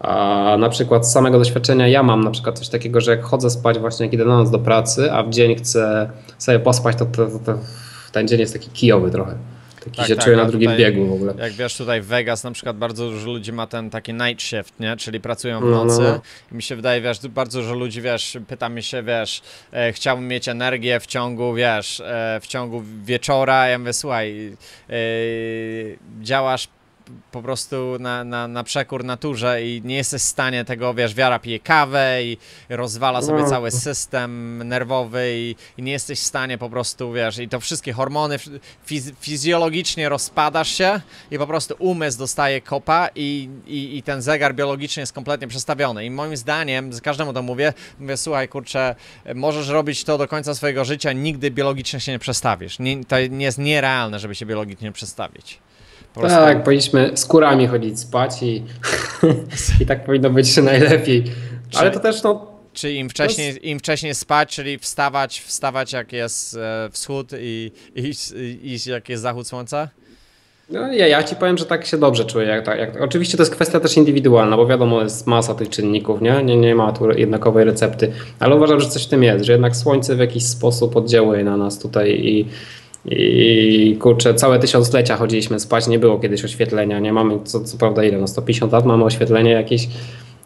A 0.00 0.56
na 0.58 0.68
przykład 0.68 1.06
z 1.08 1.12
samego 1.12 1.38
doświadczenia 1.38 1.88
ja 1.88 2.02
mam 2.02 2.24
na 2.24 2.30
przykład 2.30 2.58
coś 2.58 2.68
takiego, 2.68 3.00
że 3.00 3.10
jak 3.10 3.22
chodzę 3.22 3.50
spać 3.50 3.78
właśnie 3.78 4.06
jak 4.06 4.12
idę 4.12 4.24
na 4.24 4.36
noc 4.36 4.50
do 4.50 4.58
pracy, 4.58 5.12
a 5.12 5.22
w 5.22 5.30
dzień 5.30 5.56
chcę 5.56 6.10
sobie 6.38 6.58
pospać, 6.58 6.96
to, 6.96 7.06
to, 7.06 7.26
to, 7.26 7.38
to 7.38 7.58
ten 8.12 8.28
dzień 8.28 8.40
jest 8.40 8.52
taki 8.52 8.70
kijowy 8.70 9.10
trochę. 9.10 9.34
Taki 9.84 9.96
Tak, 9.96 10.06
się 10.06 10.16
tak, 10.16 10.24
czuję 10.24 10.36
na 10.36 10.44
drugim 10.44 10.70
tutaj- 10.70 10.84
biegu 10.84 11.06
w 11.06 11.12
ogóle. 11.12 11.34
Jak 11.38 11.52
wiesz, 11.52 11.76
tutaj 11.76 12.00
w 12.00 12.06
Vegas 12.06 12.44
na 12.44 12.50
przykład 12.50 12.76
bardzo 12.76 13.10
dużo 13.10 13.26
ludzi 13.26 13.52
ma 13.52 13.66
ten 13.66 13.90
taki 13.90 14.12
night 14.12 14.42
shift, 14.42 14.80
nie? 14.80 14.96
Czyli 14.96 15.20
pracują 15.20 15.60
w 15.60 15.64
No, 15.64 15.70
no, 15.70 15.84
nocy. 15.84 16.02
no. 16.02 16.20
I 16.52 16.54
mi 16.54 16.62
się 16.62 16.76
wydaje, 16.76 17.00
wiesz, 17.00 17.28
bardzo 17.28 17.60
dużo 17.60 17.74
ludzi, 17.74 18.00
wiesz, 18.02 18.38
pyta 18.48 18.68
mi 18.68 18.82
się, 18.82 19.02
wiesz, 19.02 19.42
e, 19.72 19.92
chciałbym 19.92 20.28
mieć 20.28 20.48
energię 20.48 21.00
w 21.00 21.06
ciągu, 21.06 21.54
wiesz, 21.54 22.00
e, 22.00 22.38
w 22.42 22.46
ciągu 22.46 22.82
wieczora. 23.04 23.68
Ja 23.68 23.78
mówię, 23.78 23.92
słuchaj, 23.92 24.56
e, 24.90 24.94
działasz 26.22 26.68
po 27.32 27.42
prostu 27.42 27.96
na, 28.00 28.24
na, 28.24 28.48
na 28.48 28.64
przekór 28.64 29.04
naturze 29.04 29.62
i 29.66 29.82
nie 29.84 29.96
jesteś 29.96 30.22
w 30.22 30.24
stanie 30.24 30.64
tego, 30.64 30.94
wiesz, 30.94 31.14
wiara 31.14 31.38
pije 31.38 31.58
kawę 31.60 32.24
i 32.24 32.38
rozwala 32.68 33.22
sobie 33.22 33.42
No. 33.42 33.50
cały 33.50 33.70
system 33.70 34.62
nerwowy 34.68 35.32
i, 35.32 35.56
i 35.78 35.82
nie 35.82 35.92
jesteś 35.92 36.20
w 36.20 36.22
stanie 36.22 36.58
po 36.58 36.70
prostu, 36.70 37.12
wiesz, 37.12 37.38
i 37.38 37.48
to 37.48 37.60
wszystkie 37.60 37.92
hormony 37.92 38.36
fiz, 38.86 39.12
fizjologicznie 39.20 40.08
rozpadasz 40.08 40.68
się 40.68 41.00
i 41.30 41.38
po 41.38 41.46
prostu 41.46 41.74
umysł 41.78 42.18
dostaje 42.18 42.60
kopa 42.60 43.08
i, 43.14 43.48
i, 43.66 43.96
i 43.96 44.02
ten 44.02 44.22
zegar 44.22 44.54
biologiczny 44.54 45.00
jest 45.00 45.12
kompletnie 45.12 45.48
przestawiony. 45.48 46.04
I 46.04 46.10
moim 46.10 46.36
zdaniem, 46.36 46.92
z 46.92 47.00
każdemu 47.00 47.32
to 47.32 47.42
mówię, 47.42 47.72
mówię, 47.98 48.16
słuchaj, 48.16 48.48
kurczę, 48.48 48.94
możesz 49.34 49.68
robić 49.68 50.04
to 50.04 50.18
do 50.18 50.28
końca 50.28 50.54
swojego 50.54 50.84
życia, 50.84 51.12
nigdy 51.12 51.50
biologicznie 51.50 52.00
się 52.00 52.12
nie 52.12 52.18
przestawisz. 52.18 52.78
Nie, 52.78 53.04
to 53.04 53.16
nie 53.30 53.44
jest 53.44 53.58
nierealne, 53.58 54.18
żeby 54.18 54.34
się 54.34 54.46
biologicznie 54.46 54.92
przestawić. 54.92 55.58
Po 56.14 56.20
prostu- 56.20 56.38
Tak, 56.38 56.64
powinniśmy 56.64 57.10
skórami 57.14 57.66
chodzić 57.66 58.00
spać 58.00 58.42
i, 58.42 58.62
i 59.82 59.86
tak 59.86 60.04
powinno 60.04 60.30
być 60.30 60.56
najlepiej. 60.72 61.24
Ale 61.74 61.90
Czyli- 61.90 61.94
to 61.94 62.00
też 62.00 62.22
no, 62.22 62.46
Czy 62.72 62.92
im 62.92 63.10
wcześniej, 63.10 63.68
im 63.70 63.78
wcześniej 63.78 64.14
spać, 64.14 64.54
czyli 64.54 64.78
wstawać, 64.78 65.40
wstawać 65.40 65.92
jak 65.92 66.12
jest 66.12 66.56
e, 66.56 66.88
wschód 66.92 67.30
i 67.40 67.72
iść 68.62 68.86
jak 68.86 69.08
jest 69.08 69.22
zachód 69.22 69.46
słońca? 69.46 69.88
No 70.70 70.92
ja, 70.92 71.06
ja 71.06 71.22
ci 71.22 71.36
powiem, 71.36 71.58
że 71.58 71.66
tak 71.66 71.86
się 71.86 71.98
dobrze 71.98 72.24
czuję. 72.24 72.46
Jak, 72.46 72.64
tak- 72.64 72.78
jak, 72.78 73.00
oczywiście 73.00 73.36
to 73.36 73.42
jest 73.42 73.52
kwestia 73.54 73.80
też 73.80 73.96
indywidualna, 73.96 74.56
bo 74.56 74.66
wiadomo, 74.66 75.02
jest 75.02 75.26
masa 75.26 75.54
tych 75.54 75.68
czynników, 75.68 76.20
nie? 76.20 76.42
Nie, 76.44 76.56
nie 76.56 76.74
ma 76.74 76.92
tu 76.92 77.10
jednakowej 77.10 77.64
recepty, 77.64 78.12
ale 78.40 78.56
uważam, 78.56 78.80
że 78.80 78.88
coś 78.88 79.04
w 79.04 79.08
tym 79.08 79.22
jest, 79.22 79.44
że 79.44 79.52
jednak 79.52 79.76
słońce 79.76 80.16
w 80.16 80.18
jakiś 80.18 80.44
sposób 80.44 80.96
oddziałuje 80.96 81.44
na 81.44 81.56
nas 81.56 81.78
tutaj 81.78 82.10
i, 82.10 82.48
i 83.04 83.96
kurczę, 84.00 84.34
całe 84.34 84.58
tysiąclecia 84.58 85.16
chodziliśmy 85.16 85.60
spać, 85.60 85.86
nie 85.86 85.98
było 85.98 86.18
kiedyś 86.18 86.44
oświetlenia, 86.44 86.98
nie 86.98 87.12
mamy, 87.12 87.38
co, 87.44 87.60
co 87.60 87.78
prawda 87.78 88.04
ile, 88.04 88.18
no 88.18 88.28
150 88.28 88.72
lat 88.72 88.84
mamy 88.84 89.04
oświetlenie 89.04 89.50
jakieś 89.50 89.88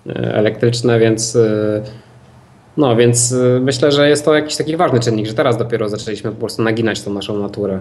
e, 0.07 0.13
elektryczne, 0.35 0.99
więc... 0.99 1.37
e, 1.37 1.83
No, 2.77 2.97
więc 2.97 3.33
e, 3.33 3.61
myślę, 3.61 3.93
że 3.93 4.09
jest 4.09 4.25
to 4.25 4.35
jakiś 4.35 4.57
taki 4.57 4.77
ważny 4.77 5.01
czynnik, 5.01 5.27
że 5.27 5.35
teraz 5.35 5.57
dopiero 5.57 5.89
zaczęliśmy 5.89 6.31
po 6.31 6.37
prostu 6.37 6.63
naginać 6.63 7.03
tą 7.03 7.13
naszą 7.15 7.39
naturę. 7.39 7.81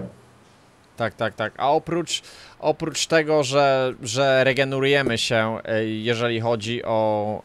Tak, 0.96 1.14
tak, 1.14 1.34
tak. 1.34 1.52
A 1.56 1.70
oprócz, 1.70 2.22
oprócz 2.60 3.06
tego, 3.06 3.42
że, 3.42 3.92
że 4.02 4.44
regenerujemy 4.44 5.18
się, 5.18 5.58
jeżeli 5.84 6.40
chodzi 6.40 6.84
o, 6.84 7.42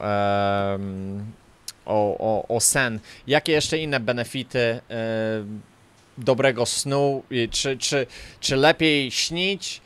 o, 1.86 2.18
o, 2.20 2.48
o 2.56 2.60
sen, 2.60 3.00
jakie 3.28 3.52
jeszcze 3.52 3.78
inne 3.78 4.00
benefity 4.00 4.80
dobrego 6.18 6.66
snu? 6.66 7.24
Czy, 7.52 7.78
czy, 7.78 8.08
czy 8.40 8.56
lepiej 8.56 9.12
śnić? 9.12 9.82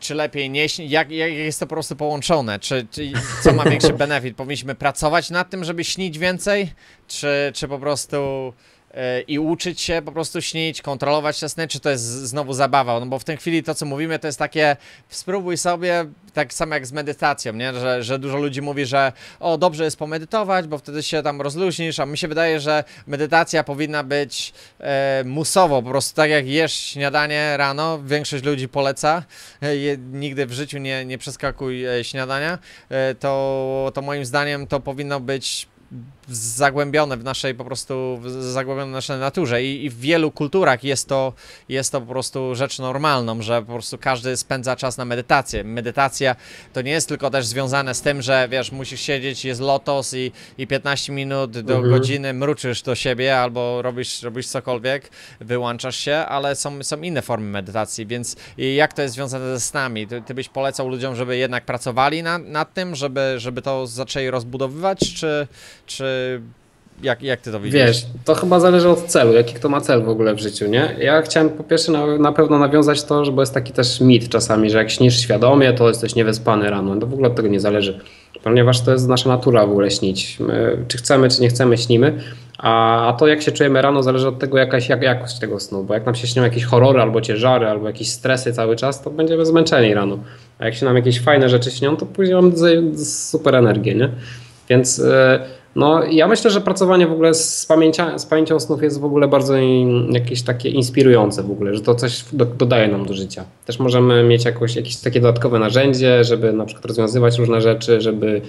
Czy 0.00 0.14
lepiej 0.14 0.50
nie 0.50 0.68
śnić? 0.68 0.90
Jak, 0.90 1.10
jak 1.10 1.32
jest 1.32 1.60
to 1.60 1.66
po 1.66 1.74
prostu 1.74 1.96
połączone? 1.96 2.58
Czy, 2.58 2.86
czy 2.90 3.12
co 3.42 3.52
ma 3.52 3.64
większy 3.64 3.92
benefit? 3.92 4.36
Powinniśmy 4.36 4.74
pracować 4.74 5.30
nad 5.30 5.50
tym, 5.50 5.64
żeby 5.64 5.84
śnić 5.84 6.18
więcej? 6.18 6.72
Czy, 7.06 7.52
czy 7.54 7.68
po 7.68 7.78
prostu 7.78 8.52
i 9.26 9.38
uczyć 9.38 9.80
się 9.80 10.02
po 10.04 10.12
prostu 10.12 10.42
śnić, 10.42 10.82
kontrolować 10.82 11.40
te 11.40 11.48
sny, 11.48 11.68
czy 11.68 11.80
to 11.80 11.90
jest 11.90 12.04
znowu 12.04 12.52
zabawa? 12.52 13.00
No 13.00 13.06
bo 13.06 13.18
w 13.18 13.24
tej 13.24 13.36
chwili 13.36 13.62
to, 13.62 13.74
co 13.74 13.86
mówimy, 13.86 14.18
to 14.18 14.26
jest 14.26 14.38
takie 14.38 14.76
spróbuj 15.08 15.56
sobie, 15.56 16.06
tak 16.34 16.54
samo 16.54 16.74
jak 16.74 16.86
z 16.86 16.92
medytacją, 16.92 17.52
nie? 17.52 17.74
Że, 17.74 18.02
że 18.02 18.18
dużo 18.18 18.38
ludzi 18.38 18.62
mówi, 18.62 18.86
że 18.86 19.12
o, 19.40 19.58
dobrze 19.58 19.84
jest 19.84 19.96
pomedytować, 19.96 20.66
bo 20.66 20.78
wtedy 20.78 21.02
się 21.02 21.22
tam 21.22 21.40
rozluźnisz, 21.40 22.00
a 22.00 22.06
mi 22.06 22.18
się 22.18 22.28
wydaje, 22.28 22.60
że 22.60 22.84
medytacja 23.06 23.64
powinna 23.64 24.04
być 24.04 24.52
e, 24.80 25.22
musowo, 25.26 25.82
po 25.82 25.90
prostu 25.90 26.16
tak 26.16 26.30
jak 26.30 26.46
jesz 26.46 26.72
śniadanie 26.72 27.56
rano, 27.56 28.02
większość 28.02 28.44
ludzi 28.44 28.68
poleca, 28.68 29.22
e, 29.62 29.96
nigdy 29.96 30.46
w 30.46 30.52
życiu 30.52 30.78
nie, 30.78 31.04
nie 31.04 31.18
przeskakuj 31.18 31.86
e, 31.86 32.04
śniadania, 32.04 32.58
e, 32.88 33.14
to, 33.14 33.90
to 33.94 34.02
moim 34.02 34.24
zdaniem 34.24 34.66
to 34.66 34.80
powinno 34.80 35.20
być 35.20 35.68
zagłębione 36.30 37.16
w 37.16 37.24
naszej 37.24 37.54
po 37.54 37.64
prostu, 37.64 38.20
zagłębione 38.40 38.90
w 38.90 38.94
naszej 38.94 39.18
naturze 39.18 39.64
I, 39.64 39.84
i, 39.84 39.90
w 39.90 40.00
wielu 40.00 40.30
kulturach 40.30 40.84
jest 40.84 41.08
to, 41.08 41.32
jest 41.68 41.92
to 41.92 42.00
po 42.00 42.06
prostu 42.06 42.54
rzecz 42.54 42.78
normalną, 42.78 43.42
że 43.42 43.62
po 43.62 43.72
prostu 43.72 43.98
każdy 43.98 44.36
spędza 44.36 44.76
czas 44.76 44.96
na 44.96 45.04
medytację. 45.04 45.64
Medytacja 45.64 46.36
to 46.72 46.82
nie 46.82 46.90
jest 46.90 47.08
tylko 47.08 47.30
też 47.30 47.46
związane 47.46 47.94
z 47.94 48.02
tym, 48.02 48.22
że 48.22 48.48
wiesz, 48.50 48.72
musisz 48.72 49.00
siedzieć, 49.00 49.44
jest 49.44 49.60
lotos 49.60 50.14
i, 50.14 50.32
i 50.58 50.66
15 50.66 51.12
minut 51.12 51.50
do 51.50 51.74
mhm. 51.74 51.90
godziny 51.90 52.32
mruczysz 52.32 52.82
do 52.82 52.94
siebie 52.94 53.38
albo 53.38 53.82
robisz, 53.82 54.22
robisz 54.22 54.46
cokolwiek, 54.46 55.10
wyłączasz 55.40 55.96
się, 55.96 56.16
ale 56.16 56.56
są, 56.56 56.82
są 56.82 57.02
inne 57.02 57.22
formy 57.22 57.50
medytacji, 57.50 58.06
więc 58.06 58.36
jak 58.58 58.92
to 58.92 59.02
jest 59.02 59.14
związane 59.14 59.44
ze 59.44 59.60
snami? 59.60 60.06
Ty, 60.06 60.22
ty 60.22 60.34
byś 60.34 60.48
polecał 60.48 60.88
ludziom, 60.88 61.16
żeby 61.16 61.36
jednak 61.36 61.64
pracowali 61.64 62.22
na, 62.22 62.38
nad 62.38 62.74
tym, 62.74 62.94
żeby, 62.94 63.34
żeby 63.36 63.62
to 63.62 63.86
zaczęli 63.86 64.30
rozbudowywać, 64.30 65.14
czy, 65.14 65.48
czy 65.86 66.17
jak, 67.02 67.22
jak 67.22 67.40
ty 67.40 67.52
to 67.52 67.60
widzisz? 67.60 67.80
Wiesz, 67.80 68.06
to 68.24 68.34
chyba 68.34 68.60
zależy 68.60 68.88
od 68.88 69.04
celu, 69.04 69.32
jaki 69.32 69.54
kto 69.54 69.68
ma 69.68 69.80
cel 69.80 70.02
w 70.02 70.08
ogóle 70.08 70.34
w 70.34 70.38
życiu, 70.38 70.66
nie? 70.66 70.96
Ja 71.00 71.22
chciałem 71.22 71.50
po 71.50 71.64
pierwsze 71.64 71.92
na, 71.92 72.18
na 72.18 72.32
pewno 72.32 72.58
nawiązać 72.58 73.04
to, 73.04 73.24
że 73.24 73.32
bo 73.32 73.42
jest 73.42 73.54
taki 73.54 73.72
też 73.72 74.00
mit 74.00 74.28
czasami, 74.28 74.70
że 74.70 74.78
jak 74.78 74.90
śnisz 74.90 75.20
świadomie, 75.20 75.72
to 75.72 75.88
jesteś 75.88 76.14
niewyspany 76.14 76.70
rano. 76.70 76.96
To 76.96 77.06
w 77.06 77.12
ogóle 77.12 77.28
od 77.28 77.36
tego 77.36 77.48
nie 77.48 77.60
zależy, 77.60 78.00
ponieważ 78.42 78.80
to 78.80 78.92
jest 78.92 79.08
nasza 79.08 79.28
natura 79.28 79.66
w 79.66 79.70
ogóle 79.70 79.90
śnić. 79.90 80.40
My, 80.40 80.76
czy 80.88 80.98
chcemy, 80.98 81.28
czy 81.28 81.42
nie 81.42 81.48
chcemy, 81.48 81.78
śnimy. 81.78 82.20
A, 82.58 83.06
a 83.08 83.12
to, 83.12 83.26
jak 83.26 83.42
się 83.42 83.52
czujemy 83.52 83.82
rano, 83.82 84.02
zależy 84.02 84.28
od 84.28 84.38
tego, 84.38 84.58
jakaś 84.58 84.88
jak, 84.88 85.02
jakość 85.02 85.38
tego 85.38 85.60
snu. 85.60 85.84
Bo 85.84 85.94
jak 85.94 86.06
nam 86.06 86.14
się 86.14 86.26
śnią 86.26 86.42
jakieś 86.42 86.64
horrory 86.64 87.00
albo 87.00 87.20
ciężary, 87.20 87.66
albo 87.66 87.86
jakieś 87.86 88.10
stresy 88.10 88.52
cały 88.52 88.76
czas, 88.76 89.02
to 89.02 89.10
będziemy 89.10 89.46
zmęczeni 89.46 89.94
rano. 89.94 90.18
A 90.58 90.64
jak 90.64 90.74
się 90.74 90.86
nam 90.86 90.96
jakieś 90.96 91.20
fajne 91.20 91.48
rzeczy 91.48 91.70
śnią, 91.70 91.96
to 91.96 92.06
później 92.06 92.34
mamy 92.34 92.52
super 93.04 93.54
energię, 93.54 93.94
nie? 93.94 94.08
Więc... 94.68 94.98
Yy, 94.98 95.57
no, 95.76 96.04
ja 96.04 96.28
myślę, 96.28 96.50
że 96.50 96.60
pracowanie 96.60 97.06
w 97.06 97.12
ogóle 97.12 97.34
z, 97.34 97.66
pamięcia, 97.66 98.18
z 98.18 98.26
pamięcią 98.26 98.60
snów 98.60 98.82
jest 98.82 99.00
w 99.00 99.04
ogóle 99.04 99.28
bardzo 99.28 99.54
jakieś 100.10 100.42
takie 100.42 100.68
inspirujące 100.68 101.42
w 101.42 101.50
ogóle, 101.50 101.74
że 101.74 101.80
to 101.80 101.94
coś 101.94 102.24
do, 102.32 102.44
dodaje 102.44 102.88
nam 102.88 103.06
do 103.06 103.14
życia. 103.14 103.44
Też 103.66 103.78
możemy 103.78 104.24
mieć 104.24 104.44
jakoś, 104.44 104.76
jakieś 104.76 104.96
takie 104.96 105.20
dodatkowe 105.20 105.58
narzędzie, 105.58 106.24
żeby 106.24 106.52
na 106.52 106.64
przykład 106.64 106.84
rozwiązywać 106.84 107.38
różne 107.38 107.60
rzeczy, 107.60 108.00
żeby 108.00 108.42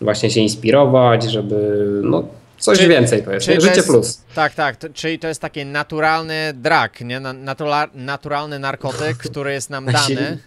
właśnie 0.00 0.30
się 0.30 0.40
inspirować, 0.40 1.24
żeby 1.24 1.86
no, 2.02 2.24
coś 2.58 2.78
czyli, 2.78 2.90
więcej 2.90 3.22
to 3.22 3.32
jest. 3.32 3.46
Życie 3.46 3.66
jest, 3.66 3.88
plus. 3.88 4.22
Tak, 4.34 4.54
tak. 4.54 4.76
To, 4.76 4.88
czyli 4.88 5.18
to 5.18 5.28
jest 5.28 5.40
taki 5.40 5.64
naturalny 5.64 6.52
drag, 6.54 7.00
nie? 7.00 7.20
Natura, 7.20 7.88
naturalny 7.94 8.58
narkotyk, 8.58 9.16
który 9.16 9.52
jest 9.52 9.70
nam 9.70 9.86
dany. 9.92 10.38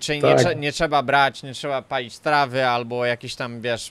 Czyli 0.00 0.22
tak. 0.22 0.46
nie, 0.46 0.54
nie, 0.54 0.72
trzeba 0.72 1.02
brać, 1.02 1.42
nie 1.42 1.54
trzeba 1.54 1.82
palić 1.82 2.18
trawy 2.18 2.66
albo 2.66 3.06
jakieś 3.06 3.34
tam, 3.34 3.60
wiesz, 3.60 3.90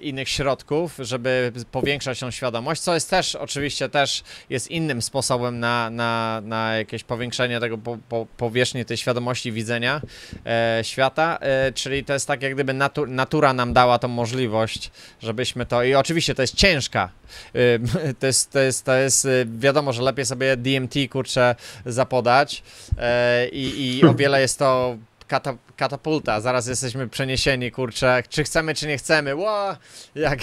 innych 0.00 0.28
środków, 0.28 0.96
żeby 0.98 1.52
powiększać 1.72 2.20
tą 2.20 2.30
świadomość, 2.30 2.80
co 2.80 2.94
jest 2.94 3.10
też 3.10 3.34
oczywiście 3.34 3.88
też 3.88 4.22
jest 4.50 4.70
innym 4.70 5.02
sposobem 5.02 5.60
na, 5.60 5.90
na, 5.90 6.40
na 6.44 6.76
jakieś 6.76 7.04
powiększenie 7.04 7.60
tego 7.60 7.78
po, 7.78 7.98
po, 8.08 8.26
powierzchni 8.36 8.84
tej 8.84 8.96
świadomości 8.96 9.52
widzenia 9.52 10.00
e, 10.46 10.80
świata, 10.82 11.38
e, 11.40 11.72
czyli 11.72 12.04
to 12.04 12.12
jest 12.12 12.26
tak 12.26 12.42
jak 12.42 12.54
gdyby 12.54 12.74
natu, 12.74 13.06
natura 13.06 13.52
nam 13.52 13.72
dała 13.72 13.98
tą 13.98 14.08
możliwość, 14.08 14.90
żebyśmy 15.22 15.66
to 15.66 15.82
i 15.82 15.94
oczywiście 15.94 16.34
to 16.34 16.42
jest 16.42 16.54
ciężka, 16.54 17.08
e, 17.54 18.14
to 18.20 18.26
jest, 18.26 18.50
to 18.50 18.58
jest, 18.58 18.84
to 18.84 18.96
jest 18.96 19.26
e, 19.26 19.28
wiadomo, 19.58 19.92
że 19.92 20.02
lepiej 20.02 20.26
sobie 20.26 20.56
DMT 20.56 20.94
kurczę 21.10 21.54
zapodać 21.86 22.62
e, 22.98 23.48
i, 23.48 23.96
i 23.98 24.04
o 24.04 24.14
wiele 24.14 24.40
jest 24.40 24.58
to 24.58 24.96
kata, 25.28 25.54
katapulta, 25.76 26.40
zaraz 26.40 26.66
jesteśmy 26.66 27.08
przeniesieni, 27.08 27.70
kurczę, 27.70 28.22
czy 28.28 28.44
chcemy, 28.44 28.74
czy 28.74 28.86
nie 28.86 28.98
chcemy, 28.98 29.34
Ło! 29.34 29.76
jak, 30.14 30.38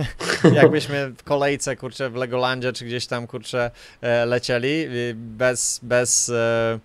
jakbyśmy 0.62 1.08
w 1.08 1.22
kolejce, 1.22 1.76
kurczę, 1.76 2.10
w 2.10 2.14
Legolandzie, 2.14 2.72
czy 2.72 2.84
gdzieś 2.84 3.06
tam, 3.06 3.26
kurczę, 3.26 3.70
e, 4.00 4.26
lecieli, 4.26 4.86
bez, 5.14 5.80
bez, 5.82 6.28
e, 6.28 6.78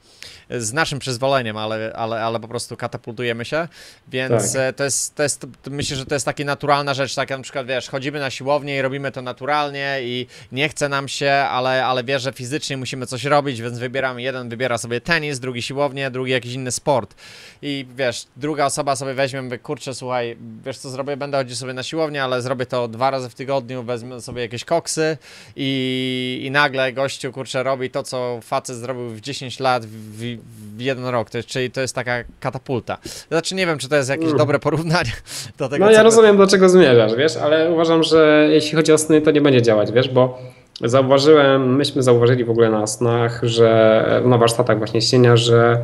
z 0.49 0.73
naszym 0.73 0.99
przyzwoleniem, 0.99 1.57
ale, 1.57 1.93
ale, 1.95 2.23
ale 2.23 2.39
po 2.39 2.47
prostu 2.47 2.77
katapultujemy 2.77 3.45
się, 3.45 3.67
więc 4.07 4.53
tak. 4.53 4.61
E, 4.61 4.73
to, 4.73 4.83
jest, 4.83 5.15
to 5.15 5.23
jest, 5.23 5.45
myślę, 5.69 5.97
że 5.97 6.05
to 6.05 6.15
jest 6.15 6.25
taka 6.25 6.43
naturalna 6.43 6.93
rzecz, 6.93 7.15
tak 7.15 7.29
jak 7.29 7.39
na 7.39 7.43
przykład, 7.43 7.67
wiesz, 7.67 7.89
chodzimy 7.89 8.19
na 8.19 8.29
siłownię 8.29 8.77
i 8.77 8.81
robimy 8.81 9.11
to 9.11 9.21
naturalnie 9.21 9.97
i 10.01 10.27
nie 10.51 10.69
chce 10.69 10.89
nam 10.89 11.07
się, 11.07 11.31
ale, 11.31 11.85
ale 11.85 12.03
wiesz, 12.03 12.21
że 12.21 12.33
fizycznie 12.33 12.77
musimy 12.77 13.05
coś 13.05 13.23
robić, 13.23 13.61
więc 13.61 13.79
wybieramy, 13.79 14.21
jeden 14.21 14.49
wybiera 14.49 14.77
sobie 14.77 15.01
tenis, 15.01 15.39
drugi 15.39 15.61
siłownię, 15.61 16.11
drugi 16.11 16.31
jakiś 16.31 16.53
inny 16.53 16.71
sport. 16.71 17.15
I 17.61 17.85
wiesz, 17.95 18.25
druga 18.35 18.65
osoba 18.65 18.95
sobie 18.95 19.13
weźmie, 19.13 19.41
mówię, 19.41 19.59
kurczę, 19.59 19.93
słuchaj, 19.93 20.37
wiesz 20.65 20.77
co 20.77 20.89
zrobię, 20.89 21.17
będę 21.17 21.37
chodzić 21.37 21.57
sobie 21.57 21.73
na 21.73 21.83
siłownię, 21.83 22.23
ale 22.23 22.41
zrobię 22.41 22.65
to 22.65 22.87
dwa 22.87 23.11
razy 23.11 23.29
w 23.29 23.35
tygodniu, 23.35 23.83
wezmę 23.83 24.21
sobie 24.21 24.41
jakieś 24.41 24.65
koksy 24.65 25.17
i, 25.55 26.41
i 26.43 26.51
nagle 26.51 26.93
gościu, 26.93 27.31
kurczę, 27.31 27.63
robi 27.63 27.89
to, 27.89 28.03
co 28.03 28.39
facet 28.41 28.77
zrobił 28.77 29.09
w 29.09 29.21
10 29.21 29.59
lat 29.59 29.85
w, 29.85 30.36
w 30.77 30.81
jeden 30.81 31.05
rok, 31.05 31.29
to 31.29 31.37
jest, 31.37 31.49
czyli 31.49 31.71
to 31.71 31.81
jest 31.81 31.95
taka 31.95 32.23
katapulta. 32.39 32.97
Znaczy 33.29 33.55
nie 33.55 33.65
wiem, 33.65 33.77
czy 33.77 33.89
to 33.89 33.95
jest 33.95 34.09
jakieś 34.09 34.25
mm. 34.25 34.37
dobre 34.37 34.59
porównanie 34.59 35.11
do 35.57 35.69
tego, 35.69 35.85
No 35.85 35.91
ja 35.91 36.03
rozumiem, 36.03 36.37
do 36.37 36.47
czego 36.47 36.69
zmierzasz, 36.69 37.15
wiesz, 37.15 37.37
ale 37.37 37.71
uważam, 37.71 38.03
że 38.03 38.47
jeśli 38.51 38.75
chodzi 38.75 38.91
o 38.93 38.97
sny, 38.97 39.21
to 39.21 39.31
nie 39.31 39.41
będzie 39.41 39.61
działać, 39.61 39.91
wiesz, 39.91 40.09
bo 40.09 40.39
zauważyłem, 40.81 41.75
myśmy 41.75 42.03
zauważyli 42.03 42.43
w 42.45 42.49
ogóle 42.49 42.69
na 42.69 42.87
snach, 42.87 43.39
że 43.43 44.21
na 44.25 44.37
warsztatach 44.37 44.77
właśnie 44.77 45.01
śnienia, 45.01 45.37
że 45.37 45.77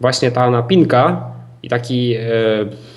właśnie 0.00 0.30
ta 0.30 0.50
napinka 0.50 1.30
i 1.62 1.68
taki, 1.68 2.14
e, 2.14 2.20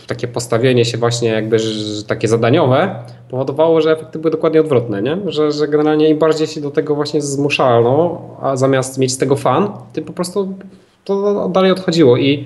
takie 0.08 0.28
postawienie 0.28 0.86
się 0.86 0.98
właśnie 0.98 1.30
jakby 1.30 1.60
że, 1.60 2.04
takie 2.04 2.28
zadaniowe 2.28 2.96
powodowało, 3.30 3.82
że 3.82 3.92
efekty 3.92 4.20
były 4.20 4.32
dokładnie 4.32 4.62
odwrotne, 4.62 5.02
nie? 5.02 5.18
Że, 5.26 5.52
że 5.52 5.68
generalnie 5.68 6.10
im 6.10 6.18
bardziej 6.18 6.48
się 6.48 6.62
do 6.62 6.72
tego 6.72 6.96
właśnie 6.96 7.22
zmuszano, 7.22 8.22
a 8.42 8.56
zamiast 8.56 8.98
mieć 8.98 9.12
z 9.12 9.18
tego 9.18 9.36
fan, 9.36 9.72
ty 9.94 10.02
po 10.02 10.14
prostu 10.14 10.54
to 11.04 11.50
dalej 11.50 11.72
odchodziło 11.72 12.18
i 12.18 12.46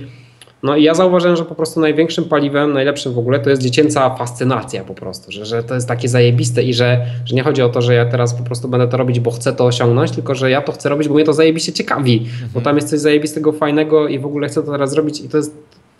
no 0.63 0.75
i 0.75 0.83
ja 0.83 0.93
zauważyłem, 0.93 1.35
że 1.35 1.45
po 1.45 1.55
prostu 1.55 1.79
największym 1.79 2.25
paliwem, 2.25 2.73
najlepszym 2.73 3.13
w 3.13 3.17
ogóle 3.17 3.39
to 3.39 3.49
jest 3.49 3.61
dziecięca 3.61 4.15
fascynacja 4.15 4.83
po 4.83 4.93
prostu, 4.93 5.31
że, 5.31 5.45
że 5.45 5.63
to 5.63 5.75
jest 5.75 5.87
takie 5.87 6.09
zajebiste 6.09 6.63
i 6.63 6.73
że, 6.73 7.05
że 7.25 7.35
nie 7.35 7.43
chodzi 7.43 7.61
o 7.61 7.69
to, 7.69 7.81
że 7.81 7.93
ja 7.93 8.05
teraz 8.05 8.33
po 8.33 8.43
prostu 8.43 8.67
będę 8.67 8.87
to 8.87 8.97
robić, 8.97 9.19
bo 9.19 9.31
chcę 9.31 9.53
to 9.53 9.65
osiągnąć, 9.65 10.11
tylko 10.11 10.35
że 10.35 10.51
ja 10.51 10.61
to 10.61 10.71
chcę 10.71 10.89
robić, 10.89 11.07
bo 11.07 11.13
mnie 11.13 11.23
to 11.23 11.33
zajebiście 11.33 11.73
ciekawi, 11.73 12.17
mhm. 12.17 12.49
bo 12.53 12.61
tam 12.61 12.75
jest 12.75 12.89
coś 12.89 12.99
zajebistego, 12.99 13.51
fajnego 13.51 14.07
i 14.07 14.19
w 14.19 14.25
ogóle 14.25 14.47
chcę 14.47 14.63
to 14.63 14.71
teraz 14.71 14.91
zrobić 14.91 15.21
i 15.21 15.29
to 15.29 15.37
jest, 15.37 15.55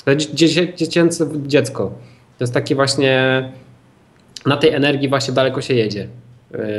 to 0.06 0.12
jest 0.12 0.34
dziecię, 0.34 0.74
dziecięce 0.76 1.28
dziecko. 1.48 1.84
To 2.38 2.44
jest 2.44 2.54
takie 2.54 2.76
właśnie, 2.76 3.44
na 4.46 4.58
tej 4.58 4.70
energii 4.70 5.10
właśnie 5.10 5.34
daleko 5.34 5.62
się 5.62 5.74
jedzie 5.74 6.08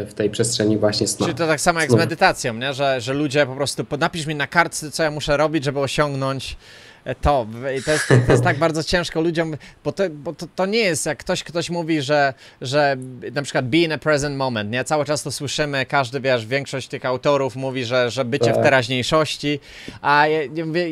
w 0.07 0.13
tej 0.15 0.31
przestrzeni 0.31 0.79
właśnie 0.79 1.07
snu. 1.09 1.27
Czyli 1.27 1.39
to 1.39 1.47
tak 1.47 1.61
samo 1.61 1.81
jak 1.81 1.91
z 1.91 1.95
medytacją, 1.95 2.55
nie? 2.55 2.75
Że, 2.75 3.01
że 3.01 3.15
ludzie 3.15 3.47
po 3.47 3.55
prostu 3.57 3.87
napisz 3.99 4.27
mi 4.27 4.35
na 4.35 4.47
kartce, 4.47 4.91
co 4.91 5.03
ja 5.03 5.11
muszę 5.11 5.37
robić, 5.37 5.65
żeby 5.65 5.81
osiągnąć 5.81 6.57
to. 7.21 7.47
I 7.79 7.83
to 7.83 7.93
jest, 7.93 8.09
to 8.27 8.33
jest 8.33 8.45
tak 8.45 8.59
bardzo 8.59 8.83
ciężko 8.83 9.21
ludziom, 9.21 9.57
bo, 9.85 9.93
to, 9.93 10.05
bo 10.11 10.33
to, 10.33 10.47
to 10.57 10.67
nie 10.67 10.79
jest 10.79 11.07
jak 11.07 11.19
ktoś, 11.19 11.45
ktoś 11.45 11.71
mówi, 11.71 12.03
że, 12.03 12.35
że 12.61 12.97
na 13.33 13.43
przykład 13.43 13.69
be 13.69 13.77
in 13.77 13.93
a 13.93 13.99
present 13.99 14.37
moment, 14.37 14.71
nie? 14.71 14.85
Cały 14.85 15.05
czas 15.05 15.23
to 15.23 15.33
słyszymy, 15.33 15.87
każdy, 15.87 16.21
wiesz, 16.21 16.47
większość 16.47 16.89
tych 16.89 17.05
autorów 17.05 17.57
mówi, 17.57 17.85
że, 17.85 18.11
że 18.11 18.25
bycie 18.25 18.45
tak. 18.45 18.57
w 18.57 18.63
teraźniejszości, 18.63 19.61
a 20.03 20.27
ja, 20.27 20.43
ja 20.55 20.67
mówię, 20.67 20.87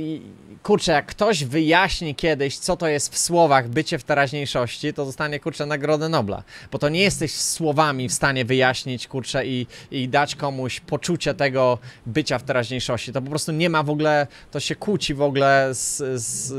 kurczę, 0.63 0.93
jak 0.93 1.07
ktoś 1.07 1.45
wyjaśni 1.45 2.15
kiedyś, 2.15 2.59
co 2.59 2.77
to 2.77 2.89
jest 2.89 3.15
w 3.15 3.19
słowach 3.19 3.69
bycie 3.69 3.99
w 3.99 4.05
teraźniejszości, 4.05 4.95
to 4.95 5.05
dostanie, 5.05 5.41
kurczę, 5.41 5.67
Nagrodę 5.67 6.09
Nobla. 6.09 6.43
Bo 6.73 6.79
to 6.79 6.89
nie 6.89 7.01
jesteś 7.01 7.33
słowami 7.33 8.09
w 8.09 8.13
stanie 8.13 8.45
wyjaśnić, 8.45 9.09
kurczę, 9.09 9.47
i, 9.47 9.67
i 9.91 10.09
dać 10.09 10.35
komuś 10.35 10.81
poczucie 10.81 11.35
tego 11.35 11.79
bycia 12.07 12.39
w 12.39 12.43
teraźniejszości. 12.43 13.13
To 13.13 13.23
po 13.23 13.31
prostu 13.31 13.53
nie 13.53 13.71
ma 13.71 13.83
w 13.83 13.91
ogóle, 13.91 14.27
to 14.51 14.61
się 14.61 14.75
kłóci 14.75 15.15
w 15.15 15.23
ogóle 15.23 15.69
z, 15.75 16.02
z 16.15 16.53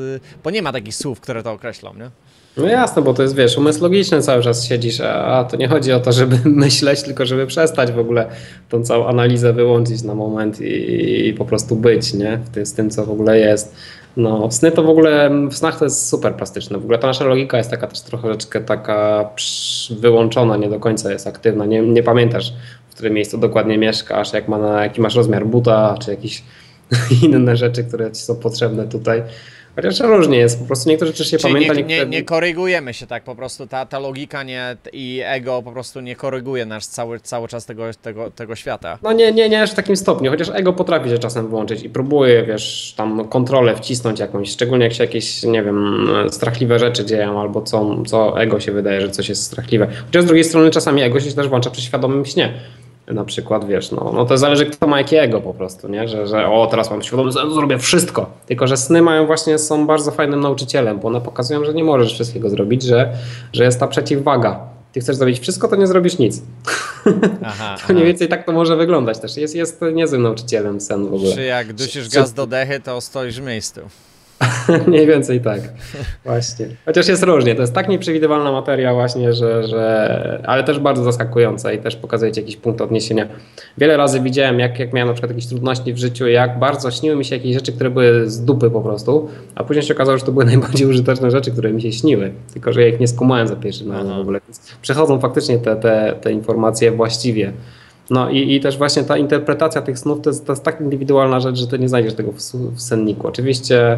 bo 0.44 0.50
nie 0.50 0.62
ma 0.62 0.72
takich 0.72 0.96
słów, 0.96 1.20
które 1.20 1.44
to 1.44 1.52
określą, 1.52 1.94
nie? 1.94 2.10
No 2.58 2.68
jasne, 2.68 3.02
bo 3.02 3.14
to 3.14 3.24
jest, 3.24 3.36
wiesz, 3.36 3.58
umysł 3.58 3.84
logiczny 3.84 4.22
cały 4.22 4.44
czas 4.44 4.66
siedzisz, 4.66 5.02
a 5.02 5.44
to 5.44 5.58
nie 5.58 5.68
chodzi 5.68 5.92
o 5.92 6.00
to, 6.00 6.12
żeby 6.12 6.40
myśleć, 6.66 7.04
tylko 7.04 7.26
żeby 7.26 7.48
przestać 7.48 7.92
w 7.92 8.00
ogóle 8.00 8.26
tą 8.70 8.84
całą 8.84 9.08
analizę 9.08 9.54
wyłączyć 9.54 10.04
na 10.04 10.16
moment 10.16 10.62
i, 10.62 11.28
i 11.28 11.34
po 11.34 11.46
prostu 11.46 11.76
być, 11.76 12.14
nie? 12.14 12.40
Z 12.64 12.74
tym, 12.74 12.90
co 12.90 13.06
w 13.06 13.12
ogóle 13.12 13.40
jest. 13.40 13.76
No, 14.18 14.52
sny 14.52 14.72
to 14.72 14.84
w 14.84 14.90
ogóle, 14.90 15.32
w 15.50 15.56
snach 15.56 15.80
to 15.80 15.86
jest 15.86 16.10
super 16.10 16.36
plastyczne. 16.36 16.78
W 16.78 16.84
ogóle 16.84 16.98
ta 16.98 17.08
nasza 17.08 17.26
logika 17.26 17.58
jest 17.58 17.70
taka 17.70 17.88
też 17.88 18.02
trochę 18.02 18.38
taka 18.66 19.30
wyłączona, 20.00 20.58
nie 20.58 20.70
do 20.70 20.80
końca 20.80 21.12
jest 21.12 21.28
aktywna. 21.28 21.66
Nie, 21.66 21.82
nie 21.82 22.04
pamiętasz 22.04 22.54
w 22.94 22.96
którym 22.96 23.14
miejscu 23.14 23.38
dokładnie 23.38 23.78
mieszkasz, 23.78 24.34
jak 24.34 24.48
ma 24.48 24.58
na, 24.58 24.84
jaki 24.84 25.02
masz 25.02 25.16
rozmiar 25.16 25.46
buta, 25.46 25.96
czy 26.02 26.12
jakieś 26.12 26.44
inne 27.24 27.58
rzeczy, 27.58 27.84
które 27.84 28.12
ci 28.12 28.22
są 28.22 28.36
potrzebne 28.36 28.88
tutaj. 28.88 29.24
Chociaż 29.76 30.00
różnie 30.00 30.38
jest, 30.38 30.60
po 30.60 30.66
prostu 30.66 30.90
niektóre 30.90 31.12
rzeczy 31.12 31.26
się 31.26 31.38
Czyli 31.38 31.54
pamięta. 31.54 31.74
nie, 31.74 31.80
niektóre... 31.80 32.10
nie, 32.10 32.18
nie 32.18 32.24
korygujemy 32.24 32.94
się 32.94 33.08
tak, 33.08 33.24
po 33.24 33.36
prostu 33.36 33.68
ta, 33.68 33.86
ta 33.86 34.00
logika 34.00 34.44
nie, 34.44 34.78
i 34.94 35.22
ego 35.26 35.62
po 35.62 35.72
prostu 35.72 36.02
nie 36.02 36.16
koryguje 36.16 36.66
nasz 36.66 36.86
cały, 36.86 37.20
cały 37.20 37.48
czas 37.48 37.66
tego, 37.66 37.84
tego, 38.02 38.32
tego 38.32 38.56
świata. 38.56 38.98
No 39.04 39.14
nie, 39.14 39.32
nie, 39.32 39.50
nie 39.50 39.62
aż 39.62 39.72
w 39.72 39.74
takim 39.74 39.96
stopniu, 39.96 40.32
chociaż 40.32 40.50
ego 40.54 40.74
potrafi 40.74 41.10
się 41.10 41.18
czasem 41.18 41.48
włączyć 41.48 41.84
i 41.84 41.90
próbuje, 41.90 42.44
wiesz, 42.44 42.94
tam 42.98 43.28
kontrolę 43.28 43.76
wcisnąć 43.76 44.20
jakąś, 44.20 44.52
szczególnie 44.52 44.86
jak 44.86 44.94
się 44.94 45.04
jakieś, 45.04 45.44
nie 45.44 45.64
wiem, 45.64 46.08
strachliwe 46.30 46.80
rzeczy 46.80 47.06
dzieją 47.06 47.42
albo 47.42 47.62
co, 47.62 48.04
co 48.04 48.42
ego 48.42 48.60
się 48.60 48.72
wydaje, 48.72 49.02
że 49.02 49.10
coś 49.10 49.30
jest 49.30 49.44
strachliwe. 49.44 49.88
Chociaż 50.06 50.24
z 50.24 50.28
drugiej 50.28 50.44
strony 50.44 50.72
czasami 50.72 51.02
ego 51.02 51.20
się 51.20 51.32
też 51.32 51.48
włącza 51.48 51.70
przy 51.70 51.82
świadomym 51.82 52.26
śnie. 52.26 52.54
Na 53.08 53.26
przykład, 53.26 53.68
wiesz, 53.68 53.92
no, 53.92 54.12
no 54.16 54.26
to 54.26 54.38
zależy 54.38 54.66
kto 54.66 54.88
ma 54.88 54.98
jakiego 54.98 55.42
po 55.42 55.54
prostu, 55.54 55.88
nie? 55.88 56.08
Że, 56.08 56.28
że 56.28 56.48
o, 56.48 56.68
teraz 56.68 56.92
mam 56.92 57.02
świadomy 57.02 57.34
sen, 57.34 57.54
zrobię 57.54 57.78
wszystko. 57.80 58.30
Tylko, 58.46 58.68
że 58.68 58.78
sny 58.78 59.02
mają 59.02 59.26
właśnie, 59.26 59.58
są 59.58 59.88
bardzo 59.88 60.12
fajnym 60.12 60.40
nauczycielem, 60.40 61.00
bo 61.00 61.08
one 61.08 61.22
pokazują, 61.22 61.66
że 61.66 61.74
nie 61.74 61.84
możesz 61.84 62.14
wszystkiego 62.14 62.50
zrobić, 62.50 62.84
że, 62.84 63.14
że 63.54 63.64
jest 63.64 63.80
ta 63.80 63.88
przeciwwaga. 63.88 64.60
Ty 64.92 65.00
chcesz 65.00 65.16
zrobić 65.16 65.40
wszystko, 65.40 65.68
to 65.68 65.76
nie 65.76 65.88
zrobisz 65.88 66.18
nic. 66.18 66.42
Aha, 67.46 67.76
to 67.88 67.94
mniej 67.94 68.06
więcej 68.06 68.28
tak 68.28 68.46
to 68.46 68.52
może 68.52 68.76
wyglądać 68.76 69.20
też. 69.20 69.38
Jest, 69.38 69.56
jest 69.56 69.82
niezłym 69.94 70.22
nauczycielem 70.22 70.82
sen 70.82 71.08
w 71.10 71.14
ogóle. 71.14 71.36
Czy 71.36 71.44
jak 71.44 71.74
dusisz 71.74 72.10
gaz 72.10 72.34
do 72.34 72.48
dechy, 72.48 72.80
to 72.80 73.02
stoisz 73.02 73.42
w 73.42 73.46
miejscu. 73.46 73.82
Mniej 74.88 75.08
więcej 75.08 75.42
tak. 75.42 75.62
Właśnie. 76.26 76.68
Chociaż 76.86 77.08
jest 77.08 77.24
różnie. 77.24 77.56
To 77.56 77.62
jest 77.62 77.74
tak 77.74 77.88
nieprzewidywalna 77.88 78.52
materia 78.52 78.94
właśnie, 78.94 79.34
że, 79.34 79.68
że... 79.68 80.44
Ale 80.46 80.64
też 80.64 80.80
bardzo 80.80 81.04
zaskakująca 81.04 81.74
i 81.74 81.80
też 81.80 81.96
pokazuje 81.96 82.32
ci 82.32 82.40
jakiś 82.40 82.56
punkt 82.56 82.82
odniesienia. 82.82 83.28
Wiele 83.78 83.98
razy 83.98 84.20
widziałem, 84.20 84.60
jak, 84.60 84.80
jak 84.80 84.94
miałem 84.94 85.08
na 85.08 85.14
przykład 85.14 85.32
jakieś 85.32 85.48
trudności 85.48 85.94
w 85.94 85.98
życiu, 85.98 86.28
jak 86.28 86.60
bardzo 86.60 86.92
śniły 86.92 87.16
mi 87.16 87.26
się 87.26 87.36
jakieś 87.36 87.54
rzeczy, 87.54 87.72
które 87.72 87.90
były 87.90 88.30
z 88.30 88.46
dupy 88.46 88.70
po 88.70 88.82
prostu, 88.82 89.30
a 89.56 89.64
później 89.64 89.86
się 89.86 89.94
okazało, 89.94 90.18
że 90.18 90.26
to 90.26 90.32
były 90.32 90.46
najbardziej 90.54 90.88
użyteczne 90.88 91.32
rzeczy, 91.32 91.52
które 91.52 91.74
mi 91.74 91.82
się 91.82 91.92
śniły. 91.92 92.32
Tylko, 92.54 92.74
że 92.74 92.82
ja 92.82 92.88
ich 92.88 93.00
nie 93.00 93.08
skumałem 93.08 93.48
za 93.48 93.56
pierwszym 93.56 93.92
razem 93.92 94.16
w 94.18 94.20
ogóle. 94.22 94.40
Przechodzą 94.82 95.20
faktycznie 95.20 95.58
te, 95.58 95.76
te, 95.76 96.16
te 96.22 96.32
informacje 96.32 96.92
właściwie. 96.92 97.54
No 98.10 98.30
i, 98.30 98.56
i 98.56 98.60
też 98.60 98.78
właśnie 98.78 99.04
ta 99.04 99.18
interpretacja 99.18 99.82
tych 99.82 100.00
snów 100.00 100.22
to 100.22 100.30
jest, 100.30 100.46
to 100.46 100.52
jest 100.52 100.64
tak 100.64 100.82
indywidualna 100.82 101.40
rzecz, 101.40 101.58
że 101.58 101.68
ty 101.68 101.80
nie 101.80 101.90
znajdziesz 101.90 102.14
tego 102.14 102.32
w, 102.32 102.38
w 102.76 102.82
senniku. 102.82 103.28
Oczywiście 103.28 103.98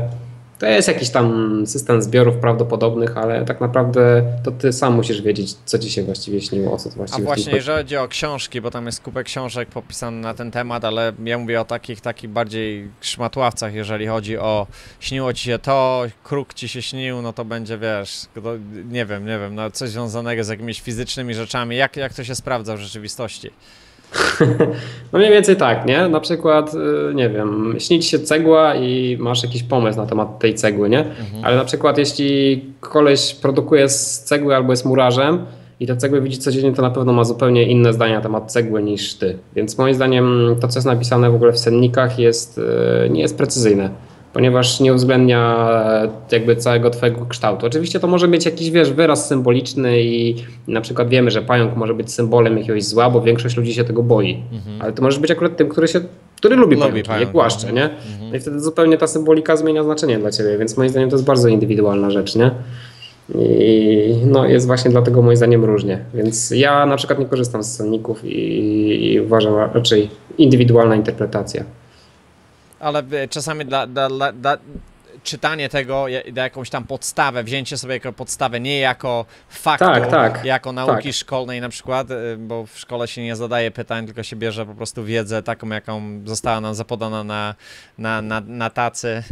to 0.66 0.70
jest 0.70 0.88
jakiś 0.88 1.10
tam 1.10 1.64
system 1.68 2.02
zbiorów 2.02 2.36
prawdopodobnych, 2.36 3.18
ale 3.18 3.46
tak 3.46 3.62
naprawdę 3.62 4.24
to 4.44 4.52
ty 4.52 4.74
sam 4.74 4.94
musisz 4.94 5.22
wiedzieć, 5.22 5.54
co 5.66 5.80
ci 5.80 5.90
się 5.90 6.04
właściwie 6.04 6.42
śniło, 6.42 6.74
o 6.74 6.78
co 6.78 6.90
to 6.90 6.96
właściwie 6.96 7.24
A 7.24 7.26
właśnie, 7.26 7.54
jeżeli 7.54 7.78
chodzi 7.78 7.98
o 7.98 8.08
książki, 8.08 8.62
bo 8.62 8.72
tam 8.72 8.86
jest 8.86 9.02
kupę 9.02 9.24
książek 9.24 9.70
popisane 9.70 10.18
na 10.18 10.34
ten 10.34 10.52
temat, 10.52 10.86
ale 10.86 11.14
ja 11.24 11.38
mówię 11.38 11.62
o 11.62 11.66
takich, 11.66 12.02
takich 12.02 12.30
bardziej 12.30 12.90
szmatławcach, 13.02 13.74
jeżeli 13.74 14.08
chodzi 14.08 14.38
o 14.38 14.68
śniło 15.00 15.34
ci 15.34 15.44
się 15.44 15.60
to, 15.60 16.04
kruk 16.24 16.54
ci 16.54 16.68
się 16.68 16.82
śnił, 16.82 17.22
no 17.22 17.34
to 17.34 17.46
będzie, 17.46 17.78
wiesz, 17.78 18.26
nie 18.90 19.06
wiem, 19.06 19.26
nie 19.26 19.40
wiem, 19.40 19.56
no 19.56 19.72
coś 19.72 19.90
związanego 19.90 20.44
z 20.44 20.48
jakimiś 20.48 20.82
fizycznymi 20.82 21.34
rzeczami. 21.34 21.76
Jak, 21.76 21.98
jak 21.98 22.14
to 22.14 22.24
się 22.24 22.36
sprawdza 22.36 22.76
w 22.76 22.80
rzeczywistości? 22.80 23.52
No 25.14 25.20
mniej 25.20 25.32
więcej 25.32 25.56
tak, 25.56 25.86
nie? 25.86 26.08
Na 26.10 26.20
przykład, 26.20 26.72
nie 27.14 27.30
wiem, 27.30 27.76
śni 27.80 28.00
ci 28.00 28.10
się 28.10 28.20
cegła 28.20 28.76
i 28.76 29.18
masz 29.20 29.44
jakiś 29.44 29.64
pomysł 29.64 29.98
na 29.98 30.06
temat 30.06 30.40
tej 30.40 30.56
cegły, 30.56 30.90
nie? 30.90 31.00
Mhm. 31.00 31.46
Ale 31.46 31.56
na 31.56 31.66
przykład 31.66 31.98
jeśli 31.98 32.64
koleś 32.80 33.34
produkuje 33.34 33.90
z 33.90 34.24
cegły 34.24 34.56
albo 34.56 34.74
jest 34.74 34.86
murarzem 34.86 35.46
i 35.80 35.88
te 35.88 35.98
cegły 35.98 36.22
widzi 36.22 36.38
codziennie, 36.38 36.74
to 36.74 36.82
na 36.82 36.90
pewno 36.90 37.14
ma 37.14 37.24
zupełnie 37.24 37.64
inne 37.64 37.94
zdania 37.94 38.16
na 38.16 38.22
temat 38.22 38.52
cegły 38.52 38.84
niż 38.84 39.14
ty. 39.14 39.38
Więc 39.56 39.78
moim 39.78 39.96
zdaniem 39.96 40.56
to, 40.62 40.68
co 40.68 40.78
jest 40.80 40.88
napisane 40.88 41.32
w 41.32 41.36
ogóle 41.36 41.52
w 41.52 41.60
sennikach 41.60 42.20
jest, 42.20 42.62
nie 43.10 43.22
jest 43.22 43.38
precyzyjne 43.38 43.90
ponieważ 44.36 44.80
nie 44.80 44.94
uwzględnia 44.94 45.70
jakby 46.32 46.56
całego 46.56 46.90
twojego 46.90 47.26
kształtu. 47.26 47.66
Oczywiście 47.66 48.00
to 48.00 48.08
może 48.08 48.28
mieć 48.28 48.46
jakiś, 48.46 48.72
wiesz, 48.72 48.92
wyraz 48.92 49.28
symboliczny 49.28 50.04
i 50.04 50.36
na 50.68 50.82
przykład 50.82 51.10
wiemy, 51.10 51.32
że 51.32 51.42
pająk 51.42 51.76
może 51.76 51.94
być 51.94 52.12
symbolem 52.12 52.58
jakiegoś 52.58 52.84
zła, 52.84 53.10
bo 53.10 53.22
większość 53.22 53.58
ludzi 53.58 53.74
się 53.74 53.84
tego 53.84 54.04
boi. 54.04 54.44
Mhm. 54.54 54.82
Ale 54.82 54.94
to 54.94 55.02
może 55.02 55.20
być 55.20 55.32
akurat 55.32 55.58
tym, 55.58 55.70
który 55.70 55.88
się 55.88 56.02
który 56.36 56.56
lubi, 56.56 56.76
lubi 56.76 57.04
pająki, 57.04 57.12
jak 57.12 57.32
głaszcze, 57.32 57.74
nie? 57.74 57.84
Mhm. 57.84 58.30
No 58.30 58.36
i 58.36 58.40
wtedy 58.40 58.60
zupełnie 58.60 58.98
ta 58.98 59.08
symbolika 59.08 59.58
zmienia 59.58 59.84
znaczenie 59.84 60.20
dla 60.20 60.32
ciebie, 60.32 60.58
więc 60.58 60.78
moim 60.78 60.90
zdaniem 60.90 61.10
to 61.10 61.16
jest 61.16 61.26
bardzo 61.26 61.48
indywidualna 61.48 62.10
rzecz, 62.10 62.36
nie? 62.36 62.52
I 63.36 64.14
no, 64.26 64.46
jest 64.46 64.68
właśnie 64.68 64.92
dlatego 64.92 65.22
moim 65.22 65.38
zdaniem 65.38 65.66
różnie. 65.66 66.00
Więc 66.14 66.52
ja 66.52 66.86
na 66.86 66.98
przykład 66.98 67.20
nie 67.20 67.26
korzystam 67.26 67.64
z 67.64 67.76
senników 67.76 68.26
i, 68.26 69.14
i 69.14 69.20
uważam 69.20 69.56
raczej 69.74 70.10
indywidualna 70.38 70.96
interpretacja 70.96 71.64
ale 72.80 73.04
czasami 73.30 73.66
dla, 73.66 73.88
dla, 73.88 74.10
dla, 74.10 74.32
dla 74.32 74.58
czytanie 75.26 75.70
tego 75.70 76.06
da 76.34 76.44
jakąś 76.44 76.70
tam 76.70 76.88
podstawę, 76.88 77.44
wzięcie 77.44 77.78
sobie 77.78 77.94
jako 77.94 78.14
podstawę, 78.14 78.60
nie 78.60 78.80
jako 78.80 79.26
faktu, 79.50 79.86
tak, 79.86 80.08
tak, 80.08 80.46
jako 80.46 80.72
nauki 80.72 81.10
tak. 81.10 81.16
szkolnej 81.16 81.62
na 81.62 81.70
przykład, 81.70 82.12
y, 82.12 82.38
bo 82.38 82.66
w 82.66 82.80
szkole 82.80 83.08
się 83.08 83.24
nie 83.24 83.36
zadaje 83.36 83.72
pytań, 83.72 84.06
tylko 84.06 84.24
się 84.24 84.36
bierze 84.36 84.66
po 84.66 84.74
prostu 84.74 85.04
wiedzę 85.04 85.44
taką, 85.44 85.70
jaką 85.70 86.22
została 86.26 86.62
nam 86.62 86.76
zapodana 86.76 87.24
na, 87.24 87.56
na, 87.98 88.22
na, 88.22 88.42
na 88.42 88.70
tacy. 88.70 89.24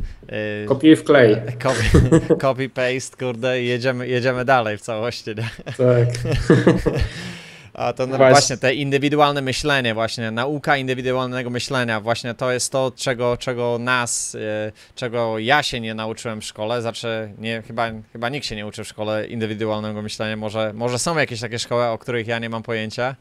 Y, 0.63 0.65
Kopiuj 0.67 0.95
w 0.95 1.03
klej. 1.03 1.35
Copy, 1.63 1.83
copy 2.41 2.69
paste, 2.69 3.17
kurde, 3.17 3.61
i 3.61 3.67
jedziemy, 3.67 4.07
jedziemy 4.07 4.45
dalej 4.45 4.77
w 4.77 4.81
całości. 4.81 5.29
Nie? 5.29 5.49
Tak. 5.65 6.07
A 7.73 7.93
to 7.93 8.07
właśnie. 8.07 8.29
właśnie 8.29 8.57
te 8.57 8.73
indywidualne 8.73 9.41
myślenie, 9.41 9.93
właśnie 9.93 10.31
nauka 10.31 10.77
indywidualnego 10.77 11.49
myślenia, 11.49 12.01
właśnie 12.01 12.33
to 12.33 12.51
jest 12.51 12.71
to, 12.71 12.91
czego, 12.95 13.37
czego 13.37 13.77
nas, 13.79 14.35
e, 14.35 14.71
czego 14.95 15.39
ja 15.39 15.63
się 15.63 15.79
nie 15.79 15.93
nauczyłem 15.93 16.41
w 16.41 16.45
szkole, 16.45 16.81
znaczy 16.81 17.33
nie, 17.37 17.61
chyba, 17.61 17.91
chyba 18.13 18.29
nikt 18.29 18.45
się 18.45 18.55
nie 18.55 18.67
uczy 18.67 18.83
w 18.83 18.87
szkole 18.87 19.27
indywidualnego 19.27 20.01
myślenia, 20.01 20.37
może, 20.37 20.71
może 20.73 20.99
są 20.99 21.17
jakieś 21.17 21.41
takie 21.41 21.59
szkoły, 21.59 21.85
o 21.85 21.97
których 21.97 22.27
ja 22.27 22.39
nie 22.39 22.49
mam 22.49 22.63
pojęcia. 22.63 23.15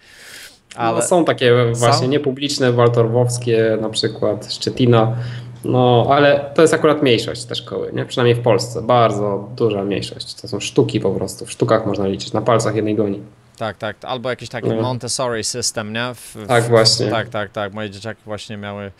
No, 0.74 0.80
ale... 0.80 0.98
No, 0.98 1.07
są 1.07 1.24
takie 1.24 1.53
właśnie 1.74 2.07
są? 2.07 2.09
niepubliczne, 2.09 2.72
waltorwowskie 2.72 3.78
na 3.80 3.88
przykład, 3.88 4.53
Szczetina, 4.53 5.16
no, 5.64 6.07
ale 6.11 6.50
to 6.55 6.62
jest 6.62 6.74
akurat 6.74 7.03
mniejszość 7.03 7.44
te 7.44 7.55
szkoły, 7.55 7.90
nie? 7.92 8.07
Przynajmniej 8.07 8.34
w 8.34 8.42
Polsce. 8.42 8.82
Bardzo 8.82 9.48
duża 9.57 9.84
mniejszość. 9.84 10.34
To 10.34 10.48
są 10.48 10.61
sztuki 10.61 11.00
po 11.00 11.11
prostu. 11.11 11.46
W 11.46 11.50
sztukach 11.50 11.86
można 11.86 12.07
liczyć, 12.07 12.32
na 12.32 12.42
palcach 12.42 12.74
jednej 12.74 12.94
goni. 12.94 13.20
Tak, 13.62 13.78
tak, 13.78 13.96
albo 14.04 14.30
jakiś 14.30 14.48
taki 14.48 14.68
no. 14.68 14.82
Montessori 14.82 15.44
system, 15.44 15.92
nie? 15.92 16.14
W, 16.14 16.34
w, 16.34 16.46
tak, 16.46 16.64
właśnie. 16.64 17.10
Tak, 17.10 17.28
tak, 17.28 17.50
tak. 17.50 17.72
Moje 17.72 17.90
dzieciaki 17.90 18.20
właśnie 18.24 18.56
miały, 18.56 18.92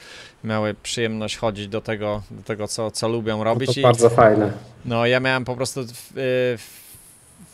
miały 0.44 0.74
przyjemność 0.82 1.36
chodzić 1.36 1.68
do 1.68 1.80
tego, 1.80 2.22
do 2.30 2.42
tego 2.42 2.68
co, 2.68 2.90
co 2.90 3.08
lubią 3.08 3.44
robić. 3.44 3.68
No 3.68 3.74
to 3.74 3.80
I, 3.80 3.82
bardzo 3.82 4.10
fajne. 4.10 4.52
No, 4.84 5.06
ja 5.06 5.20
miałem 5.20 5.44
po 5.44 5.56
prostu 5.56 5.84
w, 5.84 6.12
w 6.58 6.82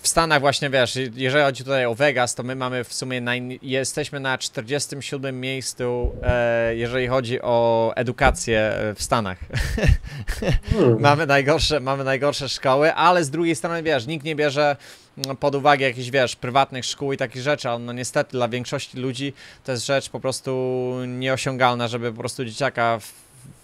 w 0.03 0.09
Stanach 0.09 0.41
właśnie, 0.41 0.71
wiesz, 0.71 0.99
jeżeli 1.15 1.45
chodzi 1.45 1.65
tutaj 1.65 1.87
o 1.87 1.95
Vegas, 1.95 2.35
to 2.35 2.43
my 2.43 2.57
mamy 2.57 2.85
w 2.85 2.93
sumie, 2.93 3.23
jesteśmy 3.63 4.21
na 4.21 4.39
47 4.39 5.41
miejscu, 5.41 6.13
e, 6.23 6.77
jeżeli 6.77 7.07
chodzi 7.07 7.43
o 7.43 7.93
edukację 7.97 8.73
w 8.95 9.03
Stanach. 9.03 9.39
Hmm. 10.71 11.01
mamy, 11.09 11.27
najgorsze, 11.27 11.81
mamy 11.81 12.05
najgorsze 12.05 12.49
szkoły, 12.49 12.95
ale 12.95 13.25
z 13.25 13.31
drugiej 13.31 13.57
strony, 13.57 13.83
wiesz, 13.83 14.07
nikt 14.07 14.25
nie 14.25 14.37
bierze 14.37 14.77
pod 15.41 15.55
uwagę 15.55 15.87
jakichś, 15.87 16.11
wiesz, 16.11 16.37
prywatnych 16.37 16.85
szkół 16.85 17.13
i 17.13 17.17
takich 17.17 17.43
rzeczy, 17.43 17.69
ale 17.69 17.79
no 17.79 17.93
niestety 17.93 18.31
dla 18.31 18.49
większości 18.49 18.99
ludzi 18.99 19.33
to 19.65 19.73
jest 19.73 19.87
rzecz 19.87 20.09
po 20.09 20.21
prostu 20.21 20.93
nieosiągalna, 21.07 21.89
żeby 21.89 22.13
po 22.13 22.19
prostu 22.19 22.45
dzieciaka 22.45 22.99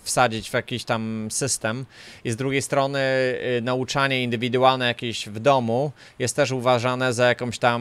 wsadzić 0.04 0.50
w 0.50 0.54
jakiś 0.54 0.84
tam 0.84 1.28
system 1.30 1.86
i 2.24 2.30
z 2.30 2.36
drugiej 2.36 2.62
strony 2.62 2.98
y, 2.98 3.60
nauczanie 3.62 4.22
indywidualne 4.22 4.86
jakieś 4.86 5.28
w 5.28 5.38
domu 5.40 5.92
jest 6.18 6.36
też 6.36 6.50
uważane 6.50 7.12
za 7.12 7.26
jakąś 7.26 7.58
tam, 7.58 7.80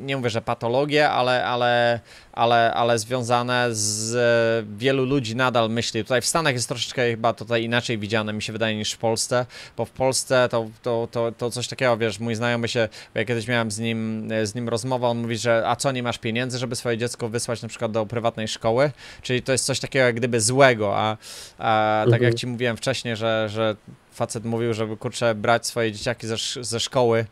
nie 0.00 0.16
mówię, 0.16 0.30
że 0.30 0.42
patologię, 0.42 1.10
ale, 1.10 1.44
ale, 1.44 2.00
ale, 2.32 2.74
ale 2.74 2.98
związane 2.98 3.68
z 3.70 4.14
e, 4.14 4.78
wielu 4.78 5.04
ludzi 5.04 5.36
nadal 5.36 5.70
myśli. 5.70 6.02
Tutaj 6.02 6.20
w 6.20 6.26
Stanach 6.26 6.54
jest 6.54 6.68
troszeczkę 6.68 7.10
chyba 7.10 7.32
tutaj 7.32 7.64
inaczej 7.64 7.98
widziane, 7.98 8.32
mi 8.32 8.42
się 8.42 8.52
wydaje, 8.52 8.76
niż 8.76 8.92
w 8.92 8.98
Polsce, 8.98 9.46
bo 9.76 9.84
w 9.84 9.90
Polsce 9.90 10.48
to, 10.50 10.68
to, 10.82 11.08
to, 11.10 11.32
to 11.32 11.50
coś 11.50 11.68
takiego, 11.68 11.96
wiesz, 11.96 12.20
mój 12.20 12.34
znajomy 12.34 12.68
się, 12.68 12.88
ja 13.14 13.24
kiedyś 13.24 13.48
miałem 13.48 13.70
z 13.70 13.78
nim, 13.78 14.28
z 14.44 14.54
nim 14.54 14.68
rozmowę, 14.68 15.06
on 15.06 15.18
mówi, 15.18 15.38
że 15.38 15.62
a 15.66 15.76
co, 15.76 15.92
nie 15.92 16.02
masz 16.02 16.18
pieniędzy, 16.18 16.58
żeby 16.58 16.76
swoje 16.76 16.98
dziecko 16.98 17.28
wysłać 17.28 17.62
na 17.62 17.68
przykład 17.68 17.92
do 17.92 18.06
prywatnej 18.06 18.48
szkoły, 18.48 18.90
czyli 19.22 19.42
to 19.42 19.52
jest 19.52 19.64
coś 19.64 19.80
takiego 19.80 20.04
jak 20.04 20.14
gdyby 20.14 20.40
złego, 20.40 20.96
a, 20.96 21.16
a 21.58 22.02
tak 22.04 22.12
jak 22.12 22.22
mhm. 22.22 22.36
ci 22.36 22.46
mówiłem 22.46 22.76
wcześniej, 22.76 23.16
że, 23.16 23.48
że 23.50 23.76
facet 24.18 24.44
mówił, 24.44 24.74
żeby 24.74 24.96
kurczę 24.96 25.34
brać 25.34 25.66
swoje 25.66 25.92
dzieciaki 25.92 26.26
ze, 26.26 26.36
ze 26.60 26.80
szkoły 26.80 27.26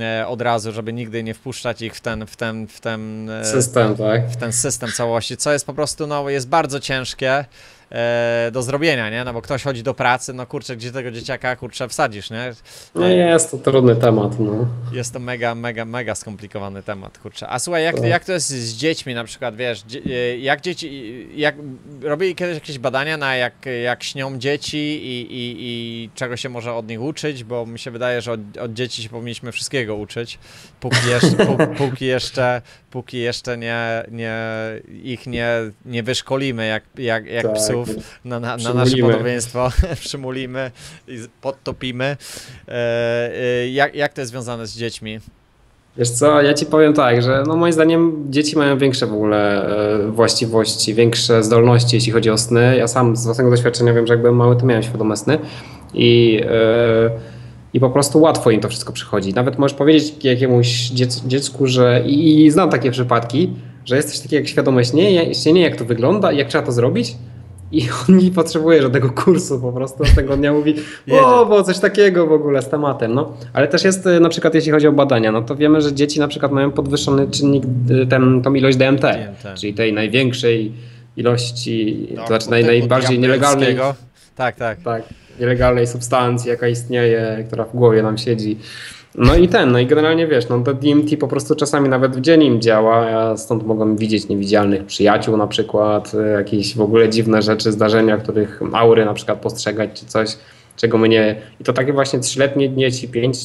e, 0.00 0.26
od 0.28 0.42
razu, 0.42 0.72
żeby 0.72 0.92
nigdy 0.92 1.22
nie 1.22 1.34
wpuszczać 1.34 1.82
ich 1.82 1.94
w 1.94 2.00
ten, 2.00 2.26
w 2.26 2.36
ten, 2.36 2.66
w 2.66 2.80
ten 2.80 3.30
e, 3.30 3.44
system, 3.44 3.96
tak? 3.96 4.30
w 4.30 4.36
ten 4.36 4.52
system 4.52 4.92
całości, 4.92 5.36
co 5.36 5.52
jest 5.52 5.66
po 5.66 5.74
prostu, 5.74 6.06
no, 6.06 6.30
jest 6.30 6.48
bardzo 6.48 6.80
ciężkie 6.80 7.44
e, 7.92 8.50
do 8.52 8.62
zrobienia, 8.62 9.10
nie? 9.10 9.24
No 9.24 9.32
bo 9.32 9.42
ktoś 9.42 9.62
chodzi 9.62 9.82
do 9.82 9.94
pracy, 9.94 10.32
no 10.32 10.46
kurczę, 10.46 10.76
gdzie 10.76 10.92
tego 10.92 11.10
dzieciaka, 11.10 11.56
kurczę, 11.56 11.88
wsadzisz, 11.88 12.30
nie? 12.30 12.52
No 12.94 13.08
jest 13.08 13.50
to 13.50 13.58
trudny 13.58 13.96
temat, 13.96 14.40
no. 14.40 14.66
Jest 14.92 15.12
to 15.12 15.18
mega, 15.18 15.54
mega, 15.54 15.84
mega 15.84 16.14
skomplikowany 16.14 16.82
temat, 16.82 17.18
kurczę. 17.18 17.48
A 17.48 17.58
słuchaj, 17.58 17.84
jak, 17.84 18.04
jak 18.04 18.24
to 18.24 18.32
jest 18.32 18.48
z 18.48 18.76
dziećmi 18.76 19.14
na 19.14 19.24
przykład, 19.24 19.56
wiesz, 19.56 19.84
e, 20.06 20.38
jak 20.38 20.60
dzieci, 20.60 21.28
jak, 21.36 21.54
robili 22.02 22.34
kiedyś 22.34 22.54
jakieś 22.54 22.78
badania 22.78 23.16
na 23.16 23.36
jak, 23.36 23.54
jak 23.84 24.02
śnią 24.02 24.38
dzieci 24.38 24.78
i, 24.78 25.20
i, 25.20 25.56
i 25.58 26.10
czego 26.14 26.36
się 26.36 26.48
może 26.48 26.74
od 26.74 26.88
nich 26.88 27.00
uczyć, 27.00 27.44
bo 27.44 27.66
mi 27.66 27.78
się 27.78 27.90
wydaje, 27.90 28.20
że 28.20 28.32
od, 28.32 28.40
od 28.60 28.72
dzieci 28.72 29.02
się 29.02 29.08
powinniśmy 29.08 29.52
wszystkiego 29.52 29.96
uczyć, 29.96 30.38
póki 30.80 31.08
jeszcze, 31.08 31.46
póki 31.78 32.06
jeszcze, 32.16 32.62
póki 32.92 33.18
jeszcze 33.18 33.58
nie, 33.58 34.04
nie, 34.10 34.36
ich 35.02 35.26
nie, 35.26 35.48
nie 35.84 36.02
wyszkolimy 36.02 36.66
jak, 36.66 36.82
jak, 36.98 37.26
jak 37.26 37.42
tak. 37.42 37.54
psów 37.54 37.88
na, 38.24 38.40
na, 38.40 38.56
na 38.56 38.74
nasze 38.74 38.96
podobieństwo, 38.96 39.70
przymulimy 40.04 40.70
i 41.08 41.18
podtopimy. 41.40 42.16
E, 42.68 42.72
e, 42.72 43.68
jak, 43.68 43.94
jak 43.94 44.12
to 44.12 44.20
jest 44.20 44.30
związane 44.30 44.66
z 44.66 44.76
dziećmi? 44.76 45.20
Wiesz 45.96 46.10
co, 46.10 46.42
ja 46.42 46.54
ci 46.54 46.66
powiem 46.66 46.94
tak, 46.94 47.22
że 47.22 47.44
no 47.46 47.56
moim 47.56 47.72
zdaniem 47.72 48.26
dzieci 48.30 48.56
mają 48.56 48.78
większe 48.78 49.06
w 49.06 49.12
ogóle 49.12 49.66
e, 50.04 50.10
właściwości, 50.10 50.94
większe 50.94 51.42
zdolności, 51.42 51.96
jeśli 51.96 52.12
chodzi 52.12 52.30
o 52.30 52.38
sny. 52.38 52.76
Ja 52.76 52.88
sam 52.88 53.16
z 53.16 53.24
własnego 53.24 53.50
doświadczenia 53.50 53.92
wiem, 53.92 54.06
że 54.06 54.12
jak 54.12 54.20
byłem 54.20 54.36
mały, 54.36 54.56
to 54.56 54.66
miałem 54.66 54.82
świadome 54.82 55.16
sny 55.16 55.38
i, 55.94 56.40
i 57.74 57.80
po 57.80 57.90
prostu 57.90 58.20
łatwo 58.20 58.50
im 58.50 58.60
to 58.60 58.68
wszystko 58.68 58.92
przychodzi. 58.92 59.34
Nawet 59.34 59.58
możesz 59.58 59.76
powiedzieć 59.76 60.24
jakiemuś 60.24 60.90
dziecku, 61.26 61.66
że 61.66 62.02
i, 62.06 62.44
i 62.44 62.50
znam 62.50 62.70
takie 62.70 62.90
przypadki, 62.90 63.50
że 63.84 63.96
jest 63.96 64.10
coś 64.10 64.20
takiego 64.20 64.40
jak 64.40 64.48
świadome 64.48 64.84
śnie, 64.84 65.26
nie 65.52 65.62
jak 65.62 65.76
to 65.76 65.84
wygląda 65.84 66.32
i 66.32 66.38
jak 66.38 66.48
trzeba 66.48 66.66
to 66.66 66.72
zrobić, 66.72 67.14
i 67.72 67.88
on 68.08 68.16
nie 68.18 68.30
potrzebuje 68.30 68.82
żadnego 68.82 69.10
kursu, 69.10 69.60
po 69.60 69.72
prostu 69.72 70.04
tego 70.14 70.36
dnia 70.36 70.52
mówi, 70.52 70.74
o, 71.12 71.46
bo 71.46 71.62
coś 71.62 71.78
takiego 71.78 72.26
w 72.26 72.32
ogóle 72.32 72.62
z 72.62 72.68
tematem. 72.68 73.14
No. 73.14 73.32
Ale 73.52 73.68
też 73.68 73.84
jest 73.84 74.06
y, 74.06 74.20
na 74.20 74.28
przykład, 74.28 74.54
jeśli 74.54 74.72
chodzi 74.72 74.86
o 74.86 74.92
badania, 74.92 75.32
no 75.32 75.42
to 75.42 75.56
wiemy, 75.56 75.80
że 75.80 75.92
dzieci 75.92 76.20
na 76.20 76.28
przykład 76.28 76.52
mają 76.52 76.70
podwyższony 76.70 77.30
czynnik, 77.30 77.64
y, 77.90 78.06
ten, 78.06 78.42
tą 78.42 78.54
ilość 78.54 78.76
DMT, 78.76 79.00
DMT, 79.00 79.58
czyli 79.58 79.74
tej 79.74 79.92
największej 79.92 80.72
ilości, 81.16 82.08
no, 82.14 82.22
to 82.22 82.26
znaczy 82.26 82.50
naj, 82.50 82.64
najbardziej 82.64 83.18
nielegalnej. 83.18 83.76
Tak, 84.36 84.56
tak. 84.56 84.80
Tak, 84.82 85.02
nielegalnej 85.42 85.86
substancji, 85.86 86.50
jaka 86.50 86.68
istnieje, 86.68 87.44
która 87.46 87.64
w 87.64 87.76
głowie 87.76 88.02
nam 88.02 88.18
siedzi. 88.18 88.58
No 89.14 89.34
i 89.34 89.48
ten, 89.48 89.72
no 89.72 89.78
i 89.78 89.86
generalnie 89.86 90.26
wiesz, 90.26 90.48
no 90.48 90.60
to 90.60 90.74
DMT 90.74 91.16
po 91.20 91.28
prostu 91.28 91.54
czasami 91.54 91.88
nawet 91.88 92.16
w 92.16 92.20
dzień 92.20 92.42
im 92.42 92.60
działa, 92.60 93.10
ja 93.10 93.36
stąd 93.36 93.66
mogą 93.66 93.96
widzieć 93.96 94.28
niewidzialnych 94.28 94.84
przyjaciół 94.84 95.36
na 95.36 95.46
przykład, 95.46 96.12
e, 96.14 96.28
jakieś 96.28 96.76
w 96.76 96.80
ogóle 96.80 97.08
dziwne 97.08 97.42
rzeczy, 97.42 97.72
zdarzenia, 97.72 98.16
których 98.16 98.60
aury 98.72 99.04
na 99.04 99.14
przykład 99.14 99.40
postrzegać 99.40 99.90
czy 100.00 100.06
coś, 100.06 100.36
czego 100.76 100.98
my 100.98 101.08
nie... 101.08 101.36
I 101.60 101.64
to 101.64 101.72
takie 101.72 101.92
właśnie 101.92 102.18
trzyletnie 102.18 102.76
dzieci, 102.76 103.08
pięć, 103.08 103.38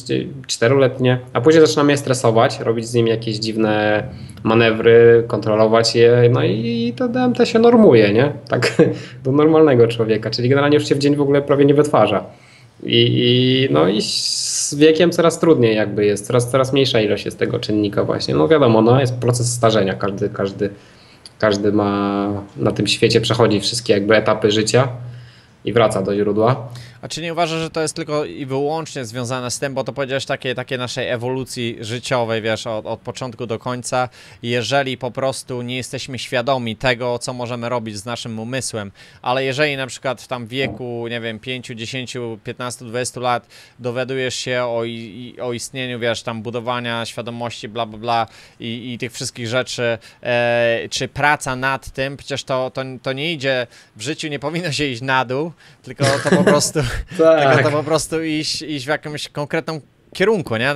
czteroletnie, 0.46 1.18
a 1.32 1.40
później 1.40 1.66
zaczynamy 1.66 1.92
je 1.92 1.98
stresować, 1.98 2.60
robić 2.60 2.86
z 2.86 2.94
nimi 2.94 3.10
jakieś 3.10 3.36
dziwne 3.36 4.02
manewry, 4.44 5.24
kontrolować 5.28 5.94
je, 5.94 6.30
no 6.32 6.44
i 6.44 6.92
to 6.96 7.08
DMT 7.08 7.48
się 7.48 7.58
normuje, 7.58 8.12
nie? 8.12 8.32
Tak 8.48 8.72
do 9.24 9.32
normalnego 9.32 9.88
człowieka, 9.88 10.30
czyli 10.30 10.48
generalnie 10.48 10.76
już 10.76 10.88
się 10.88 10.94
w 10.94 10.98
dzień 10.98 11.16
w 11.16 11.20
ogóle 11.20 11.42
prawie 11.42 11.64
nie 11.64 11.74
wytwarza. 11.74 12.24
I, 12.82 13.06
i, 13.70 13.72
no 13.72 13.88
i 13.88 14.02
z 14.02 14.74
wiekiem 14.74 15.10
coraz 15.10 15.40
trudniej 15.40 15.76
jakby 15.76 16.06
jest, 16.06 16.26
coraz, 16.26 16.50
coraz 16.50 16.72
mniejsza 16.72 17.00
ilość 17.00 17.24
jest 17.24 17.38
tego 17.38 17.58
czynnika 17.58 18.04
właśnie. 18.04 18.34
No 18.34 18.48
wiadomo, 18.48 18.82
no 18.82 19.00
jest 19.00 19.14
proces 19.14 19.52
starzenia, 19.52 19.94
każdy, 19.94 20.28
każdy, 20.28 20.70
każdy 21.38 21.72
ma 21.72 22.28
na 22.56 22.70
tym 22.70 22.86
świecie 22.86 23.20
przechodzi 23.20 23.60
wszystkie 23.60 23.92
jakby 23.92 24.16
etapy 24.16 24.50
życia 24.50 24.88
i 25.64 25.72
wraca 25.72 26.02
do 26.02 26.16
źródła. 26.16 26.68
A 27.02 27.08
czy 27.08 27.22
nie 27.22 27.32
uważasz, 27.32 27.60
że 27.60 27.70
to 27.70 27.80
jest 27.80 27.96
tylko 27.96 28.24
i 28.24 28.46
wyłącznie 28.46 29.04
związane 29.04 29.50
z 29.50 29.58
tym, 29.58 29.74
bo 29.74 29.84
to 29.84 29.92
powiedziałeś 29.92 30.24
takie, 30.24 30.54
takie 30.54 30.78
naszej 30.78 31.08
ewolucji 31.08 31.76
życiowej, 31.80 32.42
wiesz, 32.42 32.66
od, 32.66 32.86
od 32.86 33.00
początku 33.00 33.46
do 33.46 33.58
końca, 33.58 34.08
jeżeli 34.42 34.96
po 34.96 35.10
prostu 35.10 35.62
nie 35.62 35.76
jesteśmy 35.76 36.18
świadomi 36.18 36.76
tego, 36.76 37.18
co 37.18 37.32
możemy 37.32 37.68
robić 37.68 37.96
z 37.96 38.04
naszym 38.04 38.38
umysłem, 38.38 38.92
ale 39.22 39.44
jeżeli 39.44 39.76
na 39.76 39.86
przykład 39.86 40.22
w 40.22 40.28
tam 40.28 40.46
wieku, 40.46 41.06
nie 41.10 41.20
wiem, 41.20 41.38
5, 41.38 41.66
10, 41.66 42.16
15, 42.44 42.84
20 42.84 43.20
lat 43.20 43.46
dowiadujesz 43.78 44.34
się 44.34 44.64
o, 44.64 44.84
i, 44.84 45.36
o 45.42 45.52
istnieniu, 45.52 45.98
wiesz, 45.98 46.22
tam 46.22 46.42
budowania 46.42 47.06
świadomości, 47.06 47.68
bla, 47.68 47.86
bla, 47.86 47.98
bla 47.98 48.26
i, 48.60 48.92
i 48.92 48.98
tych 48.98 49.12
wszystkich 49.12 49.48
rzeczy, 49.48 49.98
e, 50.22 50.88
czy 50.90 51.08
praca 51.08 51.56
nad 51.56 51.90
tym, 51.90 52.16
przecież 52.16 52.44
to, 52.44 52.70
to, 52.70 52.82
to 53.02 53.12
nie 53.12 53.32
idzie, 53.32 53.66
w 53.96 54.02
życiu 54.02 54.28
nie 54.28 54.38
powinno 54.38 54.72
się 54.72 54.84
iść 54.84 55.02
na 55.02 55.24
dół, 55.24 55.52
tylko 55.82 56.04
to 56.04 56.30
po 56.30 56.44
prostu 56.52 56.80
tak. 57.18 57.54
Tylko 57.54 57.70
to 57.70 57.76
po 57.76 57.82
prostu 57.82 58.22
iść, 58.22 58.62
iść 58.62 58.84
w 58.86 58.88
jakąś 58.88 59.28
konkretną 59.28 59.80
kierunku, 60.12 60.56
nie? 60.56 60.74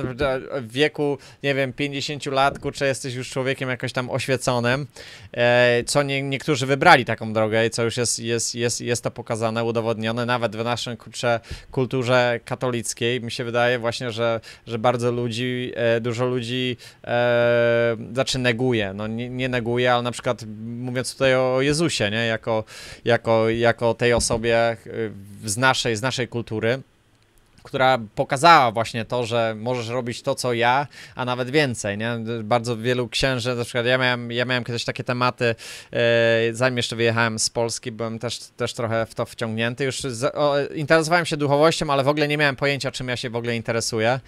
W 0.61 0.71
wieku, 0.71 1.17
nie 1.43 1.55
wiem, 1.55 1.73
50 1.73 2.25
lat, 2.25 2.59
kurczę, 2.59 2.87
jesteś 2.87 3.13
już 3.15 3.29
człowiekiem 3.29 3.69
jakoś 3.69 3.93
tam 3.93 4.09
oświeconym, 4.09 4.87
e, 5.31 5.83
co 5.85 6.03
nie, 6.03 6.21
niektórzy 6.21 6.65
wybrali 6.65 7.05
taką 7.05 7.33
drogę 7.33 7.65
i 7.65 7.69
co 7.69 7.83
już 7.83 7.97
jest, 7.97 8.19
jest, 8.19 8.55
jest, 8.55 8.81
jest 8.81 9.03
to 9.03 9.11
pokazane, 9.11 9.63
udowodnione, 9.63 10.25
nawet 10.25 10.55
w 10.55 10.63
naszej, 10.63 10.97
kurczę, 10.97 11.39
kulturze 11.71 12.39
katolickiej. 12.45 13.21
Mi 13.21 13.31
się 13.31 13.43
wydaje 13.43 13.79
właśnie, 13.79 14.11
że, 14.11 14.39
że 14.67 14.79
bardzo 14.79 15.11
ludzi, 15.11 15.71
e, 15.75 16.01
dużo 16.01 16.25
ludzi 16.25 16.77
e, 17.03 17.97
znaczy 18.13 18.39
neguje, 18.39 18.93
no 18.93 19.07
nie, 19.07 19.29
nie 19.29 19.49
neguje, 19.49 19.93
ale 19.93 20.03
na 20.03 20.11
przykład 20.11 20.45
mówiąc 20.63 21.13
tutaj 21.13 21.35
o 21.35 21.61
Jezusie, 21.61 22.11
nie? 22.11 22.25
Jako, 22.25 22.63
jako, 23.05 23.49
jako 23.49 23.93
tej 23.93 24.13
osobie 24.13 24.57
e, 24.57 24.77
z 25.45 25.57
naszej, 25.57 25.95
z 25.95 26.01
naszej 26.01 26.27
kultury, 26.27 26.81
która 27.63 27.99
pokazała 28.15 28.71
właśnie 28.71 29.05
to, 29.05 29.25
że 29.25 29.55
możesz 29.57 29.87
robić 29.87 30.21
to, 30.21 30.35
co 30.35 30.53
ja, 30.53 30.87
a 31.15 31.25
nawet 31.25 31.49
więcej, 31.49 31.97
nie? 31.97 32.19
Bardzo 32.43 32.77
wielu 32.77 33.09
księży, 33.09 33.55
na 33.55 33.63
przykład 33.63 33.85
ja 33.85 33.97
miałem, 33.97 34.31
ja 34.31 34.45
miałem 34.45 34.63
kiedyś 34.63 34.85
takie 34.85 35.03
tematy, 35.03 35.55
e, 35.93 36.53
zanim 36.53 36.77
jeszcze 36.77 36.95
wyjechałem 36.95 37.39
z 37.39 37.49
Polski, 37.49 37.91
byłem 37.91 38.19
też, 38.19 38.39
też 38.57 38.73
trochę 38.73 39.05
w 39.05 39.15
to 39.15 39.25
wciągnięty, 39.25 39.83
już 39.83 40.01
z, 40.01 40.35
o, 40.35 40.55
interesowałem 40.75 41.25
się 41.25 41.37
duchowością, 41.37 41.89
ale 41.89 42.03
w 42.03 42.07
ogóle 42.07 42.27
nie 42.27 42.37
miałem 42.37 42.55
pojęcia, 42.55 42.91
czym 42.91 43.07
ja 43.07 43.17
się 43.17 43.29
w 43.29 43.35
ogóle 43.35 43.55
interesuję, 43.55 44.19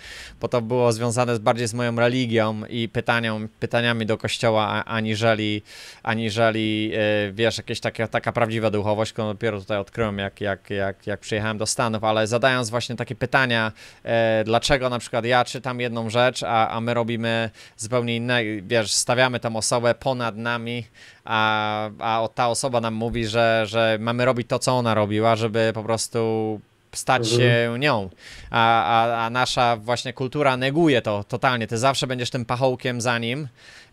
bo 0.42 0.48
to 0.48 0.62
było 0.62 0.94
związane 0.94 1.36
z, 1.36 1.40
bardziej 1.40 1.68
z 1.68 1.74
moją 1.74 1.96
religią 1.96 2.62
i 2.70 2.90
pytanią, 2.90 3.48
pytaniami 3.60 4.06
do 4.06 4.18
kościoła, 4.18 4.86
aniżeli, 4.86 5.62
aniżeli 6.04 6.92
e, 6.94 7.32
wiesz, 7.32 7.58
jakieś 7.58 7.80
takie, 7.80 8.08
taka 8.08 8.32
prawdziwa 8.32 8.72
duchowość, 8.72 9.14
którą 9.14 9.28
dopiero 9.28 9.60
tutaj 9.60 9.78
odkryłem, 9.78 10.18
jak, 10.18 10.42
jak, 10.42 10.70
jak, 10.70 11.08
jak 11.08 11.20
przyjechałem 11.20 11.58
do 11.58 11.66
Stanów, 11.66 12.04
ale 12.04 12.28
zadając 12.28 12.70
właśnie 12.70 12.96
takie 12.96 13.16
pytania, 13.16 13.25
pytania, 13.26 13.72
e, 14.04 14.44
dlaczego 14.44 14.90
na 14.90 15.00
przykład 15.00 15.26
ja 15.26 15.46
czytam 15.46 15.80
jedną 15.80 16.10
rzecz, 16.10 16.44
a, 16.44 16.70
a 16.70 16.82
my 16.82 16.94
robimy 16.94 17.50
zupełnie 17.78 18.16
inne, 18.16 18.42
wiesz, 18.62 18.92
stawiamy 18.92 19.40
tą 19.40 19.56
osobę 19.56 19.96
ponad 19.96 20.38
nami, 20.38 20.88
a, 21.26 21.90
a 22.00 22.28
ta 22.36 22.48
osoba 22.48 22.82
nam 22.82 22.94
mówi, 22.94 23.28
że, 23.28 23.64
że 23.68 23.98
mamy 24.00 24.26
robić 24.26 24.48
to, 24.48 24.60
co 24.60 24.72
ona 24.72 24.94
robiła, 24.94 25.36
żeby 25.36 25.72
po 25.74 25.84
prostu 25.84 26.62
stać 26.94 27.32
mhm. 27.32 27.42
się 27.42 27.80
nią. 27.80 28.10
A, 28.50 28.84
a, 28.84 29.26
a, 29.26 29.30
nasza 29.30 29.78
właśnie 29.78 30.14
kultura 30.14 30.58
neguje 30.58 31.02
to 31.02 31.24
totalnie. 31.24 31.68
Ty 31.68 31.78
zawsze 31.78 32.08
będziesz 32.08 32.30
tym 32.30 32.46
pachołkiem 32.46 33.02
za 33.02 33.18
nim. 33.18 33.48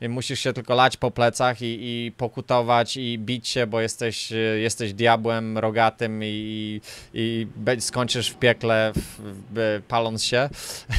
Musisz 0.08 0.40
się 0.40 0.52
tylko 0.52 0.74
lać 0.74 0.96
po 0.96 1.10
plecach 1.10 1.62
i, 1.62 1.78
i 1.80 2.12
pokutować 2.12 2.96
i 2.96 3.18
bić 3.18 3.48
się, 3.48 3.66
bo 3.66 3.80
jesteś, 3.80 4.32
jesteś 4.60 4.92
diabłem 4.92 5.58
rogatym 5.58 6.20
i, 6.24 6.80
i 7.14 7.46
skończysz 7.78 8.30
w 8.30 8.38
piekle 8.38 8.92
w, 8.96 9.34
w, 9.54 9.82
paląc 9.88 10.24
się, 10.24 10.48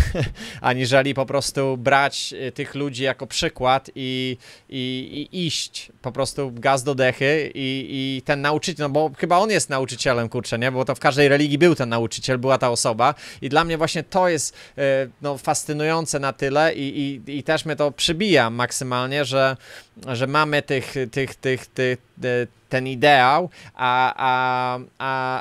aniżeli 0.62 1.14
po 1.14 1.26
prostu 1.26 1.78
brać 1.78 2.34
tych 2.54 2.76
ludzi 2.76 3.04
jako 3.04 3.28
przykład 3.28 3.90
i, 3.96 4.38
i, 4.70 5.28
i 5.32 5.46
iść 5.46 5.92
po 6.02 6.12
prostu 6.12 6.52
gaz 6.54 6.84
do 6.84 6.96
dechy 6.96 7.52
i, 7.56 7.88
i 8.18 8.22
ten 8.22 8.42
nauczyciel, 8.42 8.86
no 8.86 8.90
bo 8.90 9.12
chyba 9.18 9.38
on 9.38 9.50
jest 9.50 9.70
nauczycielem, 9.70 10.30
kurczę, 10.30 10.60
nie? 10.60 10.72
Bo 10.72 10.86
to 10.86 10.96
w 10.96 11.00
każdej 11.00 11.28
religii 11.28 11.58
był 11.58 11.76
ten 11.76 11.90
nauczyciel, 11.90 12.38
była 12.38 12.58
ta 12.58 12.70
osoba. 12.70 13.16
I 13.42 13.50
dla 13.50 13.64
mnie 13.64 13.78
właśnie 13.78 14.04
to 14.04 14.30
jest 14.30 14.56
e, 14.78 14.82
no, 15.22 15.38
fascynujące 15.38 16.20
na 16.20 16.34
tyle 16.34 16.74
i, 16.76 17.22
i, 17.28 17.38
i 17.38 17.44
też 17.44 17.66
mnie 17.66 17.76
to 17.76 17.92
przybija 17.92 18.50
maksymalnie, 18.50 18.93
że, 19.24 19.58
że 20.08 20.28
mamy 20.28 20.62
tych, 20.62 20.94
tych, 21.12 21.36
tych, 21.36 21.66
tych, 21.66 21.98
ten 22.70 22.88
ideał, 22.88 23.50
a, 23.74 24.14
a, 24.18 24.80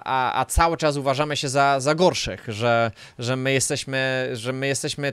a, 0.05 0.41
a 0.41 0.45
cały 0.45 0.77
czas 0.77 0.97
uważamy 0.97 1.37
się 1.37 1.49
za, 1.49 1.81
za 1.81 1.95
gorszych, 1.95 2.45
że, 2.49 2.91
że 3.19 3.37
my 3.37 3.53
jesteśmy, 3.53 4.31
że 4.33 4.53
my 4.53 4.67
jesteśmy 4.67 5.13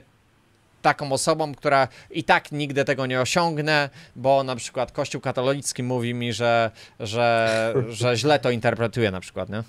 taką 0.82 1.12
osobą, 1.12 1.54
która 1.54 1.88
i 2.10 2.24
tak 2.24 2.52
nigdy 2.52 2.84
tego 2.84 3.06
nie 3.06 3.20
osiągnę, 3.20 3.90
bo 4.16 4.42
na 4.44 4.56
przykład 4.56 4.92
Kościół 4.92 5.20
katolicki 5.20 5.82
mówi 5.82 6.14
mi, 6.14 6.32
że, 6.32 6.70
że, 7.00 7.74
że 7.88 8.16
źle 8.16 8.38
to 8.38 8.50
interpretuje 8.50 9.10
na 9.10 9.20
przykład, 9.20 9.48
nie? 9.48 9.62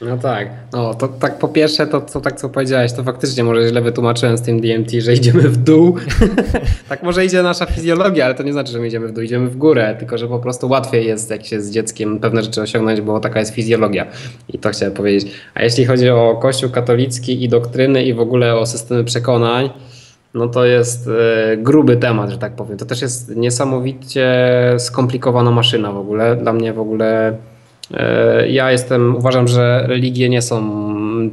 No 0.00 0.18
tak, 0.18 0.48
no 0.72 0.94
to 0.94 1.08
tak 1.08 1.38
po 1.38 1.48
pierwsze 1.48 1.86
to, 1.86 2.00
to 2.00 2.20
tak 2.20 2.36
co 2.36 2.48
powiedziałeś, 2.48 2.92
to 2.92 3.02
faktycznie 3.02 3.44
może 3.44 3.68
źle 3.68 3.82
wytłumaczyłem 3.82 4.38
z 4.38 4.42
tym 4.42 4.60
DMT, 4.60 4.90
że 4.90 5.14
idziemy 5.14 5.42
w 5.42 5.56
dół. 5.56 5.96
tak 6.88 7.02
może 7.02 7.24
idzie 7.24 7.42
nasza 7.42 7.66
fizjologia, 7.66 8.24
ale 8.24 8.34
to 8.34 8.42
nie 8.42 8.52
znaczy, 8.52 8.72
że 8.72 8.78
my 8.78 8.86
idziemy 8.86 9.08
w 9.08 9.12
dół, 9.12 9.24
idziemy 9.24 9.48
w 9.48 9.56
górę, 9.56 9.96
tylko 9.98 10.18
że 10.18 10.28
po 10.28 10.38
prostu 10.38 10.68
łatwiej 10.68 11.06
jest 11.06 11.30
jak 11.30 11.46
się 11.46 11.60
z 11.60 11.70
dzieckiem 11.70 12.18
pewne 12.20 12.42
rzeczy 12.42 12.62
osiągnąć, 12.62 13.00
bo 13.00 13.20
taka 13.20 13.40
jest 13.40 13.54
fizjologia 13.54 14.06
i 14.48 14.58
to 14.58 14.70
chciałem 14.70 14.94
powiedzieć. 14.94 15.32
A 15.54 15.62
jeśli 15.62 15.84
chodzi 15.84 16.10
o 16.10 16.38
kościół 16.42 16.70
katolicki 16.70 17.44
i 17.44 17.48
doktryny 17.48 18.04
i 18.04 18.14
w 18.14 18.20
ogóle 18.20 18.54
o 18.54 18.66
systemy 18.66 19.04
przekonań, 19.04 19.70
no 20.34 20.48
to 20.48 20.64
jest 20.64 21.08
e, 21.08 21.56
gruby 21.56 21.96
temat, 21.96 22.30
że 22.30 22.38
tak 22.38 22.52
powiem. 22.52 22.78
To 22.78 22.84
też 22.84 23.02
jest 23.02 23.36
niesamowicie 23.36 24.26
skomplikowana 24.78 25.50
maszyna 25.50 25.92
w 25.92 25.96
ogóle. 25.96 26.36
Dla 26.36 26.52
mnie 26.52 26.72
w 26.72 26.78
ogóle 26.78 27.36
ja 28.48 28.72
jestem, 28.72 29.16
uważam, 29.16 29.48
że 29.48 29.84
religie 29.88 30.28
nie 30.28 30.42
są 30.42 30.84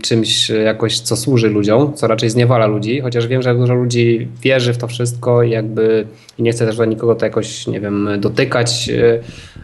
czymś 0.02 0.50
jakoś, 0.50 1.00
co 1.00 1.16
służy 1.16 1.50
ludziom, 1.50 1.94
co 1.94 2.08
raczej 2.08 2.30
zniewala 2.30 2.68
ludzi, 2.68 3.02
chociaż 3.02 3.28
wiem, 3.28 3.42
że 3.42 3.56
dużo 3.56 3.74
ludzi 3.74 4.28
wierzy 4.42 4.74
w 4.74 4.78
to 4.78 4.88
wszystko 4.88 5.44
i 5.44 5.50
jakby 5.50 6.08
nie 6.40 6.52
chcę 6.52 6.66
też 6.66 6.78
do 6.78 6.86
nikogo 6.86 7.16
to 7.16 7.26
jakoś, 7.26 7.68
nie 7.68 7.80
wiem, 7.80 8.10
dotykać. 8.20 8.90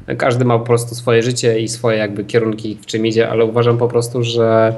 E, 0.07 0.15
każdy 0.15 0.45
ma 0.45 0.59
po 0.59 0.65
prostu 0.65 0.95
swoje 0.95 1.23
życie 1.23 1.59
i 1.59 1.67
swoje 1.67 1.97
jakby 1.97 2.23
kierunki, 2.23 2.77
w 2.81 2.85
czym 2.85 3.05
idzie, 3.05 3.29
ale 3.29 3.45
uważam 3.45 3.77
po 3.77 3.87
prostu, 3.87 4.23
że 4.23 4.73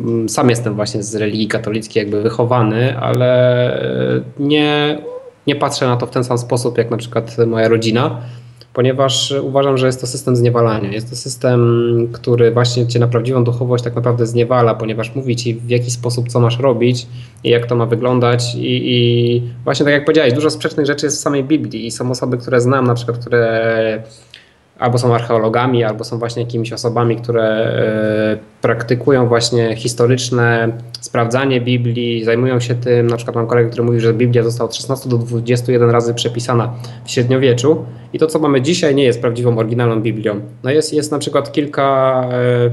Mm, 0.00 0.28
sam 0.28 0.50
jestem 0.50 0.74
właśnie 0.74 1.02
z 1.02 1.14
religii 1.14 1.48
katolickiej 1.48 2.00
jakby 2.00 2.22
wychowany, 2.22 2.98
ale 2.98 3.72
e, 3.82 4.20
nie, 4.38 4.98
nie 5.46 5.56
patrzę 5.56 5.86
na 5.86 5.96
to 5.96 6.06
w 6.06 6.10
ten 6.10 6.24
sam 6.24 6.38
sposób 6.38 6.78
jak 6.78 6.90
na 6.90 6.96
przykład 6.96 7.36
moja 7.46 7.68
rodzina, 7.68 8.20
ponieważ 8.74 9.34
uważam, 9.42 9.78
że 9.78 9.86
jest 9.86 10.00
to 10.00 10.06
system 10.06 10.36
zniewalania. 10.36 10.92
Jest 10.92 11.10
to 11.10 11.16
system, 11.16 12.08
który 12.12 12.50
właśnie 12.50 12.86
cię 12.86 12.98
na 12.98 13.08
prawdziwą 13.08 13.44
duchowość 13.44 13.84
tak 13.84 13.94
naprawdę 13.94 14.26
zniewala, 14.26 14.74
ponieważ 14.74 15.14
mówi 15.14 15.36
ci 15.36 15.54
w 15.54 15.70
jaki 15.70 15.90
sposób 15.90 16.28
co 16.28 16.40
masz 16.40 16.58
robić 16.58 17.06
i 17.44 17.50
jak 17.50 17.66
to 17.66 17.76
ma 17.76 17.86
wyglądać 17.86 18.54
i, 18.54 18.92
i 18.94 19.42
właśnie 19.64 19.84
tak 19.84 19.92
jak 19.92 20.04
powiedziałeś, 20.04 20.32
dużo 20.32 20.50
sprzecznych 20.50 20.86
rzeczy 20.86 21.06
jest 21.06 21.18
w 21.18 21.20
samej 21.20 21.44
Biblii 21.44 21.86
i 21.86 21.90
są 21.90 22.10
osoby, 22.10 22.38
które 22.38 22.60
znam 22.60 22.86
na 22.86 22.94
przykład, 22.94 23.18
które 23.18 24.02
albo 24.78 24.98
są 24.98 25.14
archeologami, 25.14 25.84
albo 25.84 26.04
są 26.04 26.18
właśnie 26.18 26.42
jakimiś 26.42 26.72
osobami, 26.72 27.16
które 27.16 27.42
e, 27.42 28.36
praktykują 28.62 29.28
właśnie 29.28 29.76
historyczne 29.76 30.72
sprawdzanie 31.00 31.60
Biblii, 31.60 32.24
zajmują 32.24 32.60
się 32.60 32.74
tym. 32.74 33.06
Na 33.06 33.16
przykład 33.16 33.36
mam 33.36 33.46
kolegę, 33.46 33.68
który 33.68 33.82
mówi, 33.82 34.00
że 34.00 34.14
Biblia 34.14 34.42
została 34.42 34.70
od 34.70 34.76
16 34.76 35.08
do 35.08 35.18
21 35.18 35.90
razy 35.90 36.14
przepisana 36.14 36.72
w 37.04 37.10
średniowieczu 37.10 37.84
i 38.12 38.18
to, 38.18 38.26
co 38.26 38.38
mamy 38.38 38.62
dzisiaj, 38.62 38.94
nie 38.94 39.04
jest 39.04 39.20
prawdziwą, 39.20 39.58
oryginalną 39.58 40.02
Biblią. 40.02 40.40
No 40.62 40.70
jest, 40.70 40.94
jest 40.94 41.12
na 41.12 41.18
przykład 41.18 41.52
kilka 41.52 42.20
e, 42.32 42.70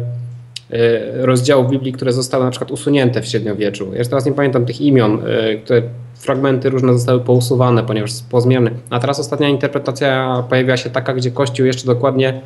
e, 0.78 1.26
rozdziałów 1.26 1.70
Biblii, 1.70 1.94
które 1.94 2.14
zostały 2.14 2.46
na 2.46 2.52
przykład 2.52 2.72
usunięte 2.72 3.22
w 3.22 3.26
średniowieczu. 3.26 3.92
Ja 3.94 4.04
teraz 4.04 4.26
nie 4.26 4.32
pamiętam 4.32 4.66
tych 4.66 4.82
imion, 4.82 5.22
które 5.64 5.82
fragmenty 6.22 6.70
różne 6.70 6.94
zostały 6.94 7.20
pousuwane, 7.20 7.84
ponieważ 7.84 8.12
pozmiany. 8.30 8.72
A 8.90 9.00
teraz 9.00 9.20
ostatnia 9.20 9.50
interpretacja 9.50 10.44
pojawiła 10.50 10.78
się 10.78 10.90
taka, 10.90 11.14
gdzie 11.14 11.32
Kościół 11.32 11.66
jeszcze 11.66 11.86
dokładnie 11.86 12.42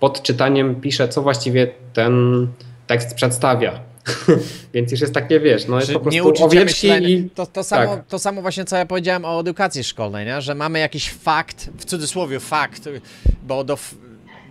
pod 0.00 0.22
czytaniem 0.22 0.80
pisze, 0.80 1.08
co 1.08 1.22
właściwie 1.22 1.70
ten 1.92 2.46
tekst 2.86 3.14
przedstawia. 3.14 3.80
Więc 4.74 4.92
już 4.92 5.00
jest 5.00 5.14
takie, 5.14 5.40
wiesz, 5.40 5.68
no 5.68 5.80
jest 5.80 5.92
po 5.92 6.00
prostu 6.00 6.44
owieczki 6.44 6.88
i... 6.88 7.30
To, 7.30 7.46
to, 7.46 7.64
samo, 7.64 7.96
tak. 7.96 8.06
to 8.06 8.18
samo 8.18 8.42
właśnie, 8.42 8.64
co 8.64 8.76
ja 8.76 8.86
powiedziałem 8.86 9.24
o 9.24 9.40
edukacji 9.40 9.84
szkolnej, 9.84 10.26
nie? 10.26 10.42
że 10.42 10.54
mamy 10.54 10.78
jakiś 10.78 11.10
fakt, 11.10 11.70
w 11.78 11.84
cudzysłowie 11.84 12.40
fakt, 12.40 12.88
bo 13.42 13.64
do 13.64 13.78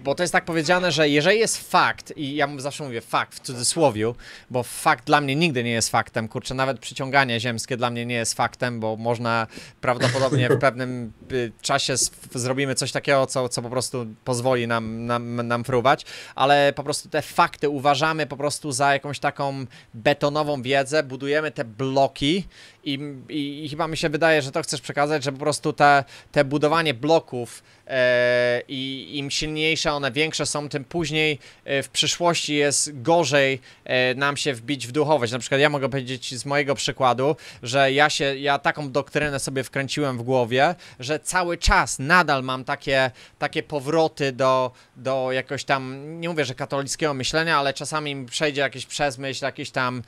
bo 0.03 0.15
to 0.15 0.23
jest 0.23 0.33
tak 0.33 0.45
powiedziane, 0.45 0.91
że 0.91 1.09
jeżeli 1.09 1.39
jest 1.39 1.71
fakt, 1.71 2.13
i 2.17 2.35
ja 2.35 2.47
zawsze 2.57 2.83
mówię 2.83 3.01
fakt 3.01 3.35
w 3.35 3.39
cudzysłowie, 3.39 4.13
bo 4.49 4.63
fakt 4.63 5.05
dla 5.05 5.21
mnie 5.21 5.35
nigdy 5.35 5.63
nie 5.63 5.71
jest 5.71 5.89
faktem, 5.89 6.27
kurczę, 6.27 6.53
nawet 6.53 6.79
przyciąganie 6.79 7.39
ziemskie 7.39 7.77
dla 7.77 7.89
mnie 7.89 8.05
nie 8.05 8.15
jest 8.15 8.33
faktem, 8.33 8.79
bo 8.79 8.95
można 8.95 9.47
prawdopodobnie 9.81 10.49
w 10.49 10.59
pewnym 10.69 11.13
y, 11.31 11.51
czasie 11.61 11.95
zrobimy 12.33 12.75
coś 12.75 12.91
takiego, 12.91 13.25
co, 13.25 13.49
co 13.49 13.61
po 13.61 13.69
prostu 13.69 14.05
pozwoli 14.23 14.67
nam, 14.67 15.05
nam, 15.05 15.47
nam 15.47 15.63
fruwać, 15.63 16.05
ale 16.35 16.73
po 16.75 16.83
prostu 16.83 17.09
te 17.09 17.21
fakty 17.21 17.69
uważamy 17.69 18.25
po 18.25 18.37
prostu 18.37 18.71
za 18.71 18.93
jakąś 18.93 19.19
taką 19.19 19.65
betonową 19.93 20.61
wiedzę, 20.61 21.03
budujemy 21.03 21.51
te 21.51 21.65
bloki 21.65 22.47
i, 22.83 22.99
i, 23.29 23.65
i 23.65 23.69
chyba 23.69 23.87
mi 23.87 23.97
się 23.97 24.09
wydaje, 24.09 24.41
że 24.41 24.51
to 24.51 24.61
chcesz 24.61 24.81
przekazać, 24.81 25.23
że 25.23 25.31
po 25.31 25.37
prostu 25.37 25.73
te, 25.73 26.03
te 26.31 26.45
budowanie 26.45 26.93
bloków 26.93 27.63
e, 27.87 28.61
i 28.67 29.11
im 29.17 29.31
silniejsze 29.31 29.93
one, 29.93 30.11
większe 30.11 30.45
są, 30.45 30.69
tym 30.69 30.83
później 30.83 31.39
e, 31.65 31.83
w 31.83 31.89
przyszłości 31.89 32.55
jest 32.55 33.01
gorzej 33.01 33.61
e, 33.83 34.15
nam 34.15 34.37
się 34.37 34.53
wbić 34.53 34.87
w 34.87 34.91
duchowość. 34.91 35.31
Na 35.31 35.39
przykład 35.39 35.61
ja 35.61 35.69
mogę 35.69 35.89
powiedzieć 35.89 36.35
z 36.35 36.45
mojego 36.45 36.75
przykładu, 36.75 37.35
że 37.63 37.91
ja 37.91 38.09
się, 38.09 38.37
ja 38.37 38.59
taką 38.59 38.91
doktrynę 38.91 39.39
sobie 39.39 39.63
wkręciłem 39.63 40.17
w 40.17 40.23
głowie, 40.23 40.75
że 40.99 41.19
cały 41.19 41.57
czas 41.57 41.99
nadal 41.99 42.43
mam 42.43 42.63
takie, 42.63 43.11
takie 43.39 43.63
powroty 43.63 44.31
do, 44.31 44.71
do 44.95 45.31
jakoś 45.31 45.63
tam, 45.63 46.05
nie 46.21 46.29
mówię, 46.29 46.45
że 46.45 46.55
katolickiego 46.55 47.13
myślenia, 47.13 47.57
ale 47.57 47.73
czasami 47.73 48.15
mi 48.15 48.25
przejdzie 48.25 48.61
jakiś 48.61 48.85
przezmyśl, 48.85 49.45
jakiś 49.45 49.71
tam 49.71 50.01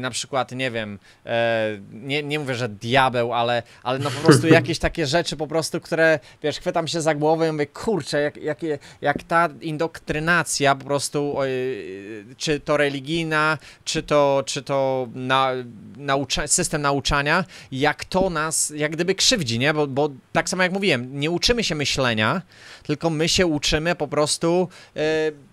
na 0.00 0.10
przykład, 0.10 0.52
nie 0.52 0.70
wiem, 0.70 0.98
e, 1.26 1.78
nie, 2.22 2.28
nie 2.28 2.38
mówię, 2.38 2.54
że 2.54 2.68
diabeł, 2.68 3.32
ale, 3.32 3.62
ale 3.82 3.98
no 3.98 4.10
po 4.10 4.20
prostu 4.20 4.48
jakieś 4.58 4.78
takie 4.78 5.06
rzeczy 5.06 5.36
po 5.36 5.46
prostu, 5.46 5.80
które, 5.80 6.18
wiesz, 6.42 6.58
chwytam 6.58 6.88
się 6.88 7.00
za 7.00 7.14
głowę 7.14 7.48
i 7.48 7.52
mówię, 7.52 7.66
kurczę, 7.66 8.20
jak, 8.20 8.36
jak, 8.36 8.58
jak 9.00 9.22
ta 9.22 9.48
indoktrynacja 9.60 10.74
po 10.74 10.84
prostu, 10.84 11.36
czy 12.36 12.60
to 12.60 12.76
religijna, 12.76 13.58
czy 13.84 14.02
to, 14.02 14.42
czy 14.46 14.62
to 14.62 15.08
na, 15.14 15.52
naucza, 15.96 16.46
system 16.46 16.82
nauczania, 16.82 17.44
jak 17.72 18.04
to 18.04 18.30
nas, 18.30 18.72
jak 18.76 18.92
gdyby 18.92 19.14
krzywdzi, 19.14 19.58
nie? 19.58 19.74
Bo, 19.74 19.86
bo 19.86 20.10
tak 20.32 20.48
samo 20.48 20.62
jak 20.62 20.72
mówiłem, 20.72 21.20
nie 21.20 21.30
uczymy 21.30 21.64
się 21.64 21.74
myślenia, 21.74 22.42
tylko 22.82 23.10
my 23.10 23.28
się 23.28 23.46
uczymy 23.46 23.94
po 23.94 24.08
prostu... 24.08 24.68
Yy, 24.94 25.47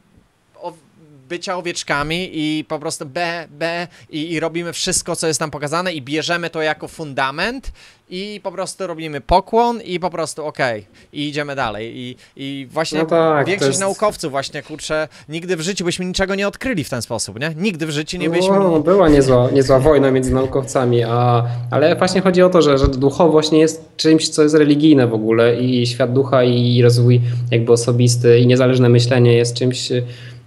bycia 1.30 1.58
owieczkami 1.58 2.30
i 2.34 2.66
po 2.68 2.80
prostu 2.80 3.06
be, 3.06 3.48
be 3.50 3.88
i, 4.10 4.32
i, 4.32 4.40
robimy 4.40 4.74
wszystko, 4.74 5.16
co 5.16 5.28
jest 5.28 5.40
tam 5.40 5.52
pokazane 5.52 5.94
i 5.94 6.02
bierzemy 6.02 6.50
to 6.50 6.62
jako 6.62 6.88
fundament 6.88 7.72
i 8.10 8.40
po 8.44 8.52
prostu 8.52 8.88
robimy 8.88 9.22
pokłon 9.22 9.82
i 9.82 10.00
po 10.00 10.10
prostu 10.10 10.46
okej 10.46 10.80
okay, 10.80 10.92
i 11.14 11.28
idziemy 11.30 11.56
dalej 11.56 11.98
i, 11.98 12.16
i 12.36 12.68
właśnie 12.72 13.00
no 13.00 13.06
tak, 13.06 13.48
większość 13.48 13.70
jest... 13.70 13.80
naukowców 13.80 14.32
właśnie, 14.32 14.64
kurczę, 14.64 15.08
nigdy 15.30 15.58
w 15.58 15.62
życiu 15.62 15.86
byśmy 15.86 16.06
niczego 16.06 16.36
nie 16.36 16.48
odkryli 16.48 16.84
w 16.84 16.90
ten 16.90 17.02
sposób, 17.02 17.40
nie? 17.40 17.54
Nigdy 17.58 17.86
w 17.86 17.90
życiu 17.90 18.18
nie 18.18 18.30
byśmy... 18.30 18.60
No, 18.60 18.80
była 18.80 19.10
niezła, 19.10 19.52
niezła 19.52 19.80
wojna 19.80 20.12
między 20.12 20.34
naukowcami, 20.34 21.04
a, 21.04 21.46
ale 21.72 21.96
właśnie 21.96 22.22
chodzi 22.22 22.42
o 22.42 22.50
to, 22.50 22.62
że, 22.62 22.78
że 22.78 22.88
duchowość 22.88 23.52
nie 23.52 23.60
jest 23.60 23.86
czymś, 23.98 24.30
co 24.30 24.44
jest 24.44 24.56
religijne 24.56 25.08
w 25.08 25.14
ogóle 25.14 25.62
i 25.62 25.88
świat 25.88 26.14
ducha 26.14 26.44
i 26.44 26.82
rozwój 26.82 27.22
jakby 27.52 27.72
osobisty 27.72 28.40
i 28.40 28.48
niezależne 28.48 28.90
myślenie 28.90 29.34
jest 29.34 29.56
czymś 29.56 29.92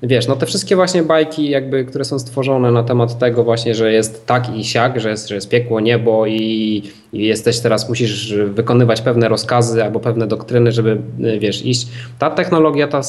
wiesz, 0.03 0.29
no 0.29 0.37
te 0.37 0.47
wszystkie 0.47 0.77
właśnie 0.77 1.03
bajki 1.03 1.51
jakby, 1.51 1.85
które 1.85 2.05
są 2.05 2.19
stworzone 2.19 2.71
na 2.71 2.83
temat 2.83 3.19
tego 3.19 3.45
właśnie, 3.45 3.75
że 3.75 3.93
jest 3.93 4.27
tak 4.27 4.57
i 4.57 4.65
siak, 4.65 5.01
że 5.01 5.11
jest, 5.11 5.29
że 5.29 5.35
jest 5.35 5.49
piekło, 5.49 5.81
niebo 5.81 6.27
i, 6.27 6.83
i 7.13 7.27
jesteś 7.27 7.59
teraz, 7.61 7.89
musisz 7.89 8.35
wykonywać 8.35 9.01
pewne 9.01 9.29
rozkazy 9.29 9.85
albo 9.85 10.01
pewne 10.01 10.27
doktryny, 10.27 10.73
żeby, 10.73 10.99
wiesz, 11.39 11.67
iść. 11.67 11.89
Ta 12.19 12.31
technologia, 12.31 12.89
ta, 12.89 13.01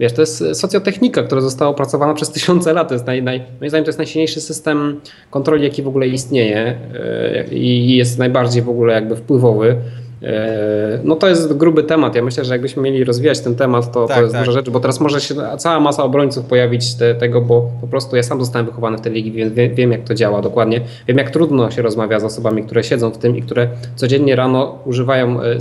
wiesz, 0.00 0.12
to 0.12 0.22
jest 0.22 0.44
socjotechnika, 0.52 1.22
która 1.22 1.40
została 1.40 1.70
opracowana 1.70 2.14
przez 2.14 2.30
tysiące 2.30 2.72
lat. 2.72 2.88
To 2.88 2.94
jest 2.94 3.06
naj, 3.06 3.22
naj, 3.22 3.42
moim 3.60 3.70
zdaniem 3.70 3.84
to 3.84 3.88
jest 3.88 3.98
najsilniejszy 3.98 4.40
system 4.40 5.00
kontroli, 5.30 5.64
jaki 5.64 5.82
w 5.82 5.88
ogóle 5.88 6.08
istnieje 6.08 6.78
e, 6.94 7.44
i 7.54 7.96
jest 7.96 8.18
najbardziej 8.18 8.62
w 8.62 8.68
ogóle 8.68 8.94
jakby 8.94 9.16
wpływowy. 9.16 9.76
E, 10.22 11.00
no 11.04 11.16
to 11.16 11.28
jest 11.28 11.56
gruby 11.56 11.82
temat. 11.82 12.14
Ja 12.14 12.22
myślę, 12.22 12.44
że 12.44 12.54
jakbyśmy 12.54 12.82
mieli 12.82 13.04
rozwijać 13.04 13.40
ten 13.40 13.54
temat, 13.54 13.92
to, 13.92 14.06
tak, 14.06 14.16
to 14.16 14.22
jest 14.22 14.34
tak. 14.34 14.44
duża 14.44 14.52
rzecz, 14.52 14.70
bo 14.70 14.80
teraz 14.80 15.00
może 15.00 15.20
się 15.20 15.34
cała 15.58 15.80
masa 15.80 16.04
obrońców 16.04 16.44
pojawić 16.44 16.94
te, 16.94 17.14
tego, 17.14 17.40
bo 17.40 17.70
po 17.80 17.86
prostu 17.86 18.16
ja 18.16 18.22
sam 18.22 18.40
zostałem 18.40 18.66
wychowany 18.66 18.98
w 18.98 19.00
tej 19.00 19.12
ligi, 19.12 19.32
więc 19.32 19.54
wiem, 19.54 19.74
wiem, 19.74 19.92
jak 19.92 20.04
to 20.04 20.14
działa 20.14 20.42
dokładnie. 20.42 20.80
Wiem, 21.08 21.18
jak 21.18 21.30
trudno 21.30 21.70
się 21.70 21.82
rozmawia 21.82 22.20
z 22.20 22.24
osobami, 22.24 22.62
które 22.62 22.84
siedzą 22.84 23.10
w 23.10 23.18
tym 23.18 23.36
i 23.36 23.42
które 23.42 23.68
codziennie 23.96 24.36
rano 24.36 24.78
używają 24.84 25.40
e, 25.40 25.52
e, 25.52 25.58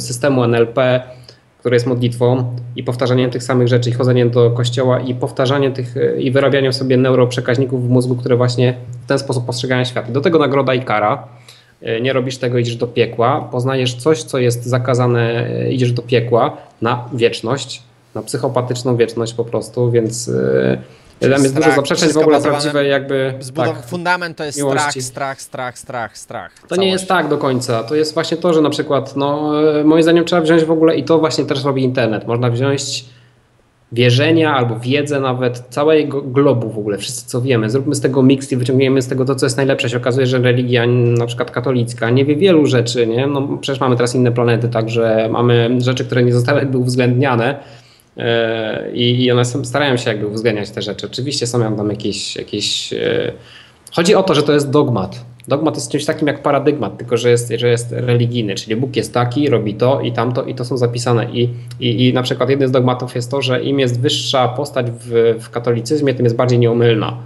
systemu 0.00 0.44
NLP, 0.44 1.02
które 1.58 1.76
jest 1.76 1.86
modlitwą 1.86 2.56
i 2.76 2.84
powtarzaniem 2.84 3.30
tych 3.30 3.42
samych 3.42 3.68
rzeczy, 3.68 3.90
i 3.90 3.92
chodzeniem 3.92 4.30
do 4.30 4.50
kościoła 4.50 5.00
i 5.00 5.14
powtarzaniem 5.14 5.72
tych 5.72 5.94
i 6.18 6.30
wyrabianiem 6.30 6.72
sobie 6.72 6.96
neuroprzekaźników 6.96 7.86
w 7.86 7.88
mózgu, 7.88 8.16
które 8.16 8.36
właśnie 8.36 8.74
w 9.04 9.06
ten 9.06 9.18
sposób 9.18 9.46
postrzegają 9.46 9.84
świat. 9.84 10.12
Do 10.12 10.20
tego 10.20 10.38
nagroda 10.38 10.74
i 10.74 10.80
kara 10.80 11.28
nie 12.00 12.12
robisz 12.12 12.36
tego, 12.36 12.58
idziesz 12.58 12.76
do 12.76 12.86
piekła, 12.86 13.48
poznajesz 13.52 13.94
coś, 13.94 14.22
co 14.22 14.38
jest 14.38 14.64
zakazane, 14.64 15.46
e, 15.46 15.72
idziesz 15.72 15.92
do 15.92 16.02
piekła 16.02 16.56
na 16.82 17.08
wieczność, 17.12 17.82
na 18.14 18.22
psychopatyczną 18.22 18.96
wieczność 18.96 19.34
po 19.34 19.44
prostu, 19.44 19.90
więc 19.90 20.28
e, 20.28 20.78
tam 21.20 21.42
jest 21.42 21.54
dużo 21.54 21.72
zaprzeczeń 21.72 22.12
w 22.12 22.16
ogóle 22.16 22.40
prawdziwej 22.40 22.90
jakby... 22.90 23.34
Tak, 23.54 23.86
fundament 23.86 24.36
to 24.36 24.44
jest 24.44 24.58
miłości. 24.58 25.02
strach, 25.02 25.40
strach, 25.40 25.78
strach, 25.78 25.78
strach, 25.78 26.18
strach. 26.18 26.68
To 26.68 26.76
nie 26.76 26.90
jest 26.90 27.08
tak 27.08 27.28
do 27.28 27.38
końca. 27.38 27.82
To 27.82 27.94
jest 27.94 28.14
właśnie 28.14 28.36
to, 28.36 28.54
że 28.54 28.60
na 28.60 28.70
przykład, 28.70 29.16
no 29.16 29.52
moim 29.84 30.02
zdaniem 30.02 30.24
trzeba 30.24 30.42
wziąć 30.42 30.64
w 30.64 30.70
ogóle 30.70 30.96
i 30.96 31.04
to 31.04 31.18
właśnie 31.18 31.44
też 31.44 31.64
robi 31.64 31.82
internet. 31.82 32.26
Można 32.26 32.50
wziąć 32.50 33.04
wierzenia 33.92 34.54
albo 34.54 34.78
wiedzę 34.78 35.20
nawet 35.20 35.58
całego 35.58 36.22
globu 36.22 36.70
w 36.70 36.78
ogóle, 36.78 36.98
wszyscy 36.98 37.26
co 37.26 37.42
wiemy. 37.42 37.70
Zróbmy 37.70 37.94
z 37.94 38.00
tego 38.00 38.22
miks 38.22 38.52
i 38.52 38.56
wyciągniemy 38.56 39.02
z 39.02 39.08
tego 39.08 39.24
to, 39.24 39.34
co 39.34 39.46
jest 39.46 39.56
najlepsze. 39.56 39.88
Się 39.88 39.96
okazuje, 39.96 40.26
że 40.26 40.38
religia 40.38 40.86
na 40.86 41.26
przykład 41.26 41.50
katolicka 41.50 42.10
nie 42.10 42.24
wie 42.24 42.36
wielu 42.36 42.66
rzeczy, 42.66 43.06
nie? 43.06 43.26
No 43.26 43.58
przecież 43.60 43.80
mamy 43.80 43.96
teraz 43.96 44.14
inne 44.14 44.32
planety, 44.32 44.68
także 44.68 45.28
mamy 45.30 45.78
rzeczy, 45.80 46.04
które 46.04 46.22
nie 46.22 46.32
zostały 46.32 46.58
jakby 46.58 46.78
uwzględniane 46.78 47.56
e, 48.16 48.90
i, 48.94 49.30
one 49.30 49.44
starają 49.44 49.96
się 49.96 50.10
jakby 50.10 50.26
uwzględniać 50.26 50.70
te 50.70 50.82
rzeczy. 50.82 51.06
Oczywiście 51.06 51.46
są 51.46 51.76
tam 51.76 51.90
jakieś, 51.90 52.36
jakieś 52.36 52.92
e, 52.92 53.32
chodzi 53.92 54.14
o 54.14 54.22
to, 54.22 54.34
że 54.34 54.42
to 54.42 54.52
jest 54.52 54.70
dogmat 54.70 55.24
Dogmat 55.48 55.74
jest 55.74 55.90
czymś 55.90 56.04
takim 56.04 56.28
jak 56.28 56.42
paradygmat, 56.42 56.98
tylko 56.98 57.16
że 57.16 57.30
jest, 57.30 57.52
że 57.56 57.68
jest 57.68 57.92
religijny, 57.92 58.54
czyli 58.54 58.76
Bóg 58.76 58.96
jest 58.96 59.14
taki, 59.14 59.48
robi 59.48 59.74
to 59.74 60.00
i 60.00 60.12
tamto 60.12 60.44
i 60.44 60.54
to 60.54 60.64
są 60.64 60.76
zapisane. 60.76 61.30
I, 61.32 61.48
i, 61.80 62.08
i 62.08 62.12
na 62.12 62.22
przykład 62.22 62.50
jednym 62.50 62.68
z 62.68 62.72
dogmatów 62.72 63.14
jest 63.14 63.30
to, 63.30 63.42
że 63.42 63.62
im 63.62 63.80
jest 63.80 64.00
wyższa 64.00 64.48
postać 64.48 64.86
w, 64.90 65.36
w 65.40 65.50
katolicyzmie, 65.50 66.14
tym 66.14 66.24
jest 66.24 66.36
bardziej 66.36 66.58
nieomylna. 66.58 67.16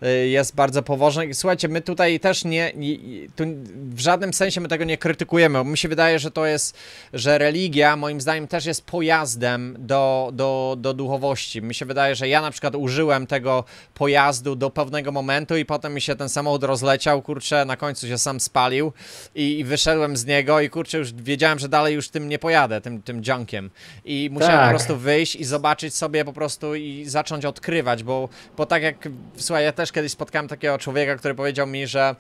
y, 0.04 0.28
jest 0.28 0.56
bardzo 0.56 0.84
poważnych. 0.84 1.36
Słuchajcie, 1.36 1.68
my 1.68 1.82
tutaj 1.82 2.20
też 2.20 2.46
nie, 2.46 2.72
nie 2.76 2.98
tu 3.36 3.44
w 3.76 4.00
żadnym 4.00 4.34
sensie 4.34 4.62
my 4.62 4.68
tego 4.68 4.77
nie 4.86 4.98
krytykujemy. 4.98 5.66
Mi 5.66 5.78
się 5.78 5.90
wydaje, 5.90 6.20
że 6.20 6.32
to 6.32 6.46
jest, 6.46 6.78
że 7.14 7.38
religia 7.38 7.96
moim 7.96 8.22
zdaniem 8.22 8.48
też 8.48 8.66
jest 8.66 8.86
pojazdem 8.86 9.76
do, 9.80 10.30
do, 10.34 10.76
do 10.80 10.94
duchowości. 10.94 11.62
Mi 11.62 11.74
się 11.74 11.86
wydaje, 11.86 12.16
że 12.16 12.28
ja 12.28 12.42
na 12.42 12.52
przykład 12.52 12.76
użyłem 12.76 13.28
tego 13.28 13.48
tego 13.48 13.64
pojazdu 13.94 14.56
do 14.56 14.70
pewnego 14.70 15.12
momentu 15.12 15.58
i 15.58 15.66
potem 15.66 15.94
mi 15.94 16.02
się 16.02 16.16
ten 16.16 16.30
samochód 16.30 16.64
rozleciał, 16.64 17.22
kurczę, 17.22 17.66
na 17.66 17.78
końcu 17.78 18.08
się 18.08 18.18
sam 18.18 18.40
spalił 18.40 18.94
i, 19.36 19.60
i 19.60 19.64
wyszedłem 19.64 20.18
z 20.18 20.26
niego 20.26 20.62
i 20.62 20.70
kurczę, 20.70 20.98
już 20.98 21.14
wiedziałem, 21.14 21.60
że 21.60 21.70
dalej 21.70 21.96
już 21.96 22.10
tym 22.10 22.30
nie 22.30 22.40
pojadę, 22.40 22.82
tym, 22.82 23.02
tym 23.02 23.22
junkiem. 23.28 23.70
I 24.06 24.30
musiałem 24.32 24.56
tak. 24.56 24.66
po 24.66 24.70
prostu 24.70 24.98
wyjść 24.98 25.36
i 25.36 25.44
zobaczyć 25.44 25.96
sobie 25.96 26.26
po 26.26 26.34
prostu 26.34 26.76
i 26.76 27.06
zacząć 27.06 27.46
odkrywać, 27.46 28.04
bo, 28.04 28.30
bo 28.58 28.66
tak 28.66 28.84
jak, 28.84 29.10
słuchaj, 29.38 29.64
ja 29.64 29.72
też 29.72 29.92
kiedyś 29.92 30.12
spotkałem 30.12 30.48
takiego 30.48 30.78
człowieka, 30.78 31.16
który 31.16 31.36
powiedział 31.36 31.68
mi, 31.68 31.88
że 31.88 32.16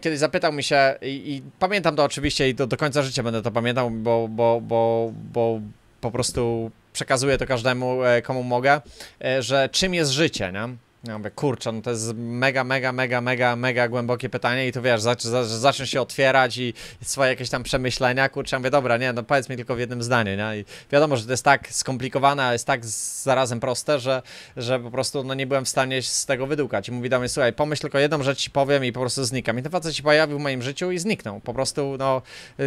kiedyś 0.00 0.18
zapytał 0.18 0.52
mi 0.52 0.62
się 0.62 0.94
i, 1.02 1.06
i 1.06 1.42
pamiętam 1.58 1.96
to 1.96 2.04
oczywiście 2.04 2.48
i 2.48 2.54
do, 2.54 2.66
do 2.66 2.76
końca 2.76 3.02
życia 3.02 3.22
będę 3.22 3.42
to 3.42 3.50
pamiętał, 3.50 3.90
bo, 3.90 4.28
bo, 4.28 4.60
bo, 4.60 5.12
bo 5.32 5.60
po 6.00 6.10
prostu 6.10 6.70
przekazuję 6.92 7.38
to 7.38 7.46
każdemu, 7.46 8.04
e, 8.04 8.22
komu 8.22 8.42
mogę, 8.42 8.80
e, 9.24 9.42
że 9.42 9.68
czym 9.72 9.94
jest 9.94 10.10
życie, 10.10 10.52
nie? 10.52 10.76
Ja 11.04 11.18
mówię, 11.18 11.30
kurczę, 11.30 11.72
no 11.72 11.82
to 11.82 11.90
jest 11.90 12.12
mega, 12.16 12.64
mega, 12.64 12.92
mega, 12.92 13.20
mega, 13.20 13.56
mega 13.56 13.88
głębokie 13.88 14.28
pytanie 14.28 14.68
i 14.68 14.72
tu 14.72 14.82
wiesz, 14.82 15.00
zac 15.00 15.22
zaczniesz 15.46 15.90
się 15.90 16.00
otwierać 16.00 16.58
i 16.58 16.74
swoje 17.02 17.30
jakieś 17.30 17.50
tam 17.50 17.62
przemyślenia, 17.62 18.28
kurczę, 18.28 18.56
ja 18.56 18.60
mówię, 18.60 18.70
dobra, 18.70 18.96
nie, 18.96 19.12
no 19.12 19.22
powiedz 19.22 19.48
mi 19.48 19.56
tylko 19.56 19.74
w 19.74 19.78
jednym 19.78 20.02
zdaniu, 20.02 20.36
nie? 20.36 20.58
I 20.58 20.64
wiadomo, 20.92 21.16
że 21.16 21.24
to 21.24 21.30
jest 21.30 21.44
tak 21.44 21.68
skomplikowane, 21.72 22.42
ale 22.42 22.52
jest 22.52 22.66
tak 22.66 22.84
zarazem 22.86 23.60
proste, 23.60 24.00
że, 24.00 24.22
że 24.56 24.80
po 24.80 24.90
prostu 24.90 25.24
no, 25.24 25.34
nie 25.34 25.46
byłem 25.46 25.64
w 25.64 25.68
stanie 25.68 26.02
z 26.02 26.26
tego 26.26 26.46
wydłukać. 26.46 26.88
I 26.88 26.92
mówi 26.92 27.08
do 27.08 27.18
mnie, 27.18 27.28
słuchaj, 27.28 27.52
pomyśl 27.52 27.82
tylko 27.82 27.98
jedną 27.98 28.22
rzecz 28.22 28.38
ci 28.38 28.50
powiem 28.50 28.84
i 28.84 28.92
po 28.92 29.00
prostu 29.00 29.24
znikam. 29.24 29.58
I 29.58 29.62
ten 29.62 29.72
facet 29.72 29.96
się 29.96 30.02
pojawił 30.02 30.38
w 30.38 30.42
moim 30.42 30.62
życiu 30.62 30.90
i 30.90 30.98
zniknął. 30.98 31.40
Po 31.40 31.54
prostu, 31.54 31.96
no, 31.98 32.22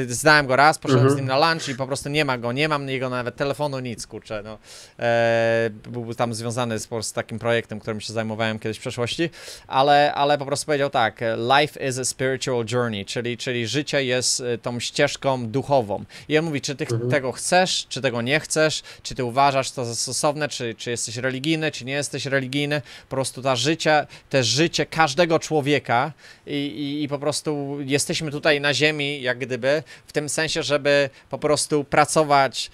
znałem 0.07 0.47
go 0.47 0.55
raz, 0.55 0.77
poszedłem 0.77 1.07
mhm. 1.07 1.17
z 1.17 1.17
nim 1.17 1.27
na 1.27 1.49
lunch 1.49 1.69
i 1.69 1.75
po 1.75 1.87
prostu 1.87 2.09
nie 2.09 2.25
ma 2.25 2.37
go, 2.37 2.51
nie 2.51 2.69
mam 2.69 2.89
jego 2.89 3.09
nawet 3.09 3.35
telefonu, 3.35 3.79
nic, 3.79 4.07
kurczę, 4.07 4.41
no. 4.43 4.57
E, 4.99 5.69
był 5.89 6.13
tam 6.13 6.33
związany 6.33 6.79
z, 6.79 6.87
z 7.01 7.13
takim 7.13 7.39
projektem, 7.39 7.79
którym 7.79 8.01
się 8.01 8.13
zajmowałem 8.13 8.24
zajmowałem 8.25 8.59
kiedyś 8.59 8.77
w 8.77 8.81
przeszłości, 8.81 9.29
ale, 9.67 10.13
ale 10.13 10.37
po 10.37 10.45
prostu 10.45 10.65
powiedział 10.65 10.89
tak, 10.89 11.19
life 11.59 11.87
is 11.89 11.97
a 11.97 12.05
spiritual 12.05 12.65
journey, 12.71 13.05
czyli, 13.05 13.37
czyli 13.37 13.67
życie 13.67 14.05
jest 14.05 14.39
y, 14.39 14.57
tą 14.57 14.79
ścieżką 14.79 15.47
duchową. 15.47 16.05
I 16.29 16.37
on 16.37 16.45
mówi, 16.45 16.61
czy 16.61 16.75
ty 16.75 16.85
mhm. 16.91 17.11
tego 17.11 17.31
chcesz, 17.31 17.85
czy 17.89 18.01
tego 18.01 18.21
nie 18.21 18.39
chcesz, 18.39 18.83
czy 19.03 19.15
ty 19.15 19.23
uważasz 19.23 19.71
to 19.71 19.85
za 19.85 19.95
stosowne, 19.95 20.47
czy, 20.47 20.75
czy 20.75 20.91
jesteś 20.91 21.17
religijny, 21.17 21.71
czy 21.71 21.85
nie 21.85 21.93
jesteś 21.93 22.25
religijny, 22.25 22.81
po 23.09 23.15
prostu 23.15 23.41
ta 23.41 23.55
życie, 23.55 24.07
te 24.29 24.43
życie 24.43 24.85
każdego 24.85 25.39
człowieka 25.39 26.11
i, 26.47 26.53
i, 26.53 27.03
i 27.03 27.07
po 27.07 27.19
prostu 27.19 27.77
jesteśmy 27.85 28.31
tutaj 28.31 28.61
na 28.61 28.73
ziemi, 28.73 29.21
jak 29.21 29.37
gdyby, 29.37 29.83
w 30.07 30.11
tym 30.11 30.29
sensie, 30.29 30.63
żeby 30.63 31.09
po 31.29 31.37
prostu 31.37 31.83
pracować 31.83 32.71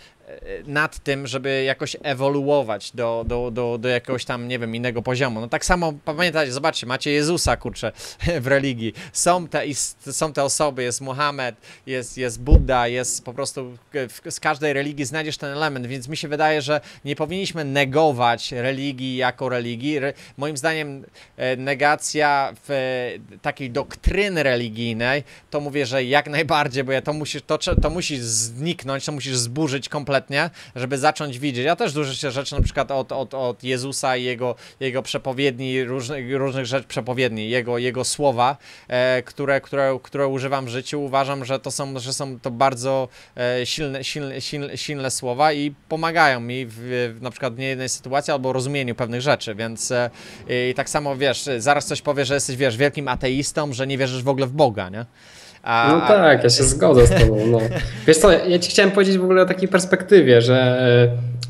nad 0.65 0.99
tym, 0.99 1.27
żeby 1.27 1.63
jakoś 1.63 1.97
ewoluować 2.03 2.91
do, 2.93 3.23
do, 3.27 3.51
do, 3.51 3.77
do 3.77 3.89
jakiegoś 3.89 4.25
tam, 4.25 4.47
nie 4.47 4.59
wiem, 4.59 4.75
innego 4.75 5.01
poziomu. 5.01 5.41
No 5.41 5.47
tak 5.47 5.65
samo 5.65 5.93
pamiętajcie, 6.05 6.51
zobaczcie, 6.51 6.87
macie 6.87 7.11
Jezusa, 7.11 7.57
kurczę, 7.57 7.91
w 8.41 8.47
religii. 8.47 8.93
Są 9.13 9.47
te, 9.47 9.63
są 10.11 10.33
te 10.33 10.43
osoby, 10.43 10.83
jest 10.83 11.01
Muhammad, 11.01 11.55
jest, 11.85 12.17
jest 12.17 12.41
Buddha, 12.41 12.87
jest 12.87 13.25
po 13.25 13.33
prostu 13.33 13.77
w, 13.93 14.31
z 14.31 14.39
każdej 14.39 14.73
religii 14.73 15.05
znajdziesz 15.05 15.37
ten 15.37 15.51
element, 15.51 15.87
więc 15.87 16.07
mi 16.07 16.17
się 16.17 16.27
wydaje, 16.27 16.61
że 16.61 16.81
nie 17.05 17.15
powinniśmy 17.15 17.65
negować 17.65 18.51
religii 18.51 19.15
jako 19.15 19.49
religii. 19.49 19.97
Re, 19.97 20.13
moim 20.37 20.57
zdaniem 20.57 21.05
e, 21.37 21.55
negacja 21.55 22.53
w 22.67 22.71
e, 22.71 23.39
takiej 23.41 23.71
doktryny 23.71 24.43
religijnej, 24.43 25.23
to 25.49 25.59
mówię, 25.59 25.85
że 25.85 26.03
jak 26.03 26.29
najbardziej, 26.29 26.83
bo 26.83 26.91
ja 26.91 27.01
to 27.01 27.13
musisz, 27.13 27.41
to, 27.41 27.57
to 27.57 27.89
musi 27.89 28.17
zniknąć, 28.21 29.05
to 29.05 29.11
musisz 29.11 29.37
zburzyć 29.37 29.89
kompletnie 29.89 30.20
kompletnie, 30.21 30.49
żeby 30.75 30.97
zacząć 30.97 31.39
widzieć. 31.39 31.65
Ja 31.65 31.75
też 31.75 31.93
dużo 31.93 32.13
się 32.13 32.31
rzeczy 32.31 32.55
na 32.55 32.61
przykład 32.61 32.91
od, 32.91 33.11
od, 33.11 33.33
od 33.33 33.63
Jezusa 33.63 34.17
i 34.17 34.23
jego, 34.23 34.55
jego 34.79 35.01
przepowiedni, 35.01 35.83
różnych, 35.83 36.35
różnych 36.35 36.65
rzeczy 36.65 36.87
przepowiedni, 36.87 37.49
jego, 37.49 37.77
jego 37.77 38.03
słowa, 38.03 38.57
e, 38.87 39.23
które, 39.23 39.61
które, 39.61 39.99
które 40.03 40.27
używam 40.27 40.65
w 40.65 40.69
życiu. 40.69 41.01
Uważam, 41.01 41.45
że 41.45 41.59
to 41.59 41.71
są, 41.71 41.99
że 41.99 42.13
są 42.13 42.39
to 42.39 42.51
bardzo 42.51 43.07
e, 43.37 43.65
silne, 43.65 44.03
silne, 44.03 44.41
silne, 44.41 44.77
silne 44.77 45.11
słowa 45.11 45.53
i 45.53 45.73
pomagają 45.89 46.39
mi 46.39 46.65
w, 46.65 46.73
w, 46.73 47.21
na 47.21 47.31
przykład 47.31 47.55
w 47.55 47.57
niejednej 47.57 47.89
sytuacji 47.89 48.33
albo 48.33 48.53
rozumieniu 48.53 48.95
pewnych 48.95 49.21
rzeczy, 49.21 49.55
więc 49.55 49.91
e, 49.91 50.09
i 50.69 50.73
tak 50.73 50.89
samo 50.89 51.15
wiesz, 51.15 51.49
zaraz 51.57 51.85
coś 51.85 52.01
powie, 52.01 52.25
że 52.25 52.33
jesteś 52.33 52.55
wiesz, 52.55 52.77
wielkim 52.77 53.07
ateistą, 53.07 53.73
że 53.73 53.87
nie 53.87 53.97
wierzysz 53.97 54.23
w 54.23 54.29
ogóle 54.29 54.47
w 54.47 54.51
Boga, 54.51 54.89
nie? 54.89 55.05
A, 55.63 55.93
no 55.93 56.07
tak, 56.07 56.43
ja 56.43 56.49
się 56.49 56.63
zgodzę 56.63 57.07
z 57.07 57.21
tobą. 57.21 57.47
No. 57.47 57.59
Wiesz 58.07 58.17
co, 58.17 58.31
ja 58.31 58.59
ci 58.59 58.69
chciałem 58.69 58.91
powiedzieć 58.91 59.17
w 59.17 59.23
ogóle 59.23 59.41
o 59.41 59.45
takiej 59.45 59.67
perspektywie, 59.67 60.41
że 60.41 60.55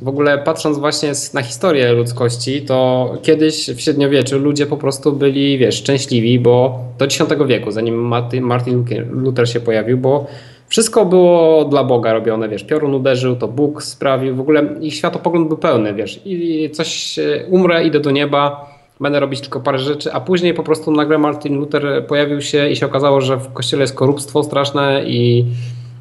e, 0.02 0.04
w 0.06 0.08
ogóle 0.08 0.38
patrząc 0.38 0.78
właśnie 0.78 1.12
na 1.34 1.42
historię 1.42 1.94
ludzkości, 1.94 2.62
to 2.62 3.10
kiedyś 3.22 3.70
w 3.70 3.82
średniowieczu 3.82 4.40
ludzie 4.40 4.66
po 4.66 4.78
prostu 4.78 5.14
byli, 5.14 5.58
wiesz, 5.58 5.76
szczęśliwi, 5.76 6.40
bo 6.40 6.80
do 6.98 7.06
X 7.06 7.20
wieku, 7.48 7.72
zanim 7.72 7.96
Martin 8.42 8.86
Luther 9.12 9.50
się 9.50 9.60
pojawił, 9.60 9.98
bo 9.98 10.28
wszystko 10.68 11.06
było 11.06 11.66
dla 11.66 11.84
Boga 11.84 12.14
robione, 12.14 12.50
wiesz, 12.50 12.64
piorun 12.64 12.94
uderzył, 12.94 13.36
to 13.36 13.48
Bóg 13.48 13.84
sprawił, 13.84 14.36
w 14.36 14.40
ogóle 14.40 14.64
ich 14.82 14.94
światopogląd 14.96 15.48
był 15.48 15.58
pełny, 15.58 15.94
wiesz, 15.94 16.22
i 16.26 16.70
coś, 16.74 17.20
umrę, 17.50 17.84
idę 17.84 18.00
do 18.00 18.12
nieba, 18.12 18.71
będę 19.02 19.20
robić 19.20 19.42
tylko 19.42 19.60
parę 19.60 19.80
rzeczy, 19.80 20.14
a 20.14 20.20
później 20.20 20.54
po 20.54 20.64
prostu 20.64 20.92
nagle 20.92 21.18
Martin 21.18 21.56
Luther 21.56 22.08
pojawił 22.08 22.42
się 22.42 22.70
i 22.70 22.76
się 22.76 22.86
okazało, 22.86 23.22
że 23.22 23.38
w 23.38 23.54
kościele 23.54 23.82
jest 23.82 23.96
korupstwo 23.96 24.44
straszne 24.44 25.04
i 25.06 25.46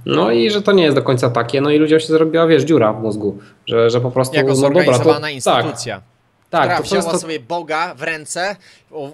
no 0.07 0.31
i 0.31 0.51
że 0.51 0.63
to 0.63 0.73
nie 0.73 0.83
jest 0.83 0.97
do 0.97 1.03
końca 1.03 1.31
takie, 1.31 1.61
no 1.61 1.71
i 1.71 1.79
ludziom 1.79 2.01
się 2.01 2.07
zrobiła, 2.07 2.47
wiesz, 2.47 2.63
dziura 2.63 2.93
w 2.93 3.03
mózgu, 3.03 3.39
że, 3.67 3.91
że 3.91 4.01
po 4.01 4.11
prostu... 4.11 4.37
Jako 4.37 4.55
zorganizowana 4.55 4.99
no 5.05 5.09
dobra, 5.09 5.21
to, 5.21 5.29
instytucja. 5.29 5.95
Tak. 5.95 6.05
Tak, 6.51 6.63
która 6.63 6.77
to 6.79 6.83
wzięła 6.83 7.13
to... 7.13 7.19
sobie 7.19 7.41
Boga 7.41 7.95
w 7.95 8.03
ręce, 8.03 8.57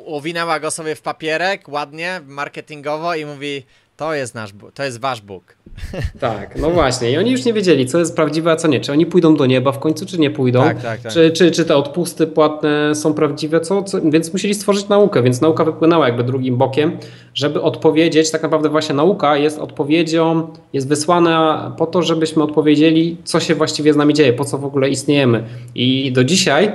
uwinęła 0.06 0.60
go 0.60 0.70
sobie 0.70 0.94
w 0.94 1.02
papierek 1.02 1.68
ładnie, 1.68 2.20
marketingowo 2.26 3.14
i 3.14 3.26
mówi 3.26 3.62
to 3.96 4.14
jest 4.14 4.34
nasz, 4.34 4.50
to 4.74 4.84
jest 4.84 5.00
wasz 5.00 5.20
Bóg. 5.20 5.56
Tak, 6.20 6.56
no 6.58 6.70
właśnie. 6.70 7.10
I 7.10 7.18
oni 7.18 7.30
już 7.30 7.44
nie 7.44 7.52
wiedzieli, 7.52 7.86
co 7.86 7.98
jest 7.98 8.16
prawdziwe, 8.16 8.50
a 8.50 8.56
co 8.56 8.68
nie. 8.68 8.80
Czy 8.80 8.92
oni 8.92 9.06
pójdą 9.06 9.36
do 9.36 9.46
nieba 9.46 9.72
w 9.72 9.78
końcu, 9.78 10.06
czy 10.06 10.18
nie 10.18 10.30
pójdą? 10.30 10.62
Tak, 10.62 10.82
tak, 10.82 11.00
tak. 11.00 11.12
Czy, 11.12 11.30
czy, 11.30 11.50
czy 11.50 11.64
te 11.64 11.76
odpusty 11.76 12.26
płatne 12.26 12.94
są 12.94 13.14
prawdziwe? 13.14 13.60
Co, 13.60 13.82
co? 13.82 14.00
Więc 14.00 14.32
musieli 14.32 14.54
stworzyć 14.54 14.88
naukę, 14.88 15.22
więc 15.22 15.40
nauka 15.40 15.64
wypłynęła 15.64 16.06
jakby 16.06 16.24
drugim 16.24 16.56
bokiem, 16.56 16.98
żeby 17.34 17.62
odpowiedzieć. 17.62 18.30
Tak 18.30 18.42
naprawdę 18.42 18.68
właśnie 18.68 18.94
nauka 18.94 19.36
jest 19.36 19.58
odpowiedzią, 19.58 20.48
jest 20.72 20.88
wysłana 20.88 21.72
po 21.78 21.86
to, 21.86 22.02
żebyśmy 22.02 22.42
odpowiedzieli, 22.42 23.16
co 23.24 23.40
się 23.40 23.54
właściwie 23.54 23.92
z 23.92 23.96
nami 23.96 24.14
dzieje, 24.14 24.32
po 24.32 24.44
co 24.44 24.58
w 24.58 24.64
ogóle 24.64 24.88
istniejemy. 24.88 25.44
I 25.74 26.12
do 26.12 26.24
dzisiaj 26.24 26.72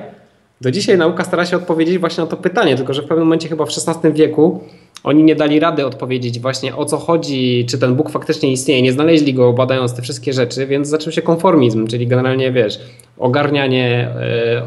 do 0.61 0.71
dzisiaj 0.71 0.97
nauka 0.97 1.23
stara 1.23 1.45
się 1.45 1.57
odpowiedzieć 1.57 1.97
właśnie 1.97 2.23
na 2.23 2.29
to 2.29 2.37
pytanie, 2.37 2.75
tylko 2.75 2.93
że 2.93 3.01
w 3.01 3.05
pewnym 3.05 3.27
momencie 3.27 3.49
chyba 3.49 3.65
w 3.65 3.69
XVI 3.69 4.13
wieku 4.13 4.63
oni 5.03 5.23
nie 5.23 5.35
dali 5.35 5.59
rady 5.59 5.85
odpowiedzieć 5.85 6.39
właśnie 6.39 6.75
o 6.75 6.85
co 6.85 6.97
chodzi, 6.97 7.65
czy 7.69 7.77
ten 7.77 7.95
Bóg 7.95 8.09
faktycznie 8.09 8.51
istnieje. 8.51 8.81
Nie 8.81 8.93
znaleźli 8.93 9.33
go 9.33 9.53
badając 9.53 9.95
te 9.95 10.01
wszystkie 10.01 10.33
rzeczy, 10.33 10.67
więc 10.67 10.87
zaczął 10.87 11.13
się 11.13 11.21
konformizm, 11.21 11.87
czyli 11.87 12.07
generalnie 12.07 12.51
wiesz, 12.51 12.79
ogarnianie, 13.17 14.09
e, 14.15 14.63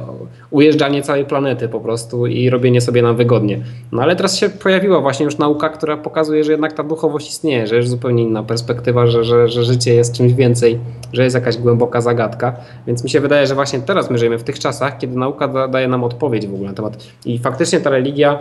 ujeżdżanie 0.51 1.03
całej 1.03 1.25
planety 1.25 1.69
po 1.69 1.81
prostu 1.81 2.27
i 2.27 2.51
robienie 2.51 2.81
sobie 2.81 3.03
nam 3.03 3.17
wygodnie. 3.17 3.61
No 3.93 4.03
ale 4.03 4.17
teraz 4.17 4.39
się 4.39 4.49
pojawiła 4.49 5.01
właśnie 5.01 5.25
już 5.25 5.39
nauka, 5.39 5.69
która 5.69 5.97
pokazuje, 5.97 6.45
że 6.45 6.53
jednak 6.53 6.73
ta 6.73 6.83
duchowość 6.83 7.31
istnieje, 7.31 7.67
że 7.67 7.77
jest 7.77 7.89
zupełnie 7.89 8.23
inna 8.23 8.43
perspektywa, 8.43 9.07
że, 9.07 9.25
że, 9.25 9.49
że 9.49 9.65
życie 9.65 9.95
jest 9.95 10.17
czymś 10.17 10.33
więcej, 10.33 10.79
że 11.13 11.25
jest 11.25 11.35
jakaś 11.35 11.57
głęboka 11.57 12.01
zagadka. 12.01 12.57
Więc 12.87 13.05
mi 13.05 13.11
się 13.11 13.21
wydaje, 13.21 13.47
że 13.47 13.55
właśnie 13.55 13.81
teraz 13.81 14.11
my 14.11 14.19
żyjemy 14.19 14.39
w 14.39 14.45
tych 14.45 14.59
czasach, 14.59 14.99
kiedy 14.99 15.17
nauka 15.17 15.49
da, 15.49 15.69
daje 15.69 15.89
nam 15.89 16.05
odpowiedź 16.05 16.47
w 16.47 16.55
ogóle 16.55 16.69
na 16.69 16.75
temat. 16.75 16.97
I 17.25 17.39
faktycznie 17.39 17.81
ta 17.81 17.91
religia 17.91 18.39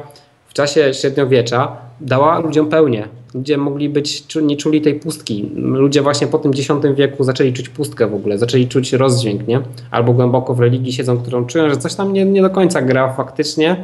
w 0.53 0.55
czasie 0.55 0.93
średniowiecza 0.93 1.77
dała 2.01 2.39
ludziom 2.39 2.69
pełnię. 2.69 3.07
Ludzie 3.33 3.57
mogli 3.57 3.89
być, 3.89 4.35
nie 4.41 4.57
czuli 4.57 4.81
tej 4.81 4.95
pustki. 4.95 5.51
Ludzie 5.55 6.01
właśnie 6.01 6.27
po 6.27 6.37
tym 6.37 6.51
X 6.51 6.67
wieku 6.95 7.23
zaczęli 7.23 7.53
czuć 7.53 7.69
pustkę 7.69 8.07
w 8.07 8.13
ogóle, 8.13 8.37
zaczęli 8.37 8.67
czuć 8.67 8.93
rozdźwięk, 8.93 9.47
nie? 9.47 9.61
Albo 9.91 10.13
głęboko 10.13 10.53
w 10.53 10.59
religii 10.59 10.93
siedzą, 10.93 11.17
którą 11.17 11.45
czują, 11.45 11.69
że 11.69 11.77
coś 11.77 11.95
tam 11.95 12.13
nie, 12.13 12.25
nie 12.25 12.41
do 12.41 12.49
końca 12.49 12.81
gra 12.81 13.13
faktycznie 13.13 13.83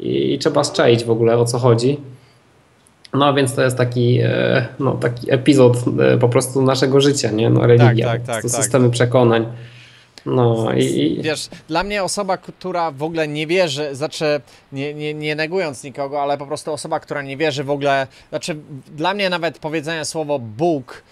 i, 0.00 0.34
i 0.34 0.38
trzeba 0.38 0.64
szczaić 0.64 1.04
w 1.04 1.10
ogóle 1.10 1.38
o 1.38 1.44
co 1.44 1.58
chodzi. 1.58 2.00
No 3.14 3.34
więc 3.34 3.54
to 3.54 3.62
jest 3.62 3.76
taki, 3.76 4.18
e, 4.22 4.66
no, 4.78 4.92
taki 4.92 5.32
epizod 5.32 5.76
e, 6.00 6.18
po 6.18 6.28
prostu 6.28 6.62
naszego 6.62 7.00
życia, 7.00 7.30
nie? 7.30 7.50
No, 7.50 7.66
religia, 7.66 8.06
tak, 8.06 8.22
tak, 8.22 8.42
tak, 8.42 8.50
systemy 8.50 8.84
tak. 8.84 8.92
przekonań. 8.92 9.46
No 10.26 10.72
i... 10.72 11.18
Wiesz, 11.22 11.48
dla 11.68 11.82
mnie 11.82 12.04
osoba, 12.04 12.36
która 12.36 12.90
w 12.90 13.02
ogóle 13.02 13.28
nie 13.28 13.46
wierzy, 13.46 13.94
znaczy 13.94 14.40
nie, 14.72 14.94
nie, 14.94 15.14
nie 15.14 15.34
negując 15.36 15.84
nikogo, 15.84 16.22
ale 16.22 16.38
po 16.38 16.46
prostu 16.46 16.72
osoba, 16.72 17.00
która 17.00 17.22
nie 17.22 17.36
wierzy 17.36 17.64
w 17.64 17.70
ogóle, 17.70 18.06
znaczy 18.28 18.56
dla 18.86 19.14
mnie 19.14 19.30
nawet 19.30 19.58
powiedzenie 19.58 20.04
słowo 20.04 20.38
Bóg 20.38 21.02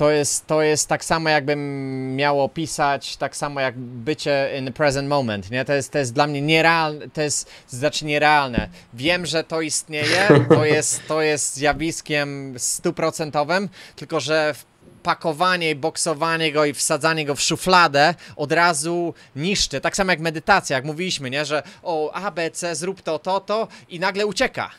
to 0.00 0.10
jest, 0.10 0.46
to 0.46 0.62
jest 0.62 0.88
tak 0.88 1.04
samo 1.04 1.28
jakbym 1.28 2.16
miał 2.16 2.40
opisać, 2.42 3.16
tak 3.16 3.36
samo 3.36 3.60
jak 3.60 3.78
bycie 3.78 4.50
in 4.58 4.66
the 4.66 4.72
present 4.72 5.08
moment, 5.08 5.50
nie? 5.50 5.64
To 5.64 5.72
jest, 5.72 5.92
to 5.92 5.98
jest 5.98 6.14
dla 6.14 6.26
mnie 6.26 6.42
nierealne, 6.42 7.08
to 7.08 7.22
jest, 7.22 7.50
znaczy 7.68 8.04
nierealne. 8.04 8.68
Wiem, 8.94 9.26
że 9.26 9.44
to 9.44 9.60
istnieje, 9.60 10.28
to 10.48 10.64
jest, 10.64 11.06
to 11.08 11.22
jest 11.22 11.54
zjawiskiem 11.54 12.54
stuprocentowym, 12.58 13.68
tylko 13.96 14.20
że 14.20 14.54
w 14.54 14.69
pakowanie, 15.02 15.76
boksowanie 15.76 16.52
go 16.52 16.64
i 16.64 16.72
wsadzanie 16.72 17.26
go 17.26 17.34
w 17.34 17.40
szufladę 17.40 18.14
od 18.36 18.52
razu 18.52 19.14
niszczy. 19.36 19.80
Tak 19.80 19.96
samo 19.96 20.12
jak 20.12 20.20
medytacja, 20.20 20.76
jak 20.76 20.84
mówiliśmy, 20.84 21.30
nie? 21.30 21.44
Że 21.44 21.62
o 21.82 22.12
A, 22.12 22.30
B, 22.30 22.50
C, 22.50 22.74
zrób 22.74 23.02
to, 23.02 23.18
to, 23.18 23.40
to 23.40 23.68
i 23.88 24.00
nagle 24.00 24.26
ucieka. 24.26 24.70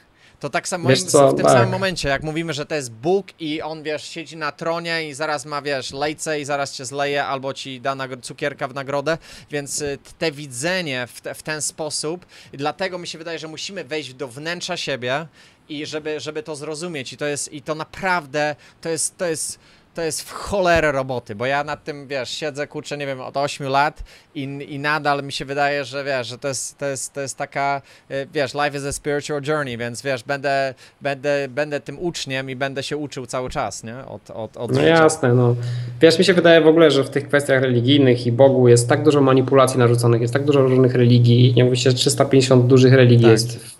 To 0.42 0.50
tak 0.50 0.68
samo 0.68 0.90
w 0.90 1.36
tym 1.36 1.46
tak. 1.46 1.52
samym 1.52 1.70
momencie, 1.70 2.10
jak 2.10 2.24
mówimy, 2.24 2.54
że 2.54 2.66
to 2.66 2.76
jest 2.76 2.92
Bóg 2.92 3.28
i 3.40 3.62
on, 3.62 3.84
wiesz, 3.84 4.04
siedzi 4.04 4.38
na 4.38 4.52
tronie 4.52 5.10
i 5.10 5.14
zaraz 5.14 5.46
ma, 5.46 5.62
wiesz, 5.62 5.92
lejce 5.92 6.42
i 6.42 6.46
zaraz 6.46 6.74
cię 6.74 6.86
zleje 6.86 7.26
albo 7.26 7.54
ci 7.54 7.82
da 7.82 7.96
cukierka 8.22 8.68
w 8.68 8.74
nagrodę, 8.74 9.18
więc 9.52 9.82
y, 9.82 9.98
te 10.18 10.32
widzenie 10.32 11.08
w, 11.08 11.22
te, 11.22 11.34
w 11.34 11.44
ten 11.44 11.62
sposób, 11.62 12.26
dlatego 12.54 12.98
mi 12.98 13.08
się 13.08 13.18
wydaje, 13.18 13.40
że 13.40 13.48
musimy 13.48 13.84
wejść 13.84 14.14
do 14.14 14.28
wnętrza 14.28 14.78
siebie 14.78 15.28
i 15.70 15.86
żeby, 15.86 16.20
żeby 16.20 16.44
to 16.44 16.56
zrozumieć 16.56 17.14
i 17.14 17.18
to 17.18 17.26
jest, 17.26 17.54
i 17.54 17.62
to 17.62 17.76
naprawdę, 17.76 18.56
to 18.82 18.90
jest, 18.90 19.18
to 19.18 19.26
jest 19.26 19.60
to 19.96 20.02
jest 20.02 20.22
w 20.22 20.32
cholerę 20.32 20.92
roboty, 20.92 21.36
bo 21.36 21.46
ja 21.46 21.64
nad 21.64 21.84
tym, 21.84 22.08
wiesz, 22.08 22.30
siedzę, 22.30 22.68
kurczę, 22.68 22.98
nie 22.98 23.06
wiem, 23.06 23.22
od 23.22 23.38
8 23.38 23.68
lat 23.68 24.04
i, 24.36 24.44
i 24.70 24.80
nadal 24.80 25.24
mi 25.24 25.32
się 25.32 25.46
wydaje, 25.46 25.86
że 25.86 26.04
wiesz, 26.04 26.28
że 26.28 26.38
to 26.38 26.48
jest, 26.48 26.78
to 26.78 26.86
jest, 26.86 27.14
to 27.14 27.22
jest 27.22 27.38
taka, 27.38 27.82
y, 28.12 28.28
wiesz, 28.34 28.54
life 28.54 28.78
is 28.78 28.86
a 28.86 28.92
spiritual 28.92 29.42
journey, 29.48 29.78
więc 29.78 30.02
wiesz, 30.02 30.24
będę, 30.24 30.74
będę, 31.02 31.48
będę 31.50 31.80
tym 31.80 32.00
uczniem 32.00 32.50
i 32.50 32.56
będę 32.56 32.84
się 32.84 32.98
uczył 32.98 33.26
cały 33.26 33.50
czas, 33.50 33.84
nie? 33.84 34.06
Od, 34.06 34.30
od, 34.30 34.58
od 34.58 34.72
no 34.72 34.80
życia. 34.80 34.88
jasne, 34.88 35.34
no. 35.34 35.56
Wiesz, 36.02 36.20
mi 36.20 36.26
się 36.26 36.34
wydaje 36.34 36.62
w 36.62 36.68
ogóle, 36.68 36.92
że 36.92 37.04
w 37.04 37.10
tych 37.10 37.28
kwestiach 37.28 37.62
religijnych 37.62 38.28
i 38.28 38.32
Bogu 38.32 38.68
jest 38.68 38.90
tak 38.90 39.04
dużo 39.04 39.22
manipulacji 39.22 39.80
narzuconych, 39.80 40.22
jest 40.22 40.34
tak 40.34 40.46
dużo 40.46 40.62
różnych 40.62 40.96
religii, 40.96 41.54
nie 41.56 41.64
mówi 41.64 41.78
się, 41.78 41.90
że 41.90 41.96
350 41.96 42.68
dużych 42.68 42.94
religii 42.94 43.26
tak. 43.26 43.32
jest 43.32 43.60
w, 43.60 43.78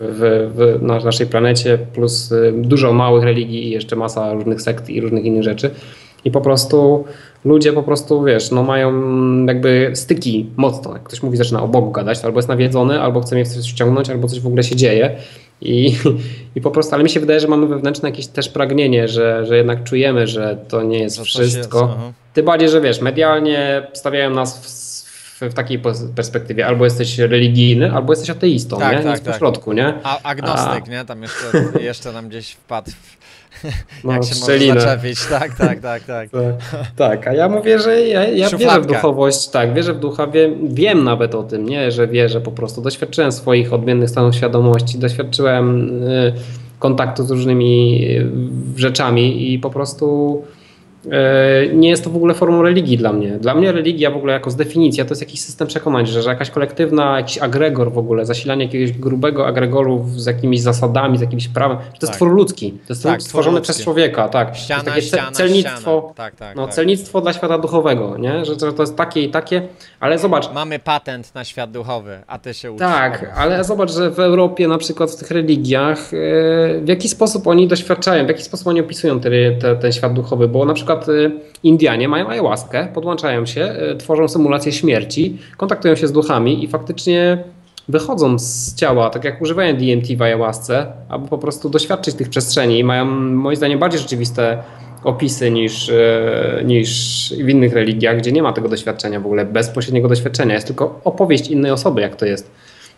w, 0.54 0.78
w 0.78 0.82
naszej 0.82 1.26
planecie, 1.26 1.78
plus 1.78 2.32
y, 2.32 2.52
dużo 2.56 2.92
małych 2.92 3.24
religii 3.24 3.66
i 3.66 3.70
jeszcze 3.70 3.96
masa 3.96 4.32
różnych 4.32 4.62
sekt 4.62 4.88
i 4.88 5.00
różnych 5.00 5.24
innych 5.24 5.42
rzeczy 5.42 5.70
i 6.24 6.30
po 6.30 6.40
prostu 6.40 7.04
ludzie 7.44 7.72
po 7.72 7.82
prostu, 7.82 8.22
wiesz, 8.22 8.50
no 8.50 8.62
mają 8.62 8.92
jakby 9.46 9.90
styki 9.94 10.46
mocno. 10.56 10.92
Jak 10.92 11.02
ktoś 11.02 11.22
mówi, 11.22 11.36
zaczyna 11.36 11.62
o 11.62 11.68
Bogu 11.68 11.90
gadać, 11.90 12.20
to 12.20 12.26
albo 12.26 12.38
jest 12.38 12.48
nawiedzony, 12.48 13.00
albo 13.00 13.20
chce 13.20 13.34
mnie 13.34 13.46
coś 13.46 13.72
wciągnąć, 13.72 14.10
albo 14.10 14.28
coś 14.28 14.40
w 14.40 14.46
ogóle 14.46 14.62
się 14.62 14.76
dzieje. 14.76 15.16
I, 15.60 15.96
I 16.56 16.60
po 16.60 16.70
prostu, 16.70 16.94
ale 16.94 17.04
mi 17.04 17.10
się 17.10 17.20
wydaje, 17.20 17.40
że 17.40 17.48
mamy 17.48 17.66
wewnętrzne 17.66 18.08
jakieś 18.08 18.26
też 18.26 18.48
pragnienie, 18.48 19.08
że, 19.08 19.46
że 19.46 19.56
jednak 19.56 19.84
czujemy, 19.84 20.26
że 20.26 20.58
to 20.68 20.82
nie 20.82 20.98
jest 20.98 21.20
wszystko. 21.20 21.80
Jest, 21.80 22.14
Tym 22.32 22.46
bardziej, 22.46 22.68
że 22.68 22.80
wiesz, 22.80 23.00
medialnie 23.00 23.86
stawiają 23.92 24.30
nas 24.30 24.58
w, 24.58 24.91
w, 25.50 25.54
takiej 25.54 25.80
perspektywie, 26.14 26.66
albo 26.66 26.84
jesteś 26.84 27.18
religijny, 27.18 27.92
albo 27.92 28.12
jesteś 28.12 28.30
ateistą, 28.30 28.78
tak, 28.78 28.92
nie? 28.92 29.02
Tak, 29.02 29.06
Nic 29.06 29.24
tak. 29.24 29.32
po 29.32 29.38
środku, 29.38 29.72
nie? 29.72 29.94
A, 30.02 30.22
agnostyk, 30.22 30.84
A... 30.86 30.90
nie? 30.90 31.04
Tam 31.04 31.22
jeszcze, 31.22 31.46
jeszcze 31.90 32.12
nam 32.12 32.28
gdzieś 32.28 32.52
wpadł 32.52 32.90
no, 34.04 34.12
jak 34.12 34.24
się 34.24 34.34
szczelinę. 34.34 34.74
może 34.74 34.86
zaczepić, 34.86 35.26
tak, 35.26 35.56
tak, 35.56 35.80
tak, 35.80 36.04
tak. 36.04 36.30
tak. 36.30 36.86
tak, 36.96 37.26
a 37.28 37.32
ja 37.32 37.48
mówię, 37.48 37.78
że 37.78 38.00
ja, 38.00 38.28
ja 38.28 38.50
wierzę 38.50 38.80
w 38.80 38.86
duchowość, 38.86 39.48
tak, 39.48 39.74
wierzę 39.74 39.94
w 39.94 39.98
ducha, 39.98 40.26
wiem, 40.26 40.74
wiem 40.74 41.04
nawet 41.04 41.34
o 41.34 41.42
tym, 41.42 41.68
nie, 41.68 41.92
że 41.92 42.08
wierzę 42.08 42.40
po 42.40 42.52
prostu. 42.52 42.82
Doświadczyłem 42.82 43.32
swoich 43.32 43.72
odmiennych 43.72 44.10
stanów 44.10 44.34
świadomości, 44.34 44.98
doświadczyłem 44.98 45.98
y, 46.02 46.32
kontaktu 46.78 47.24
z 47.24 47.30
różnymi 47.30 48.04
y, 48.76 48.80
rzeczami 48.80 49.52
i 49.52 49.58
po 49.58 49.70
prostu 49.70 50.42
nie 51.72 51.88
jest 51.88 52.04
to 52.04 52.10
w 52.10 52.16
ogóle 52.16 52.34
formą 52.34 52.62
religii 52.62 52.98
dla 52.98 53.12
mnie. 53.12 53.30
Dla 53.30 53.54
mnie 53.54 53.72
religia 53.72 54.10
w 54.10 54.16
ogóle 54.16 54.32
jako 54.32 54.50
z 54.50 54.56
definicja 54.56 55.04
to 55.04 55.10
jest 55.10 55.22
jakiś 55.22 55.40
system 55.40 55.68
przekonań, 55.68 56.06
że, 56.06 56.22
że 56.22 56.30
jakaś 56.30 56.50
kolektywna, 56.50 57.16
jakiś 57.16 57.38
agregor 57.38 57.92
w 57.92 57.98
ogóle, 57.98 58.26
zasilanie 58.26 58.64
jakiegoś 58.64 58.92
grubego 58.92 59.46
agregoru 59.46 60.06
z 60.16 60.26
jakimiś 60.26 60.60
zasadami, 60.60 61.18
z 61.18 61.20
jakimś 61.20 61.48
prawem. 61.48 61.76
To 61.76 61.84
jest 61.84 62.00
tak. 62.00 62.14
twór 62.16 62.32
ludzki. 62.32 62.70
To 62.70 62.76
jest 62.88 63.02
tak, 63.02 63.22
stworzone 63.22 63.60
przez 63.60 63.82
człowieka, 63.84 64.28
tak. 64.28 64.56
Ściana, 64.56 64.82
to 64.82 64.96
jest 64.96 65.10
takie 65.10 65.22
ściana, 65.22 65.36
celnictwo, 65.36 65.80
ściana. 65.80 66.14
Tak, 66.14 66.36
tak, 66.36 66.56
no, 66.56 66.66
tak. 66.66 66.74
celnictwo 66.74 67.20
dla 67.20 67.32
świata 67.32 67.58
duchowego, 67.58 68.18
nie? 68.18 68.44
Że, 68.44 68.54
że 68.54 68.72
to 68.72 68.82
jest 68.82 68.96
takie 68.96 69.22
i 69.22 69.30
takie, 69.30 69.62
ale 70.00 70.18
zobacz. 70.18 70.52
Mamy 70.52 70.78
patent 70.78 71.34
na 71.34 71.44
świat 71.44 71.70
duchowy, 71.70 72.18
a 72.26 72.38
ty 72.38 72.54
się 72.54 72.72
uczysz. 72.72 72.86
Tak, 72.86 73.32
ale 73.36 73.64
zobacz, 73.64 73.92
że 73.92 74.10
w 74.10 74.20
Europie 74.20 74.68
na 74.68 74.78
przykład 74.78 75.10
w 75.10 75.16
tych 75.16 75.30
religiach 75.30 75.98
e, 75.98 76.80
w 76.80 76.88
jaki 76.88 77.08
sposób 77.08 77.46
oni 77.46 77.68
doświadczają, 77.68 78.24
w 78.24 78.28
jaki 78.28 78.42
sposób 78.42 78.66
oni 78.66 78.80
opisują 78.80 79.20
te, 79.20 79.30
te, 79.60 79.76
ten 79.76 79.92
świat 79.92 80.12
duchowy, 80.12 80.48
bo 80.48 80.64
na 80.64 80.74
przykład 80.74 80.91
przykład 80.96 81.16
y, 81.16 81.30
Indianie 81.62 82.08
mają 82.08 82.28
ayahuaskę, 82.28 82.88
podłączają 82.94 83.46
się, 83.46 83.74
y, 83.92 83.96
tworzą 83.96 84.28
symulację 84.28 84.72
śmierci, 84.72 85.38
kontaktują 85.56 85.94
się 85.94 86.06
z 86.06 86.12
duchami 86.12 86.64
i 86.64 86.68
faktycznie 86.68 87.44
wychodzą 87.88 88.38
z 88.38 88.74
ciała, 88.74 89.10
tak 89.10 89.24
jak 89.24 89.42
używają 89.42 89.76
DMT 89.76 90.16
w 90.16 90.22
ayahuasce, 90.22 90.86
aby 91.08 91.28
po 91.28 91.38
prostu 91.38 91.68
doświadczyć 91.68 92.14
tych 92.14 92.28
przestrzeni 92.28 92.78
i 92.78 92.84
mają 92.84 93.04
moim 93.04 93.56
zdaniem 93.56 93.78
bardziej 93.78 94.00
rzeczywiste 94.00 94.58
opisy 95.04 95.50
niż, 95.50 95.88
y, 95.88 96.62
niż 96.64 96.88
w 97.44 97.48
innych 97.48 97.72
religiach, 97.72 98.18
gdzie 98.18 98.32
nie 98.32 98.42
ma 98.42 98.52
tego 98.52 98.68
doświadczenia 98.68 99.20
w 99.20 99.26
ogóle, 99.26 99.44
bezpośredniego 99.44 100.08
doświadczenia. 100.08 100.54
Jest 100.54 100.66
tylko 100.66 101.00
opowieść 101.04 101.48
innej 101.48 101.70
osoby, 101.70 102.00
jak 102.00 102.16
to 102.16 102.26
jest 102.26 102.50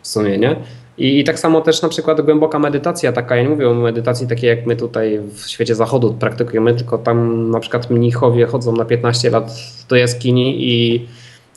w 0.05 0.09
sumie, 0.09 0.39
nie? 0.39 0.56
I, 0.98 1.18
I, 1.18 1.24
tak 1.24 1.39
samo 1.39 1.60
też 1.60 1.82
na 1.82 1.89
przykład 1.89 2.20
głęboka 2.20 2.59
medytacja 2.59 3.12
taka, 3.12 3.36
ja 3.36 3.43
nie 3.43 3.48
mówię 3.48 3.70
o 3.70 3.74
medytacji 3.74 4.26
takiej 4.26 4.48
jak 4.48 4.66
my 4.66 4.76
tutaj 4.76 5.20
w 5.35 5.48
świecie 5.48 5.74
zachodu 5.74 6.14
praktykujemy, 6.14 6.74
tylko 6.74 6.98
tam 6.98 7.51
na 7.51 7.60
przykład 7.60 7.90
mnichowie 7.90 8.47
chodzą 8.47 8.76
na 8.76 8.85
15 8.85 9.31
lat 9.31 9.52
do 9.89 9.97
jaskini 9.97 10.56
i 10.59 11.06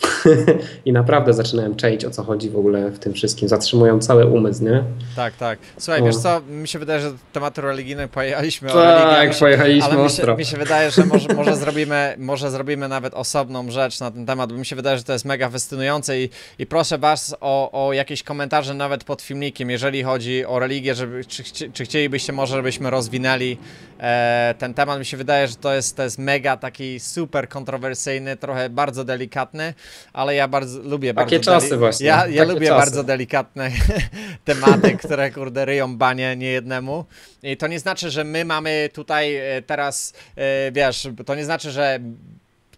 I 0.85 0.91
naprawdę 0.91 1.33
zaczynałem 1.33 1.75
czaić 1.75 2.05
o 2.05 2.09
co 2.09 2.23
chodzi 2.23 2.49
w 2.49 2.57
ogóle 2.57 2.89
w 2.89 2.99
tym 2.99 3.13
wszystkim. 3.13 3.47
Zatrzymują 3.49 3.99
cały 3.99 4.25
umysł, 4.25 4.63
nie? 4.63 4.83
Tak, 5.15 5.35
tak. 5.35 5.59
Słuchaj, 5.77 6.01
no. 6.01 6.07
wiesz 6.07 6.17
co, 6.17 6.41
mi 6.41 6.67
się 6.67 6.79
wydaje, 6.79 7.01
że 7.01 7.11
tematy 7.33 7.61
religijne 7.61 8.07
pojechaliśmy 8.07 8.69
tak, 8.69 9.19
religii. 9.19 9.39
pojechaliśmy 9.39 9.89
ale 9.89 10.01
ostro. 10.03 10.37
Mi 10.37 10.45
się, 10.45 10.51
mi 10.51 10.51
się 10.51 10.65
wydaje, 10.65 10.91
że 10.91 11.05
może, 11.05 11.33
może, 11.33 11.55
zrobimy, 11.55 12.15
może 12.17 12.51
zrobimy 12.51 12.87
nawet 12.87 13.13
osobną 13.13 13.71
rzecz 13.71 13.99
na 13.99 14.11
ten 14.11 14.25
temat, 14.25 14.53
bo 14.53 14.59
mi 14.59 14.65
się 14.65 14.75
wydaje, 14.75 14.97
że 14.97 15.03
to 15.03 15.13
jest 15.13 15.25
mega 15.25 15.49
fascynujące 15.49 16.21
i, 16.21 16.29
i 16.59 16.65
proszę 16.65 16.97
was 16.97 17.35
o, 17.41 17.87
o 17.87 17.93
jakieś 17.93 18.23
komentarze 18.23 18.73
nawet 18.73 19.03
pod 19.03 19.21
filmikiem, 19.21 19.69
jeżeli 19.69 20.03
chodzi 20.03 20.45
o 20.45 20.59
religię, 20.59 20.95
żeby, 20.95 21.25
czy, 21.25 21.71
czy 21.71 21.85
chcielibyście 21.85 22.33
może, 22.33 22.55
żebyśmy 22.55 22.89
rozwinęli 22.89 23.57
e, 23.99 24.55
ten 24.57 24.73
temat. 24.73 24.99
Mi 24.99 25.05
się 25.05 25.17
wydaje, 25.17 25.47
że 25.47 25.55
to 25.55 25.73
jest, 25.73 25.95
to 25.95 26.03
jest 26.03 26.17
mega 26.17 26.57
taki 26.57 26.99
super 26.99 27.49
kontrowersyjny, 27.49 28.37
trochę 28.37 28.69
bardzo 28.69 29.03
delikatny, 29.03 29.73
ale 30.13 30.35
ja 30.35 30.47
bardzo 30.47 30.79
lubię 30.79 31.13
Takie 31.13 31.35
bardzo 31.35 31.51
czasy 31.51 31.77
właśnie. 31.77 32.05
Ja, 32.05 32.27
ja 32.27 32.43
lubię 32.43 32.67
czasy. 32.67 32.79
bardzo 32.79 33.03
delikatne 33.03 33.71
tematy, 34.45 34.97
które 34.97 35.31
kurde 35.31 35.65
ryją 35.65 35.97
banie 35.97 36.35
niejednemu. 36.35 37.05
I 37.43 37.57
to 37.57 37.67
nie 37.67 37.79
znaczy, 37.79 38.11
że 38.11 38.23
my 38.23 38.45
mamy 38.45 38.89
tutaj 38.93 39.35
e, 39.35 39.61
teraz, 39.61 40.13
e, 40.35 40.71
wiesz, 40.71 41.07
to 41.25 41.35
nie 41.35 41.45
znaczy, 41.45 41.71
że 41.71 41.99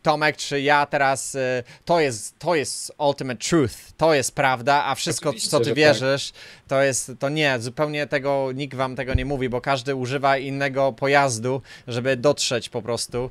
Tomek, 0.02 0.38
czy 0.38 0.62
ja 0.62 0.86
teraz, 0.86 1.36
y, 1.36 1.64
to 1.86 2.00
jest, 2.00 2.40
to 2.40 2.56
jest 2.56 2.94
ultimate 3.00 3.40
truth, 3.40 3.76
to 3.98 4.14
jest 4.14 4.36
prawda, 4.36 4.86
a 4.86 4.96
wszystko, 4.96 5.30
Oczywiście, 5.30 5.50
co 5.50 5.60
ty 5.60 5.66
tak. 5.66 5.74
wierzysz, 5.74 6.32
to 6.68 6.82
jest, 6.82 7.12
to 7.20 7.30
nie, 7.30 7.60
zupełnie 7.60 8.08
tego, 8.08 8.52
nikt 8.52 8.76
wam 8.76 8.96
tego 8.96 9.14
nie 9.14 9.26
mówi, 9.26 9.50
bo 9.50 9.62
każdy 9.62 9.96
używa 9.96 10.38
innego 10.38 10.94
pojazdu, 10.94 11.62
żeby 11.88 12.18
dotrzeć 12.18 12.70
po 12.70 12.82
prostu. 12.82 13.30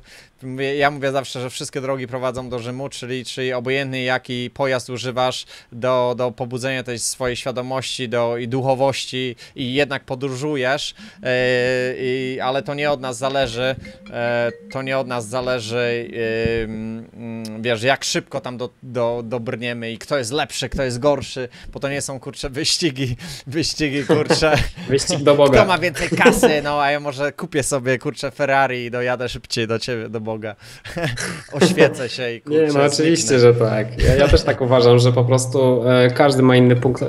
Ja 0.77 0.91
mówię 0.91 1.11
zawsze, 1.11 1.41
że 1.41 1.49
wszystkie 1.49 1.81
drogi 1.81 2.07
prowadzą 2.07 2.49
do 2.49 2.59
Rzymu, 2.59 2.89
czyli, 2.89 3.25
czyli 3.25 3.53
obojętnie 3.53 4.03
jaki 4.03 4.49
pojazd 4.49 4.89
używasz 4.89 5.45
do, 5.71 6.13
do 6.17 6.31
pobudzenia 6.31 6.83
tej 6.83 6.99
swojej 6.99 7.35
świadomości 7.35 8.09
do, 8.09 8.37
i 8.37 8.47
duchowości 8.47 9.35
i 9.55 9.73
jednak 9.73 10.03
podróżujesz, 10.03 10.95
e, 11.23 11.29
i, 11.97 12.39
ale 12.43 12.63
to 12.63 12.73
nie 12.73 12.91
od 12.91 13.01
nas 13.01 13.17
zależy, 13.17 13.75
e, 14.11 14.51
to 14.71 14.81
nie 14.81 14.97
od 14.97 15.07
nas 15.07 15.27
zależy, 15.27 16.09
e, 17.57 17.61
wiesz, 17.61 17.83
jak 17.83 18.03
szybko 18.03 18.41
tam 18.41 18.57
do, 18.57 18.69
do, 18.83 19.21
dobrniemy 19.25 19.91
i 19.91 19.97
kto 19.97 20.17
jest 20.17 20.31
lepszy, 20.31 20.69
kto 20.69 20.83
jest 20.83 20.99
gorszy, 20.99 21.49
bo 21.73 21.79
to 21.79 21.89
nie 21.89 22.01
są, 22.01 22.19
kurcze, 22.19 22.49
wyścigi, 22.49 23.15
wyścigi, 23.47 24.05
kurcze, 24.05 24.57
Wyścig 24.89 25.17
do 25.17 25.33
kto 25.33 25.43
Boga. 25.45 25.65
ma 25.65 25.77
więcej 25.77 26.09
kasy, 26.09 26.61
no 26.63 26.81
a 26.81 26.91
ja 26.91 26.99
może 26.99 27.31
kupię 27.31 27.63
sobie, 27.63 27.99
kurczę, 27.99 28.31
Ferrari 28.31 28.85
i 28.85 28.91
dojadę 28.91 29.29
szybciej 29.29 29.67
do 29.67 29.79
ciebie, 29.79 30.09
do 30.09 30.19
Boga. 30.19 30.28
Oświecę 31.61 32.09
się 32.09 32.31
i 32.33 32.41
kurczę, 32.41 32.59
Nie, 32.61 32.67
no 32.73 32.83
oczywiście, 32.83 33.27
zniknę. 33.39 33.39
że 33.39 33.53
tak. 33.53 34.03
Ja, 34.03 34.15
ja 34.15 34.27
też 34.27 34.43
tak 34.43 34.61
uważam, 34.61 34.99
że 34.99 35.11
po 35.11 35.23
prostu 35.23 35.83
e, 35.89 36.11
każdy 36.11 36.41
ma 36.43 36.55
inny 36.55 36.75
punkt 36.75 37.01
e, 37.01 37.07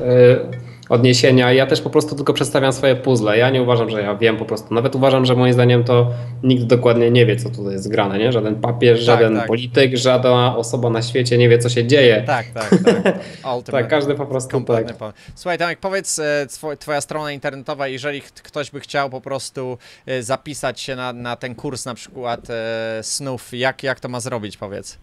odniesienia. 0.90 1.52
Ja 1.52 1.66
też 1.66 1.80
po 1.80 1.90
prostu 1.90 2.14
tylko 2.14 2.32
przedstawiam 2.32 2.72
swoje 2.72 2.96
puzzle. 2.96 3.38
Ja 3.38 3.50
nie 3.50 3.62
uważam, 3.62 3.90
że 3.90 4.02
ja 4.02 4.14
wiem 4.14 4.36
po 4.36 4.44
prostu. 4.44 4.74
Nawet 4.74 4.94
uważam, 4.94 5.26
że 5.26 5.34
moim 5.34 5.52
zdaniem 5.52 5.84
to 5.84 6.10
nikt 6.42 6.64
dokładnie 6.64 7.10
nie 7.10 7.26
wie, 7.26 7.36
co 7.36 7.50
tutaj 7.50 7.72
jest 7.72 7.90
grane, 7.90 8.18
nie? 8.18 8.32
Żaden 8.32 8.60
papież, 8.60 9.00
żaden 9.00 9.36
tak. 9.36 9.46
polityk, 9.46 9.96
żadna 9.96 10.56
osoba 10.56 10.90
na 10.90 11.02
świecie 11.02 11.38
nie 11.38 11.48
wie, 11.48 11.58
co 11.58 11.68
się 11.68 11.86
dzieje. 11.86 12.22
Tak, 12.26 12.46
tak, 12.54 12.70
tak. 12.84 13.18
Tak, 13.70 13.88
każdy 13.88 14.14
po 14.14 14.26
prostu 14.26 14.50
Kompletny 14.50 14.94
tak. 14.94 15.14
Słuchaj, 15.34 15.58
Tomek, 15.58 15.78
powiedz 15.78 16.18
e, 16.18 16.46
two- 16.48 16.76
twoja 16.76 17.00
strona 17.00 17.32
internetowa, 17.32 17.88
jeżeli 17.88 18.20
ktoś 18.20 18.70
by 18.70 18.80
chciał 18.80 19.10
po 19.10 19.20
prostu 19.20 19.78
e, 20.06 20.22
zapisać 20.22 20.80
się 20.80 20.96
na, 20.96 21.12
na 21.12 21.36
ten 21.36 21.54
kurs 21.54 21.84
na 21.84 21.94
przykład 21.94 22.50
e, 22.50 22.98
snów, 23.02 23.48
jak, 23.52 23.82
jak 23.82 24.00
to 24.00 24.08
ma 24.08 24.20
zrobić, 24.20 24.56
powiedz? 24.56 24.98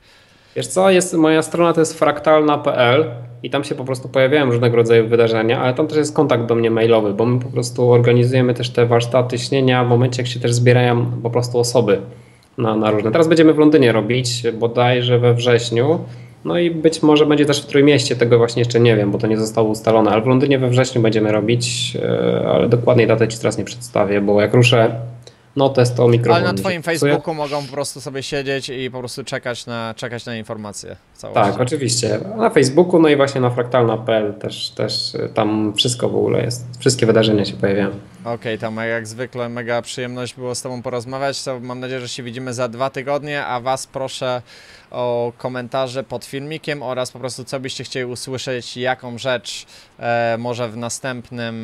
Wiesz 0.57 0.67
co, 0.67 0.89
jest, 0.89 1.13
moja 1.13 1.41
strona 1.41 1.73
to 1.73 1.79
jest 1.79 1.99
fraktalna.pl 1.99 3.05
i 3.43 3.49
tam 3.49 3.63
się 3.63 3.75
po 3.75 3.85
prostu 3.85 4.09
pojawiają 4.09 4.45
różnego 4.45 4.75
rodzaju 4.75 5.07
wydarzenia, 5.07 5.61
ale 5.61 5.73
tam 5.73 5.87
też 5.87 5.97
jest 5.97 6.15
kontakt 6.15 6.45
do 6.45 6.55
mnie 6.55 6.71
mailowy, 6.71 7.13
bo 7.13 7.25
my 7.25 7.39
po 7.39 7.49
prostu 7.49 7.91
organizujemy 7.91 8.53
też 8.53 8.69
te 8.69 8.85
warsztaty 8.85 9.37
śnienia 9.37 9.83
w 9.83 9.87
momencie, 9.87 10.21
jak 10.21 10.31
się 10.31 10.39
też 10.39 10.53
zbierają 10.53 11.05
po 11.23 11.29
prostu 11.29 11.59
osoby 11.59 12.01
na, 12.57 12.75
na 12.75 12.91
różne. 12.91 13.11
Teraz 13.11 13.27
będziemy 13.27 13.53
w 13.53 13.57
Londynie 13.57 13.91
robić, 13.91 14.43
bodajże 14.59 15.19
we 15.19 15.33
wrześniu, 15.33 15.99
no 16.45 16.59
i 16.59 16.71
być 16.71 17.03
może 17.03 17.25
będzie 17.25 17.45
też 17.45 17.61
w 17.61 17.65
Trójmieście, 17.65 18.15
tego 18.15 18.37
właśnie 18.37 18.61
jeszcze 18.61 18.79
nie 18.79 18.95
wiem, 18.95 19.11
bo 19.11 19.17
to 19.17 19.27
nie 19.27 19.37
zostało 19.37 19.69
ustalone, 19.69 20.11
ale 20.11 20.21
w 20.21 20.27
Londynie 20.27 20.59
we 20.59 20.69
wrześniu 20.69 21.01
będziemy 21.01 21.31
robić, 21.31 21.97
e, 22.03 22.47
ale 22.47 22.69
dokładniej 22.69 23.07
datę 23.07 23.27
Ci 23.27 23.37
teraz 23.37 23.57
nie 23.57 23.63
przedstawię, 23.63 24.21
bo 24.21 24.41
jak 24.41 24.53
ruszę 24.53 24.99
notes, 25.57 25.93
to 25.93 26.07
mikrofon 26.07 26.43
Ale 26.43 26.53
na 26.53 26.53
twoim. 26.53 26.83
Facebooku 26.83 27.33
mogą 27.33 27.65
po 27.65 27.71
prostu 27.71 28.01
sobie 28.01 28.23
siedzieć 28.23 28.69
i 28.69 28.91
po 28.91 28.99
prostu 28.99 29.23
czekać 29.23 29.65
na, 29.65 29.93
czekać 29.97 30.25
na 30.25 30.35
informacje. 30.35 30.95
Tak, 31.33 31.61
oczywiście. 31.61 32.19
Na 32.37 32.49
Facebooku, 32.49 32.99
no 32.99 33.09
i 33.09 33.15
właśnie 33.15 33.41
na 33.41 33.49
fraktalna.pl 33.49 34.33
też, 34.33 34.69
też 34.69 35.15
y, 35.15 35.29
tam 35.33 35.73
wszystko 35.73 36.09
w 36.09 36.15
ogóle 36.15 36.41
jest. 36.41 36.65
Wszystkie 36.79 37.05
wydarzenia 37.05 37.45
się 37.45 37.53
pojawiają. 37.53 37.89
Okej, 38.25 38.59
Tomek, 38.59 38.89
jak 38.89 39.07
zwykle 39.07 39.49
mega 39.49 39.81
przyjemność 39.81 40.35
było 40.35 40.55
z 40.55 40.61
Tobą 40.61 40.81
porozmawiać. 40.81 41.43
To 41.43 41.59
mam 41.59 41.79
nadzieję, 41.79 41.99
że 41.99 42.09
się 42.09 42.23
widzimy 42.23 42.53
za 42.53 42.67
dwa 42.67 42.89
tygodnie, 42.89 43.45
a 43.45 43.59
Was 43.59 43.87
proszę 43.87 44.41
o 44.91 45.33
komentarze 45.37 46.03
pod 46.03 46.25
filmikiem 46.25 46.83
oraz 46.83 47.11
po 47.11 47.19
prostu 47.19 47.43
co 47.43 47.59
byście 47.59 47.83
chcieli 47.83 48.05
usłyszeć, 48.05 48.77
jaką 48.77 49.17
rzecz 49.17 49.65
e, 49.99 50.35
może 50.39 50.69
w 50.69 50.77
następnym, 50.77 51.55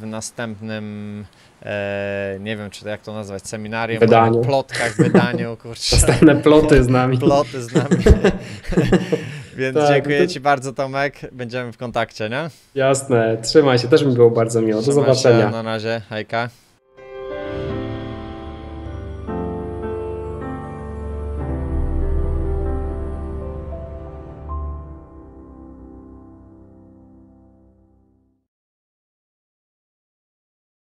w 0.00 0.06
następnym, 0.06 1.24
e, 1.62 2.36
nie 2.40 2.56
wiem 2.56 2.70
czy 2.70 2.82
to 2.82 2.88
jak 2.88 3.02
to 3.02 3.12
nazwać, 3.12 3.46
seminarium, 3.46 4.00
Wydaniu. 4.00 4.40
plotkach, 4.40 4.96
wydaniu, 4.96 5.56
kurczę, 5.56 5.96
Następne 5.96 6.36
ploty 6.36 6.84
z 6.84 6.88
nami. 6.88 7.18
ploty 7.18 7.62
z 7.62 7.74
nami. 7.74 7.96
Więc 9.56 9.76
Tak, 9.76 9.88
dziękuję 9.88 10.26
to- 10.26 10.32
Ci 10.32 10.40
bardzo 10.40 10.72
Tomek, 10.72 11.20
będziemy 11.32 11.72
w 11.72 11.76
kontakcie, 11.76 12.28
nie? 12.28 12.50
Jasne, 12.74 13.36
trzymaj 13.42 13.78
się, 13.78 13.88
też 13.88 14.02
mi 14.04 14.12
było 14.14 14.30
bardzo 14.30 14.62
miło. 14.62 14.82
Do 14.82 14.92
Trzymaj 14.92 15.08
się, 15.08 15.14
zobaczenia. 15.14 15.50
Na 15.50 15.62
razie, 15.62 16.02
hejka. 16.08 16.48